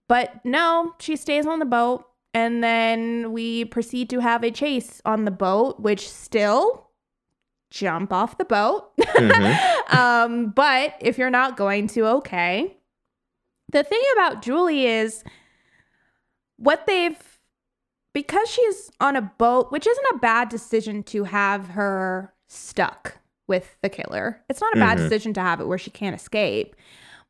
But 0.08 0.44
no, 0.44 0.94
she 0.98 1.16
stays 1.16 1.46
on 1.46 1.58
the 1.58 1.66
boat, 1.66 2.06
and 2.34 2.62
then 2.64 3.32
we 3.32 3.64
proceed 3.66 4.08
to 4.10 4.20
have 4.20 4.42
a 4.42 4.50
chase 4.50 5.02
on 5.04 5.24
the 5.24 5.30
boat, 5.30 5.80
which 5.80 6.08
still 6.08 6.88
jump 7.70 8.12
off 8.12 8.38
the 8.38 8.44
boat. 8.44 8.96
Mhm. 8.98 9.92
um, 9.94 10.50
but 10.50 10.94
if 11.00 11.18
you're 11.18 11.30
not 11.30 11.56
going 11.56 11.86
to, 11.88 12.06
okay. 12.06 12.76
The 13.70 13.82
thing 13.84 14.02
about 14.14 14.40
Julie 14.40 14.86
is 14.86 15.22
what 16.56 16.86
they've 16.86 17.16
because 18.14 18.48
she's 18.50 18.90
on 19.00 19.14
a 19.14 19.22
boat, 19.22 19.70
which 19.70 19.86
isn't 19.86 20.06
a 20.14 20.18
bad 20.18 20.48
decision 20.48 21.02
to 21.04 21.24
have 21.24 21.68
her 21.68 22.32
stuck 22.48 23.17
with 23.48 23.76
the 23.82 23.88
killer. 23.88 24.40
It's 24.48 24.60
not 24.60 24.76
a 24.76 24.78
bad 24.80 24.98
Mhm. 24.98 25.02
decision 25.02 25.32
to 25.34 25.40
have 25.40 25.60
it 25.60 25.66
where 25.66 25.78
she 25.78 25.90
can't 25.90 26.14
escape. 26.14 26.76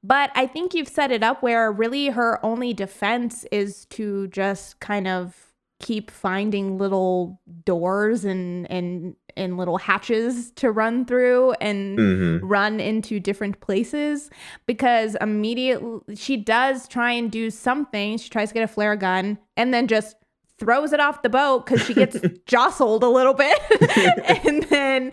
But 0.04 0.30
I 0.34 0.46
think 0.46 0.74
you've 0.74 0.88
set 0.88 1.10
it 1.10 1.22
up 1.22 1.42
where 1.42 1.72
really 1.72 2.08
her 2.08 2.44
only 2.44 2.72
defense 2.74 3.44
is 3.50 3.84
to 3.86 4.28
just 4.28 4.78
kind 4.80 5.08
of 5.08 5.52
keep 5.80 6.10
finding 6.10 6.76
little 6.76 7.40
doors 7.64 8.24
and 8.24 8.68
and 8.70 9.14
and 9.36 9.56
little 9.56 9.78
hatches 9.78 10.50
to 10.56 10.72
run 10.72 11.04
through 11.04 11.52
and 11.60 11.96
Mhm. 11.96 12.40
run 12.42 12.80
into 12.80 13.20
different 13.20 13.60
places 13.60 14.30
because 14.66 15.16
immediately 15.20 16.16
she 16.16 16.36
does 16.36 16.88
try 16.88 17.12
and 17.12 17.30
do 17.30 17.48
something. 17.50 18.18
She 18.18 18.28
tries 18.28 18.48
to 18.48 18.54
get 18.54 18.64
a 18.64 18.68
flare 18.68 18.96
gun 18.96 19.38
and 19.56 19.72
then 19.72 19.86
just 19.86 20.16
throws 20.58 20.92
it 20.92 20.98
off 20.98 21.22
the 21.22 21.28
boat 21.28 21.64
because 21.66 21.86
she 21.86 21.94
gets 21.94 22.16
jostled 22.46 23.04
a 23.04 23.08
little 23.08 23.34
bit. 23.34 23.56
and 24.44 24.64
then, 24.64 25.12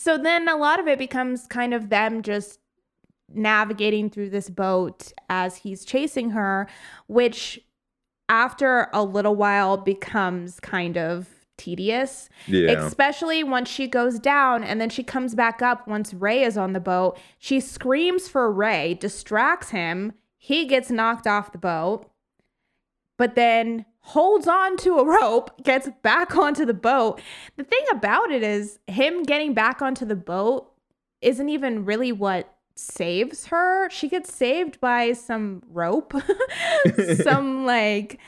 so 0.00 0.16
then 0.16 0.48
a 0.48 0.54
lot 0.54 0.78
of 0.78 0.86
it 0.86 0.96
becomes 0.96 1.48
kind 1.48 1.74
of 1.74 1.88
them 1.88 2.22
just 2.22 2.60
navigating 3.34 4.08
through 4.08 4.30
this 4.30 4.48
boat 4.48 5.12
as 5.28 5.56
he's 5.56 5.84
chasing 5.84 6.30
her, 6.30 6.68
which 7.08 7.58
after 8.28 8.90
a 8.92 9.02
little 9.02 9.34
while 9.34 9.76
becomes 9.76 10.60
kind 10.60 10.96
of 10.96 11.26
tedious. 11.56 12.28
Yeah. 12.46 12.86
Especially 12.86 13.42
once 13.42 13.68
she 13.68 13.88
goes 13.88 14.20
down 14.20 14.62
and 14.62 14.80
then 14.80 14.88
she 14.88 15.02
comes 15.02 15.34
back 15.34 15.62
up 15.62 15.88
once 15.88 16.14
Ray 16.14 16.44
is 16.44 16.56
on 16.56 16.74
the 16.74 16.80
boat. 16.80 17.18
She 17.40 17.58
screams 17.58 18.28
for 18.28 18.52
Ray, 18.52 18.94
distracts 18.94 19.70
him. 19.70 20.12
He 20.36 20.64
gets 20.64 20.92
knocked 20.92 21.26
off 21.26 21.50
the 21.50 21.58
boat, 21.58 22.08
but 23.16 23.34
then 23.34 23.84
holds 24.08 24.48
on 24.48 24.76
to 24.78 24.98
a 24.98 25.04
rope, 25.04 25.50
gets 25.62 25.88
back 26.02 26.34
onto 26.36 26.64
the 26.64 26.72
boat. 26.74 27.20
The 27.56 27.64
thing 27.64 27.84
about 27.92 28.30
it 28.30 28.42
is, 28.42 28.78
him 28.86 29.22
getting 29.22 29.52
back 29.54 29.82
onto 29.82 30.04
the 30.06 30.16
boat 30.16 30.70
isn't 31.20 31.48
even 31.48 31.84
really 31.84 32.12
what 32.12 32.54
saves 32.74 33.46
her. 33.48 33.90
She 33.90 34.08
gets 34.08 34.32
saved 34.32 34.80
by 34.80 35.12
some 35.12 35.62
rope, 35.70 36.14
some 37.22 37.66
like 37.66 38.18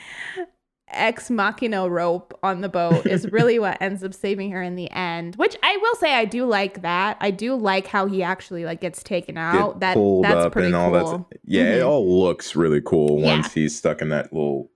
ex 0.93 1.29
machina 1.31 1.87
rope 1.89 2.37
on 2.43 2.59
the 2.59 2.67
boat 2.67 3.05
is 3.05 3.25
really 3.31 3.57
what 3.57 3.81
ends 3.81 4.03
up 4.03 4.13
saving 4.13 4.51
her 4.51 4.61
in 4.61 4.75
the 4.75 4.91
end. 4.91 5.35
Which 5.37 5.55
I 5.63 5.77
will 5.77 5.95
say 5.95 6.13
I 6.13 6.25
do 6.25 6.45
like 6.45 6.81
that. 6.81 7.17
I 7.21 7.31
do 7.31 7.55
like 7.55 7.87
how 7.87 8.07
he 8.07 8.21
actually 8.21 8.65
like 8.65 8.81
gets 8.81 9.01
taken 9.01 9.37
out. 9.37 9.79
Get 9.79 9.95
that 9.95 10.21
that's 10.21 10.45
up 10.47 10.51
pretty 10.51 10.65
and 10.67 10.75
all 10.75 10.91
cool. 10.91 11.27
that. 11.31 11.39
Yeah, 11.45 11.75
it 11.75 11.79
Mhm. 11.81 11.87
all 11.87 12.21
looks 12.21 12.55
really 12.55 12.81
cool 12.81 13.19
Yeah. 13.19 13.35
once 13.37 13.53
he's 13.53 13.75
stuck 13.75 14.01
in 14.01 14.09
that 14.09 14.33
little 14.33 14.69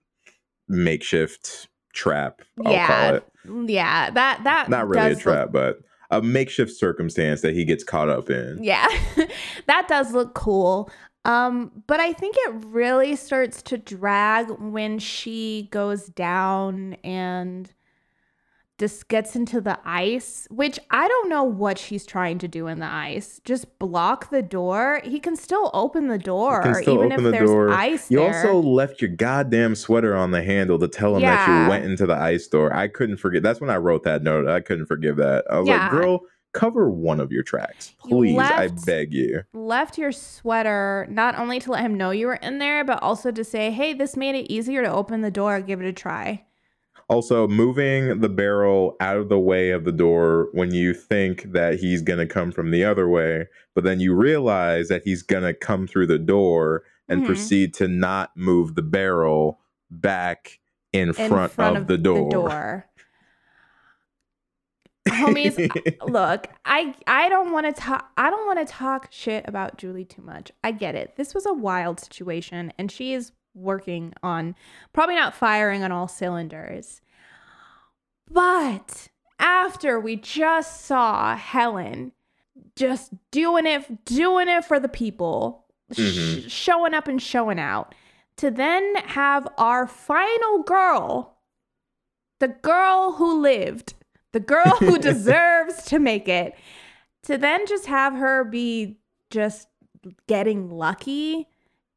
makeshift 0.68 1.68
trap. 1.94 2.42
I'll 2.66 2.72
yeah, 2.72 2.88
call 2.88 3.16
it. 3.16 3.70
yeah. 3.70 4.10
That 4.12 4.44
that 4.44 4.70
Not 4.70 4.88
really 4.88 5.06
a 5.06 5.10
does 5.10 5.18
look- 5.18 5.24
trap, 5.24 5.50
but 5.52 5.80
a 6.12 6.22
makeshift 6.22 6.72
circumstance 6.72 7.42
that 7.42 7.54
he 7.56 7.66
gets 7.66 7.84
caught 7.84 8.10
up 8.10 8.30
in. 8.30 8.60
Yeah, 8.64 8.88
that 9.68 9.88
does 9.88 10.14
look 10.14 10.34
cool. 10.36 10.90
Um, 11.26 11.72
but 11.88 12.00
I 12.00 12.14
think 12.14 12.36
it 12.38 12.54
really 12.68 13.16
starts 13.16 13.64
to 13.64 13.80
drag 13.80 14.48
when 14.60 15.00
she 15.00 15.70
goes 15.72 16.06
down 16.06 16.94
and 17.04 17.74
just 18.78 19.08
gets 19.08 19.36
into 19.36 19.62
the 19.62 19.80
ice, 19.86 20.48
which 20.52 20.80
I 20.92 21.08
don't 21.08 21.30
know 21.30 21.44
what 21.44 21.78
she's 21.78 22.06
trying 22.06 22.40
to 22.40 22.48
do 22.48 22.68
in 22.68 22.80
the 22.80 22.86
ice. 22.86 23.40
Just 23.46 23.80
block 23.80 24.30
the 24.30 24.42
door. 24.42 25.02
He 25.04 25.20
can 25.20 25.36
still 25.36 25.72
open 25.74 26.08
the 26.08 26.18
door, 26.18 26.58
You 26.66 26.74
can 26.74 26.82
still 26.84 26.96
even 26.98 27.12
if 27.14 27.22
the 27.24 27.32
there's 27.32 27.50
door. 27.50 27.70
ice 27.70 28.12
You 28.12 28.20
there. 28.20 28.36
also 28.36 28.60
left 28.62 29.02
your 29.02 29.12
goddamn 29.12 29.76
sweater 29.76 30.16
on 30.16 30.32
the 30.32 30.44
handle 30.44 30.78
to 30.80 30.88
tell 30.88 31.16
him 31.16 31.22
that 31.22 31.48
you 31.64 31.70
went 31.70 31.86
into 31.86 32.06
the 32.06 32.16
ice 32.16 32.48
door. 32.48 32.74
I 32.76 32.88
couldn't 32.88 33.18
forget. 33.18 33.44
That's 33.44 33.62
when 33.62 33.70
I 33.70 33.78
wrote 33.78 34.04
that 34.04 34.24
note. 34.24 34.48
I 34.48 34.60
couldn't 34.60 34.88
forgive 34.88 35.16
that. 35.18 35.46
I 35.50 35.60
was 35.60 35.68
Yeah. 35.68 35.84
like, 35.84 35.92
girl, 35.92 36.22
cover 36.54 36.90
one 36.90 37.20
of 37.20 37.32
your 37.34 37.44
tracks, 37.44 37.94
You 38.06 38.10
please. 38.10 38.38
I 38.40 38.70
beg 38.86 39.14
you. 39.14 39.44
left 39.54 39.98
your 39.98 40.12
sweater 40.12 41.06
not 41.10 41.38
only 41.38 41.60
to 41.60 41.72
let 41.72 41.82
him 41.82 41.96
know 41.96 42.12
you 42.12 42.28
were 42.28 42.36
in 42.36 42.60
there, 42.60 42.84
but 42.86 43.02
also 43.04 43.32
to 43.32 43.44
say, 43.44 43.72
hey, 43.72 43.94
this 43.94 44.16
made 44.16 44.36
it 44.36 44.52
easier 44.52 44.82
to 44.82 44.90
open 44.92 45.20
the 45.22 45.32
door. 45.32 45.60
Give 45.62 45.82
it 45.82 45.88
a 45.88 45.94
try. 45.94 46.45
Also, 47.08 47.48
moving 47.48 48.20
the 48.22 48.30
barrel 48.30 48.96
out 49.00 49.18
of 49.18 49.30
the 49.30 49.40
way 49.40 49.70
of 49.70 49.84
the 49.86 49.92
door 49.92 50.50
when 50.54 50.74
you 50.74 50.94
think 50.94 51.44
that 51.52 51.80
he's 51.80 52.02
going 52.02 52.18
to 52.18 52.26
come 52.26 52.52
from 52.52 52.72
the 52.72 52.84
other 52.84 53.08
way, 53.08 53.46
but 53.76 53.84
then 53.84 54.00
you 54.00 54.16
realize 54.16 54.88
that 54.88 55.04
he's 55.06 55.22
going 55.22 55.44
to 55.44 55.54
come 55.54 55.86
through 55.86 56.08
the 56.08 56.18
door 56.18 56.84
and 57.08 57.22
Mhm. 57.22 57.26
proceed 57.28 57.74
to 57.76 57.88
not 57.88 58.36
move 58.36 58.74
the 58.74 58.82
barrel 58.82 59.60
back 59.92 60.60
in 60.94 61.10
in 61.10 61.14
front, 61.14 61.78
of, 61.78 61.86
the 61.88 61.98
door. 62.00 62.88
Homies, 65.08 65.56
look, 66.10 66.48
I 66.66 66.96
I 67.06 67.30
don't 67.30 67.52
want 67.52 67.68
to 67.68 67.80
talk 67.80 68.12
I 68.18 68.32
don't 68.32 68.48
want 68.48 68.66
to 68.68 68.74
talk 68.74 69.10
shit 69.12 69.48
about 69.48 69.78
Julie 69.78 70.06
too 70.06 70.24
much. 70.24 70.52
I 70.64 70.72
get 70.72 70.96
it. 70.96 71.16
This 71.16 71.36
was 71.36 71.46
a 71.46 71.54
wild 71.54 72.00
situation 72.00 72.74
and 72.80 72.92
she 72.92 73.14
is 73.14 73.32
working 73.56 74.14
on 74.22 74.54
probably 74.94 75.16
not 75.16 75.34
firing 75.34 75.84
on 75.84 75.92
all 75.92 76.08
cylinders. 76.08 77.02
But 78.30 79.08
after 79.40 80.00
we 80.00 80.16
just 80.16 80.86
saw 80.86 81.36
Helen 81.36 82.12
just 82.76 83.12
doing 83.32 83.66
it 83.66 84.06
doing 84.06 84.48
it 84.48 84.66
for 84.66 84.80
the 84.80 84.90
people, 84.90 85.66
sh- 85.92 85.98
Mhm. 86.00 86.50
showing 86.50 86.94
up 86.94 87.08
and 87.08 87.22
showing 87.22 87.60
out 87.60 87.94
to 88.38 88.52
then 88.52 88.96
have 88.96 89.48
our 89.58 89.88
final 89.88 90.64
girl 90.64 91.32
the 92.40 92.48
girl 92.50 93.14
who 93.14 93.40
lived, 93.42 93.94
the 94.34 94.42
girl 94.42 94.76
who 94.80 94.98
deserves 95.00 95.86
to 95.86 95.98
make 96.00 96.28
it, 96.28 96.54
to 97.24 97.38
then 97.38 97.66
just 97.66 97.86
have 97.86 98.14
her 98.14 98.44
be 98.44 99.00
just 99.30 99.70
getting 100.28 100.70
lucky 100.70 101.48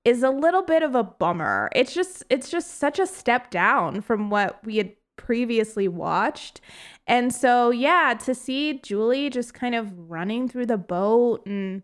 is 0.04 0.22
a 0.22 0.30
little 0.30 0.62
bit 0.62 0.82
of 0.82 0.94
a 0.94 1.04
bummer. 1.04 1.70
It's 1.74 1.94
just 1.94 2.24
it's 2.30 2.50
just 2.50 2.78
such 2.78 2.98
a 2.98 3.06
step 3.06 3.50
down 3.50 4.00
from 4.00 4.30
what 4.30 4.64
we 4.64 4.76
had 4.78 4.92
previously 5.16 5.88
watched. 5.88 6.60
And 7.06 7.34
so 7.34 7.70
yeah, 7.70 8.14
to 8.24 8.34
see 8.34 8.80
Julie 8.82 9.30
just 9.30 9.54
kind 9.54 9.74
of 9.74 9.92
running 10.10 10.48
through 10.48 10.66
the 10.66 10.78
boat 10.78 11.44
and 11.46 11.82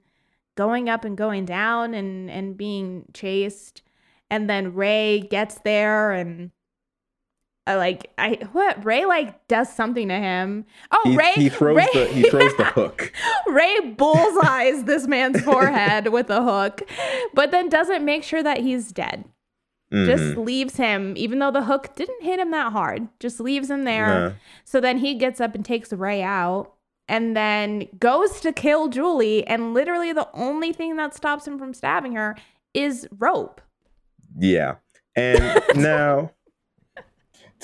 going 0.57 0.89
up 0.89 1.05
and 1.05 1.17
going 1.17 1.45
down 1.45 1.95
and 1.95 2.31
and 2.31 2.57
being 2.57 3.07
chased 3.13 3.83
and 4.31 4.49
then 4.49 4.75
Ray 4.75 5.21
gets 5.21 5.61
there 5.61 6.13
and 6.13 6.51
uh, 7.67 7.77
like 7.77 8.11
I 8.19 8.39
what 8.53 8.85
Ray 8.85 9.05
like 9.07 9.47
does 9.49 9.73
something 9.75 10.09
to 10.09 10.15
him. 10.15 10.65
Oh, 10.91 11.01
He, 11.05 11.17
Ray 11.17 11.33
he 11.35 11.49
throws 11.49 11.77
Ray, 11.77 11.89
the 11.95 12.07
he 12.07 12.23
throws 12.31 12.57
the 12.57 12.65
hook. 12.65 13.13
Ray 13.47 13.81
bullseyes 13.97 14.85
this 14.85 15.07
man's 15.07 15.41
forehead 15.43 16.09
with 16.09 16.29
a 16.31 16.43
hook, 16.43 16.83
but 17.35 17.51
then 17.51 17.69
doesn't 17.69 18.05
make 18.05 18.23
sure 18.25 18.43
that 18.43 18.59
he's 18.59 18.93
dead. 18.93 19.25
Just 19.93 20.25
Mhm. 20.35 20.45
leaves 20.45 20.77
him, 20.77 21.15
even 21.17 21.39
though 21.39 21.53
the 21.53 21.63
hook 21.65 21.95
didn't 21.95 22.23
hit 22.23 22.41
him 22.41 22.51
that 22.51 22.73
hard. 22.73 23.07
Just 23.21 23.39
leaves 23.39 23.71
him 23.71 23.85
there. 23.85 24.07
Nah. 24.07 24.33
So 24.65 24.81
then 24.81 24.99
he 24.99 25.15
gets 25.15 25.41
up 25.41 25.55
and 25.55 25.65
takes 25.65 25.93
Ray 25.93 26.21
out 26.21 26.73
and 27.07 27.37
then 27.37 27.87
goes 28.01 28.41
to 28.41 28.53
kill 28.53 28.89
Julie. 28.89 29.47
And 29.47 29.73
literally 29.73 30.13
the 30.13 30.29
only 30.35 30.73
thing 30.73 30.97
that 30.97 31.15
stops 31.15 31.47
him 31.47 31.59
from 31.61 31.73
stabbing 31.75 32.17
her 32.17 32.35
is 32.73 33.07
rope. 33.19 33.61
Yeah. 34.37 34.77
And 35.15 35.63
now, 35.77 36.33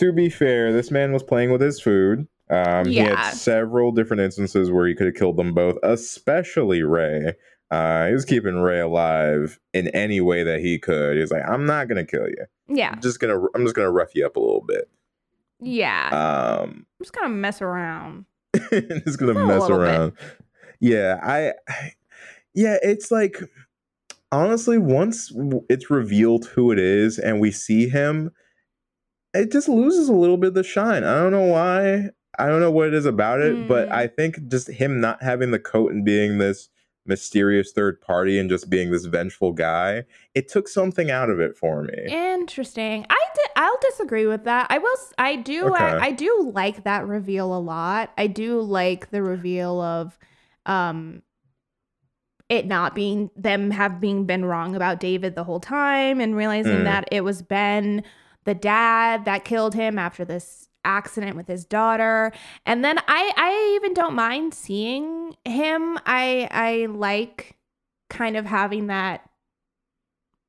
to 0.00 0.12
be 0.12 0.28
fair, 0.28 0.72
this 0.72 0.90
man 0.90 1.12
was 1.12 1.22
playing 1.22 1.50
with 1.52 1.60
his 1.60 1.80
food. 1.80 2.26
Um, 2.50 2.86
He 2.86 2.96
had 2.96 3.30
several 3.30 3.92
different 3.92 4.20
instances 4.22 4.70
where 4.70 4.86
he 4.88 4.94
could 4.94 5.06
have 5.06 5.14
killed 5.14 5.36
them 5.36 5.54
both, 5.54 5.78
especially 5.82 6.82
Ray. 6.82 7.34
Uh, 7.70 8.08
he 8.08 8.12
was 8.12 8.24
keeping 8.24 8.56
Ray 8.56 8.80
alive 8.80 9.60
in 9.72 9.86
any 9.88 10.20
way 10.20 10.42
that 10.42 10.58
he 10.60 10.76
could. 10.78 11.14
He 11.14 11.20
was 11.20 11.30
like, 11.30 11.48
"I'm 11.48 11.64
not 11.64 11.86
gonna 11.88 12.04
kill 12.04 12.26
you. 12.26 12.44
Yeah. 12.68 12.90
I'm 12.92 13.00
just 13.00 13.20
gonna, 13.20 13.40
I'm 13.54 13.62
just 13.64 13.76
gonna 13.76 13.92
rough 13.92 14.14
you 14.16 14.26
up 14.26 14.34
a 14.34 14.40
little 14.40 14.64
bit. 14.66 14.88
Yeah. 15.60 16.08
Um, 16.08 16.70
I'm 16.70 16.86
just 17.04 17.12
gonna 17.12 17.28
mess 17.28 17.62
around. 17.62 18.24
just 18.72 19.18
gonna 19.20 19.38
A 19.38 19.46
mess 19.46 19.60
little 19.62 19.78
bit. 19.78 19.86
around. 19.86 20.12
Yeah, 20.80 21.20
I, 21.22 21.52
I, 21.68 21.92
yeah, 22.54 22.78
it's 22.82 23.12
like 23.12 23.38
honestly, 24.32 24.78
once 24.78 25.32
it's 25.68 25.90
revealed 25.90 26.46
who 26.46 26.72
it 26.72 26.78
is 26.80 27.18
and 27.20 27.40
we 27.40 27.52
see 27.52 27.88
him, 27.88 28.32
it 29.34 29.52
just 29.52 29.68
loses 29.68 30.08
a 30.08 30.12
little 30.14 30.36
bit 30.36 30.48
of 30.48 30.54
the 30.54 30.62
shine. 30.64 31.04
I 31.04 31.14
don't 31.14 31.32
know 31.32 31.46
why. 31.46 32.10
I 32.38 32.46
don't 32.48 32.60
know 32.60 32.70
what 32.70 32.88
it 32.88 32.94
is 32.94 33.06
about 33.06 33.40
it, 33.40 33.68
but 33.68 33.88
Mm. 33.88 33.92
I 33.92 34.06
think 34.06 34.48
just 34.48 34.68
him 34.68 35.00
not 35.00 35.22
having 35.22 35.50
the 35.50 35.58
coat 35.58 35.92
and 35.92 36.04
being 36.04 36.38
this 36.38 36.68
mysterious 37.06 37.72
third 37.72 38.00
party 38.00 38.38
and 38.38 38.48
just 38.48 38.70
being 38.70 38.90
this 38.90 39.04
vengeful 39.06 39.52
guy, 39.52 40.04
it 40.34 40.48
took 40.48 40.68
something 40.68 41.10
out 41.10 41.28
of 41.28 41.40
it 41.40 41.56
for 41.56 41.82
me. 41.82 41.94
Interesting. 42.08 43.04
I 43.10 43.16
I'll 43.56 43.78
disagree 43.82 44.26
with 44.26 44.44
that. 44.44 44.68
I 44.70 44.78
will. 44.78 44.96
I 45.18 45.36
do. 45.36 45.66
Okay. 45.74 45.84
I, 45.84 45.98
I 46.06 46.10
do 46.12 46.50
like 46.54 46.84
that 46.84 47.06
reveal 47.06 47.54
a 47.54 47.58
lot. 47.60 48.10
I 48.16 48.26
do 48.26 48.60
like 48.60 49.10
the 49.10 49.22
reveal 49.22 49.80
of, 49.82 50.18
um, 50.66 51.22
it 52.48 52.66
not 52.66 52.94
being 52.94 53.30
them 53.36 53.70
have 53.70 54.00
being 54.00 54.24
been 54.24 54.44
wrong 54.44 54.74
about 54.74 54.98
David 54.98 55.34
the 55.34 55.44
whole 55.44 55.60
time 55.60 56.20
and 56.20 56.34
realizing 56.34 56.78
Mm. 56.78 56.84
that 56.84 57.08
it 57.12 57.22
was 57.22 57.42
Ben, 57.42 58.02
the 58.44 58.54
dad, 58.54 59.24
that 59.26 59.44
killed 59.44 59.74
him 59.74 59.98
after 59.98 60.24
this 60.24 60.68
accident 60.84 61.36
with 61.36 61.46
his 61.46 61.64
daughter. 61.64 62.32
And 62.64 62.84
then 62.84 62.98
I 63.06 63.32
I 63.36 63.74
even 63.76 63.92
don't 63.94 64.14
mind 64.14 64.54
seeing 64.54 65.36
him. 65.44 65.98
I 66.06 66.48
I 66.50 66.86
like 66.90 67.56
kind 68.08 68.36
of 68.36 68.46
having 68.46 68.86
that 68.88 69.28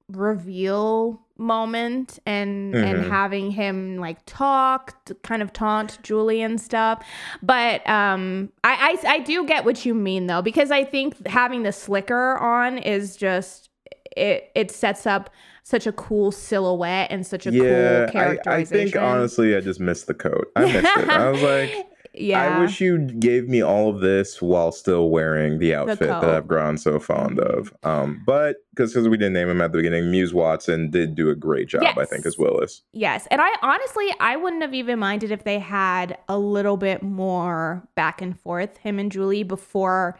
reveal 0.09 1.21
moment 1.37 2.19
and 2.25 2.75
and 2.75 3.03
Mhm. 3.03 3.09
having 3.09 3.51
him 3.51 3.97
like 3.97 4.17
talk 4.25 5.03
to 5.05 5.15
kind 5.15 5.41
of 5.41 5.51
taunt 5.53 5.97
Julie 6.03 6.41
and 6.41 6.59
stuff 6.61 7.03
but 7.41 7.87
um 7.89 8.51
I, 8.63 8.97
I 9.05 9.13
I 9.13 9.19
do 9.19 9.45
get 9.45 9.65
what 9.65 9.83
you 9.85 9.95
mean 9.95 10.27
though 10.27 10.41
because 10.43 10.69
I 10.69 10.83
think 10.83 11.25
having 11.25 11.63
the 11.63 11.71
slicker 11.71 12.37
on 12.37 12.77
is 12.77 13.15
just 13.15 13.69
it 14.15 14.51
it 14.53 14.69
sets 14.69 15.07
up 15.07 15.31
such 15.63 15.87
a 15.87 15.91
cool 15.91 16.31
silhouette 16.31 17.11
and 17.11 17.25
such 17.25 17.45
a 17.45 17.51
cool 17.51 17.63
yeah, 17.63 18.05
I, 18.07 18.11
characterization 18.11 18.49
I 18.51 18.91
think 18.91 18.95
honestly, 18.95 19.55
I 19.55 19.61
just 19.61 19.79
missed 19.79 20.07
the 20.07 20.13
coat. 20.13 20.51
I 20.55 20.65
missed 20.65 20.97
it. 20.97 21.09
I 21.09 21.29
was 21.29 21.41
like, 21.41 21.87
yeah 22.13 22.57
I 22.57 22.59
wish 22.59 22.81
you 22.81 22.97
gave 22.97 23.47
me 23.47 23.61
all 23.61 23.89
of 23.89 24.01
this 24.01 24.41
while 24.41 24.73
still 24.73 25.09
wearing 25.09 25.59
the 25.59 25.73
outfit 25.73 25.99
that. 25.99 26.23
I've 26.23 26.47
grown 26.47 26.77
so 26.77 26.99
fond 26.99 27.39
of. 27.39 27.73
Um, 27.83 28.21
but 28.25 28.57
because 28.71 28.95
we 28.95 29.15
didn't 29.17 29.33
name 29.33 29.49
him 29.49 29.61
at 29.61 29.71
the 29.71 29.77
beginning, 29.77 30.11
Muse 30.11 30.33
Watson 30.33 30.89
did 30.89 31.15
do 31.15 31.29
a 31.29 31.35
great 31.35 31.69
job, 31.69 31.83
I 31.97 32.05
think, 32.05 32.25
Yes. 32.25 32.25
as 32.25 32.37
Willis. 32.37 32.81
Yes. 32.91 33.27
And 33.31 33.39
I 33.39 33.49
honestly, 33.61 34.13
I 34.19 34.35
wouldn't 34.35 34.61
have 34.61 34.73
even 34.73 34.99
minded 34.99 35.31
if 35.31 35.43
they 35.43 35.59
had 35.59 36.17
a 36.27 36.37
little 36.37 36.77
bit 36.77 37.01
more 37.01 37.87
back 37.95 38.21
and 38.21 38.37
forth, 38.39 38.77
him 38.77 38.99
and 38.99 39.11
Julie, 39.11 39.43
before 39.43 40.19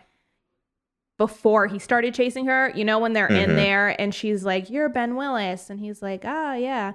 before 1.21 1.67
he 1.67 1.77
started 1.77 2.15
chasing 2.15 2.47
her. 2.47 2.71
You 2.73 2.83
know, 2.83 2.97
when 2.97 3.13
they're 3.13 3.27
Mhm. 3.29 3.43
in 3.43 3.55
there 3.55 3.89
and 4.01 4.11
she's 4.13 4.43
like, 4.43 4.71
You're 4.71 4.89
Ben 4.89 5.15
Willis. 5.15 5.69
And 5.69 5.79
he's 5.79 6.01
like, 6.01 6.23
Ah, 6.25 6.55
yeah. 6.55 6.93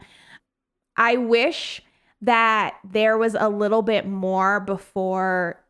I 0.97 1.17
wish 1.17 1.81
that 2.23 2.75
there 2.83 3.17
was 3.17 3.37
a 3.39 3.49
little 3.49 3.83
bit 3.83 4.05
more 4.05 4.59
before 4.59 5.63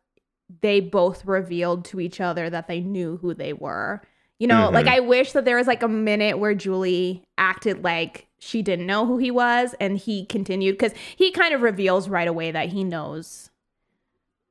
they 0.61 0.79
both 0.79 1.23
revealed 1.25 1.85
to 1.85 1.99
each 1.99 2.19
other 2.19 2.49
that 2.49 2.67
they 2.67 2.79
knew 2.79 3.17
who 3.17 3.35
they 3.35 3.53
were. 3.53 4.01
You 4.39 4.47
know, 4.47 4.69
Mhm. 4.69 4.73
like 4.73 4.87
I 4.87 5.01
wish 5.01 5.33
that 5.33 5.45
there 5.45 5.57
was 5.57 5.67
like 5.67 5.83
a 5.83 5.87
minute 5.87 6.39
where 6.39 6.55
Julie 6.55 7.23
acted 7.37 7.83
like 7.83 8.25
she 8.39 8.63
didn't 8.63 8.87
know 8.87 9.05
who 9.05 9.17
he 9.19 9.29
was 9.29 9.75
and 9.79 9.99
he 9.99 10.25
continued 10.25 10.79
because 10.79 10.93
he 11.15 11.29
kind 11.31 11.53
of 11.53 11.61
reveals 11.61 12.09
right 12.09 12.27
away 12.27 12.49
that 12.49 12.69
he 12.69 12.83
knows 12.83 13.51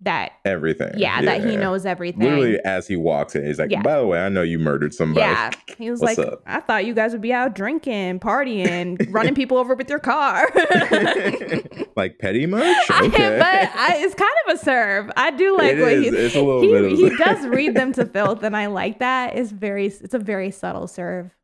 that, 0.01 0.33
Everything. 0.45 0.93
yeah, 0.99 1.23
that 1.23 1.43
he 1.45 1.57
knows 1.57 1.87
everything. 1.87 2.21
Literally, 2.23 2.59
as 2.65 2.87
he 2.87 2.97
walks 2.97 3.35
in, 3.35 3.47
he's 3.47 3.59
like, 3.59 3.71
Yeah. 3.71 3.81
by 3.81 3.99
the 3.99 4.07
way, 4.07 4.21
I 4.21 4.29
know 4.29 4.43
you 4.43 4.59
murdered 4.59 4.93
somebody. 4.93 5.21
Yeah. 5.27 5.51
He 5.79 5.91
was 5.91 6.01
What's 6.01 6.19
like, 6.19 6.27
up? 6.29 6.43
I 6.47 6.61
thought 6.61 6.85
you 6.85 6.93
guys 6.95 7.13
would 7.13 7.23
be 7.23 7.33
out 7.33 7.55
drinking, 7.55 8.21
partying, 8.21 9.07
running 9.11 9.35
people 9.35 9.57
over 9.57 9.75
with 9.75 9.89
your 9.89 9.99
car. 9.99 10.51
like 11.97 12.19
petty 12.19 12.47
much? 12.47 12.63
I- 12.91 13.09
but 13.09 13.71
I, 13.79 13.97
it's 13.99 14.15
kind 14.15 14.31
of 14.47 14.55
a 14.55 14.59
serve. 14.59 15.11
I 15.17 15.31
do 15.31 15.57
like 15.57 15.77
It 15.77 15.81
what 15.81 15.93
is. 15.93 16.03
he, 16.05 16.09
It's 16.11 16.35
a 16.35 16.43
little 16.43 16.61
he, 16.63 16.69
bit 16.71 16.93
he 16.93 17.17
does 17.17 17.47
read 17.47 17.75
them 17.75 17.93
to 17.95 18.05
filth, 18.05 18.43
and 18.43 18.57
I 18.57 18.67
like 18.67 18.99
that. 18.99 19.37
It's 19.37 19.51
very 19.53 19.87
it's 19.87 20.15
a 20.15 20.19
very 20.19 20.51
subtle 20.51 20.87
serve. 20.87 21.35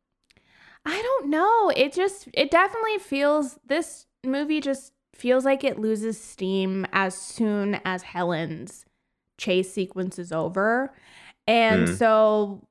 I 0.85 1.01
don't 1.01 1.29
know. 1.29 1.71
It 1.75 1.93
just 1.93 2.27
it 2.33 2.51
definitely 2.51 2.99
feels 2.99 3.57
this 3.65 4.05
movie 4.23 4.61
just 4.61 4.93
feels 5.15 5.45
like 5.45 5.63
it 5.63 5.79
loses 5.79 6.19
steam 6.19 6.85
as 6.91 7.15
soon 7.15 7.79
as 7.85 8.03
Helen's 8.03 8.85
chase 9.37 9.71
sequence 9.73 10.17
is 10.19 10.31
over. 10.31 10.93
And 11.47 11.87
Mm. 11.87 11.97
so 11.97 12.67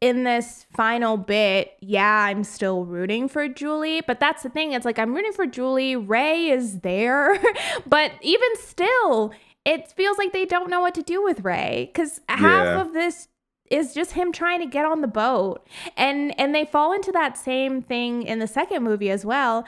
in 0.00 0.24
this 0.24 0.66
final 0.74 1.16
bit, 1.16 1.74
yeah, 1.80 2.24
I'm 2.24 2.42
still 2.42 2.84
rooting 2.84 3.28
for 3.28 3.46
Julie, 3.48 4.00
but 4.04 4.18
that's 4.18 4.42
the 4.42 4.48
thing. 4.48 4.72
It's 4.72 4.84
like 4.84 4.98
I'm 4.98 5.14
rooting 5.14 5.32
for 5.32 5.46
Julie. 5.46 5.94
Ray 5.94 6.48
is 6.48 6.80
there, 6.80 7.38
but 7.86 8.12
even 8.20 8.48
still, 8.56 9.32
it 9.64 9.92
feels 9.92 10.18
like 10.18 10.32
they 10.32 10.44
don't 10.44 10.68
know 10.68 10.80
what 10.80 10.94
to 10.96 11.02
do 11.02 11.22
with 11.22 11.44
Ray 11.44 11.90
because 11.92 12.20
half 12.28 12.66
Yeah. 12.66 12.80
of 12.80 12.92
this 12.94 13.28
is 13.70 13.94
just 13.94 14.12
him 14.12 14.32
trying 14.32 14.58
to 14.60 14.66
get 14.66 14.84
on 14.84 15.02
the 15.02 15.06
boat, 15.08 15.64
and 15.96 16.38
and 16.38 16.52
they 16.52 16.64
fall 16.64 16.92
into 16.92 17.12
that 17.12 17.38
same 17.38 17.80
thing 17.80 18.24
in 18.24 18.40
the 18.40 18.48
second 18.48 18.82
movie 18.82 19.08
as 19.10 19.24
well. 19.24 19.64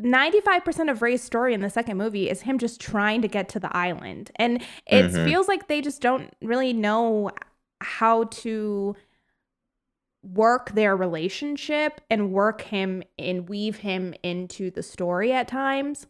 95% 0.00 0.90
of 0.90 1.02
Ray's 1.02 1.22
story 1.22 1.54
in 1.54 1.60
the 1.60 1.70
second 1.70 1.96
movie 1.96 2.28
is 2.28 2.42
him 2.42 2.58
just 2.58 2.80
trying 2.80 3.22
to 3.22 3.28
get 3.28 3.48
to 3.50 3.60
the 3.60 3.74
island. 3.76 4.30
And 4.36 4.62
it 4.86 5.06
Mhm. 5.12 5.24
feels 5.24 5.48
like 5.48 5.68
they 5.68 5.80
just 5.80 6.00
don't 6.02 6.34
really 6.42 6.72
know 6.72 7.30
how 7.80 8.24
to 8.24 8.96
work 10.22 10.70
their 10.72 10.96
relationship 10.96 12.00
and 12.10 12.32
work 12.32 12.62
him 12.62 13.02
and 13.18 13.48
weave 13.48 13.76
him 13.76 14.14
into 14.22 14.70
the 14.70 14.82
story 14.82 15.32
at 15.32 15.48
times. 15.48 16.06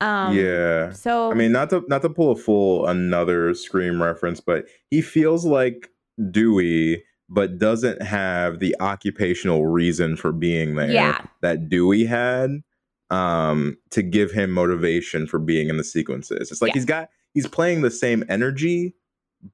Um 0.00 0.34
yeah. 0.34 0.92
so 0.92 1.30
I 1.30 1.34
mean, 1.34 1.52
not 1.52 1.68
to 1.70 1.84
not 1.88 2.00
to 2.02 2.08
pull 2.08 2.30
a 2.32 2.36
full 2.36 2.86
another 2.86 3.52
Scream 3.52 4.02
reference, 4.02 4.40
but 4.40 4.64
he 4.90 5.02
feels 5.02 5.44
like 5.44 5.90
Dewey, 6.30 7.04
but 7.28 7.58
doesn't 7.58 8.00
have 8.02 8.60
the 8.60 8.74
occupational 8.80 9.66
reason 9.66 10.16
for 10.16 10.32
being 10.32 10.74
there 10.76 10.90
Yeah. 10.90 11.20
that 11.42 11.68
Dewey 11.68 12.06
had 12.06 12.62
um, 13.10 13.76
to 13.90 14.02
give 14.02 14.30
him 14.30 14.50
motivation 14.50 15.26
for 15.26 15.38
being 15.38 15.68
in 15.68 15.76
the 15.76 15.84
sequences. 15.84 16.50
It's 16.50 16.62
like 16.62 16.70
Yeah. 16.70 16.74
he's 16.74 16.84
got 16.84 17.10
he's 17.34 17.46
playing 17.46 17.82
the 17.82 17.90
same 17.90 18.24
energy, 18.28 18.94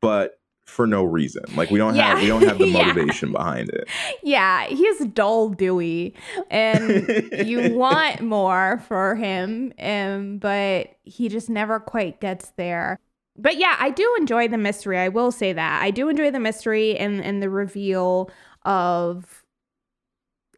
but 0.00 0.38
for 0.66 0.84
no 0.86 1.04
reason. 1.04 1.44
Like 1.54 1.70
we 1.70 1.78
don't 1.78 1.94
Yeah. 1.94 2.08
have 2.10 2.20
we 2.20 2.26
don't 2.26 2.42
have 2.42 2.58
the 2.58 2.66
Yeah. 2.68 2.82
motivation 2.84 3.30
behind 3.32 3.68
it. 3.70 3.88
yeah, 4.22 4.66
he's 4.66 5.06
dull 5.06 5.50
Dewey, 5.50 6.14
and 6.50 7.06
you 7.46 7.72
want 7.74 8.20
more 8.20 8.82
for 8.88 9.14
him, 9.14 9.72
um, 9.80 10.38
but 10.38 10.88
he 11.04 11.28
just 11.28 11.48
never 11.48 11.78
quite 11.78 12.20
gets 12.20 12.50
there. 12.56 12.98
But 13.38 13.58
yeah, 13.58 13.76
I 13.78 13.90
do 13.90 14.16
enjoy 14.18 14.48
the 14.48 14.58
mystery. 14.58 14.98
I 14.98 15.08
will 15.08 15.30
say 15.30 15.52
that 15.52 15.82
I 15.82 15.90
do 15.92 16.08
enjoy 16.08 16.30
the 16.32 16.40
mystery 16.40 16.96
and 16.98 17.22
and 17.22 17.40
the 17.42 17.50
reveal 17.50 18.30
of 18.64 19.44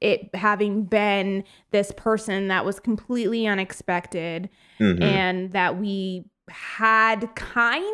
it 0.00 0.34
having 0.34 0.84
been 0.84 1.44
this 1.70 1.92
person 1.96 2.48
that 2.48 2.64
was 2.64 2.78
completely 2.80 3.46
unexpected 3.46 4.48
Mhm. 4.80 5.02
and 5.02 5.52
that 5.52 5.78
we 5.78 6.24
had 6.50 7.34
kind 7.34 7.84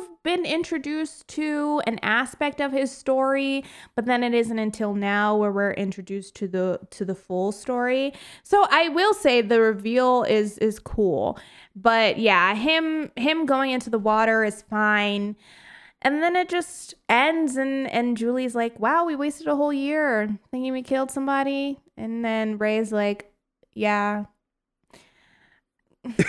of 0.00 0.22
been 0.22 0.44
introduced 0.46 1.26
to 1.28 1.82
an 1.86 1.98
aspect 2.02 2.60
of 2.60 2.72
his 2.72 2.90
story 2.90 3.62
but 3.94 4.06
then 4.06 4.22
it 4.22 4.32
isn't 4.34 4.58
until 4.58 4.94
now 4.94 5.36
where 5.36 5.52
we're 5.52 5.72
introduced 5.72 6.34
to 6.34 6.48
the 6.48 6.78
to 6.90 7.04
the 7.04 7.14
full 7.14 7.50
story 7.52 8.12
so 8.42 8.66
i 8.70 8.88
will 8.88 9.12
say 9.14 9.40
the 9.42 9.60
reveal 9.60 10.22
is 10.22 10.56
is 10.58 10.78
cool 10.78 11.38
but 11.76 12.18
yeah 12.18 12.54
him 12.54 13.10
him 13.16 13.44
going 13.46 13.70
into 13.70 13.90
the 13.90 13.98
water 13.98 14.44
is 14.44 14.62
fine 14.62 15.36
and 16.04 16.22
then 16.22 16.36
it 16.36 16.48
just 16.48 16.94
ends 17.08 17.56
and 17.56 17.90
and 17.90 18.16
julie's 18.16 18.54
like 18.54 18.78
wow 18.78 19.04
we 19.04 19.16
wasted 19.16 19.48
a 19.48 19.56
whole 19.56 19.72
year 19.72 20.38
thinking 20.50 20.72
we 20.72 20.82
killed 20.82 21.10
somebody 21.10 21.78
and 21.96 22.24
then 22.24 22.58
ray's 22.58 22.92
like 22.92 23.32
yeah 23.74 24.24
like- 26.04 26.14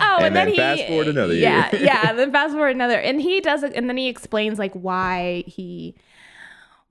oh, 0.00 0.18
And 0.20 0.36
then 0.36 0.54
fast 0.54 0.86
forward 0.86 1.08
another 1.08 1.34
year. 1.34 1.42
yeah, 1.42 1.76
yeah. 1.76 2.12
Then 2.12 2.32
fast 2.32 2.52
forward 2.52 2.74
another, 2.76 2.98
and 2.98 3.20
he 3.20 3.40
does 3.40 3.62
it, 3.62 3.72
and 3.74 3.88
then 3.88 3.96
he 3.96 4.08
explains 4.08 4.58
like 4.58 4.72
why 4.74 5.44
he, 5.46 5.94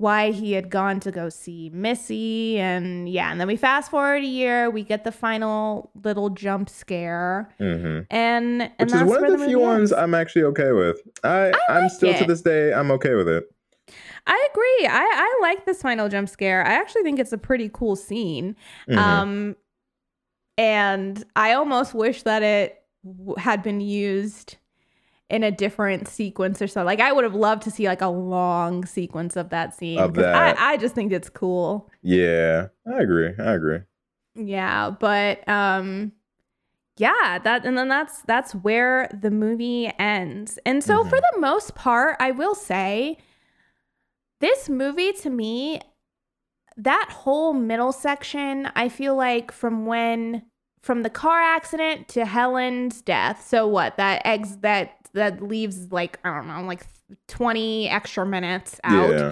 why 0.02 0.32
he 0.32 0.54
had 0.54 0.70
gone 0.70 1.00
to 1.00 1.12
go 1.12 1.30
see 1.30 1.70
Missy, 1.74 2.60
and 2.60 3.08
yeah, 3.08 3.32
and 3.32 3.40
then 3.40 3.48
we 3.48 3.56
fast 3.56 3.92
forward 3.92 4.24
a 4.24 4.26
year, 4.28 4.70
we 4.70 4.84
get 4.84 5.04
the 5.04 5.12
final 5.12 5.92
little 6.04 6.30
jump 6.32 6.70
scare, 6.70 7.48
Mhm. 7.60 8.08
and 8.10 8.62
and 8.64 8.72
Which 8.80 8.94
is 8.94 9.04
one 9.04 9.24
of 9.24 9.32
the 9.32 9.38
the 9.38 9.46
few 9.46 9.60
ones. 9.60 9.94
I'm 9.94 10.14
actually 10.16 10.44
okay 10.46 10.72
with. 10.72 11.00
I, 11.24 11.54
I'm 11.70 11.84
like 11.84 11.92
still 11.92 12.14
to 12.16 12.26
this 12.26 12.42
day 12.42 12.74
I'm 12.74 12.90
okay 12.92 13.14
with 13.14 13.28
it. 13.28 13.44
I 14.28 14.48
agree. 14.52 14.88
I 14.88 15.04
I 15.04 15.40
like 15.42 15.66
this 15.66 15.82
final 15.82 16.10
jump 16.10 16.30
scare. 16.30 16.66
I 16.66 16.74
actually 16.74 17.04
think 17.04 17.20
it's 17.20 17.34
a 17.34 17.38
pretty 17.38 17.70
cool 17.74 17.96
scene. 17.96 18.56
Mhm. 18.90 18.98
Um, 18.98 19.56
and 20.58 21.24
I 21.36 21.54
almost 21.54 21.94
wish 21.94 22.24
that 22.24 22.44
it 22.44 22.82
w- 23.04 23.36
had 23.38 23.64
been 23.64 23.82
used 23.82 24.58
in 25.32 25.44
a 25.44 25.52
different 25.52 26.08
sequence 26.08 26.62
or 26.62 26.68
so. 26.68 26.84
Like 26.84 27.00
I 27.00 27.12
would 27.12 27.24
have 27.24 27.34
loved 27.34 27.64
to 27.64 27.72
see 27.72 27.88
like 27.88 28.02
a 28.02 28.08
long 28.08 28.86
sequence 28.86 29.36
of 29.36 29.50
that 29.50 29.74
scene. 29.74 29.98
Of 29.98 30.14
that. 30.16 30.60
I, 30.60 30.74
I 30.74 30.78
just 30.78 30.94
think 30.94 31.12
it's 31.12 31.30
cool. 31.30 31.90
Yeah, 32.04 32.68
I 32.86 33.02
agree. 33.02 33.34
I 33.40 33.54
agree. 33.54 33.80
Yeah, 34.36 34.92
but 34.92 35.48
um 35.48 36.12
yeah, 36.98 37.40
that 37.40 37.66
and 37.66 37.78
then 37.78 37.88
that's 37.88 38.22
that's 38.24 38.54
where 38.54 39.10
the 39.20 39.32
movie 39.32 39.92
ends. 39.98 40.60
And 40.66 40.84
so 40.84 41.04
for 41.06 41.20
the 41.20 41.40
most 41.40 41.74
part, 41.74 42.18
I 42.20 42.32
will 42.32 42.54
say 42.54 43.18
this 44.42 44.68
movie 44.68 45.14
to 45.14 45.30
me 45.30 45.82
that 46.78 47.10
whole 47.12 47.54
middle 47.54 47.92
section, 47.92 48.70
I 48.76 48.90
feel 48.90 49.16
like 49.16 49.52
from 49.52 49.86
when 49.86 50.44
from 50.82 51.04
the 51.04 51.10
car 51.10 51.40
accident 51.40 52.08
to 52.10 52.26
Helen's 52.26 53.02
death. 53.02 53.46
So 53.48 53.68
what? 53.68 53.98
That 53.98 54.22
eggs 54.26 54.58
that 54.58 55.01
that 55.14 55.42
leaves 55.42 55.92
like 55.92 56.20
I 56.24 56.34
don't 56.34 56.48
know, 56.48 56.62
like 56.64 56.86
20 57.28 57.90
extra 57.90 58.26
minutes 58.26 58.80
out. 58.84 59.10
Yeah. 59.10 59.32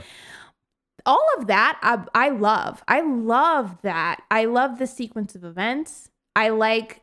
all 1.06 1.26
of 1.38 1.48
that 1.48 1.80
I, 1.82 2.04
I 2.14 2.30
love. 2.30 2.84
I 2.88 3.02
love 3.02 3.82
that. 3.82 4.22
I 4.30 4.46
love 4.46 4.80
the 4.80 4.88
sequence 4.88 5.36
of 5.36 5.44
events. 5.44 6.10
I 6.36 6.50
like 6.50 7.02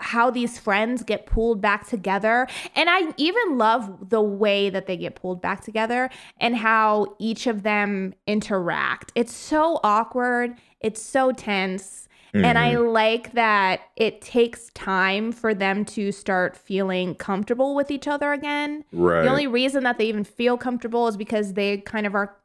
how 0.00 0.30
these 0.30 0.58
friends 0.58 1.02
get 1.02 1.24
pulled 1.24 1.60
back 1.60 1.86
together. 1.88 2.46
And 2.74 2.90
i 2.90 3.12
even 3.16 3.58
love 3.58 4.10
the 4.10 4.20
way 4.20 4.68
that 4.70 4.86
they 4.86 4.96
get 4.96 5.14
pulled 5.14 5.40
back 5.40 5.62
together 5.64 6.10
and 6.38 6.56
how 6.56 7.16
each 7.18 7.46
of 7.46 7.62
them 7.62 8.14
interact. 8.26 9.12
It's 9.14 9.34
so 9.34 9.80
awkward. 9.82 10.56
It's 10.80 11.00
so 11.00 11.32
tense 11.32 12.08
and 12.34 12.58
I 12.58 12.76
like 12.76 13.32
that 13.32 13.82
it 13.96 14.20
takes 14.20 14.70
time 14.74 15.30
for 15.30 15.54
them 15.54 15.84
to 15.86 16.10
start 16.10 16.56
feeling 16.56 17.14
comfortable 17.14 17.74
with 17.74 17.90
each 17.90 18.08
other 18.08 18.32
again. 18.32 18.84
Right. 18.92 19.22
The 19.22 19.28
only 19.28 19.46
reason 19.46 19.84
that 19.84 19.98
they 19.98 20.06
even 20.06 20.24
feel 20.24 20.56
comfortable 20.56 21.06
is 21.06 21.16
because 21.16 21.54
they 21.54 21.78
kind 21.78 22.06
of 22.06 22.14
are 22.14 22.36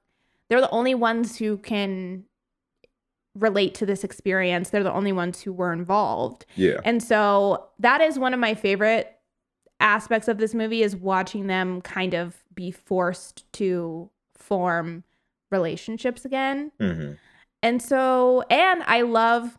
they're 0.50 0.62
the 0.62 0.70
only 0.70 0.96
ones 0.96 1.38
who 1.38 1.58
can 1.58 2.26
relate 3.36 3.74
to 3.76 3.86
this 3.86 4.04
experience. 4.04 4.70
They're 4.70 4.84
the 4.84 4.94
only 4.94 5.12
ones 5.12 5.42
who 5.42 5.54
were 5.54 5.72
involved. 5.72 6.46
Yeah. 6.56 6.80
And 6.84 7.02
so 7.02 7.70
that 7.80 8.02
is 8.02 8.20
one 8.20 8.34
of 8.34 8.40
my 8.40 8.54
favorite 8.54 9.16
aspects 9.80 10.28
of 10.28 10.38
this 10.38 10.54
movie 10.54 10.84
is 10.84 10.96
watching 10.96 11.48
them 11.48 11.82
kind 11.82 12.14
of 12.14 12.44
be 12.54 12.70
forced 12.72 13.52
to 13.54 14.10
form 14.36 15.04
relationships 15.52 16.26
again. 16.26 16.72
hmm 16.80 17.14
And 17.64 17.82
so, 17.82 18.44
and 18.50 18.84
I 18.86 19.02
love 19.02 19.58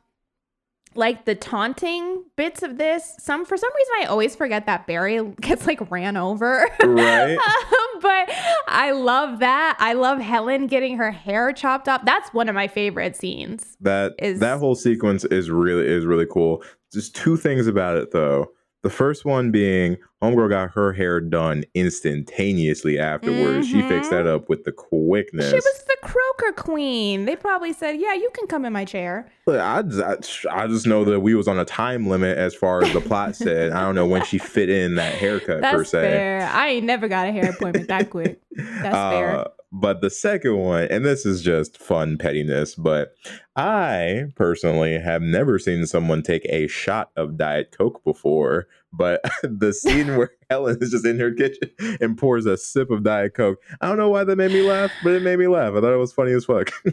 like 0.94 1.24
the 1.24 1.34
taunting 1.34 2.24
bits 2.36 2.62
of 2.62 2.76
this. 2.78 3.14
Some 3.18 3.44
for 3.44 3.56
some 3.56 3.70
reason 3.76 3.94
I 4.00 4.04
always 4.06 4.34
forget 4.34 4.66
that 4.66 4.86
Barry 4.86 5.22
gets 5.40 5.66
like 5.66 5.90
ran 5.90 6.16
over. 6.16 6.68
Right. 6.82 7.38
Um, 7.70 8.00
but 8.02 8.30
I 8.66 8.92
love 8.92 9.40
that. 9.40 9.76
I 9.78 9.92
love 9.92 10.18
Helen 10.20 10.66
getting 10.66 10.96
her 10.96 11.10
hair 11.10 11.52
chopped 11.52 11.86
up. 11.88 12.04
That's 12.06 12.32
one 12.32 12.48
of 12.48 12.54
my 12.54 12.66
favorite 12.66 13.14
scenes. 13.14 13.76
That 13.80 14.14
Is- 14.18 14.40
that 14.40 14.58
whole 14.58 14.74
sequence 14.74 15.24
is 15.24 15.50
really 15.50 15.86
is 15.86 16.06
really 16.06 16.26
cool. 16.26 16.62
Just 16.92 17.14
two 17.14 17.36
things 17.36 17.66
about 17.66 17.96
it 17.96 18.10
though. 18.12 18.48
The 18.82 18.90
first 18.90 19.24
one 19.26 19.50
being 19.50 19.98
Homegirl 20.22 20.50
got 20.50 20.70
her 20.72 20.92
hair 20.92 21.20
done 21.20 21.64
instantaneously 21.74 22.98
afterwards. 22.98 23.66
She 23.68 23.80
fixed 23.82 24.10
that 24.10 24.26
up 24.26 24.48
with 24.48 24.64
the 24.64 24.72
quickness. 24.72 25.48
She 25.48 25.54
was 25.56 25.84
the 25.86 25.96
Croaker 26.02 26.52
Queen. 26.52 27.24
They 27.24 27.36
probably 27.36 27.72
said, 27.72 27.92
"Yeah, 27.98 28.14
you 28.14 28.30
can 28.34 28.46
come 28.46 28.64
in 28.64 28.72
my 28.72 28.84
chair." 28.84 29.30
Look, 29.46 29.60
I 29.60 29.82
just, 29.82 30.46
I, 30.46 30.64
I 30.64 30.66
just 30.66 30.86
know 30.86 31.04
that 31.04 31.20
we 31.20 31.34
was 31.34 31.48
on 31.48 31.58
a 31.58 31.64
time 31.64 32.06
limit 32.06 32.36
as 32.36 32.54
far 32.54 32.82
as 32.82 32.92
the 32.92 33.00
plot 33.00 33.34
said. 33.34 33.72
I 33.72 33.80
don't 33.82 33.94
know 33.94 34.06
when 34.06 34.24
she 34.24 34.38
fit 34.38 34.68
in 34.68 34.96
that 34.96 35.14
haircut 35.14 35.62
per 35.62 35.84
se. 35.84 36.02
fair. 36.02 36.50
I 36.52 36.68
ain't 36.68 36.86
never 36.86 37.08
got 37.08 37.26
a 37.26 37.32
hair 37.32 37.50
appointment 37.50 37.88
that 37.88 38.10
quick. 38.10 38.40
That's 38.52 38.94
fair. 38.94 39.38
Uh, 39.38 39.44
but 39.72 40.00
the 40.00 40.10
second 40.10 40.56
one, 40.56 40.88
and 40.90 41.04
this 41.04 41.24
is 41.24 41.42
just 41.42 41.78
fun 41.78 42.18
pettiness, 42.18 42.74
but 42.74 43.14
I 43.56 44.24
personally 44.34 44.98
have 44.98 45.22
never 45.22 45.58
seen 45.58 45.86
someone 45.86 46.22
take 46.22 46.44
a 46.46 46.66
shot 46.66 47.10
of 47.16 47.36
Diet 47.36 47.74
Coke 47.76 48.02
before. 48.04 48.66
But 48.92 49.22
the 49.42 49.72
scene 49.72 50.16
where 50.16 50.32
Helen 50.50 50.78
is 50.80 50.90
just 50.90 51.06
in 51.06 51.18
her 51.20 51.32
kitchen 51.32 51.70
and 52.00 52.18
pours 52.18 52.44
a 52.46 52.56
sip 52.56 52.90
of 52.90 53.02
Diet 53.04 53.34
Coke, 53.34 53.62
I 53.80 53.88
don't 53.88 53.98
know 53.98 54.08
why 54.08 54.24
that 54.24 54.36
made 54.36 54.50
me 54.52 54.62
laugh, 54.62 54.90
but 55.04 55.12
it 55.12 55.22
made 55.22 55.38
me 55.38 55.46
laugh. 55.46 55.74
I 55.74 55.80
thought 55.80 55.92
it 55.92 55.96
was 55.96 56.12
funny 56.12 56.32
as 56.32 56.44
fuck. 56.44 56.70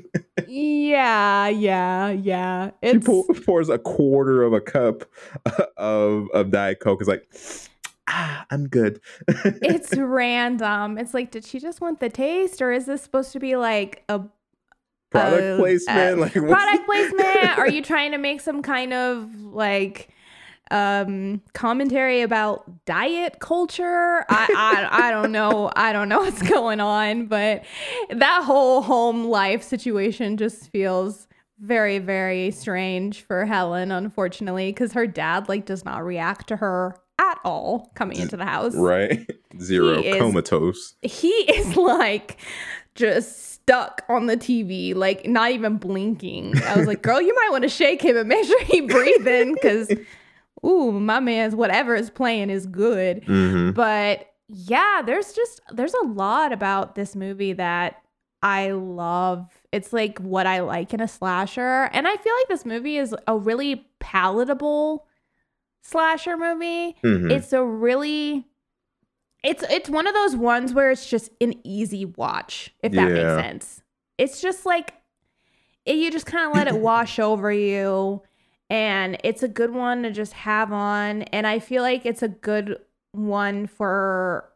Yeah, 0.49 1.49
yeah, 1.49 2.09
yeah. 2.09 2.71
she 2.83 2.99
pour, 2.99 3.25
pours 3.45 3.67
a 3.69 3.77
quarter 3.77 4.43
of 4.43 4.53
a 4.53 4.61
cup 4.61 5.03
of, 5.75 6.29
of 6.33 6.51
Diet 6.51 6.79
Coke. 6.79 7.01
It's 7.01 7.09
like, 7.09 7.27
ah, 8.07 8.45
I'm 8.49 8.67
good. 8.67 9.01
it's 9.27 9.95
random. 9.97 10.97
It's 10.97 11.13
like, 11.13 11.31
did 11.31 11.43
she 11.43 11.59
just 11.59 11.81
want 11.81 11.99
the 11.99 12.09
taste, 12.09 12.61
or 12.61 12.71
is 12.71 12.85
this 12.85 13.01
supposed 13.01 13.33
to 13.33 13.39
be 13.39 13.55
like 13.57 14.03
a 14.07 14.21
Product 15.09 15.41
uh, 15.43 15.57
placement? 15.57 15.99
uh, 15.99 16.21
like 16.21 16.35
what's- 16.35 16.45
product 16.47 16.85
placement? 16.85 17.57
Are 17.57 17.69
you 17.69 17.81
trying 17.81 18.11
to 18.11 18.17
make 18.17 18.39
some 18.41 18.61
kind 18.61 18.93
of 18.93 19.33
like 19.41 20.09
um 20.71 21.41
commentary 21.53 22.21
about 22.21 22.85
diet 22.85 23.39
culture? 23.39 24.25
I, 24.29 24.47
I 24.91 25.07
I 25.07 25.11
don't 25.11 25.31
know. 25.31 25.71
I 25.75 25.93
don't 25.93 26.09
know 26.09 26.19
what's 26.19 26.41
going 26.41 26.79
on, 26.79 27.27
but 27.27 27.63
that 28.09 28.43
whole 28.43 28.81
home 28.81 29.25
life 29.25 29.63
situation 29.63 30.37
just 30.37 30.69
feels 30.71 31.27
very 31.59 31.97
very 31.97 32.51
strange 32.51 33.21
for 33.23 33.43
Helen 33.45 33.91
unfortunately 33.91 34.71
because 34.71 34.93
her 34.93 35.07
dad 35.07 35.49
like 35.49 35.65
does 35.65 35.83
not 35.83 36.05
react 36.05 36.47
to 36.49 36.55
her 36.57 36.95
at 37.19 37.39
all 37.43 37.91
coming 37.95 38.19
into 38.19 38.37
the 38.37 38.45
house 38.45 38.75
right? 38.75 39.27
Zero 39.59 40.01
He 40.03 40.09
is- 40.09 40.17
comatose. 40.21 40.93
he 41.01 41.29
is 41.29 41.75
like 41.75 42.37
just 42.93 43.53
stuck 43.53 44.03
on 44.07 44.27
the 44.27 44.37
TV, 44.37 44.95
like 44.95 45.25
not 45.27 45.51
even 45.51 45.77
blinking. 45.77 46.53
I 46.63 46.77
was 46.77 46.87
like, 46.87 47.01
girl, 47.01 47.21
you 47.21 47.33
might 47.35 47.49
want 47.51 47.63
to 47.63 47.69
shake 47.69 48.01
him 48.01 48.15
and 48.17 48.29
make 48.29 48.45
sure 48.45 48.63
he 48.63 48.81
breathing 48.81 49.53
because, 49.53 49.91
ooh, 50.65 50.91
my 50.91 51.19
man's 51.19 51.55
whatever 51.55 51.95
is 51.95 52.09
playing 52.09 52.49
is 52.49 52.65
good. 52.65 53.23
hmm 53.25 53.71
But 53.71 54.27
yeah, 54.47 55.01
there's 55.05 55.33
just 55.33 55.61
there's 55.71 55.93
a 55.93 56.05
lot 56.07 56.53
about 56.53 56.95
this 56.95 57.15
movie 57.15 57.53
that 57.53 58.01
I 58.41 58.71
love. 58.71 59.49
It's 59.71 59.91
like 59.91 60.19
what 60.19 60.47
I 60.47 60.61
like 60.61 60.93
in 60.93 61.01
a 61.01 61.07
slasher, 61.07 61.89
and 61.91 62.07
I 62.07 62.15
feel 62.15 62.33
like 62.39 62.47
this 62.47 62.65
movie 62.65 62.97
is 62.97 63.13
a 63.27 63.37
really 63.37 63.87
palatable 63.99 65.05
slasher 65.81 66.35
movie 66.35 66.97
hmm 67.01 67.31
it's 67.31 67.53
a 67.53 67.63
really 67.63 68.45
it's 69.41 69.63
it's 69.69 69.89
one 69.89 70.05
of 70.05 70.13
those 70.13 70.35
ones 70.35 70.73
where 70.73 70.91
it's 70.91 71.09
just 71.09 71.29
an 71.39 71.53
easy 71.63 72.03
watch 72.03 72.73
if 72.83 72.91
that 72.91 73.07
Yeah. 73.07 73.13
makes 73.13 73.33
sense 73.47 73.81
it's 74.17 74.41
just 74.41 74.65
like 74.65 74.93
it, 75.85 75.95
you 75.95 76.11
just 76.11 76.25
kind 76.25 76.45
of 76.45 76.53
let 76.53 76.67
it 76.67 76.77
wash 76.81 77.19
over 77.19 77.49
you 77.53 78.21
and 78.69 79.17
it's 79.23 79.43
a 79.43 79.47
good 79.47 79.73
one 79.73 80.03
to 80.03 80.11
just 80.11 80.33
have 80.33 80.71
on 80.71 81.23
and 81.23 81.47
i 81.47 81.59
feel 81.59 81.81
like 81.83 82.05
it's 82.05 82.21
a 82.23 82.27
good 82.27 82.77
one 83.11 83.65
for 83.67 84.49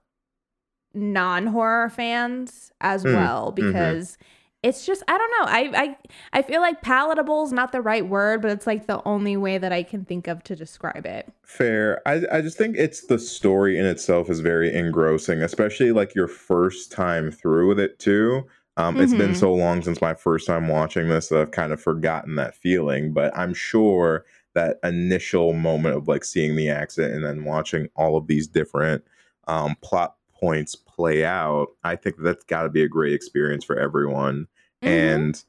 non-horror 0.94 1.90
fans 1.90 2.72
as 2.82 3.06
Mm, 3.06 3.14
well 3.14 3.52
because 3.52 4.18
it's 4.64 4.86
just 4.86 5.04
i 5.08 5.18
don't 5.18 5.32
know 5.32 5.46
I, 5.48 5.84
I 5.84 5.98
i 6.34 6.42
feel 6.42 6.60
like 6.62 6.82
palatable 6.82 7.44
is 7.46 7.54
not 7.54 7.72
the 7.72 7.82
right 7.82 8.06
word 8.06 8.42
but 8.42 8.52
it's 8.52 8.68
like 8.68 8.88
the 8.88 9.02
only 9.08 9.38
way 9.38 9.58
that 9.58 9.72
i 9.72 9.84
can 9.84 10.04
think 10.04 10.28
of 10.28 10.44
to 10.44 10.56
describe 10.56 11.06
it 11.06 11.32
Fair. 11.44 12.02
I, 12.08 12.22
I 12.32 12.42
just 12.42 12.58
think 12.58 12.78
it's 12.78 13.08
the 13.08 13.20
story 13.20 13.78
in 13.78 13.86
itself 13.86 14.30
is 14.30 14.40
very 14.40 14.74
engrossing, 14.74 15.42
especially 15.42 15.92
like 15.92 16.16
your 16.16 16.30
first 16.30 16.94
time 16.94 17.30
through 17.30 17.68
with 17.68 17.78
it 17.78 18.00
too. 18.00 18.46
Um, 18.78 19.00
It's 19.00 19.14
been 19.14 19.34
Mhm. 19.34 19.36
so 19.36 19.54
long 19.54 19.82
since 19.82 20.02
my 20.02 20.14
first 20.14 20.48
time 20.48 20.68
watching 20.68 21.10
this 21.10 21.30
that 21.30 21.40
I've 21.42 21.52
kind 21.52 21.74
of 21.74 21.82
forgotten 21.82 22.36
that 22.36 22.56
feeling, 22.56 23.14
but 23.14 23.36
I'm 23.38 23.54
sure 23.54 24.26
that 24.54 24.80
initial 24.84 25.54
moment 25.54 25.96
of 25.96 26.08
like 26.08 26.24
seeing 26.24 26.56
the 26.56 26.70
accident 26.70 27.14
and 27.14 27.24
then 27.24 27.44
watching 27.46 27.90
all 27.96 28.18
of 28.18 28.28
these 28.28 28.48
different 28.48 29.04
um, 29.48 29.76
plot 29.82 30.16
points 30.34 30.76
play 30.76 31.26
out, 31.26 31.68
I 31.84 31.96
think 31.96 32.18
that's 32.20 32.44
got 32.46 32.64
to 32.64 32.70
be 32.70 32.84
a 32.84 32.88
great 32.90 33.14
experience 33.14 33.64
for 33.64 33.78
everyone. 33.78 34.48
Mhm. 34.82 35.32
And 35.34 35.44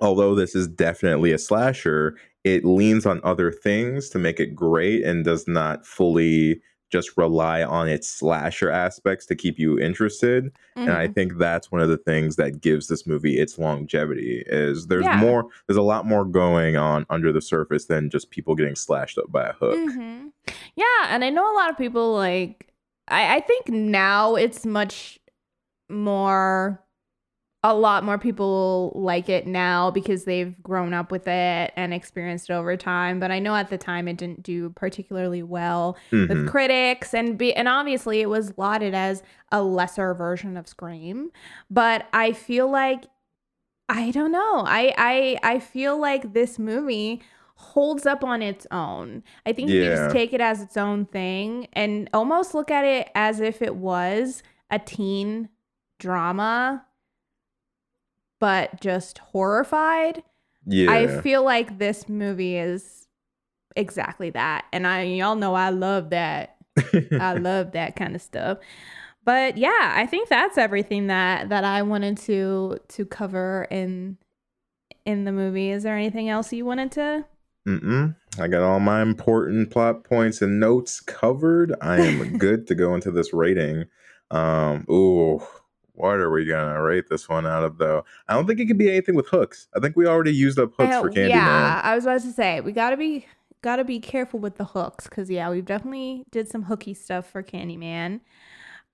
although 0.00 0.34
this 0.34 0.54
is 0.54 0.68
definitely 0.68 1.32
a 1.32 1.38
slasher, 1.38 2.16
it 2.44 2.64
leans 2.64 3.06
on 3.06 3.20
other 3.24 3.50
things 3.50 4.08
to 4.10 4.18
make 4.18 4.38
it 4.40 4.54
great 4.54 5.04
and 5.04 5.24
does 5.24 5.48
not 5.48 5.86
fully 5.86 6.60
just 6.90 7.16
rely 7.16 7.62
on 7.62 7.88
its 7.88 8.08
slasher 8.08 8.70
aspects 8.70 9.26
to 9.26 9.34
keep 9.34 9.58
you 9.58 9.78
interested. 9.78 10.52
And 10.76 10.90
I 10.90 11.08
Mhm. 11.08 11.14
think 11.14 11.38
that's 11.38 11.72
one 11.72 11.80
of 11.80 11.88
the 11.88 11.96
things 11.98 12.36
that 12.36 12.60
gives 12.60 12.86
this 12.86 13.06
movie 13.06 13.38
its 13.38 13.58
longevity 13.58 14.44
is 14.46 14.86
there's 14.86 15.04
Yeah. 15.04 15.16
more 15.16 15.46
there's 15.66 15.76
a 15.76 15.82
lot 15.82 16.06
more 16.06 16.24
going 16.24 16.76
on 16.76 17.04
under 17.10 17.32
the 17.32 17.40
surface 17.40 17.86
than 17.86 18.08
just 18.10 18.30
people 18.30 18.54
getting 18.54 18.76
slashed 18.76 19.18
up 19.18 19.30
by 19.32 19.46
a 19.48 19.52
hook. 19.54 19.76
Mhm. 19.76 20.32
Yeah, 20.76 20.84
and 21.08 21.24
I 21.24 21.30
know 21.30 21.50
a 21.52 21.56
lot 21.56 21.70
of 21.70 21.76
people 21.76 22.14
like 22.14 22.68
I, 23.08 23.36
I 23.36 23.40
think 23.40 23.68
now 23.68 24.34
it's 24.36 24.64
much 24.66 25.18
more 25.88 26.82
a 27.68 27.74
lot 27.74 28.04
more 28.04 28.16
people 28.18 28.92
like 28.94 29.28
it 29.28 29.46
now 29.46 29.90
because 29.90 30.24
they've 30.24 30.60
grown 30.62 30.94
up 30.94 31.10
with 31.10 31.26
it 31.26 31.72
and 31.76 31.92
experienced 31.92 32.48
it 32.48 32.52
over 32.52 32.76
time. 32.76 33.18
But 33.18 33.30
I 33.30 33.38
know 33.40 33.54
at 33.56 33.70
the 33.70 33.78
time 33.78 34.06
it 34.08 34.16
didn't 34.18 34.42
do 34.42 34.70
particularly 34.70 35.42
well 35.42 35.96
Mhm. 36.12 36.28
with 36.28 36.48
critics 36.48 37.12
and 37.14 37.36
be 37.36 37.52
and 37.54 37.66
obviously 37.68 38.20
it 38.20 38.28
was 38.28 38.56
lauded 38.56 38.94
as 38.94 39.22
a 39.50 39.62
lesser 39.62 40.14
version 40.14 40.56
of 40.56 40.68
Scream. 40.68 41.30
But 41.70 42.06
I 42.12 42.32
feel 42.32 42.70
like 42.70 43.06
I 43.88 44.10
don't 44.10 44.32
know. 44.32 44.62
I 44.66 44.94
I 44.98 45.38
I 45.54 45.58
feel 45.58 45.98
like 45.98 46.32
this 46.34 46.58
movie 46.58 47.22
holds 47.56 48.04
up 48.04 48.22
on 48.22 48.42
its 48.42 48.66
own. 48.70 49.22
I 49.46 49.52
think 49.52 49.70
you 49.70 49.82
Yeah. 49.82 49.96
just 49.96 50.10
take 50.14 50.32
it 50.32 50.40
as 50.40 50.60
its 50.60 50.76
own 50.76 51.06
thing 51.06 51.68
and 51.72 52.08
almost 52.12 52.54
look 52.54 52.70
at 52.70 52.84
it 52.84 53.08
as 53.14 53.40
if 53.40 53.62
it 53.62 53.76
was 53.76 54.42
a 54.70 54.78
teen 54.78 55.48
drama 55.98 56.84
but 58.40 58.80
just 58.80 59.18
horrified. 59.18 60.22
Yeah. 60.66 60.90
I 60.90 61.20
feel 61.20 61.44
like 61.44 61.78
this 61.78 62.08
movie 62.08 62.56
is 62.56 63.06
exactly 63.76 64.30
that. 64.30 64.66
And 64.72 64.86
I 64.86 65.02
y'all 65.02 65.36
know 65.36 65.54
I 65.54 65.70
love 65.70 66.10
that. 66.10 66.56
I 67.12 67.34
love 67.38 67.72
that 67.72 67.96
kind 67.96 68.14
of 68.14 68.22
stuff. 68.22 68.58
But 69.24 69.56
yeah, 69.56 69.92
I 69.94 70.06
think 70.06 70.28
that's 70.28 70.58
everything 70.58 71.08
that 71.08 71.48
that 71.48 71.64
I 71.64 71.82
wanted 71.82 72.16
to 72.18 72.78
to 72.88 73.04
cover 73.04 73.66
in 73.70 74.18
in 75.04 75.24
the 75.24 75.32
movie. 75.32 75.70
Is 75.70 75.82
there 75.82 75.96
anything 75.96 76.28
else 76.28 76.52
you 76.52 76.64
wanted 76.64 76.92
to? 76.92 77.24
Mm-mm. 77.66 78.14
I 78.38 78.48
got 78.48 78.62
all 78.62 78.78
my 78.78 79.02
important 79.02 79.70
plot 79.70 80.04
points 80.04 80.40
and 80.40 80.60
notes 80.60 81.00
covered. 81.00 81.74
I 81.80 82.00
am 82.00 82.38
good 82.38 82.66
to 82.68 82.74
go 82.74 82.94
into 82.94 83.10
this 83.10 83.32
rating. 83.32 83.86
Um, 84.30 84.86
ooh, 84.88 85.40
what 85.96 86.14
are 86.16 86.30
we 86.30 86.44
gonna 86.44 86.80
rate 86.82 87.08
this 87.08 87.28
one 87.28 87.46
out 87.46 87.64
of 87.64 87.78
though? 87.78 88.04
I 88.28 88.34
don't 88.34 88.46
think 88.46 88.60
it 88.60 88.66
could 88.66 88.78
be 88.78 88.88
anything 88.90 89.14
with 89.14 89.26
hooks. 89.28 89.68
I 89.76 89.80
think 89.80 89.96
we 89.96 90.06
already 90.06 90.32
used 90.32 90.58
up 90.58 90.70
hooks 90.78 90.96
for 90.96 91.10
Candyman. 91.10 91.28
yeah, 91.30 91.80
I 91.82 91.94
was 91.94 92.04
about 92.04 92.20
to 92.22 92.32
say 92.32 92.60
we 92.60 92.72
gotta 92.72 92.96
be 92.96 93.26
gotta 93.62 93.84
be 93.84 93.98
careful 93.98 94.38
with 94.38 94.56
the 94.56 94.64
hooks 94.64 95.04
because 95.08 95.28
yeah, 95.30 95.50
we've 95.50 95.64
definitely 95.64 96.24
did 96.30 96.48
some 96.48 96.62
hooky 96.64 96.94
stuff 96.94 97.28
for 97.28 97.42
Candyman. 97.42 98.20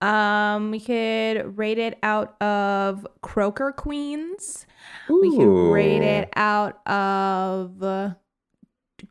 Um, 0.00 0.70
we 0.72 0.80
could 0.80 1.56
rate 1.56 1.78
it 1.78 1.96
out 2.02 2.40
of 2.42 3.06
Croaker 3.20 3.70
Queens. 3.70 4.66
We 5.08 5.36
could 5.36 5.70
rate 5.72 6.02
it 6.02 6.28
out 6.34 6.80
of 6.88 7.80
uh, 7.82 8.14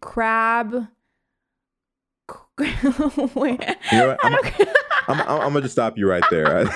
Crab. 0.02 0.88
Wait, 2.60 2.70
You 3.92 3.98
know 3.98 4.08
what? 4.08 4.20
I 4.24 4.28
I'm, 4.28 4.32
don't- 4.34 4.70
I'm, 5.12 5.22
I'm, 5.22 5.28
I'm 5.42 5.54
gonna 5.54 5.62
just 5.62 5.74
stop 5.74 5.98
you 5.98 6.10
right 6.10 6.24
there. 6.30 6.68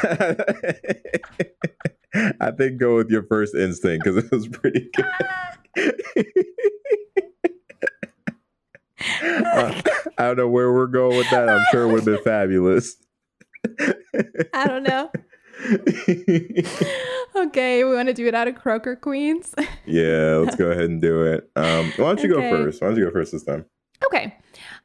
I 2.39 2.51
think 2.51 2.79
go 2.79 2.95
with 2.95 3.09
your 3.09 3.23
first 3.23 3.53
instinct 3.55 4.05
because 4.05 4.23
it 4.23 4.31
was 4.31 4.47
pretty 4.47 4.89
good. 4.93 5.05
Uh, 9.21 9.81
I 10.17 10.23
don't 10.23 10.37
know 10.37 10.47
where 10.47 10.71
we're 10.73 10.87
going 10.87 11.17
with 11.17 11.29
that. 11.29 11.47
I'm 11.49 11.65
sure 11.71 11.83
it 11.83 11.87
would 11.91 11.97
have 11.97 12.05
been 12.05 12.23
fabulous. 12.23 12.95
I 14.53 14.67
don't 14.67 14.83
know. 14.83 15.11
Okay, 17.35 17.83
we 17.83 17.93
want 17.93 18.07
to 18.07 18.13
do 18.13 18.25
it 18.27 18.33
out 18.33 18.47
of 18.47 18.55
Croaker 18.55 18.95
Queens. 18.95 19.53
yeah, 19.85 20.37
let's 20.41 20.55
go 20.55 20.71
ahead 20.71 20.85
and 20.85 21.01
do 21.01 21.23
it. 21.23 21.49
Um, 21.57 21.91
why 21.97 22.15
don't 22.15 22.23
you 22.23 22.33
Okay. 22.33 22.49
go 22.49 22.63
first? 22.63 22.81
Why 22.81 22.87
don't 22.87 22.97
you 22.97 23.03
go 23.05 23.11
first 23.11 23.33
this 23.33 23.43
time? 23.43 23.65
Okay. 24.05 24.33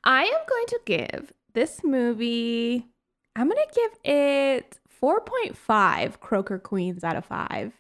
I 0.03 0.25
am 0.25 0.41
going 0.49 0.67
to 0.67 0.81
give 0.85 1.33
this 1.55 1.85
movie, 1.85 2.89
I'm 3.37 3.49
to 3.49 3.67
give 3.75 4.13
it 4.13 4.79
4.5 5.03 6.21
Croaker 6.21 6.59
Queens 6.59 7.05
out 7.05 7.17
of 7.17 7.25
5. 7.25 7.73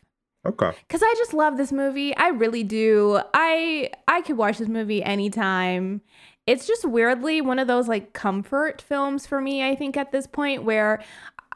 Okay. 0.46 0.70
Cuz 0.88 1.02
I 1.02 1.14
just 1.18 1.34
love 1.34 1.56
this 1.58 1.70
movie. 1.72 2.16
I 2.16 2.28
really 2.28 2.64
do. 2.64 3.20
I 3.34 3.90
I 4.08 4.22
could 4.22 4.36
watch 4.38 4.58
this 4.58 4.68
movie 4.68 5.02
anytime. 5.02 6.00
It's 6.46 6.66
just 6.66 6.84
weirdly 6.84 7.40
one 7.42 7.58
of 7.58 7.68
those 7.68 7.88
like 7.88 8.14
comfort 8.14 8.80
films 8.80 9.26
for 9.26 9.40
me, 9.40 9.62
I 9.62 9.74
think 9.74 9.96
at 9.98 10.12
this 10.12 10.26
point 10.26 10.64
where 10.64 11.02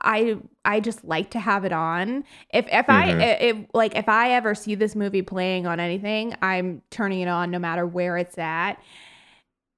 I 0.03 0.37
I 0.66 0.81
just 0.81 1.03
like 1.05 1.31
to 1.31 1.41
have 1.41 1.65
it 1.65 1.73
on. 1.73 2.25
If 2.53 2.66
if 2.71 2.91
I 2.91 3.09
Mhm. 3.12 3.41
if 3.41 3.57
like 3.73 3.97
if 3.97 4.09
I 4.09 4.33
ever 4.33 4.55
see 4.55 4.75
this 4.75 4.95
movie 4.95 5.23
playing 5.23 5.66
on 5.66 5.81
anything, 5.81 6.35
I'm 6.43 6.83
turning 6.91 7.21
it 7.23 7.29
on 7.29 7.51
no 7.51 7.59
matter 7.59 7.87
where 7.87 8.19
it's 8.19 8.37
at. 8.37 8.79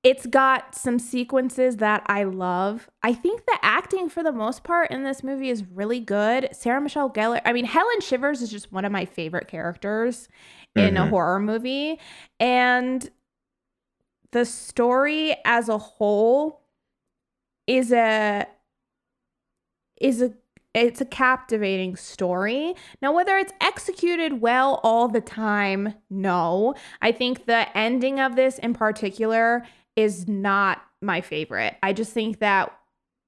It's 0.06 0.24
got 0.24 0.76
some 0.76 1.00
sequences 1.00 1.78
that 1.78 2.04
I 2.06 2.22
love. 2.22 2.88
I 3.02 3.12
think 3.12 3.44
the 3.44 3.58
acting 3.60 4.08
for 4.08 4.22
the 4.22 4.30
most 4.30 4.62
part 4.62 4.92
in 4.92 5.02
this 5.02 5.24
movie 5.24 5.50
is 5.50 5.64
really 5.64 5.98
good. 5.98 6.48
Sarah 6.52 6.80
Michelle 6.80 7.10
Gellar, 7.10 7.40
I 7.44 7.52
mean 7.52 7.64
Helen 7.64 8.00
Shivers 8.00 8.40
is 8.40 8.48
just 8.48 8.70
one 8.70 8.84
of 8.84 8.92
my 8.92 9.04
favorite 9.04 9.48
characters 9.48 10.28
in 10.76 10.96
a 10.96 11.00
Mhm. 11.00 11.08
horror 11.08 11.40
movie 11.40 11.98
and 12.38 13.10
the 14.30 14.44
story 14.44 15.34
as 15.44 15.68
a 15.68 15.78
whole 15.78 16.60
is 17.66 17.90
a 17.90 18.46
is 20.00 20.22
a 20.22 20.32
it's 20.72 21.00
a 21.00 21.06
captivating 21.06 21.96
story. 21.96 22.76
Now 23.02 23.12
whether 23.12 23.36
it's 23.38 23.54
executed 23.60 24.40
well 24.40 24.78
all 24.84 25.08
the 25.08 25.20
time, 25.20 25.94
no. 26.08 26.74
I 27.02 27.10
think 27.10 27.46
the 27.46 27.76
ending 27.76 28.20
of 28.20 28.36
this 28.36 28.60
in 28.60 28.72
particular 28.72 29.66
is 29.96 30.28
not 30.28 30.82
my 31.02 31.20
favorite. 31.20 31.76
I 31.82 31.92
just 31.92 32.12
think 32.12 32.38
that 32.38 32.76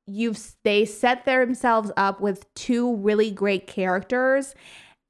you've 0.07 0.39
they 0.65 0.85
set 0.85 1.25
themselves 1.25 1.91
up 1.97 2.21
with 2.21 2.53
two 2.55 2.97
really 2.97 3.31
great 3.31 3.67
characters 3.67 4.55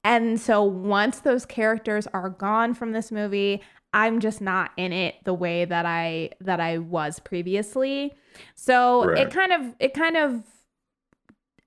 and 0.03 0.39
so 0.39 0.63
once 0.63 1.19
those 1.19 1.45
characters 1.45 2.07
are 2.13 2.29
gone 2.29 2.73
from 2.73 2.93
this 2.93 3.11
movie, 3.11 3.61
I'm 3.93 4.19
just 4.19 4.39
not 4.39 4.71
in 4.77 4.93
it 4.93 5.15
the 5.25 5.33
way 5.33 5.65
that 5.65 5.85
I 5.85 6.31
that 6.41 6.59
I 6.59 6.77
was 6.77 7.19
previously. 7.19 8.13
So 8.55 9.05
Right. 9.05 9.27
it 9.27 9.31
kind 9.33 9.51
of 9.51 9.75
it 9.79 9.93
kind 9.93 10.15
of 10.15 10.43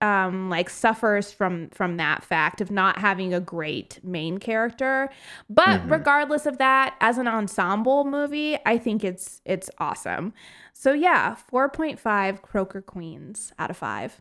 um 0.03 0.51
like 0.51 0.69
suffers 0.71 1.33
from 1.33 1.69
from 1.71 1.97
that 1.97 2.25
fact 2.25 2.61
of 2.61 2.71
not 2.71 2.99
having 2.99 3.33
a 3.33 3.41
great 3.41 4.01
main 4.05 4.39
character. 4.39 5.09
But 5.49 5.81
Mhm. 5.83 5.91
regardless 5.91 6.47
of 6.47 6.59
that, 6.59 6.97
as 7.01 7.19
an 7.19 7.29
ensemble 7.29 8.05
movie, 8.05 8.59
I 8.67 8.79
think 8.79 9.05
it's 9.05 9.41
it's 9.47 9.71
awesome. 9.79 10.35
So 10.75 10.93
yeah, 10.93 11.35
4.5 11.37 12.43
Croaker 12.43 12.83
Queens 12.83 13.53
out 13.59 13.71
of 13.71 13.77
5. 13.79 14.21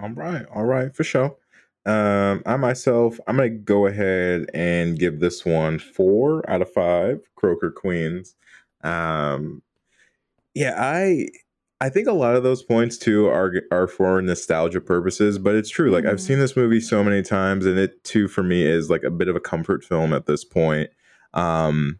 All 0.00 0.10
right, 0.10 0.46
all 0.54 0.64
right, 0.64 0.94
for 0.94 1.04
sure. 1.04 1.36
Um, 1.84 2.42
I 2.46 2.56
myself, 2.56 3.18
I'm 3.26 3.36
gonna 3.36 3.50
go 3.50 3.86
ahead 3.86 4.46
and 4.54 4.98
give 4.98 5.20
this 5.20 5.44
one 5.44 5.78
four 5.78 6.48
out 6.48 6.62
of 6.62 6.72
five 6.72 7.20
Croaker 7.34 7.70
Queens. 7.70 8.36
Um, 8.82 9.62
yeah, 10.54 10.74
I 10.78 11.28
I 11.82 11.88
think 11.88 12.06
a 12.06 12.12
lot 12.12 12.36
of 12.36 12.44
those 12.44 12.62
points 12.62 12.96
too 12.96 13.26
are 13.26 13.52
are 13.72 13.88
for 13.88 14.22
nostalgia 14.22 14.80
purposes, 14.80 15.36
but 15.36 15.56
it's 15.56 15.68
true. 15.68 15.90
Like 15.90 16.06
I've 16.06 16.18
Mhm. 16.18 16.20
seen 16.20 16.38
this 16.38 16.56
movie 16.56 16.78
so 16.80 17.02
many 17.02 17.22
times, 17.22 17.66
and 17.66 17.76
it 17.76 18.04
too 18.04 18.28
for 18.28 18.44
me 18.44 18.64
is 18.64 18.88
like 18.88 19.02
a 19.02 19.10
bit 19.10 19.26
of 19.26 19.34
a 19.34 19.40
comfort 19.40 19.82
film 19.84 20.12
at 20.12 20.26
this 20.26 20.44
point. 20.44 20.90
Um, 21.34 21.98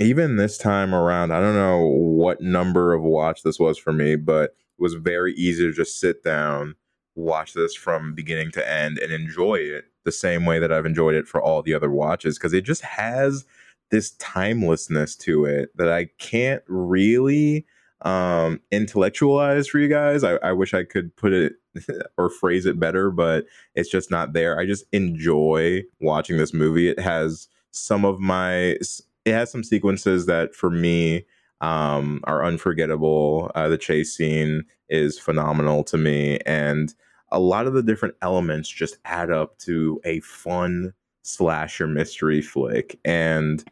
even 0.00 0.34
this 0.34 0.58
time 0.58 0.92
around, 0.92 1.30
I 1.32 1.40
don't 1.40 1.54
know 1.54 1.86
what 1.86 2.40
number 2.40 2.92
of 2.92 3.02
watch 3.02 3.44
this 3.44 3.60
was 3.60 3.78
for 3.78 3.92
me, 3.92 4.16
but 4.16 4.50
it 4.50 4.82
was 4.82 4.94
very 4.94 5.32
easy 5.34 5.64
to 5.64 5.72
just 5.72 6.00
sit 6.00 6.24
down, 6.24 6.74
watch 7.14 7.54
this 7.54 7.74
from 7.76 8.14
beginning 8.16 8.50
to 8.52 8.68
end, 8.68 8.98
and 8.98 9.12
enjoy 9.12 9.56
it 9.56 9.84
the 10.04 10.10
same 10.12 10.44
way 10.44 10.58
that 10.58 10.72
I've 10.72 10.86
enjoyed 10.86 11.14
it 11.14 11.28
for 11.28 11.40
all 11.40 11.62
the 11.62 11.74
other 11.74 11.90
watches 11.90 12.36
because 12.36 12.52
it 12.52 12.62
just 12.64 12.82
has 12.82 13.44
this 13.92 14.10
timelessness 14.18 15.14
to 15.18 15.44
it 15.44 15.70
that 15.76 15.92
I 15.92 16.06
can't 16.18 16.62
really 16.66 17.64
um 18.02 18.60
intellectualize 18.70 19.68
for 19.68 19.78
you 19.78 19.88
guys. 19.88 20.24
I, 20.24 20.36
I 20.36 20.52
wish 20.52 20.74
I 20.74 20.84
could 20.84 21.14
put 21.16 21.32
it 21.32 21.54
or 22.18 22.30
phrase 22.30 22.66
it 22.66 22.80
better, 22.80 23.10
but 23.10 23.46
it's 23.74 23.90
just 23.90 24.10
not 24.10 24.32
there. 24.32 24.58
I 24.58 24.66
just 24.66 24.84
enjoy 24.92 25.82
watching 26.00 26.36
this 26.36 26.54
movie. 26.54 26.88
It 26.88 26.98
has 27.00 27.48
some 27.72 28.04
of 28.04 28.20
my 28.20 28.76
it 29.24 29.32
has 29.32 29.50
some 29.50 29.64
sequences 29.64 30.26
that 30.26 30.54
for 30.54 30.70
me 30.70 31.24
um 31.60 32.20
are 32.24 32.44
unforgettable. 32.44 33.50
Uh, 33.54 33.68
the 33.68 33.78
chase 33.78 34.16
scene 34.16 34.64
is 34.88 35.18
phenomenal 35.18 35.84
to 35.84 35.96
me 35.96 36.38
and 36.46 36.94
a 37.32 37.38
lot 37.38 37.66
of 37.66 37.74
the 37.74 37.82
different 37.82 38.14
elements 38.22 38.68
just 38.68 38.98
add 39.04 39.30
up 39.30 39.56
to 39.58 40.00
a 40.04 40.20
fun 40.20 40.92
slasher 41.22 41.86
mystery 41.86 42.42
flick 42.42 42.98
and 43.04 43.64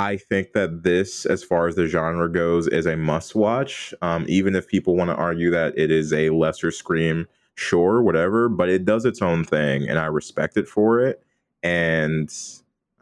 I 0.00 0.16
think 0.16 0.52
that 0.54 0.82
this, 0.82 1.26
as 1.26 1.44
far 1.44 1.68
as 1.68 1.74
the 1.76 1.86
genre 1.86 2.30
goes, 2.32 2.66
is 2.68 2.86
a 2.86 2.96
must 2.96 3.34
watch. 3.34 3.92
Um, 4.00 4.24
even 4.28 4.54
if 4.56 4.66
people 4.66 4.96
want 4.96 5.10
to 5.10 5.14
argue 5.16 5.50
that 5.50 5.78
it 5.78 5.90
is 5.90 6.12
a 6.12 6.30
lesser 6.30 6.70
scream, 6.70 7.26
sure, 7.54 8.00
whatever, 8.02 8.48
but 8.48 8.70
it 8.70 8.86
does 8.86 9.04
its 9.04 9.20
own 9.20 9.44
thing 9.44 9.88
and 9.88 9.98
I 9.98 10.06
respect 10.06 10.56
it 10.56 10.66
for 10.66 11.00
it. 11.00 11.22
And 11.62 12.32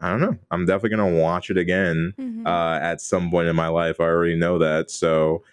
I 0.01 0.09
don't 0.09 0.19
know, 0.19 0.37
I'm 0.51 0.65
definitely 0.65 0.97
going 0.97 1.13
to 1.15 1.21
watch 1.21 1.49
it 1.49 1.57
again 1.57 2.13
Mhm. 2.19 2.45
uh, 2.45 2.79
at 2.83 2.99
some 2.99 3.31
point 3.31 3.47
in 3.47 3.55
my 3.55 3.67
life. 3.69 4.01
I 4.01 4.03
already 4.05 4.35
know 4.35 4.57
that. 4.59 4.91
So, 4.91 5.43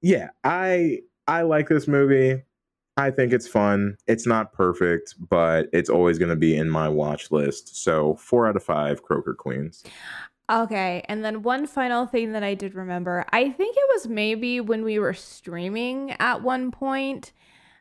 yeah, 0.00 0.30
I 0.42 1.00
I 1.26 1.42
like 1.42 1.68
this 1.68 1.86
movie. 1.86 2.42
I 2.96 3.10
think 3.10 3.32
it's 3.32 3.48
fun. 3.48 3.96
It's 4.06 4.26
not 4.26 4.52
perfect, 4.52 5.14
but 5.28 5.68
it's 5.72 5.90
always 5.90 6.18
going 6.18 6.28
to 6.30 6.36
be 6.36 6.54
in 6.56 6.70
my 6.70 6.88
watch 6.88 7.30
list. 7.30 7.76
So, 7.82 8.14
four 8.16 8.46
out 8.46 8.56
of 8.56 8.62
five 8.62 9.02
Croaker 9.02 9.34
Queens. 9.34 9.84
Okay, 10.50 11.02
and 11.08 11.24
then 11.24 11.42
one 11.42 11.66
final 11.66 12.06
thing 12.06 12.32
that 12.32 12.42
I 12.42 12.54
did 12.54 12.74
remember. 12.74 13.24
I 13.32 13.48
think 13.50 13.76
it 13.76 13.88
was 13.94 14.08
maybe 14.08 14.60
when 14.60 14.84
we 14.84 14.98
were 14.98 15.14
streaming 15.14 16.12
at 16.18 16.42
one 16.42 16.70
point 16.70 17.32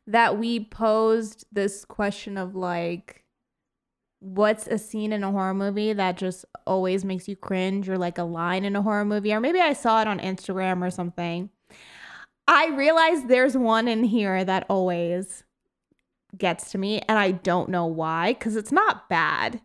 that 0.07 0.37
we 0.37 0.65
posed 0.65 1.45
this 1.51 1.83
question 1.83 2.37
of 2.37 2.55
like 2.55 3.23
what's 4.19 4.67
a 4.67 4.77
scene 4.77 5.11
in 5.11 5.23
a 5.23 5.31
horror 5.31 5.53
movie 5.53 5.91
that 5.91 6.17
just 6.17 6.45
always 6.65 7.03
makes 7.03 7.27
you 7.27 7.35
cringe 7.35 7.89
or 7.89 7.97
like 7.97 8.17
a 8.17 8.23
line 8.23 8.63
in 8.63 8.75
a 8.75 8.81
horror 8.81 9.03
movie 9.03 9.33
or 9.33 9.41
maybe 9.41 9.59
I 9.59 9.73
saw 9.73 10.01
it 10.01 10.07
on 10.07 10.19
Instagram 10.19 10.85
or 10.85 10.89
something. 10.89 11.49
I 12.47 12.67
realized 12.67 13.27
there's 13.27 13.57
one 13.57 13.89
in 13.89 14.05
here 14.05 14.45
that 14.45 14.65
always 14.69 15.43
gets 16.37 16.71
to 16.71 16.77
me 16.77 17.01
and 17.09 17.19
I 17.19 17.31
don't 17.31 17.69
know 17.69 17.85
why 17.85 18.35
cuz 18.39 18.55
it's 18.55 18.71
not 18.71 19.09
bad. 19.09 19.61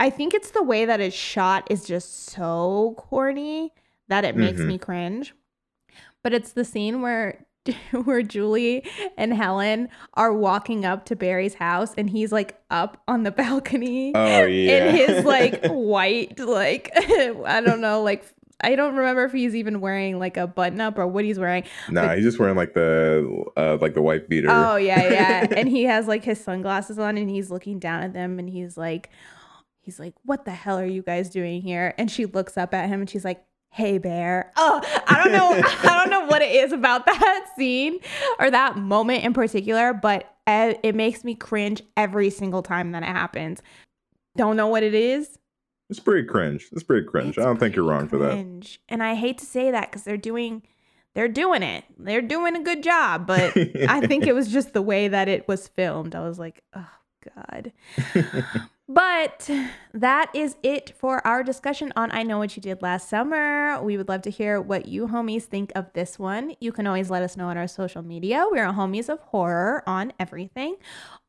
I 0.00 0.10
think 0.10 0.34
it's 0.34 0.50
the 0.52 0.62
way 0.62 0.84
that 0.84 1.00
it's 1.00 1.16
shot 1.16 1.66
is 1.70 1.84
just 1.84 2.26
so 2.26 2.94
corny 2.96 3.72
that 4.08 4.24
it 4.24 4.36
makes 4.36 4.60
Mhm. 4.60 4.66
me 4.66 4.78
cringe. 4.78 5.34
But 6.22 6.32
it's 6.34 6.52
the 6.52 6.64
scene 6.64 7.02
where 7.02 7.44
where 8.04 8.22
Julie 8.22 8.86
and 9.18 9.34
Helen 9.34 9.88
are 10.14 10.32
walking 10.32 10.84
up 10.86 11.04
to 11.06 11.16
Barry's 11.16 11.54
house 11.54 11.92
and 11.98 12.08
he's 12.08 12.32
like 12.32 12.58
up 12.70 13.02
on 13.06 13.24
the 13.24 13.30
balcony 13.42 14.12
Oh, 14.14 14.46
yeah. 14.46 14.86
in 14.88 14.94
his 14.94 15.24
like 15.24 15.64
white 15.66 16.38
like 16.38 16.90
I 16.96 17.60
don't 17.64 17.80
know 17.80 18.02
like 18.02 18.24
I 18.60 18.74
don't 18.74 18.96
remember 18.96 19.24
if 19.24 19.32
he's 19.32 19.54
even 19.54 19.80
wearing 19.80 20.18
like 20.18 20.36
a 20.36 20.46
button 20.46 20.80
up 20.80 20.98
or 20.98 21.06
what 21.06 21.24
he's 21.24 21.38
wearing. 21.38 21.62
Nah, 21.90 22.14
he's 22.14 22.24
just 22.24 22.40
wearing 22.40 22.56
like 22.56 22.74
the 22.74 23.44
uh, 23.56 23.76
like 23.80 23.94
the 23.94 24.02
white 24.02 24.28
beater. 24.28 24.48
Oh 24.50 24.74
yeah, 24.76 25.08
yeah. 25.12 25.46
and 25.56 25.68
he 25.68 25.84
has 25.84 26.08
like 26.08 26.24
his 26.24 26.42
sunglasses 26.42 26.98
on 26.98 27.16
and 27.18 27.28
he's 27.30 27.50
looking 27.52 27.78
down 27.78 28.02
at 28.02 28.14
them 28.14 28.38
and 28.40 28.48
he's 28.50 28.76
like 28.76 29.10
he's 29.88 29.98
like, 29.98 30.12
What 30.24 30.44
the 30.44 30.50
hell 30.50 30.78
are 30.78 30.84
you 30.86 31.02
guys 31.02 31.30
doing 31.30 31.62
here? 31.62 31.94
And 31.96 32.10
she 32.10 32.26
looks 32.26 32.58
up 32.58 32.74
at 32.74 32.88
him 32.90 33.00
and 33.00 33.08
she's 33.08 33.24
like, 33.24 33.42
Hey 33.70 33.96
bear. 33.96 34.52
Oh, 34.56 34.82
I 35.06 35.22
don't 35.22 35.32
know. 35.32 35.50
I 35.90 35.98
don't 35.98 36.10
know 36.10 36.26
what 36.26 36.42
it 36.42 36.54
is 36.54 36.72
about 36.72 37.06
that 37.06 37.46
scene 37.56 37.98
or 38.38 38.50
that 38.50 38.76
moment 38.76 39.24
in 39.24 39.32
particular, 39.32 39.94
but 39.94 40.30
it 40.46 40.94
makes 40.94 41.24
me 41.24 41.34
cringe 41.34 41.82
every 41.96 42.28
single 42.28 42.62
time 42.62 42.92
that 42.92 43.02
it 43.02 43.06
happens. 43.06 43.62
Don't 44.36 44.56
know 44.56 44.66
what 44.68 44.82
it 44.82 44.94
is. 44.94 45.38
It's 45.88 46.00
pretty 46.00 46.26
cringe. 46.28 46.68
It's 46.72 46.82
pretty 46.82 47.06
cringe. 47.06 47.30
It's 47.30 47.38
I 47.38 47.44
don't 47.44 47.58
think 47.58 47.74
you're 47.74 47.84
wrong 47.84 48.08
for 48.08 48.18
that. 48.18 48.32
cringe. 48.32 48.80
And 48.90 49.02
I 49.02 49.14
hate 49.14 49.38
to 49.38 49.46
say 49.46 49.70
that 49.70 49.90
because 49.90 50.02
they're 50.04 50.18
doing 50.18 50.62
they're 51.14 51.28
doing 51.28 51.62
it. 51.62 51.84
They're 51.98 52.20
doing 52.22 52.56
a 52.56 52.62
good 52.62 52.82
job, 52.82 53.26
but 53.26 53.56
I 53.88 54.06
think 54.06 54.26
it 54.26 54.34
was 54.34 54.48
just 54.52 54.74
the 54.74 54.82
way 54.82 55.08
that 55.08 55.28
it 55.28 55.48
was 55.48 55.66
filmed. 55.66 56.14
I 56.14 56.20
was 56.20 56.38
like, 56.38 56.62
oh 56.74 56.90
God. 57.34 57.72
But 58.90 59.50
that 59.92 60.30
is 60.34 60.56
it 60.62 60.94
for 60.96 61.24
our 61.26 61.42
discussion 61.42 61.92
on 61.94 62.10
I 62.10 62.22
Know 62.22 62.38
What 62.38 62.56
You 62.56 62.62
Did 62.62 62.80
Last 62.80 63.10
Summer. 63.10 63.82
We 63.82 63.98
would 63.98 64.08
love 64.08 64.22
to 64.22 64.30
hear 64.30 64.62
what 64.62 64.88
you 64.88 65.08
homies 65.08 65.42
think 65.42 65.72
of 65.74 65.92
this 65.92 66.18
one. 66.18 66.54
You 66.58 66.72
can 66.72 66.86
always 66.86 67.10
let 67.10 67.22
us 67.22 67.36
know 67.36 67.48
on 67.48 67.58
our 67.58 67.68
social 67.68 68.00
media. 68.00 68.46
We're 68.50 68.64
homies 68.72 69.10
of 69.10 69.20
horror 69.20 69.82
on 69.86 70.14
everything. 70.18 70.76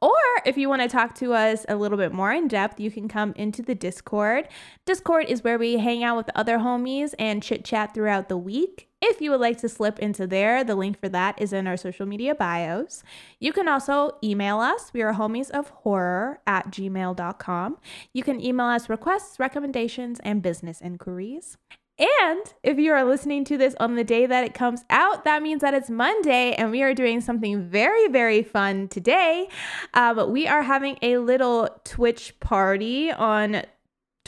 Or 0.02 0.14
if 0.46 0.58
you 0.58 0.70
want 0.70 0.82
to 0.82 0.88
talk 0.88 1.14
to 1.16 1.34
us 1.34 1.66
a 1.68 1.76
little 1.76 1.98
bit 1.98 2.14
more 2.14 2.32
in 2.32 2.48
depth, 2.48 2.80
you 2.80 2.90
can 2.90 3.10
come 3.10 3.34
into 3.36 3.62
the 3.62 3.76
Discord. 3.76 4.48
Discord 4.86 5.26
is 5.28 5.44
where 5.44 5.58
we 5.58 5.78
hang 5.78 6.04
out 6.04 6.16
with 6.16 6.30
other 6.36 6.60
homies 6.60 7.14
and 7.20 7.44
chit 7.44 7.66
chat 7.66 7.94
throughout 7.94 8.30
the 8.30 8.38
week. 8.38 8.88
If 9.02 9.20
you 9.20 9.32
would 9.32 9.42
like 9.42 9.58
to 9.60 9.70
slip 9.70 10.00
into 10.00 10.26
there, 10.26 10.64
the 10.64 10.76
link 10.76 11.00
for 11.00 11.10
that 11.10 11.42
is 11.42 11.52
in 11.52 11.68
our 11.68 11.78
social 11.78 12.06
media 12.06 12.34
bios. 12.34 13.04
You 13.40 13.52
can 13.52 13.68
also 13.68 14.18
email 14.24 14.60
us. 14.60 14.92
We 14.94 15.02
are 15.02 15.14
homies 15.14 15.50
of 15.50 15.70
horror 15.70 16.40
at 16.48 16.72
gmail.com. 16.72 17.78
You 18.14 18.24
can 18.24 18.42
email 18.42 18.68
us 18.68 18.90
requests, 18.90 19.40
recommendations, 19.40 20.20
and 20.22 20.42
business 20.42 20.82
inquiries. 20.82 21.58
And 22.00 22.54
if 22.64 22.80
you 22.80 22.94
are 22.94 23.04
listening 23.04 23.44
to 23.46 23.58
this 23.58 23.76
on 23.80 23.96
the 23.96 24.06
day 24.06 24.26
that 24.26 24.46
it 24.46 24.54
comes 24.54 24.86
out, 24.90 25.26
that 25.26 25.44
means 25.44 25.62
that 25.62 25.74
it's 25.74 25.90
Monday 25.90 26.54
and 26.54 26.72
we 26.72 26.82
are 26.82 26.94
doing 26.94 27.20
something 27.20 27.70
very, 27.70 28.08
very 28.08 28.42
fun 28.42 28.88
today. 28.88 29.50
Um, 29.94 30.32
we 30.32 30.48
are 30.48 30.64
having 30.64 30.98
a 31.02 31.18
little 31.18 31.68
Twitch 31.84 32.40
party 32.40 33.12
on 33.12 33.64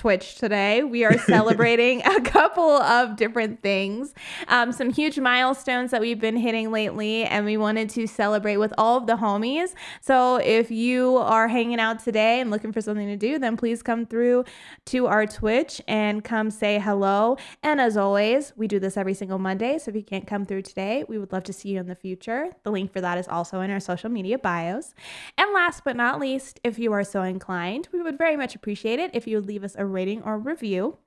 Twitch 0.01 0.33
today. 0.33 0.81
We 0.81 1.05
are 1.05 1.15
celebrating 1.27 2.01
a 2.03 2.19
couple 2.21 2.71
of 2.71 3.15
different 3.17 3.61
things, 3.61 4.15
um, 4.47 4.71
some 4.71 4.89
huge 4.89 5.19
milestones 5.19 5.91
that 5.91 6.01
we've 6.01 6.19
been 6.19 6.37
hitting 6.37 6.71
lately, 6.71 7.23
and 7.25 7.45
we 7.45 7.55
wanted 7.55 7.87
to 7.91 8.07
celebrate 8.07 8.57
with 8.57 8.73
all 8.79 8.97
of 8.97 9.05
the 9.05 9.17
homies. 9.17 9.75
So 10.01 10.37
if 10.37 10.71
you 10.71 11.17
are 11.17 11.47
hanging 11.47 11.79
out 11.79 12.03
today 12.03 12.39
and 12.41 12.49
looking 12.49 12.71
for 12.71 12.81
something 12.81 13.05
to 13.09 13.15
do, 13.15 13.37
then 13.37 13.55
please 13.55 13.83
come 13.83 14.07
through 14.07 14.45
to 14.85 15.05
our 15.05 15.27
Twitch 15.27 15.79
and 15.87 16.23
come 16.23 16.49
say 16.49 16.79
hello. 16.79 17.37
And 17.61 17.79
as 17.79 17.95
always, 17.95 18.53
we 18.57 18.67
do 18.67 18.79
this 18.79 18.97
every 18.97 19.13
single 19.13 19.37
Monday. 19.37 19.77
So 19.77 19.89
if 19.89 19.95
you 19.95 20.01
can't 20.01 20.25
come 20.25 20.45
through 20.45 20.63
today, 20.63 21.05
we 21.07 21.19
would 21.19 21.31
love 21.31 21.43
to 21.43 21.53
see 21.53 21.69
you 21.69 21.79
in 21.79 21.85
the 21.85 21.93
future. 21.93 22.49
The 22.63 22.71
link 22.71 22.91
for 22.91 23.01
that 23.01 23.19
is 23.19 23.27
also 23.27 23.61
in 23.61 23.69
our 23.69 23.79
social 23.79 24.09
media 24.09 24.39
bios. 24.39 24.95
And 25.37 25.53
last 25.53 25.83
but 25.83 25.95
not 25.95 26.19
least, 26.19 26.59
if 26.63 26.79
you 26.79 26.91
are 26.91 27.03
so 27.03 27.21
inclined, 27.21 27.87
we 27.93 28.01
would 28.01 28.17
very 28.17 28.35
much 28.35 28.55
appreciate 28.55 28.97
it 28.97 29.11
if 29.13 29.27
you 29.27 29.37
would 29.37 29.45
leave 29.45 29.63
us 29.63 29.75
a 29.77 29.90
rating 29.91 30.23
or 30.23 30.37
review. 30.37 30.97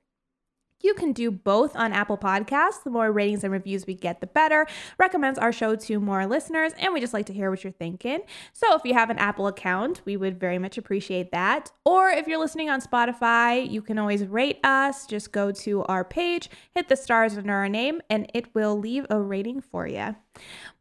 You 0.81 0.93
can 0.93 1.13
do 1.13 1.31
both 1.31 1.75
on 1.75 1.93
Apple 1.93 2.17
Podcasts. 2.17 2.83
The 2.83 2.89
more 2.89 3.11
ratings 3.11 3.43
and 3.43 3.51
reviews 3.51 3.87
we 3.87 3.95
get, 3.95 4.19
the 4.19 4.27
better. 4.27 4.67
Recommends 4.99 5.39
our 5.39 5.51
show 5.51 5.75
to 5.75 5.99
more 5.99 6.27
listeners, 6.27 6.73
and 6.77 6.93
we 6.93 6.99
just 6.99 7.13
like 7.13 7.25
to 7.27 7.33
hear 7.33 7.49
what 7.49 7.63
you're 7.63 7.73
thinking. 7.73 8.19
So 8.53 8.75
if 8.75 8.83
you 8.83 8.93
have 8.93 9.09
an 9.09 9.17
Apple 9.17 9.47
account, 9.47 10.01
we 10.05 10.17
would 10.17 10.39
very 10.39 10.59
much 10.59 10.77
appreciate 10.77 11.31
that. 11.31 11.71
Or 11.85 12.09
if 12.09 12.27
you're 12.27 12.37
listening 12.37 12.69
on 12.69 12.81
Spotify, 12.81 13.67
you 13.67 13.81
can 13.81 13.97
always 13.97 14.25
rate 14.25 14.59
us. 14.63 15.07
Just 15.07 15.31
go 15.31 15.51
to 15.51 15.83
our 15.85 16.03
page, 16.03 16.49
hit 16.75 16.89
the 16.89 16.97
stars 16.97 17.37
under 17.37 17.53
our 17.53 17.69
name, 17.69 18.01
and 18.09 18.29
it 18.33 18.53
will 18.53 18.77
leave 18.77 19.07
a 19.09 19.19
rating 19.19 19.61
for 19.61 19.87
you. 19.87 20.15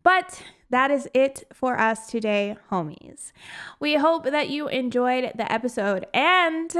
But 0.02 0.42
that 0.70 0.90
is 0.90 1.08
it 1.14 1.44
for 1.52 1.78
us 1.78 2.08
today, 2.08 2.56
homies. 2.70 3.32
We 3.80 3.94
hope 3.94 4.24
that 4.24 4.50
you 4.50 4.68
enjoyed 4.68 5.32
the 5.36 5.50
episode, 5.50 6.06
and 6.12 6.76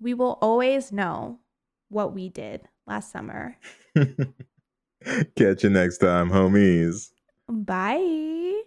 we 0.00 0.14
will 0.14 0.38
always 0.40 0.92
know 0.92 1.40
what 1.88 2.14
we 2.14 2.28
did 2.28 2.68
last 2.86 3.12
summer. 3.12 3.56
Catch 5.36 5.64
you 5.64 5.70
next 5.70 5.98
time, 5.98 6.30
homies. 6.30 7.10
Bye. 7.48 8.62